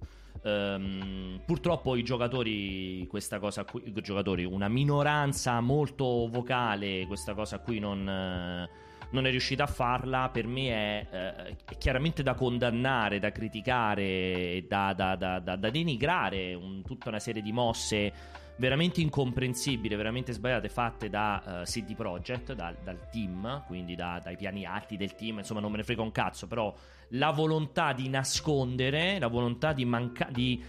Um, 0.45 1.41
purtroppo 1.43 1.95
i 1.95 2.03
giocatori, 2.03 3.07
questa 3.07 3.39
cosa 3.39 3.65
qui, 3.65 3.81
i 3.83 4.01
giocatori, 4.01 4.45
una 4.45 4.67
minoranza 4.67 5.59
molto 5.59 6.29
vocale, 6.29 7.07
questa 7.07 7.33
cosa 7.33 7.57
qui 7.57 7.79
non, 7.79 8.03
non 8.03 9.25
è 9.25 9.29
riuscita 9.31 9.63
a 9.63 9.67
farla. 9.67 10.29
Per 10.29 10.45
me 10.45 10.69
è, 10.69 11.07
eh, 11.09 11.55
è 11.65 11.77
chiaramente 11.79 12.21
da 12.21 12.35
condannare, 12.35 13.17
da 13.17 13.31
criticare, 13.31 14.63
da, 14.67 14.93
da, 14.93 15.15
da, 15.15 15.39
da 15.39 15.69
denigrare 15.71 16.53
un, 16.53 16.83
tutta 16.83 17.09
una 17.09 17.19
serie 17.19 17.41
di 17.41 17.51
mosse 17.51 18.13
veramente 18.57 19.01
incomprensibili, 19.01 19.95
veramente 19.95 20.31
sbagliate, 20.31 20.69
fatte 20.69 21.09
da 21.09 21.41
uh, 21.43 21.63
CD 21.63 21.95
Projekt, 21.95 22.53
dal, 22.53 22.77
dal 22.83 23.09
team, 23.09 23.63
quindi 23.65 23.95
da, 23.95 24.21
dai 24.23 24.35
piani 24.35 24.63
alti 24.63 24.95
del 24.95 25.15
team. 25.15 25.39
Insomma, 25.39 25.59
non 25.59 25.71
me 25.71 25.77
ne 25.77 25.83
frega 25.83 26.03
un 26.03 26.11
cazzo, 26.11 26.45
però 26.47 26.73
la 27.09 27.31
volontà 27.31 27.93
di 27.93 28.09
nascondere, 28.09 29.19
la 29.19 29.27
volontà 29.27 29.73
di 29.73 29.85
mancare. 29.85 30.31
Di, 30.31 30.63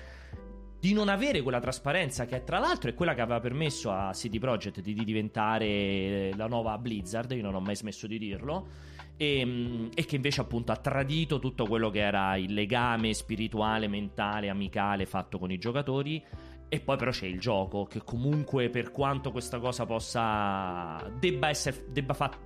di 0.78 0.92
non 0.92 1.08
avere 1.08 1.42
quella 1.42 1.58
trasparenza 1.58 2.26
che 2.26 2.44
tra 2.44 2.58
l'altro 2.58 2.90
è 2.90 2.94
quella 2.94 3.14
che 3.14 3.20
aveva 3.20 3.40
permesso 3.40 3.90
a 3.90 4.10
CD 4.12 4.38
Projekt 4.38 4.80
di, 4.80 4.94
di 4.94 5.04
diventare 5.04 6.32
la 6.36 6.46
nuova 6.46 6.78
Blizzard, 6.78 7.32
io 7.32 7.42
non 7.42 7.54
ho 7.54 7.60
mai 7.60 7.74
smesso 7.74 8.06
di 8.06 8.18
dirlo, 8.18 8.68
e, 9.16 9.40
ehm, 9.40 9.88
e, 9.94 10.04
che 10.04 10.16
invece 10.16 10.42
appunto 10.42 10.72
ha 10.72 10.76
tradito 10.76 11.38
tutto 11.38 11.66
quello 11.66 11.90
che 11.90 12.00
era 12.00 12.36
il 12.36 12.52
legame 12.52 13.14
spirituale, 13.14 13.88
mentale, 13.88 14.48
amicale 14.48 15.06
fatto 15.06 15.38
con 15.38 15.50
i 15.50 15.58
giocatori. 15.58 16.22
E 16.68 16.80
poi 16.80 16.96
però 16.96 17.12
c'è 17.12 17.26
il 17.26 17.38
gioco 17.38 17.84
che 17.84 18.02
comunque 18.04 18.70
per 18.70 18.90
quanto 18.90 19.30
questa 19.30 19.60
cosa 19.60 19.86
possa 19.86 21.10
debba 21.18 21.48
essere, 21.48 21.86
debba 21.90 22.12
fa- 22.12 22.36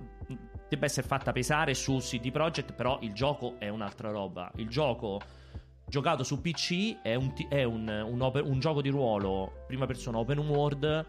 debba 0.71 0.85
essere 0.85 1.05
fatta 1.05 1.33
pesare 1.33 1.73
su 1.73 1.97
CD 1.97 2.31
Projekt, 2.31 2.71
però 2.71 2.97
il 3.01 3.11
gioco 3.11 3.55
è 3.59 3.67
un'altra 3.67 4.09
roba. 4.09 4.49
Il 4.55 4.69
gioco 4.69 5.19
giocato 5.85 6.23
su 6.23 6.39
PC 6.39 7.01
è 7.01 7.13
un, 7.13 7.33
è 7.49 7.63
un, 7.63 7.89
un, 7.89 8.21
open, 8.21 8.45
un 8.45 8.57
gioco 8.61 8.81
di 8.81 8.87
ruolo 8.87 9.65
prima 9.67 9.85
persona 9.85 10.19
open 10.19 10.39
world 10.39 11.05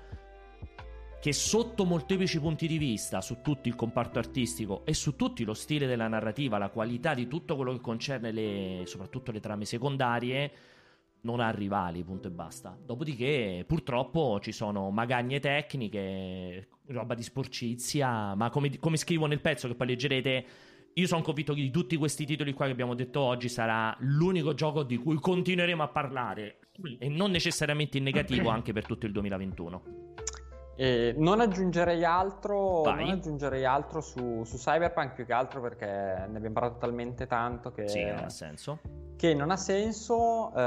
che 1.21 1.33
sotto 1.33 1.85
molteplici 1.85 2.41
punti 2.41 2.67
di 2.67 2.77
vista, 2.77 3.21
su 3.21 3.41
tutto 3.41 3.69
il 3.69 3.77
comparto 3.77 4.19
artistico 4.19 4.85
e 4.85 4.95
su 4.95 5.15
tutto 5.15 5.45
lo 5.45 5.55
stile 5.55 5.87
della 5.87 6.09
narrativa, 6.09 6.59
la 6.59 6.69
qualità 6.69 7.15
di 7.15 7.29
tutto 7.29 7.55
quello 7.55 7.71
che 7.71 7.81
concerne 7.81 8.33
le, 8.33 8.83
soprattutto 8.87 9.31
le 9.31 9.39
trame 9.39 9.65
secondarie, 9.65 10.51
non 11.23 11.41
ha 11.41 11.51
rivali, 11.51 12.03
punto 12.03 12.29
e 12.29 12.31
basta. 12.31 12.77
Dopodiché, 12.85 13.65
purtroppo, 13.67 14.39
ci 14.41 14.53
sono 14.53 14.91
magagne 14.91 15.41
tecniche, 15.41 16.69
roba 16.87 17.15
di 17.15 17.23
sporcizia, 17.23 18.35
ma 18.35 18.51
come, 18.51 18.79
come 18.79 18.97
scrivo 18.97 19.27
nel 19.27 19.41
pezzo 19.41 19.69
che 19.69 19.75
poi 19.75 19.89
leggerete, 19.89 20.47
io 20.95 21.07
sono 21.07 21.23
convinto 21.23 21.55
che 21.55 21.63
di 21.63 21.71
tutti 21.71 21.97
questi 21.97 22.27
titoli 22.27 22.53
qua 22.53 22.67
che 22.67 22.73
abbiamo 22.73 22.95
detto 22.95 23.21
oggi 23.21 23.49
sarà 23.49 23.97
l'unico 24.01 24.53
gioco 24.53 24.83
di 24.83 24.99
cui 24.99 25.17
continueremo 25.17 25.83
a 25.83 25.89
parlare 25.89 26.59
e 26.99 27.09
non 27.09 27.31
necessariamente 27.31 27.99
in 27.99 28.05
negativo 28.05 28.51
anche 28.51 28.73
per 28.73 28.85
tutto 28.85 29.07
il 29.07 29.13
2021. 29.13 30.22
E 30.75 31.15
non 31.19 31.41
aggiungerei 31.41 32.03
altro, 32.05 32.83
non 32.85 33.11
aggiungerei 33.11 33.65
altro 33.65 34.01
su, 34.01 34.43
su, 34.45 34.57
Cyberpunk 34.57 35.13
più 35.13 35.27
che 35.27 35.33
altro 35.33 35.61
perché 35.61 35.87
ne 35.87 36.37
abbiamo 36.37 36.53
parlato 36.53 36.79
talmente 36.79 37.27
tanto 37.27 37.73
che 37.73 37.89
sì, 37.89 38.03
non 38.05 38.25
ha 38.25 38.31
senso. 38.31 38.79
Che 39.17 39.35
non 39.35 39.51
ha 39.51 39.57
senso. 39.57 40.53
Eh, 40.55 40.61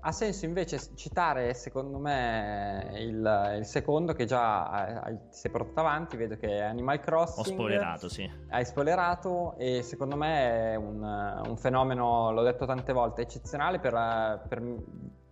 ha 0.00 0.12
senso 0.12 0.44
invece 0.44 0.78
citare, 0.94 1.54
secondo 1.54 1.98
me, 1.98 2.90
il, 2.96 3.54
il 3.56 3.64
secondo 3.64 4.12
che 4.12 4.26
già 4.26 4.68
hai, 4.68 5.16
ti 5.30 5.36
sei 5.36 5.50
portato 5.50 5.80
avanti. 5.80 6.16
Vedo 6.16 6.36
che 6.36 6.58
è 6.58 6.60
Animal 6.60 7.00
Crossing. 7.00 7.46
Ho 7.46 7.50
spoilerato, 7.50 8.08
sì. 8.08 8.30
Hai 8.50 8.64
spoilerato 8.66 9.54
e 9.56 9.82
secondo 9.82 10.14
me 10.14 10.72
è 10.72 10.74
un, 10.76 11.02
un 11.48 11.56
fenomeno, 11.56 12.30
l'ho 12.32 12.42
detto 12.42 12.66
tante 12.66 12.92
volte, 12.92 13.22
eccezionale 13.22 13.80
per, 13.80 14.44
per 14.46 14.62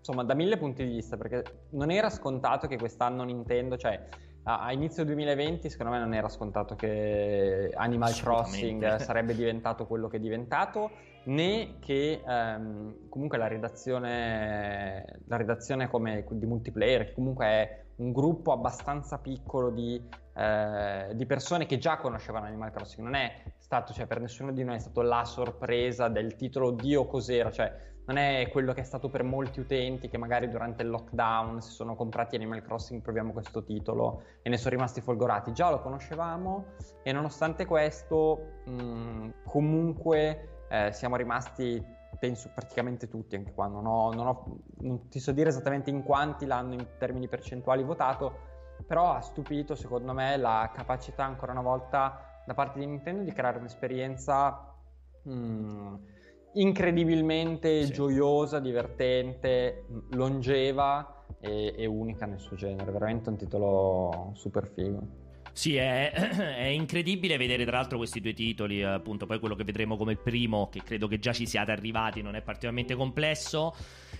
insomma, 0.00 0.24
da 0.24 0.34
mille 0.34 0.56
punti 0.56 0.84
di 0.84 0.94
vista, 0.94 1.16
perché 1.16 1.44
non 1.70 1.90
era 1.90 2.10
scontato 2.10 2.66
che 2.66 2.76
quest'anno 2.76 3.22
Nintendo, 3.22 3.76
cioè 3.76 4.04
a 4.42 4.72
inizio 4.72 5.04
2020 5.04 5.68
secondo 5.68 5.92
me 5.92 5.98
non 5.98 6.14
era 6.14 6.28
scontato 6.28 6.74
che 6.74 7.70
Animal 7.74 8.14
Crossing 8.14 8.96
sarebbe 8.98 9.34
diventato 9.34 9.86
quello 9.86 10.08
che 10.08 10.16
è 10.16 10.20
diventato 10.20 10.90
né 11.24 11.76
che 11.78 12.22
ehm, 12.26 13.08
comunque 13.10 13.36
la 13.36 13.48
redazione, 13.48 15.20
la 15.26 15.36
redazione 15.36 15.88
come 15.88 16.24
di 16.30 16.46
multiplayer 16.46 17.04
che 17.04 17.12
comunque 17.12 17.44
è 17.44 17.82
un 17.96 18.12
gruppo 18.12 18.52
abbastanza 18.52 19.18
piccolo 19.18 19.68
di, 19.68 20.02
eh, 20.34 21.10
di, 21.12 21.26
persone 21.26 21.66
che 21.66 21.76
già 21.76 21.98
conoscevano 21.98 22.46
Animal 22.46 22.70
Crossing 22.70 23.04
non 23.04 23.14
è 23.14 23.42
stato, 23.58 23.92
cioè 23.92 24.06
per 24.06 24.20
nessuno 24.20 24.52
di 24.52 24.64
noi 24.64 24.76
è 24.76 24.78
stato 24.78 25.02
la 25.02 25.26
sorpresa 25.26 26.08
del 26.08 26.34
titolo 26.36 26.70
Dio 26.70 27.04
cos'era, 27.04 27.50
cioè 27.50 27.89
non 28.06 28.16
è 28.16 28.48
quello 28.50 28.72
che 28.72 28.80
è 28.80 28.84
stato 28.84 29.08
per 29.08 29.22
molti 29.22 29.60
utenti 29.60 30.08
che 30.08 30.18
magari 30.18 30.48
durante 30.48 30.82
il 30.82 30.88
lockdown 30.88 31.60
si 31.60 31.70
sono 31.70 31.94
comprati 31.94 32.34
Animal 32.34 32.62
Crossing, 32.62 33.00
proviamo 33.00 33.32
questo 33.32 33.62
titolo 33.62 34.22
e 34.42 34.48
ne 34.48 34.56
sono 34.56 34.74
rimasti 34.74 35.00
folgorati. 35.00 35.52
Già 35.52 35.70
lo 35.70 35.80
conoscevamo 35.80 36.64
e 37.02 37.12
nonostante 37.12 37.66
questo 37.66 38.62
mh, 38.64 39.28
comunque 39.44 40.64
eh, 40.68 40.92
siamo 40.92 41.16
rimasti, 41.16 41.80
penso 42.18 42.50
praticamente 42.52 43.08
tutti, 43.08 43.36
anche 43.36 43.52
qua 43.52 43.66
non, 43.66 43.86
ho, 43.86 44.12
non, 44.12 44.26
ho, 44.26 44.58
non 44.78 45.08
ti 45.08 45.20
so 45.20 45.30
dire 45.32 45.50
esattamente 45.50 45.90
in 45.90 46.02
quanti 46.02 46.46
l'hanno 46.46 46.74
in 46.74 46.86
termini 46.98 47.28
percentuali 47.28 47.84
votato, 47.84 48.48
però 48.86 49.12
ha 49.12 49.20
stupito 49.20 49.74
secondo 49.76 50.12
me 50.14 50.36
la 50.36 50.70
capacità 50.74 51.24
ancora 51.24 51.52
una 51.52 51.62
volta 51.62 52.42
da 52.44 52.54
parte 52.54 52.80
di 52.80 52.86
Nintendo 52.86 53.22
di 53.22 53.32
creare 53.32 53.58
un'esperienza... 53.58 54.74
Mh, 55.22 56.18
incredibilmente 56.54 57.84
sì. 57.84 57.92
gioiosa, 57.92 58.58
divertente, 58.58 59.84
longeva 60.10 61.24
e, 61.40 61.74
e, 61.76 61.86
unica 61.86 62.26
nel 62.26 62.40
suo 62.40 62.56
genere. 62.56 62.90
Veramente 62.90 63.30
un 63.30 63.36
titolo 63.36 64.32
super 64.34 64.70
figo. 64.74 65.28
Sì, 65.52 65.76
è, 65.76 66.10
è, 66.58 66.64
incredibile 66.66 67.36
vedere 67.36 67.64
tra 67.64 67.78
l'altro 67.78 67.98
questi 67.98 68.20
due 68.20 68.32
titoli, 68.32 68.82
appunto 68.82 69.26
poi 69.26 69.38
quello 69.38 69.54
che 69.54 69.64
vedremo 69.64 69.96
come 69.96 70.12
il 70.12 70.18
primo, 70.18 70.68
che 70.68 70.82
credo 70.82 71.08
che 71.08 71.18
già 71.18 71.32
ci 71.32 71.46
siate 71.46 71.72
arrivati, 71.72 72.22
non 72.22 72.34
è 72.34 72.42
particolarmente 72.42 72.94
complesso, 72.94 73.74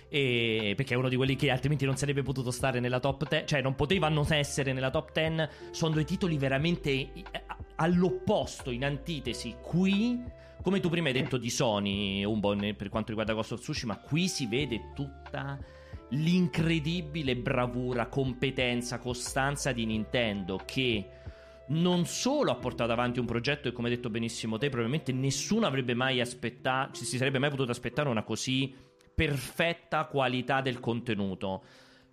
e, 0.09 0.75
perché 0.77 0.95
è 0.95 0.97
uno 0.97 1.09
di 1.09 1.17
quelli 1.17 1.37
che 1.37 1.51
altrimenti 1.51 1.85
non 1.85 1.97
sarebbe 1.97 2.23
potuto 2.23 2.51
stare 2.51 2.81
nella 2.81 3.01
top 3.01 3.29
10, 3.29 3.47
cioè 3.47 3.63
non 3.63 3.75
potevano 3.75 4.27
essere 4.31 4.73
nella 4.73 4.91
top 4.91 5.13
10, 5.13 5.49
sono 5.71 5.93
due 5.93 6.05
titoli 6.05 6.37
veramente 6.37 7.11
all'opposto, 7.77 8.71
in 8.71 8.85
antitesi, 8.85 9.57
qui 9.63 10.39
come 10.63 10.81
tu 10.81 10.89
prima 10.89 11.09
hai 11.09 11.15
detto 11.15 11.37
di 11.37 11.51
Sony, 11.51 12.25
un 12.25 12.41
po' 12.41 12.55
per 12.55 12.89
quanto 12.89 13.09
riguarda 13.09 13.33
Ghost 13.33 13.53
of 13.53 13.61
Tsushima, 13.61 13.97
qui 13.97 14.29
si 14.29 14.47
vede 14.47 14.93
tutta 14.95 15.59
l'incredibile 16.11 17.37
bravura, 17.37 18.09
competenza, 18.09 18.99
costanza 18.99 19.73
di 19.73 19.87
Nintendo 19.87 20.61
che 20.65 21.09
non 21.69 22.05
solo 22.05 22.51
ha 22.51 22.57
portato 22.57 22.91
avanti 22.91 23.21
un 23.21 23.27
progetto 23.27 23.69
e 23.69 23.73
come 23.73 23.89
hai 23.89 23.95
detto 23.95 24.11
benissimo 24.11 24.59
te, 24.59 24.69
probabilmente 24.69 25.13
nessuno 25.13 25.67
avrebbe 25.67 25.95
mai 25.95 26.21
aspettato, 26.21 26.95
ci 26.95 27.05
si 27.05 27.17
sarebbe 27.17 27.39
mai 27.39 27.51
potuto 27.51 27.71
aspettare 27.71 28.09
una 28.09 28.25
così 28.25 28.75
perfetta 29.15 30.05
qualità 30.07 30.61
del 30.61 30.81
contenuto, 30.81 31.63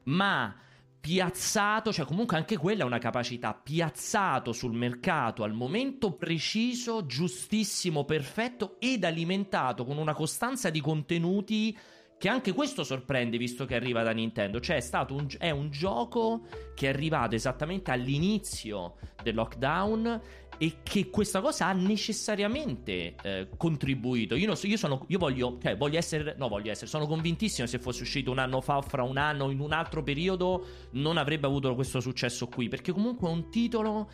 ma 0.04 0.56
piazzato, 1.00 1.94
cioè 1.94 2.06
comunque 2.06 2.38
anche 2.38 2.58
quella 2.58 2.84
è 2.84 2.86
una 2.86 2.98
capacità, 2.98 3.54
piazzato 3.54 4.52
sul 4.52 4.74
mercato 4.74 5.44
al 5.44 5.54
momento 5.54 6.14
preciso, 6.14 7.06
giustissimo, 7.06 8.04
perfetto 8.04 8.76
ed 8.80 9.04
alimentato 9.04 9.86
con 9.86 9.98
una 9.98 10.14
costanza 10.14 10.70
di 10.70 10.82
contenuti 10.82 11.78
che 12.18 12.30
anche 12.30 12.52
questo 12.52 12.84
sorprende 12.84 13.38
visto 13.38 13.66
che 13.66 13.76
arriva 13.76 14.02
da 14.02 14.12
Nintendo, 14.12 14.60
cioè 14.60 14.78
è, 14.78 15.06
un, 15.10 15.28
è 15.38 15.52
un 15.52 15.70
gioco 15.70 16.42
che 16.74 16.88
è 16.88 16.90
arrivato 16.90 17.36
esattamente 17.36 17.92
all'inizio 17.92 18.96
del 19.22 19.36
lockdown 19.36 20.22
e 20.58 20.78
che 20.84 21.10
questa 21.10 21.42
cosa 21.42 21.68
ha 21.68 21.74
necessariamente 21.74 23.16
eh, 23.22 23.48
contribuito. 23.58 24.36
Io, 24.36 24.54
so, 24.56 24.68
io, 24.68 24.78
sono, 24.78 25.06
io 25.08 25.18
voglio, 25.18 25.58
cioè, 25.62 25.78
voglio 25.78 25.98
essere, 25.98 26.36
no, 26.38 26.48
voglio 26.48 26.72
essere, 26.72 26.88
sono 26.88 27.06
convintissimo 27.06 27.68
se 27.68 27.80
fosse 27.80 28.02
uscito 28.02 28.32
un 28.32 28.40
anno 28.40 28.62
fa 28.62 28.82
fra 28.82 29.04
un 29.04 29.18
anno 29.18 29.52
in 29.52 29.60
un 29.60 29.72
altro 29.72 30.04
periodo 30.04 30.66
non 30.92 31.18
avrebbe 31.18 31.48
avuto 31.48 31.74
questo 31.76 32.00
successo 32.00 32.48
qui, 32.48 32.68
perché 32.68 32.92
comunque 32.92 33.28
è 33.28 33.32
un 33.32 33.50
titolo 33.50 34.10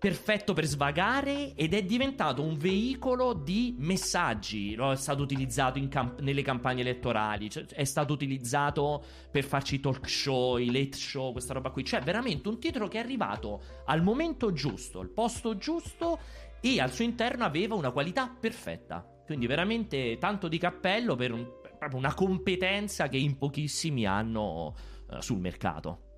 perfetto 0.00 0.54
per 0.54 0.64
svagare 0.64 1.52
ed 1.54 1.74
è 1.74 1.82
diventato 1.82 2.42
un 2.42 2.56
veicolo 2.56 3.34
di 3.34 3.74
messaggi. 3.78 4.72
È 4.72 4.96
stato 4.96 5.22
utilizzato 5.22 5.78
camp- 5.88 6.20
nelle 6.20 6.40
campagne 6.40 6.80
elettorali, 6.80 7.50
cioè, 7.50 7.66
è 7.66 7.84
stato 7.84 8.14
utilizzato 8.14 9.04
per 9.30 9.44
farci 9.44 9.78
talk 9.78 10.08
show, 10.08 10.56
i 10.56 10.72
late 10.72 10.96
show, 10.96 11.32
questa 11.32 11.52
roba 11.52 11.68
qui. 11.68 11.84
Cioè, 11.84 12.00
veramente 12.00 12.48
un 12.48 12.58
titolo 12.58 12.88
che 12.88 12.96
è 12.96 13.02
arrivato 13.02 13.62
al 13.84 14.02
momento 14.02 14.54
giusto, 14.54 15.00
al 15.00 15.10
posto 15.10 15.58
giusto 15.58 16.18
e 16.62 16.80
al 16.80 16.92
suo 16.92 17.04
interno 17.04 17.44
aveva 17.44 17.74
una 17.74 17.90
qualità 17.90 18.34
perfetta. 18.40 19.06
Quindi, 19.26 19.46
veramente 19.46 20.16
tanto 20.18 20.48
di 20.48 20.56
cappello 20.56 21.14
per 21.14 21.32
un, 21.32 21.46
proprio 21.78 21.98
una 21.98 22.14
competenza 22.14 23.08
che 23.08 23.18
in 23.18 23.36
pochissimi 23.36 24.06
hanno 24.06 24.74
uh, 25.08 25.20
sul 25.20 25.40
mercato. 25.40 26.08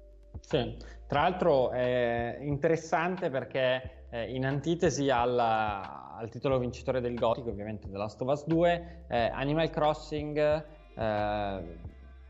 Sì, 0.40 0.76
tra 1.06 1.22
l'altro 1.22 1.70
è 1.70 2.38
interessante 2.40 3.30
perché 3.30 4.06
eh, 4.10 4.34
in 4.34 4.44
antitesi 4.44 5.08
al, 5.10 5.38
al, 5.38 6.28
titolo 6.30 6.58
vincitore 6.58 7.00
del 7.00 7.14
Gothic, 7.14 7.46
ovviamente 7.46 7.88
The 7.88 7.96
Last 7.96 8.20
of 8.20 8.28
Us 8.28 8.46
2, 8.46 9.04
eh, 9.08 9.30
Animal 9.32 9.70
Crossing 9.70 10.64
eh, 10.94 11.78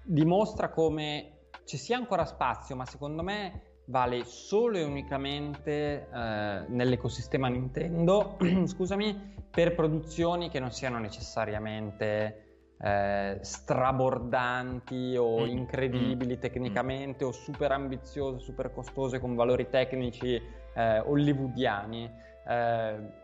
dimostra 0.05 0.68
come 0.68 1.32
ci 1.64 1.76
sia 1.76 1.96
ancora 1.96 2.24
spazio, 2.24 2.76
ma 2.76 2.84
secondo 2.84 3.22
me 3.22 3.80
vale 3.86 4.24
solo 4.24 4.78
e 4.78 4.84
unicamente 4.84 6.09
eh, 6.12 6.64
nell'ecosistema 6.68 7.48
Nintendo, 7.48 8.36
scusami, 8.64 9.46
per 9.50 9.74
produzioni 9.74 10.48
che 10.48 10.61
non 10.61 10.70
siano 10.70 10.98
necessariamente 10.98 12.51
eh, 12.83 13.39
strabordanti 13.43 15.16
o 15.16 15.45
mm. 15.45 15.49
incredibili 15.49 16.37
mm. 16.37 16.41
tecnicamente 16.41 17.24
mm. 17.24 17.28
o 17.28 17.33
super 17.33 17.70
ambiziose, 17.72 18.41
super 18.41 18.72
costose 18.72 19.20
con 19.20 19.35
valori 19.35 19.68
tecnici 19.68 20.41
eh, 20.74 20.99
hollywoodiani. 20.99 22.11
Eh, 22.47 23.20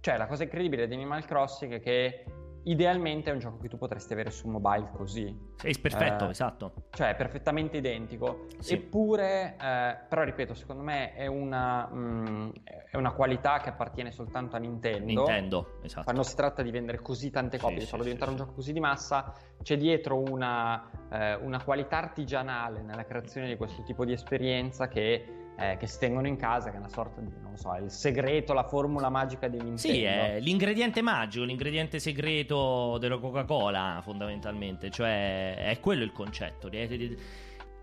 cioè 0.00 0.16
la 0.16 0.26
cosa 0.26 0.44
incredibile 0.44 0.86
di 0.86 0.94
Animal 0.94 1.24
Crossing 1.24 1.74
è 1.74 1.80
che 1.80 2.24
idealmente 2.64 3.30
è 3.30 3.32
un 3.32 3.38
gioco 3.38 3.58
che 3.58 3.68
tu 3.68 3.78
potresti 3.78 4.12
avere 4.12 4.30
su 4.30 4.48
mobile 4.48 4.90
così. 4.92 5.36
Sì, 5.56 5.78
perfetto, 5.80 6.26
eh, 6.26 6.30
esatto. 6.30 6.72
Cioè, 6.90 7.10
è 7.10 7.16
perfettamente 7.16 7.76
identico. 7.76 8.46
Sì. 8.58 8.74
Eppure, 8.74 9.56
eh, 9.60 9.96
però 10.08 10.22
ripeto, 10.22 10.54
secondo 10.54 10.82
me 10.82 11.14
è 11.14 11.26
una, 11.26 11.86
mh, 11.86 11.98
mm, 11.98 12.50
è 12.90 12.96
una, 12.96 13.12
qualità 13.12 13.58
che 13.60 13.70
appartiene 13.70 14.10
soltanto 14.10 14.56
a 14.56 14.58
Nintendo. 14.58 15.06
Nintendo, 15.06 15.78
esatto. 15.82 16.04
Quando 16.04 16.22
si 16.22 16.36
tratta 16.36 16.62
di 16.62 16.70
vendere 16.70 17.00
così 17.00 17.30
tante 17.30 17.58
copie, 17.58 17.78
sì, 17.78 17.84
di 17.84 17.86
farlo 17.86 18.04
sì, 18.04 18.10
diventare 18.10 18.30
un 18.30 18.36
gioco 18.36 18.52
così 18.54 18.72
di 18.72 18.80
massa, 18.80 19.32
c'è 19.62 19.76
dietro 19.76 20.18
una, 20.18 20.90
eh, 21.10 21.34
una 21.34 21.62
qualità 21.62 21.98
artigianale 21.98 22.82
nella 22.82 23.04
creazione 23.04 23.48
di 23.48 23.56
questo 23.56 23.82
tipo 23.82 24.04
di 24.04 24.12
esperienza 24.12 24.88
che 24.88 25.47
eh, 25.58 25.76
che 25.76 25.88
si 25.88 25.98
tengono 25.98 26.28
in 26.28 26.36
casa, 26.36 26.70
che 26.70 26.76
è 26.76 26.78
una 26.78 26.88
sorta 26.88 27.20
di, 27.20 27.32
non 27.42 27.56
so, 27.56 27.74
il 27.74 27.90
segreto, 27.90 28.52
la 28.52 28.62
formula 28.62 29.08
magica 29.08 29.48
di 29.48 29.56
Nintendo. 29.56 29.78
Sì, 29.78 30.02
è 30.04 30.38
l'ingrediente 30.40 31.02
magico, 31.02 31.44
l'ingrediente 31.44 31.98
segreto 31.98 32.96
della 32.98 33.18
Coca-Cola, 33.18 34.00
fondamentalmente. 34.02 34.88
Cioè, 34.90 35.56
è 35.56 35.80
quello 35.80 36.04
il 36.04 36.12
concetto. 36.12 36.70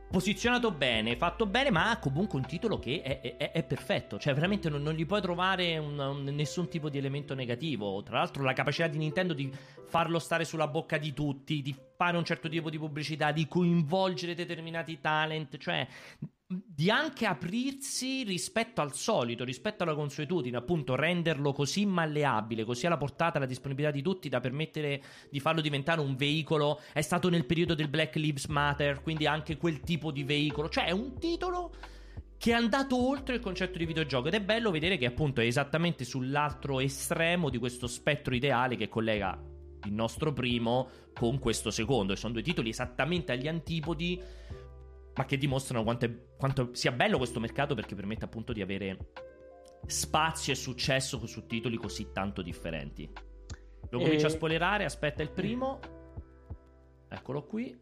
Posizionato 0.08 0.72
bene, 0.72 1.18
fatto 1.18 1.46
bene, 1.48 1.72
ma 1.72 1.98
comunque 2.00 2.40
un 2.40 2.46
titolo 2.46 2.80
che 2.80 3.02
è, 3.02 3.20
è, 3.36 3.52
è 3.52 3.64
perfetto. 3.64 4.18
Cioè, 4.18 4.34
veramente 4.34 4.70
non, 4.70 4.82
non 4.82 4.94
gli 4.94 5.06
puoi 5.06 5.20
trovare 5.20 5.78
un, 5.78 6.00
un, 6.00 6.24
nessun 6.24 6.70
tipo 6.70 6.90
di 6.90 6.98
elemento 6.98 7.34
negativo. 7.34 8.02
Tra 8.04 8.20
l'altro, 8.20 8.44
la 8.44 8.54
capacità 8.54 8.88
di 8.88 9.00
Nintendo 9.00 9.34
di 9.34 9.52
farlo 9.96 10.20
stare 10.20 10.44
sulla 10.44 10.68
bocca 10.68 10.98
di 10.98 11.14
tutti, 11.14 11.62
di 11.62 11.74
fare 11.96 12.18
un 12.18 12.26
certo 12.26 12.50
tipo 12.50 12.70
di 12.70 12.78
pubblicità, 12.78 13.32
di 13.32 13.48
coinvolgere 13.48 14.36
determinati 14.36 15.00
talent. 15.00 15.58
Cioè, 15.58 15.88
di 16.46 16.90
anche 16.90 17.26
aprirsi 17.26 18.24
rispetto 18.24 18.82
al 18.82 18.94
solito, 18.94 19.46
rispetto 19.46 19.84
alla 19.84 19.96
consuetudine, 19.96 20.58
appunto 20.58 20.96
renderlo 20.96 21.54
così 21.54 21.86
malleabile, 21.86 22.66
così 22.66 22.86
alla 22.88 22.98
portata, 22.98 23.38
alla 23.38 23.46
disponibilità 23.46 23.94
di 23.94 24.02
tutti 24.02 24.28
da 24.28 24.42
permettere 24.42 25.02
di 25.32 25.40
farlo 25.40 25.62
diventare 25.62 26.02
un 26.02 26.18
veicolo. 26.18 26.82
È 26.92 27.00
stato 27.00 27.30
nel 27.30 27.46
periodo 27.46 27.74
del 27.74 27.88
Black 27.88 28.16
Lives 28.16 28.48
Matter, 28.48 29.02
quindi 29.02 29.26
anche 29.26 29.56
quel 29.56 29.80
tipo 29.80 30.12
di 30.12 30.26
veicolo. 30.26 30.68
Cioè 30.68 30.88
è 30.88 30.92
un 30.92 31.18
titolo 31.18 31.74
che 32.38 32.52
è 32.52 32.54
andato 32.54 33.02
oltre 33.02 33.36
il 33.36 33.40
concetto 33.40 33.78
di 33.78 33.86
videogioco 33.86 34.28
ed 34.28 34.34
è 34.34 34.42
bello 34.42 34.72
vedere 34.72 34.98
che 34.98 35.06
appunto 35.06 35.40
è 35.40 35.46
esattamente 35.46 36.04
sull'altro 36.04 36.82
estremo 36.82 37.50
di 37.50 37.60
questo 37.60 37.88
spettro 37.88 38.36
ideale 38.36 38.76
che 38.76 38.90
collega 38.90 39.55
il 39.86 39.94
nostro 39.94 40.34
primo 40.34 40.90
con 41.14 41.40
questo 41.40 41.72
secondo 41.72 42.14
e 42.14 42.16
sono 42.16 42.34
due 42.34 42.42
titoli 42.42 42.70
esattamente 42.70 43.32
agli 43.32 43.48
antipodi 43.48 44.22
ma 45.16 45.26
che 45.26 45.38
dimostrano 45.38 45.84
quanto, 45.84 46.06
è, 46.06 46.12
quanto 46.38 46.70
sia 46.74 46.92
bello 46.92 47.18
questo 47.18 47.40
mercato 47.40 47.74
perché 47.74 47.96
permette 47.96 48.26
appunto 48.26 48.52
di 48.52 48.62
avere 48.62 49.12
spazio 49.86 50.52
e 50.52 50.56
successo 50.56 51.26
su 51.26 51.46
titoli 51.46 51.78
così 51.78 52.12
tanto 52.12 52.42
differenti. 52.42 53.10
Lo 53.90 54.00
comincio 54.00 54.26
e... 54.26 54.30
a 54.30 54.34
spoilerare, 54.34 54.84
aspetta 54.84 55.22
il 55.22 55.32
primo. 55.32 55.80
Eccolo 57.08 57.44
qui. 57.46 57.78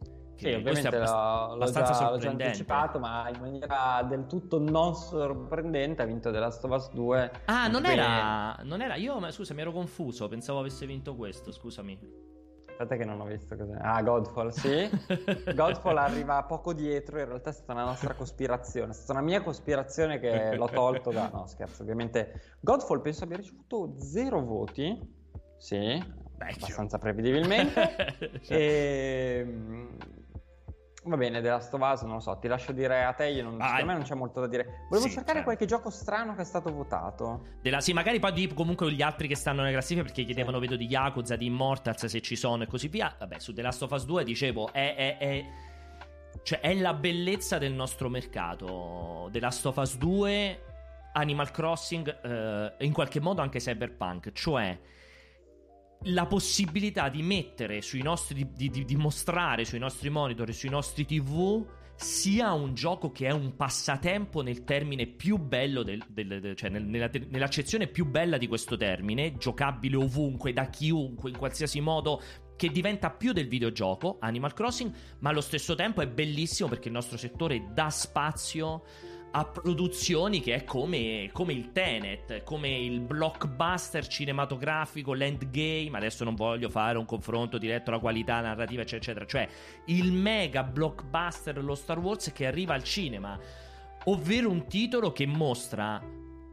Sì, 0.50 0.54
ovviamente 0.54 0.90
è 0.90 1.00
l'ho, 1.00 1.56
l'ho, 1.56 1.72
già, 1.72 2.10
l'ho 2.10 2.18
già 2.18 2.30
anticipato, 2.30 3.00
ma 3.00 3.30
in 3.34 3.40
maniera 3.40 4.06
del 4.08 4.26
tutto 4.28 4.60
non 4.60 4.94
sorprendente 4.96 6.02
ha 6.02 6.06
vinto 6.06 6.32
The 6.32 6.40
Last 6.40 6.64
of 6.66 6.72
Us 6.72 6.92
2. 6.92 7.32
Ah, 7.46 7.68
non 7.68 7.86
era, 7.86 8.58
non 8.64 8.82
era, 8.82 8.96
Io, 8.96 9.20
ma, 9.20 9.32
scusa, 9.32 9.54
mi 9.54 9.62
ero 9.62 9.72
confuso. 9.72 10.28
Pensavo 10.28 10.60
avesse 10.60 10.86
vinto 10.86 11.16
questo. 11.16 11.52
Scusami. 11.52 12.32
Aspetta 12.74 12.96
che 12.96 13.06
non 13.06 13.22
ho 13.22 13.26
visto 13.26 13.56
cos'è. 13.56 13.78
Ah, 13.80 14.02
Godfall, 14.02 14.50
sì. 14.50 14.90
Godfall 15.54 15.98
arriva 15.98 16.44
poco 16.44 16.74
dietro, 16.74 17.20
in 17.20 17.26
realtà 17.26 17.52
è 17.52 17.54
stata 17.54 17.72
una 17.74 17.86
nostra 17.86 18.16
cospirazione. 18.16 18.92
È 18.92 18.96
stata 18.96 19.14
una 19.14 19.22
mia 19.22 19.42
cospirazione 19.42 20.20
che 20.20 20.56
l'ho 20.56 20.68
tolto 20.68 21.12
da... 21.12 21.30
No, 21.32 21.46
scherzo, 21.46 21.84
ovviamente. 21.84 22.58
Godfall 22.60 23.02
penso 23.02 23.24
abbia 23.24 23.38
ricevuto 23.38 23.94
zero 24.00 24.42
voti. 24.42 25.22
Sì, 25.58 25.78
Vecchio. 25.78 26.64
abbastanza 26.64 26.98
prevedibilmente. 26.98 28.42
e 28.50 29.48
Va 31.06 31.18
bene, 31.18 31.42
The 31.42 31.50
Last 31.50 31.74
of 31.74 31.82
Us, 31.82 32.02
non 32.04 32.14
lo 32.14 32.20
so, 32.22 32.38
ti 32.38 32.48
lascio 32.48 32.72
dire 32.72 33.04
a 33.04 33.12
te, 33.12 33.28
io 33.28 33.44
non, 33.44 33.58
ah, 33.60 33.84
me 33.84 33.94
non 33.94 34.04
c'è 34.04 34.16
molto 34.16 34.40
da 34.40 34.48
dire. 34.48 34.86
Volevo 34.90 35.08
sì, 35.08 35.14
cercare 35.14 35.40
certo. 35.40 35.44
qualche 35.44 35.66
gioco 35.66 35.90
strano 35.90 36.34
che 36.34 36.42
è 36.42 36.46
stato 36.46 36.72
votato. 36.72 37.46
Della, 37.62 37.82
sì, 37.82 37.92
magari 37.92 38.20
poi 38.20 38.32
di 38.32 38.54
comunque 38.54 38.90
gli 38.92 39.02
altri 39.02 39.28
che 39.28 39.36
stanno 39.36 39.62
nelle 39.62 39.74
classifiche 39.74 40.06
perché 40.06 40.24
chiedevano, 40.24 40.58
sì. 40.58 40.64
vedo, 40.64 40.78
di 40.78 40.86
Yakuza, 40.86 41.36
di 41.36 41.48
Immortals 41.48 42.06
se 42.06 42.22
ci 42.22 42.38
sono 42.38 42.64
e 42.64 42.68
così 42.68 42.88
via. 42.88 43.14
Vabbè, 43.20 43.38
su 43.40 43.54
The 43.54 43.62
Last 43.62 43.82
of 43.82 43.92
Us 43.92 44.06
2 44.06 44.24
dicevo, 44.24 44.72
è, 44.72 44.96
è, 44.96 45.18
è, 45.18 45.46
cioè, 46.42 46.62
è 46.62 46.74
la 46.74 46.94
bellezza 46.94 47.58
del 47.58 47.74
nostro 47.74 48.08
mercato. 48.08 49.28
The 49.30 49.40
Last 49.42 49.66
of 49.66 49.76
Us 49.76 49.98
2, 49.98 50.64
Animal 51.14 51.52
Crossing, 51.52 52.20
eh, 52.24 52.86
in 52.86 52.94
qualche 52.94 53.20
modo 53.20 53.42
anche 53.42 53.60
Cyberpunk, 53.60 54.32
cioè 54.32 54.80
la 56.06 56.26
possibilità 56.26 57.10
di 57.10 57.22
mettere 57.22 57.82
sui 57.82 58.02
nostri 58.02 58.48
di, 58.54 58.70
di, 58.70 58.86
di, 58.86 58.96
mostrare 58.96 59.66
sui 59.66 59.80
nostri 59.80 60.10
monitor 60.10 60.50
e 60.50 60.54
sui 60.54 60.70
nostri 60.70 61.06
TV 61.06 61.66
sia 61.96 62.52
un 62.52 62.74
gioco 62.74 63.12
che 63.12 63.28
è 63.28 63.32
un 63.32 63.56
passatempo 63.56 64.42
nel 64.42 64.64
termine 64.64 65.06
più 65.06 65.38
bello 65.38 65.84
del, 65.84 66.04
del, 66.08 66.42
del, 66.42 66.56
cioè 66.56 66.70
nel, 66.70 66.84
nella, 66.84 67.10
nell'accezione 67.30 67.88
più 67.88 68.06
bella 68.06 68.38
di 68.38 68.48
questo 68.48 68.76
termine 68.76 69.38
giocabile 69.38 69.96
ovunque 69.96 70.52
da 70.52 70.66
chiunque 70.66 71.30
in 71.30 71.38
qualsiasi 71.38 71.80
modo 71.80 72.22
che 72.56 72.70
diventa 72.70 73.10
più 73.10 73.32
del 73.32 73.48
videogioco 73.48 74.18
Animal 74.20 74.54
Crossing 74.54 74.94
ma 75.20 75.30
allo 75.30 75.42
stesso 75.42 75.76
tempo 75.76 76.02
è 76.02 76.08
bellissimo 76.08 76.68
perché 76.68 76.88
il 76.88 76.94
nostro 76.94 77.18
settore 77.18 77.70
dà 77.74 77.90
spazio 77.90 78.84
a 79.36 79.46
produzioni 79.46 80.42
che 80.42 80.54
è 80.54 80.64
come, 80.64 81.30
come, 81.32 81.54
il 81.54 81.72
Tenet, 81.72 82.44
come 82.44 82.70
il 82.70 83.00
blockbuster 83.00 84.06
cinematografico, 84.06 85.14
l'endgame. 85.14 85.98
Adesso 85.98 86.24
non 86.24 86.36
voglio 86.36 86.70
fare 86.70 87.00
un 87.00 87.06
confronto 87.06 87.58
diretto 87.58 87.90
alla 87.90 88.00
qualità 88.00 88.42
narrativa, 88.42 88.84
eccetera, 88.84 89.24
eccetera. 89.24 89.26
Cioè 89.26 89.48
il 89.86 90.12
mega 90.12 90.64
blockbuster, 90.64 91.64
lo 91.64 91.74
Star 91.74 91.98
Wars 91.98 92.32
che 92.32 92.46
arriva 92.46 92.76
al 92.76 92.84
cinema, 92.84 93.40
ovvero 94.06 94.50
un 94.50 94.68
titolo 94.68 95.12
che 95.12 95.26
mostra 95.26 96.00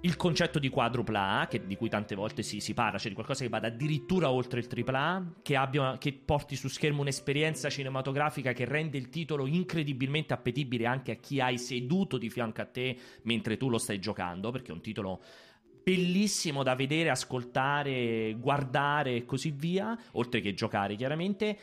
il 0.02 0.16
concetto 0.16 0.58
di 0.58 0.70
quadrupla 0.70 1.40
A, 1.40 1.46
che, 1.46 1.66
di 1.66 1.76
cui 1.76 1.90
tante 1.90 2.14
volte 2.14 2.42
si, 2.42 2.60
si, 2.60 2.72
parla, 2.72 2.98
cioè 2.98 3.08
di 3.08 3.14
qualcosa 3.14 3.42
che 3.42 3.50
vada 3.50 3.66
addirittura 3.66 4.30
oltre 4.30 4.60
il 4.60 4.66
tripla 4.66 4.98
A, 4.98 5.24
che, 5.42 5.56
abbia, 5.56 5.98
che 5.98 6.12
porti 6.12 6.56
su 6.56 6.68
schermo 6.68 7.02
un'esperienza 7.02 7.68
cinematografica 7.68 8.52
che 8.52 8.64
rende 8.64 8.96
il 8.96 9.10
titolo 9.10 9.46
incredibilmente 9.46 10.32
appetibile 10.32 10.86
anche 10.86 11.12
a 11.12 11.16
chi 11.16 11.40
hai 11.40 11.58
seduto 11.58 12.16
di 12.16 12.30
fianco 12.30 12.62
a 12.62 12.66
te 12.66 12.96
mentre 13.22 13.58
tu 13.58 13.68
lo 13.68 13.78
stai 13.78 13.98
giocando, 13.98 14.50
perché 14.50 14.70
è 14.70 14.74
un 14.74 14.80
titolo 14.80 15.20
bellissimo 15.82 16.62
da 16.62 16.74
vedere, 16.74 17.10
ascoltare, 17.10 18.34
guardare 18.38 19.16
e 19.16 19.24
così 19.26 19.50
via, 19.50 19.98
oltre 20.12 20.40
che 20.40 20.54
giocare 20.54 20.96
chiaramente. 20.96 21.58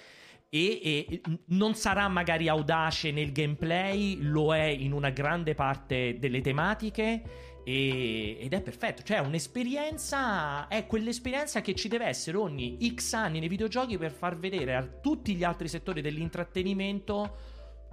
E, 0.49 0.79
e, 0.81 1.21
non 1.47 1.73
sarà 1.73 2.07
magari 2.07 2.47
audace 2.47 3.11
nel 3.11 3.31
gameplay, 3.31 4.21
lo 4.21 4.55
è 4.55 4.63
in 4.63 4.93
una 4.93 5.09
grande 5.09 5.55
parte 5.55 6.17
delle 6.19 6.39
tematiche 6.39 7.55
e, 7.67 8.37
ed 8.39 8.53
è 8.53 8.61
perfetto, 8.61 9.03
cioè 9.03 9.19
un'esperienza, 9.19 10.69
è 10.69 10.87
quell'esperienza 10.87 11.59
che 11.59 11.75
ci 11.75 11.89
deve 11.89 12.05
essere 12.05 12.37
ogni 12.37 12.77
X 12.95 13.11
anni 13.11 13.39
nei 13.39 13.49
videogiochi 13.49 13.97
per 13.97 14.11
far 14.11 14.37
vedere 14.37 14.73
a 14.73 14.83
tutti 14.83 15.35
gli 15.35 15.43
altri 15.43 15.67
settori 15.67 15.99
dell'intrattenimento 15.99 17.35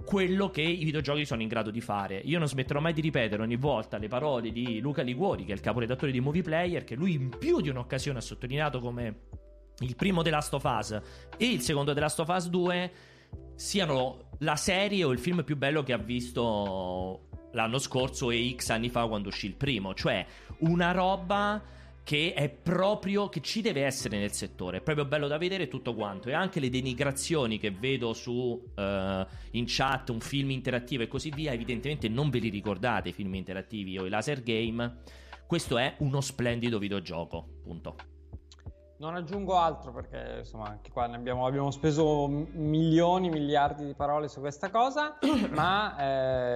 quello 0.05 0.49
che 0.49 0.61
i 0.61 0.85
videogiochi 0.85 1.25
sono 1.25 1.41
in 1.41 1.49
grado 1.49 1.71
di 1.71 1.81
fare. 1.81 2.21
Io 2.23 2.39
non 2.39 2.47
smetterò 2.47 2.79
mai 2.79 2.93
di 2.93 3.01
ripetere 3.01 3.41
ogni 3.41 3.57
volta 3.57 3.97
le 3.97 4.07
parole 4.07 4.53
di 4.53 4.79
Luca 4.79 5.01
Liguori, 5.01 5.43
che 5.43 5.51
è 5.51 5.55
il 5.55 5.61
caporedattore 5.61 6.13
di 6.13 6.21
Movie 6.21 6.41
Player, 6.41 6.85
che 6.85 6.95
lui 6.95 7.11
in 7.11 7.27
più 7.37 7.59
di 7.59 7.67
un'occasione 7.67 8.19
ha 8.19 8.21
sottolineato 8.21 8.79
come 8.79 9.23
il 9.79 9.97
primo 9.97 10.21
The 10.21 10.29
Last 10.29 10.53
of 10.53 10.63
Us 10.63 11.01
e 11.35 11.45
il 11.45 11.59
secondo 11.59 11.93
The 11.93 11.99
Last 11.99 12.21
of 12.21 12.29
Us 12.29 12.47
2 12.47 12.91
siano 13.55 14.29
la 14.39 14.55
serie 14.55 15.03
o 15.03 15.11
il 15.11 15.19
film 15.19 15.43
più 15.43 15.57
bello 15.57 15.83
che 15.83 15.91
ha 15.91 15.97
visto 15.97 17.27
l'anno 17.55 17.79
scorso 17.79 18.29
e 18.29 18.55
X 18.55 18.69
anni 18.69 18.89
fa 18.89 19.07
quando 19.07 19.29
uscì 19.29 19.47
il 19.47 19.55
primo, 19.55 19.93
cioè 19.95 20.25
una 20.59 20.91
roba 20.91 21.63
che 22.03 22.33
è 22.35 22.49
proprio 22.49 23.29
che 23.29 23.41
ci 23.41 23.61
deve 23.61 23.83
essere 23.83 24.19
nel 24.19 24.31
settore. 24.31 24.77
È 24.77 24.81
proprio 24.81 25.05
bello 25.05 25.27
da 25.27 25.39
vedere 25.39 25.67
tutto 25.67 25.95
quanto. 25.95 26.29
E 26.29 26.33
anche 26.33 26.59
le 26.59 26.69
denigrazioni 26.69 27.57
che 27.57 27.71
vedo 27.71 28.13
su 28.13 28.31
uh, 28.31 29.25
in 29.51 29.63
chat, 29.65 30.09
un 30.09 30.19
film 30.19 30.51
interattivo 30.51 31.01
e 31.01 31.07
così 31.07 31.31
via. 31.31 31.51
Evidentemente 31.51 32.07
non 32.07 32.29
ve 32.29 32.37
li 32.37 32.49
ricordate 32.49 33.09
i 33.09 33.13
film 33.13 33.33
interattivi 33.33 33.97
o 33.97 34.05
i 34.05 34.09
laser 34.09 34.43
game. 34.43 34.97
Questo 35.47 35.79
è 35.79 35.95
uno 35.99 36.21
splendido 36.21 36.77
videogioco. 36.77 37.47
Punto. 37.63 37.95
Non 38.97 39.15
aggiungo 39.15 39.57
altro 39.57 39.91
perché 39.91 40.37
insomma 40.39 40.69
anche 40.69 40.89
qua 40.89 41.03
abbiamo, 41.03 41.45
abbiamo, 41.45 41.69
speso 41.69 42.27
milioni, 42.29 43.29
miliardi 43.29 43.85
di 43.85 43.93
parole 43.93 44.29
su 44.29 44.39
questa 44.39 44.69
cosa, 44.69 45.17
ma 45.51 45.97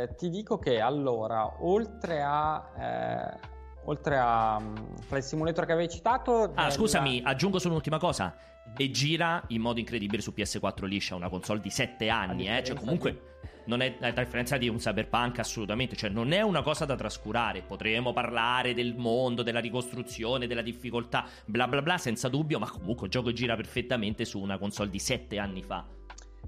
eh, 0.04 0.16
ti 0.16 0.30
dico 0.30 0.58
che 0.58 0.80
allora, 0.80 1.56
oltre 1.60 2.22
a... 2.22 2.70
Eh, 2.78 3.58
oltre 3.86 4.20
a 4.20 4.58
um, 4.58 4.76
Flight 5.08 5.24
Simulator 5.24 5.66
che 5.66 5.72
avevi 5.72 5.90
citato... 5.90 6.44
Ah, 6.44 6.48
nella... 6.56 6.70
scusami, 6.70 7.24
aggiungo 7.26 7.58
solo 7.58 7.72
un'ultima 7.72 7.98
cosa. 7.98 8.36
E 8.78 8.92
gira 8.92 9.44
in 9.48 9.62
modo 9.62 9.80
incredibile 9.80 10.22
su 10.22 10.34
PS4 10.36 10.86
liscia, 10.86 11.16
una 11.16 11.30
console 11.30 11.60
di 11.60 11.70
7 11.70 12.10
anni, 12.10 12.48
eh? 12.48 12.64
Cioè 12.64 12.76
comunque 12.76 13.28
non 13.66 13.82
è 13.82 13.98
a 14.00 14.12
differenza 14.12 14.58
di 14.58 14.68
un 14.68 14.78
cyberpunk 14.78 15.40
assolutamente, 15.40 15.96
cioè 15.96 16.10
non 16.10 16.32
è 16.32 16.42
una 16.42 16.64
cosa 16.64 16.86
da 16.86 16.96
trascurare, 16.96 17.62
potremmo 17.62 18.14
parlare 18.14 18.74
del 18.74 18.96
mondo, 18.96 19.44
della 19.44 19.60
ricostruzione, 19.60 20.48
della 20.48 20.64
difficoltà, 20.64 21.26
bla 21.46 21.68
bla 21.68 21.82
bla, 21.82 21.98
senza 21.98 22.30
dubbio, 22.30 22.58
ma 22.58 22.70
comunque 22.70 23.06
il 23.06 23.12
gioco 23.12 23.32
gira 23.32 23.56
perfettamente 23.56 24.26
su 24.26 24.40
una 24.40 24.58
console 24.58 24.90
di 24.90 25.00
7 25.00 25.38
anni 25.38 25.62
fa. 25.62 25.86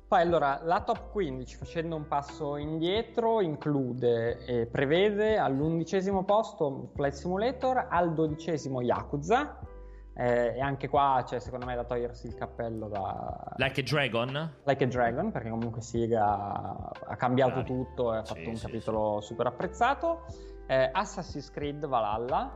Poi 0.07 0.22
allora, 0.22 0.59
la 0.63 0.82
top 0.82 1.11
15, 1.11 1.55
facendo 1.55 1.95
un 1.95 2.07
passo 2.07 2.57
indietro, 2.57 3.39
include 3.39 4.43
e 4.45 4.65
prevede 4.65 5.38
all'undicesimo 5.38 6.26
posto 6.26 6.91
Flight 6.95 7.13
Simulator, 7.13 7.88
al 7.89 8.13
dodicesimo 8.13 8.82
Yakuza, 8.82 9.59
eh, 10.14 10.55
e 10.55 10.59
anche 10.59 10.88
qua 10.89 11.24
c'è 11.26 11.39
secondo 11.39 11.66
me 11.66 11.76
da 11.76 11.84
togliersi 11.84 12.28
il 12.28 12.36
cappello 12.36 12.88
da... 12.88 13.53
Like 13.55 13.82
a 13.82 13.84
Dragon? 13.84 14.53
Like 14.66 14.84
a 14.84 14.88
Dragon, 14.88 15.32
perché 15.32 15.49
comunque 15.49 15.82
Siga 15.82 16.91
ha 17.05 17.16
cambiato 17.16 17.62
Bravi. 17.62 17.68
tutto 17.68 18.14
e 18.14 18.18
ha 18.18 18.24
fatto 18.24 18.41
sì, 18.41 18.47
un 18.47 18.55
sì, 18.55 18.66
capitolo 18.66 19.22
sì. 19.22 19.28
super 19.28 19.47
apprezzato. 19.47 20.26
Eh, 20.68 20.89
Assassin's 20.91 21.49
Creed 21.51 21.86
Valhalla, 21.86 22.53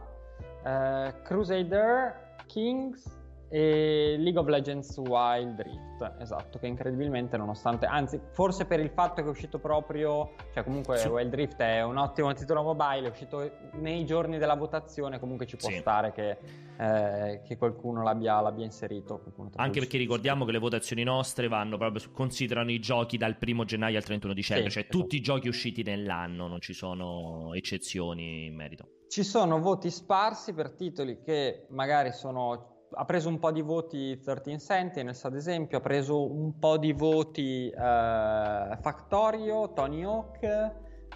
eh, 0.64 1.14
Crusader 1.24 2.36
Kings 2.46 3.24
e 3.50 4.16
League 4.18 4.40
of 4.40 4.48
Legends 4.48 4.98
Wild 4.98 5.62
Rift, 5.62 6.16
esatto, 6.20 6.58
che 6.60 6.68
incredibilmente 6.68 7.38
nonostante, 7.38 7.86
anzi 7.86 8.20
forse 8.32 8.66
per 8.66 8.80
il 8.80 8.90
fatto 8.90 9.22
che 9.22 9.28
è 9.28 9.30
uscito 9.30 9.60
proprio, 9.60 10.34
cioè 10.54 10.64
comunque 10.64 10.98
sì. 10.98 11.08
Wild 11.08 11.34
Rift 11.34 11.58
è 11.58 11.84
un 11.84 11.98
ottimo 11.98 12.34
titolo 12.34 12.64
mobile, 12.64 13.08
è 13.08 13.10
uscito 13.10 13.50
nei 13.74 14.06
giorni 14.06 14.38
della 14.38 14.56
votazione, 14.56 15.20
comunque 15.20 15.46
ci 15.46 15.58
può 15.58 15.70
sì. 15.70 15.78
stare 15.78 16.12
che, 16.12 16.38
eh, 16.78 17.42
che 17.46 17.58
qualcuno 17.58 18.04
l'abbia, 18.04 18.42
l'abbia 18.42 18.66
inserito. 18.66 19.22
Anche 19.56 19.80
perché 19.80 19.98
ricordiamo 19.98 20.46
che 20.46 20.52
le 20.52 20.60
votazioni 20.60 21.04
nostre 21.04 21.48
vanno 21.48 21.78
proprio, 21.78 22.00
su, 22.00 22.12
considerano 22.12 22.72
i 22.72 22.80
giochi 22.80 23.18
dal 23.18 23.38
primo 23.38 23.64
gennaio 23.64 23.98
al 23.98 24.04
31 24.04 24.34
dicembre, 24.34 24.70
sì, 24.70 24.74
cioè 24.74 24.84
esatto. 24.84 24.98
tutti 25.00 25.16
i 25.16 25.22
giochi 25.22 25.48
usciti 25.48 25.84
nell'anno, 25.84 26.48
non 26.48 26.60
ci 26.62 26.74
sono 26.74 27.54
eccezioni 27.54 28.46
in 28.46 28.56
merito. 28.56 28.90
Ci 29.08 29.24
sono 29.24 29.60
voti 29.60 29.92
sparsi 29.92 30.54
per 30.54 30.72
titoli 30.72 31.22
che 31.22 31.68
magari 31.70 32.12
sono 32.12 32.75
ha 32.92 33.06
preso 33.06 33.30
un 33.30 33.40
po' 33.40 33.52
di 33.52 33.62
voti 33.62 34.20
13 34.20 34.60
Sentinels, 34.60 35.24
ad 35.26 35.36
esempio, 35.36 35.78
ha 35.78 35.82
preso 35.82 36.32
un 36.32 36.58
po' 36.60 36.78
di 36.78 36.94
voti 36.94 37.72
uh, 37.74 38.78
Factorio, 38.80 39.74
Tony 39.74 40.04
Hawk, 40.04 40.42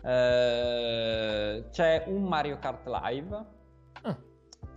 uh, 0.01 1.69
c'è 1.69 2.03
un 2.07 2.23
Mario 2.23 2.57
Kart 2.59 2.87
Live. 2.87 3.45
Ah. 4.03 4.17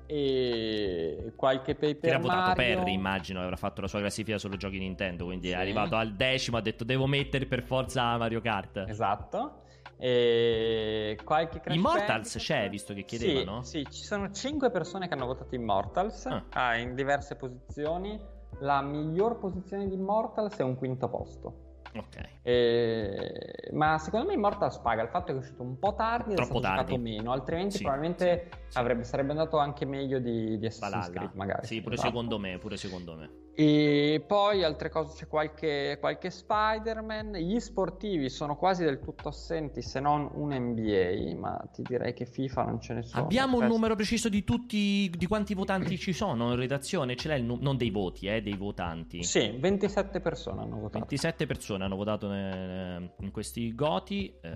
E 0.05 1.33
qualche 1.37 1.75
Paper 1.75 2.01
Che 2.01 2.13
ha 2.13 2.19
votato 2.19 2.55
Perry, 2.55 2.93
immagino, 2.93 3.41
avrà 3.41 3.57
fatto 3.57 3.81
la 3.81 3.89
sua 3.89 4.01
classifica 4.01 4.37
solo 4.37 4.57
giochi 4.57 4.79
Nintendo. 4.79 5.25
Quindi 5.25 5.49
sì. 5.49 5.55
è 5.55 5.57
arrivato 5.57 5.97
al 5.97 6.15
decimo, 6.15 6.59
ha 6.59 6.61
detto 6.61 6.85
devo 6.85 7.07
mettere 7.07 7.47
per 7.47 7.63
forza 7.63 8.17
Mario 8.19 8.43
Kart. 8.43 8.85
Esatto. 8.89 9.62
E 10.05 11.17
qualche 11.23 11.61
Crash 11.61 11.77
Immortals 11.77 12.09
Bandicoot. 12.09 12.43
c'è, 12.43 12.69
visto 12.69 12.93
che 12.93 13.05
chiedevano? 13.05 13.63
Sì, 13.63 13.85
sì, 13.85 13.93
ci 13.93 14.03
sono 14.03 14.33
5 14.33 14.69
persone 14.73 15.07
che 15.07 15.15
hanno 15.15 15.27
votato 15.27 15.55
Immortals 15.55 16.27
ah. 16.27 16.45
Ah, 16.51 16.77
in 16.77 16.97
diverse 16.97 17.37
posizioni. 17.37 18.21
La 18.59 18.83
miglior 18.83 19.39
posizione 19.39 19.87
di 19.87 19.95
Immortals 19.95 20.57
è 20.57 20.65
un 20.65 20.75
quinto 20.75 21.09
posto. 21.09 21.83
Ok. 21.95 22.41
E... 22.43 23.71
Ma 23.73 23.99
secondo 23.99 24.27
me 24.27 24.35
Immortals 24.35 24.79
paga 24.79 25.03
il 25.03 25.09
fatto 25.09 25.27
che 25.27 25.33
è 25.33 25.37
uscito 25.37 25.63
un 25.63 25.79
po' 25.79 25.95
tardi 25.95 26.35
Troppo 26.35 26.57
è 26.57 26.59
stato 26.59 26.77
tardi. 26.77 26.99
meno, 26.99 27.33
altrimenti 27.33 27.77
sì. 27.77 27.83
probabilmente 27.83 28.49
sì. 28.67 28.79
Avrebbe, 28.79 29.05
sarebbe 29.05 29.31
andato 29.31 29.59
anche 29.59 29.85
meglio 29.85 30.19
di, 30.19 30.59
di 30.59 30.67
Assassin's 30.67 31.11
Creed 31.11 31.31
magari. 31.35 31.67
Sì, 31.67 31.81
pure 31.81 31.95
esatto. 31.95 32.09
secondo 32.09 32.39
me, 32.39 32.59
pure 32.59 32.77
secondo 32.77 33.15
me. 33.15 33.31
E 33.55 34.25
poi 34.27 34.65
altre 34.65 34.89
cose, 34.89 35.15
c'è 35.15 35.27
qualche, 35.27 35.99
qualche 36.01 36.31
Spider-Man. 36.31 37.33
Gli 37.35 37.61
sportivi 37.61 38.31
sono 38.31 38.57
quasi 38.57 38.83
del 38.83 38.99
tutto 38.99 39.29
assenti, 39.29 39.83
se 39.83 40.01
non 40.01 40.31
un 40.33 40.55
NBA, 40.55 41.39
ma 41.39 41.63
ti 41.71 41.83
direi 41.83 42.15
che 42.15 42.25
FIFA 42.25 42.65
non 42.65 42.81
ce 42.81 42.95
ne 42.95 43.03
sono. 43.03 43.25
Abbiamo 43.25 43.59
un 43.59 43.67
numero 43.67 43.95
preciso 43.95 44.31
di 44.31 44.43
tutti, 44.43 45.13
di 45.15 45.27
quanti 45.27 45.53
votanti 45.53 45.99
ci 45.99 46.15
sono 46.15 46.53
in 46.53 46.57
redazione? 46.57 47.15
Ce 47.15 47.29
l'hè 47.29 47.35
il 47.35 47.45
nu- 47.45 47.59
non 47.61 47.77
dei 47.77 47.91
voti, 47.91 48.27
eh, 48.27 48.41
dei 48.41 48.57
votanti. 48.57 49.23
Sì, 49.23 49.55
27 49.59 50.21
persone 50.21 50.63
hanno 50.63 50.77
votato. 50.77 51.01
27 51.01 51.45
persone 51.45 51.85
hanno 51.85 51.97
votato 51.97 52.29
in 52.35 53.31
questi 53.31 53.75
goti. 53.75 54.33
Eh, 54.41 54.51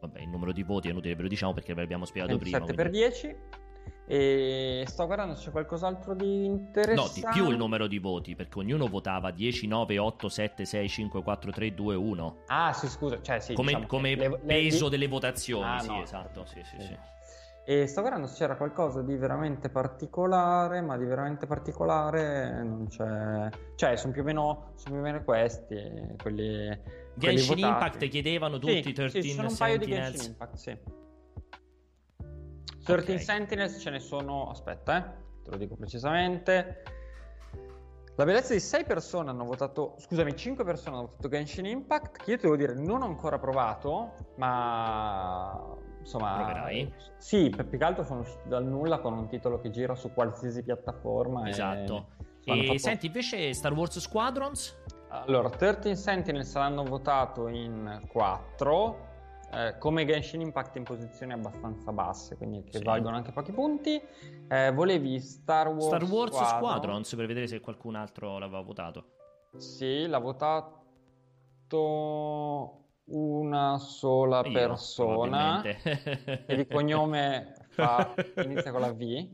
vabbè, 0.00 0.20
il 0.20 0.28
numero 0.28 0.52
di 0.52 0.62
voti 0.62 0.88
è 0.88 0.90
inutile, 0.90 1.14
ve 1.14 1.22
lo 1.22 1.28
diciamo 1.28 1.52
perché 1.52 1.74
ve 1.74 1.80
l'abbiamo 1.82 2.04
spiegato 2.04 2.36
27 2.38 2.64
prima. 2.64 2.82
per 2.82 2.90
10. 2.90 3.36
E 4.08 4.84
sto 4.86 5.06
guardando 5.06 5.34
se 5.34 5.46
c'è 5.46 5.50
qualcos'altro 5.50 6.14
di 6.14 6.44
interessante. 6.44 7.20
No, 7.20 7.32
di 7.32 7.38
più 7.38 7.50
il 7.50 7.56
numero 7.56 7.88
di 7.88 7.98
voti, 7.98 8.36
perché 8.36 8.60
ognuno 8.60 8.86
votava 8.86 9.32
10, 9.32 9.66
9, 9.66 9.98
8, 9.98 10.28
7, 10.28 10.64
6, 10.64 10.88
5, 10.88 11.22
4, 11.22 11.50
3, 11.50 11.74
2, 11.74 11.94
1. 11.96 12.36
Ah, 12.46 12.72
sì, 12.72 12.88
scusa, 12.88 13.20
cioè 13.20 13.40
sì. 13.40 13.54
Come, 13.54 13.68
diciamo 13.68 13.86
come 13.86 14.14
le, 14.14 14.38
peso 14.38 14.84
le... 14.84 14.90
delle 14.90 15.08
votazioni, 15.08 15.64
ah, 15.64 15.78
sì, 15.80 15.88
no, 15.88 16.02
esatto, 16.02 16.44
sì, 16.46 16.62
sì, 16.62 16.76
sì. 16.78 16.96
E 17.68 17.88
sto 17.88 18.00
guardando 18.00 18.28
se 18.28 18.36
c'era 18.36 18.56
qualcosa 18.56 19.02
di 19.02 19.16
veramente 19.16 19.68
particolare, 19.68 20.80
ma 20.82 20.96
di 20.96 21.04
veramente 21.04 21.46
particolare 21.46 22.62
non 22.62 22.86
c'è. 22.86 23.48
Cioè, 23.74 23.96
sono 23.96 24.12
più 24.12 24.22
o 24.22 24.24
meno, 24.24 24.70
sono 24.76 24.94
più 24.94 25.02
o 25.02 25.02
meno 25.02 25.24
questi, 25.24 26.14
quelli. 26.22 26.68
Genshin 27.14 27.46
quelli 27.46 27.62
Impact 27.62 28.06
chiedevano 28.06 28.60
tutti 28.60 28.84
sì, 28.84 28.92
13 28.92 29.22
sì, 29.22 29.34
sono 29.34 29.48
un 29.48 29.56
paio 29.56 29.78
di 29.78 29.86
Genshin 29.86 30.30
Impact, 30.30 30.54
sì. 30.54 30.78
13 32.84 33.10
okay. 33.10 33.18
Sentinels 33.18 33.80
ce 33.80 33.90
ne 33.90 33.98
sono, 33.98 34.48
aspetta, 34.48 34.96
eh, 34.98 35.42
te 35.42 35.50
lo 35.50 35.56
dico 35.56 35.74
precisamente. 35.74 36.82
La 38.14 38.24
bellezza 38.24 38.52
di 38.52 38.60
6 38.60 38.84
persone 38.84 39.30
hanno 39.30 39.44
votato, 39.44 39.96
scusami, 39.98 40.36
5 40.36 40.62
persone 40.62 40.94
hanno 40.94 41.06
votato 41.06 41.28
Genshin 41.28 41.66
Impact, 41.66 42.22
che 42.22 42.30
io 42.30 42.38
devo 42.38 42.54
dire 42.54 42.74
non 42.74 43.02
ho 43.02 43.06
ancora 43.06 43.40
provato, 43.40 44.12
ma 44.36 45.74
insomma... 46.06 46.36
Proverai? 46.36 46.92
Sì, 47.18 47.50
per 47.50 47.66
più 47.66 47.78
che 47.78 47.84
altro 47.84 48.04
sono 48.04 48.20
usciti 48.20 48.48
dal 48.48 48.64
nulla 48.64 49.00
con 49.00 49.12
un 49.12 49.28
titolo 49.28 49.60
che 49.60 49.70
gira 49.70 49.94
su 49.94 50.12
qualsiasi 50.12 50.62
piattaforma. 50.62 51.48
Esatto. 51.48 52.06
E, 52.44 52.58
e 52.58 52.66
fatto... 52.66 52.78
senti, 52.78 53.06
invece 53.06 53.52
Star 53.52 53.72
Wars 53.72 53.98
Squadrons? 53.98 54.84
Allora, 55.08 55.50
13 55.50 55.96
Sentinels 55.96 56.48
saranno 56.48 56.84
votato 56.84 57.48
in 57.48 58.02
4, 58.08 59.06
eh, 59.52 59.76
come 59.78 60.04
Genshin 60.04 60.40
Impact 60.42 60.76
in 60.76 60.84
posizioni 60.84 61.32
abbastanza 61.32 61.92
basse, 61.92 62.36
quindi 62.36 62.62
che 62.64 62.78
sì. 62.78 62.84
valgono 62.84 63.16
anche 63.16 63.32
pochi 63.32 63.52
punti. 63.52 64.00
Eh, 64.48 64.72
volevi 64.72 65.18
Star 65.20 65.68
Wars, 65.68 65.86
Star 65.86 66.04
Wars 66.04 66.34
Squadron. 66.34 66.58
Squadrons 66.58 67.14
per 67.14 67.26
vedere 67.26 67.46
se 67.46 67.60
qualcun 67.60 67.96
altro 67.96 68.38
l'aveva 68.38 68.60
votato. 68.60 69.04
Sì, 69.56 70.06
l'ha 70.06 70.18
votato 70.18 70.84
una 73.06 73.78
sola 73.78 74.42
Io, 74.44 74.52
persona 74.52 75.62
e 75.62 76.56
di 76.56 76.66
cognome 76.66 77.54
fa, 77.70 78.14
inizia 78.42 78.72
con 78.72 78.80
la 78.80 78.92
V. 78.92 79.28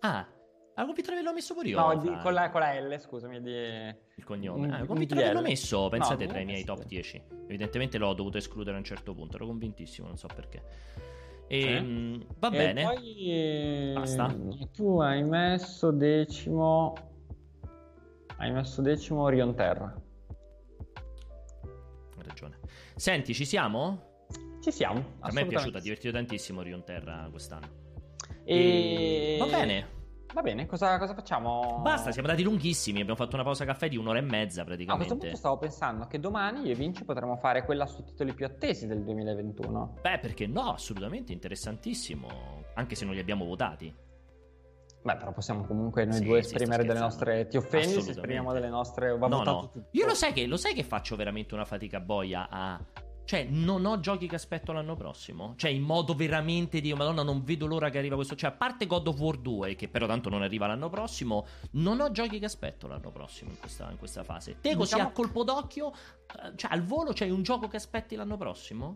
Ah, 0.00 0.26
la 0.74 0.84
convinto 0.84 1.10
di 1.10 1.16
averlo 1.16 1.34
messo 1.34 1.54
pure 1.54 1.68
io. 1.68 1.78
No, 1.78 1.96
di, 1.96 2.08
con, 2.22 2.32
la, 2.32 2.50
con, 2.50 2.60
la, 2.60 2.78
L, 2.80 2.98
scusami. 2.98 3.40
Di... 3.40 3.52
Il 3.52 4.24
cognome. 4.24 4.70
Ah, 4.72 4.86
convinto 4.86 5.14
di 5.14 5.22
averlo 5.22 5.42
messo, 5.42 5.88
pensate, 5.88 6.24
no, 6.24 6.30
tra 6.30 6.40
i 6.40 6.44
miei 6.44 6.64
top 6.64 6.84
10. 6.84 7.22
Evidentemente 7.46 7.98
l'ho 7.98 8.14
dovuto 8.14 8.38
escludere 8.38 8.76
a 8.76 8.78
un 8.78 8.84
certo 8.84 9.14
punto, 9.14 9.36
ero 9.36 9.46
convintissimo, 9.46 10.06
non 10.06 10.16
so 10.16 10.28
perché. 10.34 10.62
E, 11.48 11.80
mh, 11.80 12.26
va 12.38 12.48
e 12.48 12.50
bene. 12.50 12.84
Poi, 12.84 13.92
Basta. 13.94 14.34
Tu 14.72 15.00
hai 15.00 15.22
messo 15.24 15.90
decimo... 15.90 16.94
Hai 18.36 18.52
messo 18.52 18.80
decimo 18.80 19.22
Orion 19.22 19.54
Terra. 19.54 19.94
Senti, 23.00 23.32
ci 23.32 23.46
siamo? 23.46 24.26
Ci 24.60 24.70
siamo. 24.70 25.16
A 25.20 25.32
me 25.32 25.40
è 25.40 25.46
piaciuto, 25.46 25.78
ha 25.78 25.80
divertito 25.80 26.12
tantissimo 26.12 26.60
Orion 26.60 26.84
Terra 26.84 27.28
quest'anno. 27.30 27.66
E... 28.44 29.36
e... 29.36 29.38
Va 29.38 29.46
bene. 29.46 29.88
Va 30.34 30.42
bene, 30.42 30.66
cosa, 30.66 30.98
cosa, 30.98 31.14
facciamo? 31.14 31.80
Basta, 31.80 32.12
siamo 32.12 32.28
andati 32.28 32.46
lunghissimi. 32.46 33.00
Abbiamo 33.00 33.16
fatto 33.16 33.36
una 33.36 33.42
pausa 33.42 33.64
caffè 33.64 33.88
di 33.88 33.96
un'ora 33.96 34.18
e 34.18 34.20
mezza 34.20 34.60
A 34.60 34.64
praticamente. 34.66 35.06
questo 35.06 35.16
punto 35.16 35.36
stavo 35.38 35.56
pensando 35.56 36.06
che 36.08 36.20
domani 36.20 36.60
io 36.66 36.72
e 36.72 36.74
Vinci 36.74 37.04
potremmo 37.04 37.36
fare 37.38 37.64
quella 37.64 37.86
sui 37.86 38.04
titoli 38.04 38.34
più 38.34 38.44
attesi 38.44 38.86
del 38.86 39.02
2021. 39.02 39.94
Beh, 40.02 40.18
perché 40.18 40.46
no? 40.46 40.74
Assolutamente 40.74 41.32
interessantissimo. 41.32 42.28
Anche 42.74 42.96
se 42.96 43.06
non 43.06 43.14
li 43.14 43.20
abbiamo 43.20 43.46
votati. 43.46 43.90
Beh, 45.02 45.16
però 45.16 45.32
possiamo 45.32 45.64
comunque 45.64 46.04
noi 46.04 46.18
Sì, 46.18 46.24
due 46.24 46.38
esprimere 46.40 46.84
delle 46.84 46.98
nostre. 46.98 47.46
Ti 47.48 47.56
offendi 47.56 48.02
se 48.02 48.10
esprimiamo 48.10 48.52
delle 48.52 48.68
nostre. 48.68 49.16
Va 49.16 49.28
No, 49.28 49.42
no. 49.42 49.60
tutto. 49.60 49.88
Io 49.92 50.06
lo 50.06 50.14
sai, 50.14 50.32
che, 50.32 50.46
lo 50.46 50.56
sai 50.58 50.74
che 50.74 50.82
faccio 50.82 51.16
veramente 51.16 51.54
una 51.54 51.64
fatica 51.64 52.00
boia 52.00 52.48
a. 52.50 52.78
Cioè, 53.30 53.46
non 53.48 53.84
ho 53.84 54.00
giochi 54.00 54.26
che 54.26 54.34
aspetto 54.34 54.72
l'anno 54.72 54.96
prossimo. 54.96 55.54
Cioè, 55.54 55.70
in 55.70 55.82
modo 55.82 56.14
veramente 56.14 56.80
di. 56.80 56.92
Madonna, 56.92 57.22
non 57.22 57.44
vedo 57.44 57.66
l'ora 57.66 57.88
che 57.88 57.98
arriva 57.98 58.16
questo. 58.16 58.34
Cioè, 58.34 58.50
a 58.50 58.52
parte 58.52 58.86
God 58.86 59.06
of 59.06 59.20
War 59.20 59.36
2, 59.36 59.76
che 59.76 59.86
però 59.86 60.08
tanto 60.08 60.28
non 60.30 60.42
arriva 60.42 60.66
l'anno 60.66 60.88
prossimo, 60.88 61.46
non 61.74 62.00
ho 62.00 62.10
giochi 62.10 62.40
che 62.40 62.46
aspetto 62.46 62.88
l'anno 62.88 63.12
prossimo 63.12 63.50
in 63.50 63.60
questa, 63.60 63.88
in 63.88 63.98
questa 63.98 64.24
fase. 64.24 64.56
Te 64.60 64.74
così 64.74 64.94
Diciamo- 64.94 65.10
a 65.10 65.12
colpo 65.12 65.44
d'occhio, 65.44 65.92
eh, 65.92 66.56
cioè, 66.56 66.72
al 66.72 66.82
volo 66.82 67.12
c'hai 67.14 67.30
un 67.30 67.44
gioco 67.44 67.68
che 67.68 67.76
aspetti 67.76 68.16
l'anno 68.16 68.36
prossimo? 68.36 68.94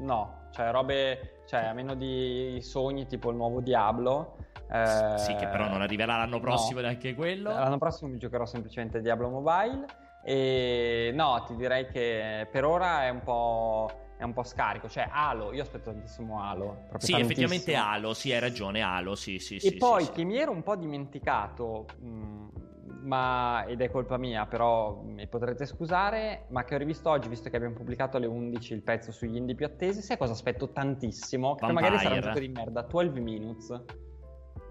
No, 0.00 0.48
cioè 0.52 0.70
robe. 0.70 1.44
Cioè, 1.46 1.60
a 1.60 1.72
meno 1.72 1.94
di 1.94 2.58
sogni 2.60 3.06
tipo 3.06 3.30
il 3.30 3.36
nuovo 3.36 3.62
Diablo. 3.62 4.36
eh, 4.70 5.14
sì, 5.16 5.34
che 5.34 5.46
però 5.46 5.66
non 5.66 5.80
arriverà 5.80 6.18
l'anno 6.18 6.40
prossimo 6.40 6.80
no. 6.80 6.88
neanche 6.88 7.14
quello. 7.14 7.48
L'anno 7.48 7.78
prossimo 7.78 8.10
mi 8.10 8.18
giocherò 8.18 8.44
semplicemente 8.44 9.00
Diablo 9.00 9.30
Mobile. 9.30 9.86
E 10.28 11.12
no, 11.14 11.44
ti 11.46 11.54
direi 11.54 11.86
che 11.86 12.48
per 12.50 12.64
ora 12.64 13.04
è 13.06 13.10
un 13.10 13.20
po'. 13.22 14.00
È 14.18 14.24
un 14.24 14.32
po' 14.32 14.44
scarico, 14.44 14.88
cioè 14.88 15.06
Halo, 15.10 15.52
io 15.52 15.60
aspetto 15.60 15.90
tantissimo 15.90 16.40
Halo. 16.42 16.84
proprio 16.88 17.00
Sì, 17.00 17.12
effettivamente 17.12 17.72
tantissimo. 17.72 17.92
Halo, 17.92 18.14
sì, 18.14 18.32
hai 18.32 18.40
ragione, 18.40 18.80
Halo, 18.80 19.14
sì, 19.14 19.38
sì, 19.38 19.56
E 19.56 19.60
sì. 19.60 19.76
poi 19.76 20.00
sì, 20.00 20.06
sì. 20.06 20.12
che 20.12 20.24
mi 20.24 20.38
ero 20.38 20.52
un 20.52 20.62
po' 20.62 20.74
dimenticato, 20.74 21.84
mh, 22.00 22.46
ma 23.02 23.66
ed 23.66 23.82
è 23.82 23.90
colpa 23.90 24.16
mia, 24.16 24.46
però 24.46 25.02
mi 25.02 25.28
potrete 25.28 25.66
scusare, 25.66 26.46
ma 26.48 26.64
che 26.64 26.74
ho 26.74 26.78
rivisto 26.78 27.10
oggi, 27.10 27.28
visto 27.28 27.50
che 27.50 27.56
abbiamo 27.56 27.74
pubblicato 27.74 28.16
alle 28.16 28.26
11 28.26 28.72
il 28.72 28.82
pezzo 28.82 29.12
sugli 29.12 29.36
indie 29.36 29.54
più 29.54 29.66
attesi, 29.66 30.00
sai 30.00 30.16
cosa 30.16 30.32
aspetto 30.32 30.72
tantissimo? 30.72 31.54
Che 31.54 31.70
magari 31.70 31.98
sarà 31.98 32.14
un 32.14 32.20
gioco 32.22 32.38
di 32.38 32.48
merda, 32.48 32.80
12 32.80 33.20
Minutes. 33.20 33.84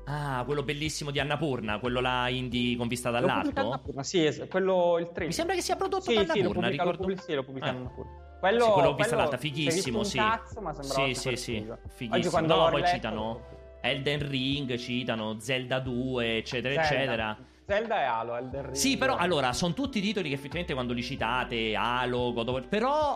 Ah, 0.07 0.43
quello 0.45 0.61
bellissimo 0.63 1.09
di 1.11 1.19
Annapurna, 1.19 1.79
quello 1.79 1.99
là 1.99 2.27
indie 2.29 2.75
con 2.77 2.87
vista 2.87 3.09
dall'alto. 3.09 3.81
Sì, 4.01 4.23
es- 4.23 4.45
quello 4.49 4.97
il 4.99 5.05
13. 5.05 5.25
Mi 5.25 5.33
sembra 5.33 5.55
che 5.55 5.61
sia 5.61 5.75
prodotto 5.75 6.11
sì, 6.11 6.13
da 6.13 6.21
sì, 6.33 6.39
Annapurna, 6.39 6.53
pubblica, 6.61 6.83
lo 6.83 6.91
ricordo. 6.91 6.97
pubblica, 6.97 7.21
sì, 7.21 7.33
lo 7.33 7.43
pubblica 7.43 7.65
Ah. 7.65 7.69
Annapurna. 7.69 8.11
Quello, 8.39 8.63
Sì, 8.65 8.71
quello 8.71 8.89
ho 8.89 8.93
visto 8.95 9.15
visto 9.17 9.37
fighissimo, 9.37 10.03
sì. 10.03 10.17
cazzo, 10.17 10.61
ma 10.61 10.73
Sì, 10.73 11.13
sì, 11.15 11.35
sì, 11.35 11.67
fighissimo. 11.95 12.37
Oggi 12.37 12.45
No, 12.47 12.55
poi 12.57 12.75
riletto- 12.75 12.87
citano 12.93 13.41
Elden 13.81 14.29
Ring, 14.29 14.77
citano 14.77 15.39
Zelda 15.39 15.79
2, 15.79 16.37
eccetera, 16.37 16.83
Zelda. 16.83 16.95
eccetera. 17.01 17.37
Zelda 17.65 18.01
e 18.01 18.03
Halo, 18.03 18.35
Elden 18.35 18.61
Ring. 18.61 18.75
Sì, 18.75 18.97
però 18.97 19.15
allora 19.15 19.51
sono 19.53 19.73
tutti 19.73 19.99
titoli 20.01 20.29
che 20.29 20.35
effettivamente 20.35 20.73
quando 20.75 20.93
li 20.93 21.01
citate, 21.01 21.75
Halo, 21.75 22.31
God 22.33 22.47
of 22.49 22.53
War, 22.53 22.67
però 22.67 23.15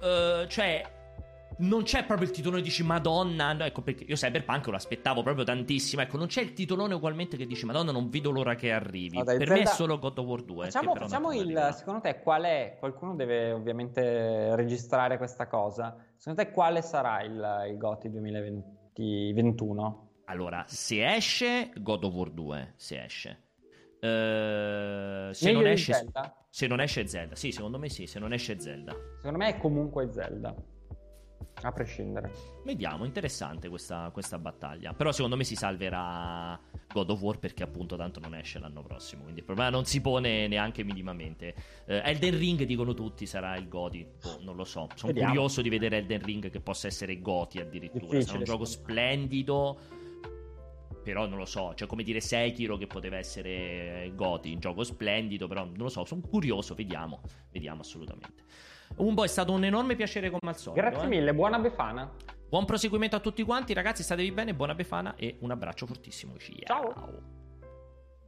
eh, 0.00 0.46
cioè 0.48 0.84
non 1.58 1.82
c'è 1.82 2.04
proprio 2.04 2.28
il 2.28 2.34
titolone 2.34 2.62
che 2.62 2.68
dici 2.68 2.82
Madonna, 2.82 3.52
no, 3.52 3.64
ecco 3.64 3.82
perché 3.82 4.04
io 4.04 4.14
Cyberpunk 4.14 4.66
lo 4.68 4.76
aspettavo 4.76 5.22
proprio 5.22 5.44
tantissimo, 5.44 6.02
ecco, 6.02 6.16
non 6.16 6.26
c'è 6.26 6.42
il 6.42 6.52
titolone 6.52 6.94
ugualmente 6.94 7.36
che 7.36 7.46
dici 7.46 7.66
Madonna, 7.66 7.92
non 7.92 8.08
vedo 8.10 8.30
l'ora 8.30 8.54
che 8.54 8.72
arrivi. 8.72 9.18
No, 9.18 9.24
dai, 9.24 9.38
per 9.38 9.48
me 9.48 9.56
Zelda- 9.56 9.70
è 9.70 9.74
solo 9.74 9.98
God 9.98 10.18
of 10.18 10.26
War 10.26 10.42
2. 10.42 10.64
Facciamo, 10.64 10.94
facciamo 10.94 11.32
il. 11.32 11.40
arriverà. 11.40 11.72
Secondo 11.72 12.00
te, 12.00 12.20
qual 12.20 12.44
è? 12.44 12.76
Qualcuno 12.78 13.14
deve 13.14 13.52
ovviamente 13.52 14.54
registrare 14.56 15.16
questa 15.16 15.46
cosa. 15.46 15.96
Secondo 16.16 16.42
te, 16.42 16.50
quale 16.50 16.82
sarà 16.82 17.22
il, 17.22 17.66
il 17.70 17.76
GOTY 17.76 18.10
2021? 18.10 20.06
Allora, 20.26 20.64
se 20.66 21.14
esce 21.14 21.70
God 21.76 22.04
of 22.04 22.14
War 22.14 22.30
2, 22.30 22.74
se 22.76 23.02
esce. 23.02 23.42
Eh, 24.00 25.30
se 25.32 25.52
non 25.52 25.66
esce 25.66 26.06
se 26.50 26.66
non 26.66 26.80
esce 26.80 27.06
Zelda. 27.06 27.36
Sì, 27.36 27.52
secondo 27.52 27.78
me 27.78 27.88
sì, 27.88 28.06
se 28.06 28.18
non 28.18 28.32
esce 28.32 28.58
Zelda. 28.58 28.94
Secondo 29.16 29.38
me 29.38 29.48
è 29.48 29.58
comunque 29.58 30.10
Zelda. 30.12 30.54
A 31.62 31.72
prescindere. 31.72 32.30
Vediamo, 32.64 33.04
interessante 33.04 33.68
questa, 33.68 34.10
questa 34.12 34.38
battaglia. 34.38 34.92
Però 34.92 35.10
secondo 35.10 35.36
me 35.36 35.42
si 35.42 35.56
salverà 35.56 36.58
God 36.92 37.10
of 37.10 37.20
War 37.20 37.38
perché 37.38 37.64
appunto 37.64 37.96
tanto 37.96 38.20
non 38.20 38.34
esce 38.36 38.60
l'anno 38.60 38.82
prossimo. 38.82 39.22
Quindi 39.22 39.40
il 39.40 39.46
problema 39.46 39.70
non 39.70 39.84
si 39.84 40.00
pone 40.00 40.46
neanche 40.46 40.84
minimamente. 40.84 41.54
Eh, 41.86 42.00
Elden 42.04 42.38
Ring 42.38 42.62
dicono 42.62 42.94
tutti 42.94 43.26
sarà 43.26 43.56
il 43.56 43.68
Goti. 43.68 44.06
Boh, 44.22 44.38
non 44.42 44.54
lo 44.54 44.64
so. 44.64 44.88
Sono 44.94 45.12
Vediamo. 45.12 45.32
curioso 45.34 45.60
di 45.62 45.68
vedere 45.68 45.96
Elden 45.98 46.22
Ring 46.22 46.48
che 46.50 46.60
possa 46.60 46.86
essere 46.86 47.18
Goti 47.20 47.58
addirittura. 47.58 48.04
Sarà 48.04 48.12
un 48.12 48.18
Difficile, 48.20 48.44
gioco 48.44 48.64
splendido. 48.64 49.78
però 51.02 51.26
non 51.26 51.38
lo 51.38 51.46
so, 51.46 51.72
cioè 51.74 51.88
come 51.88 52.02
dire 52.02 52.20
Sekiro 52.20 52.76
che 52.76 52.86
poteva 52.86 53.16
essere 53.16 54.12
Goti, 54.14 54.52
un 54.52 54.60
gioco 54.60 54.84
splendido, 54.84 55.46
però 55.48 55.64
non 55.64 55.76
lo 55.78 55.88
so, 55.88 56.04
sono 56.04 56.20
curioso, 56.20 56.74
vediamo, 56.74 57.22
vediamo 57.50 57.80
assolutamente. 57.80 58.44
Un 58.98 59.14
po' 59.14 59.24
è 59.24 59.28
stato 59.28 59.52
un 59.52 59.64
enorme 59.64 59.96
piacere 59.96 60.30
come 60.30 60.50
al 60.50 60.56
solito. 60.56 60.80
Grazie 60.80 61.06
eh. 61.06 61.08
mille, 61.08 61.34
buona 61.34 61.58
Befana. 61.58 62.10
Buon 62.48 62.64
proseguimento 62.64 63.16
a 63.16 63.20
tutti 63.20 63.42
quanti, 63.42 63.74
ragazzi, 63.74 64.02
statevi 64.02 64.32
bene, 64.32 64.54
buona 64.54 64.74
Befana 64.74 65.14
e 65.16 65.36
un 65.40 65.50
abbraccio 65.50 65.86
fortissimo. 65.86 66.34
Ciao. 66.38 66.92
Ciao. 66.92 67.37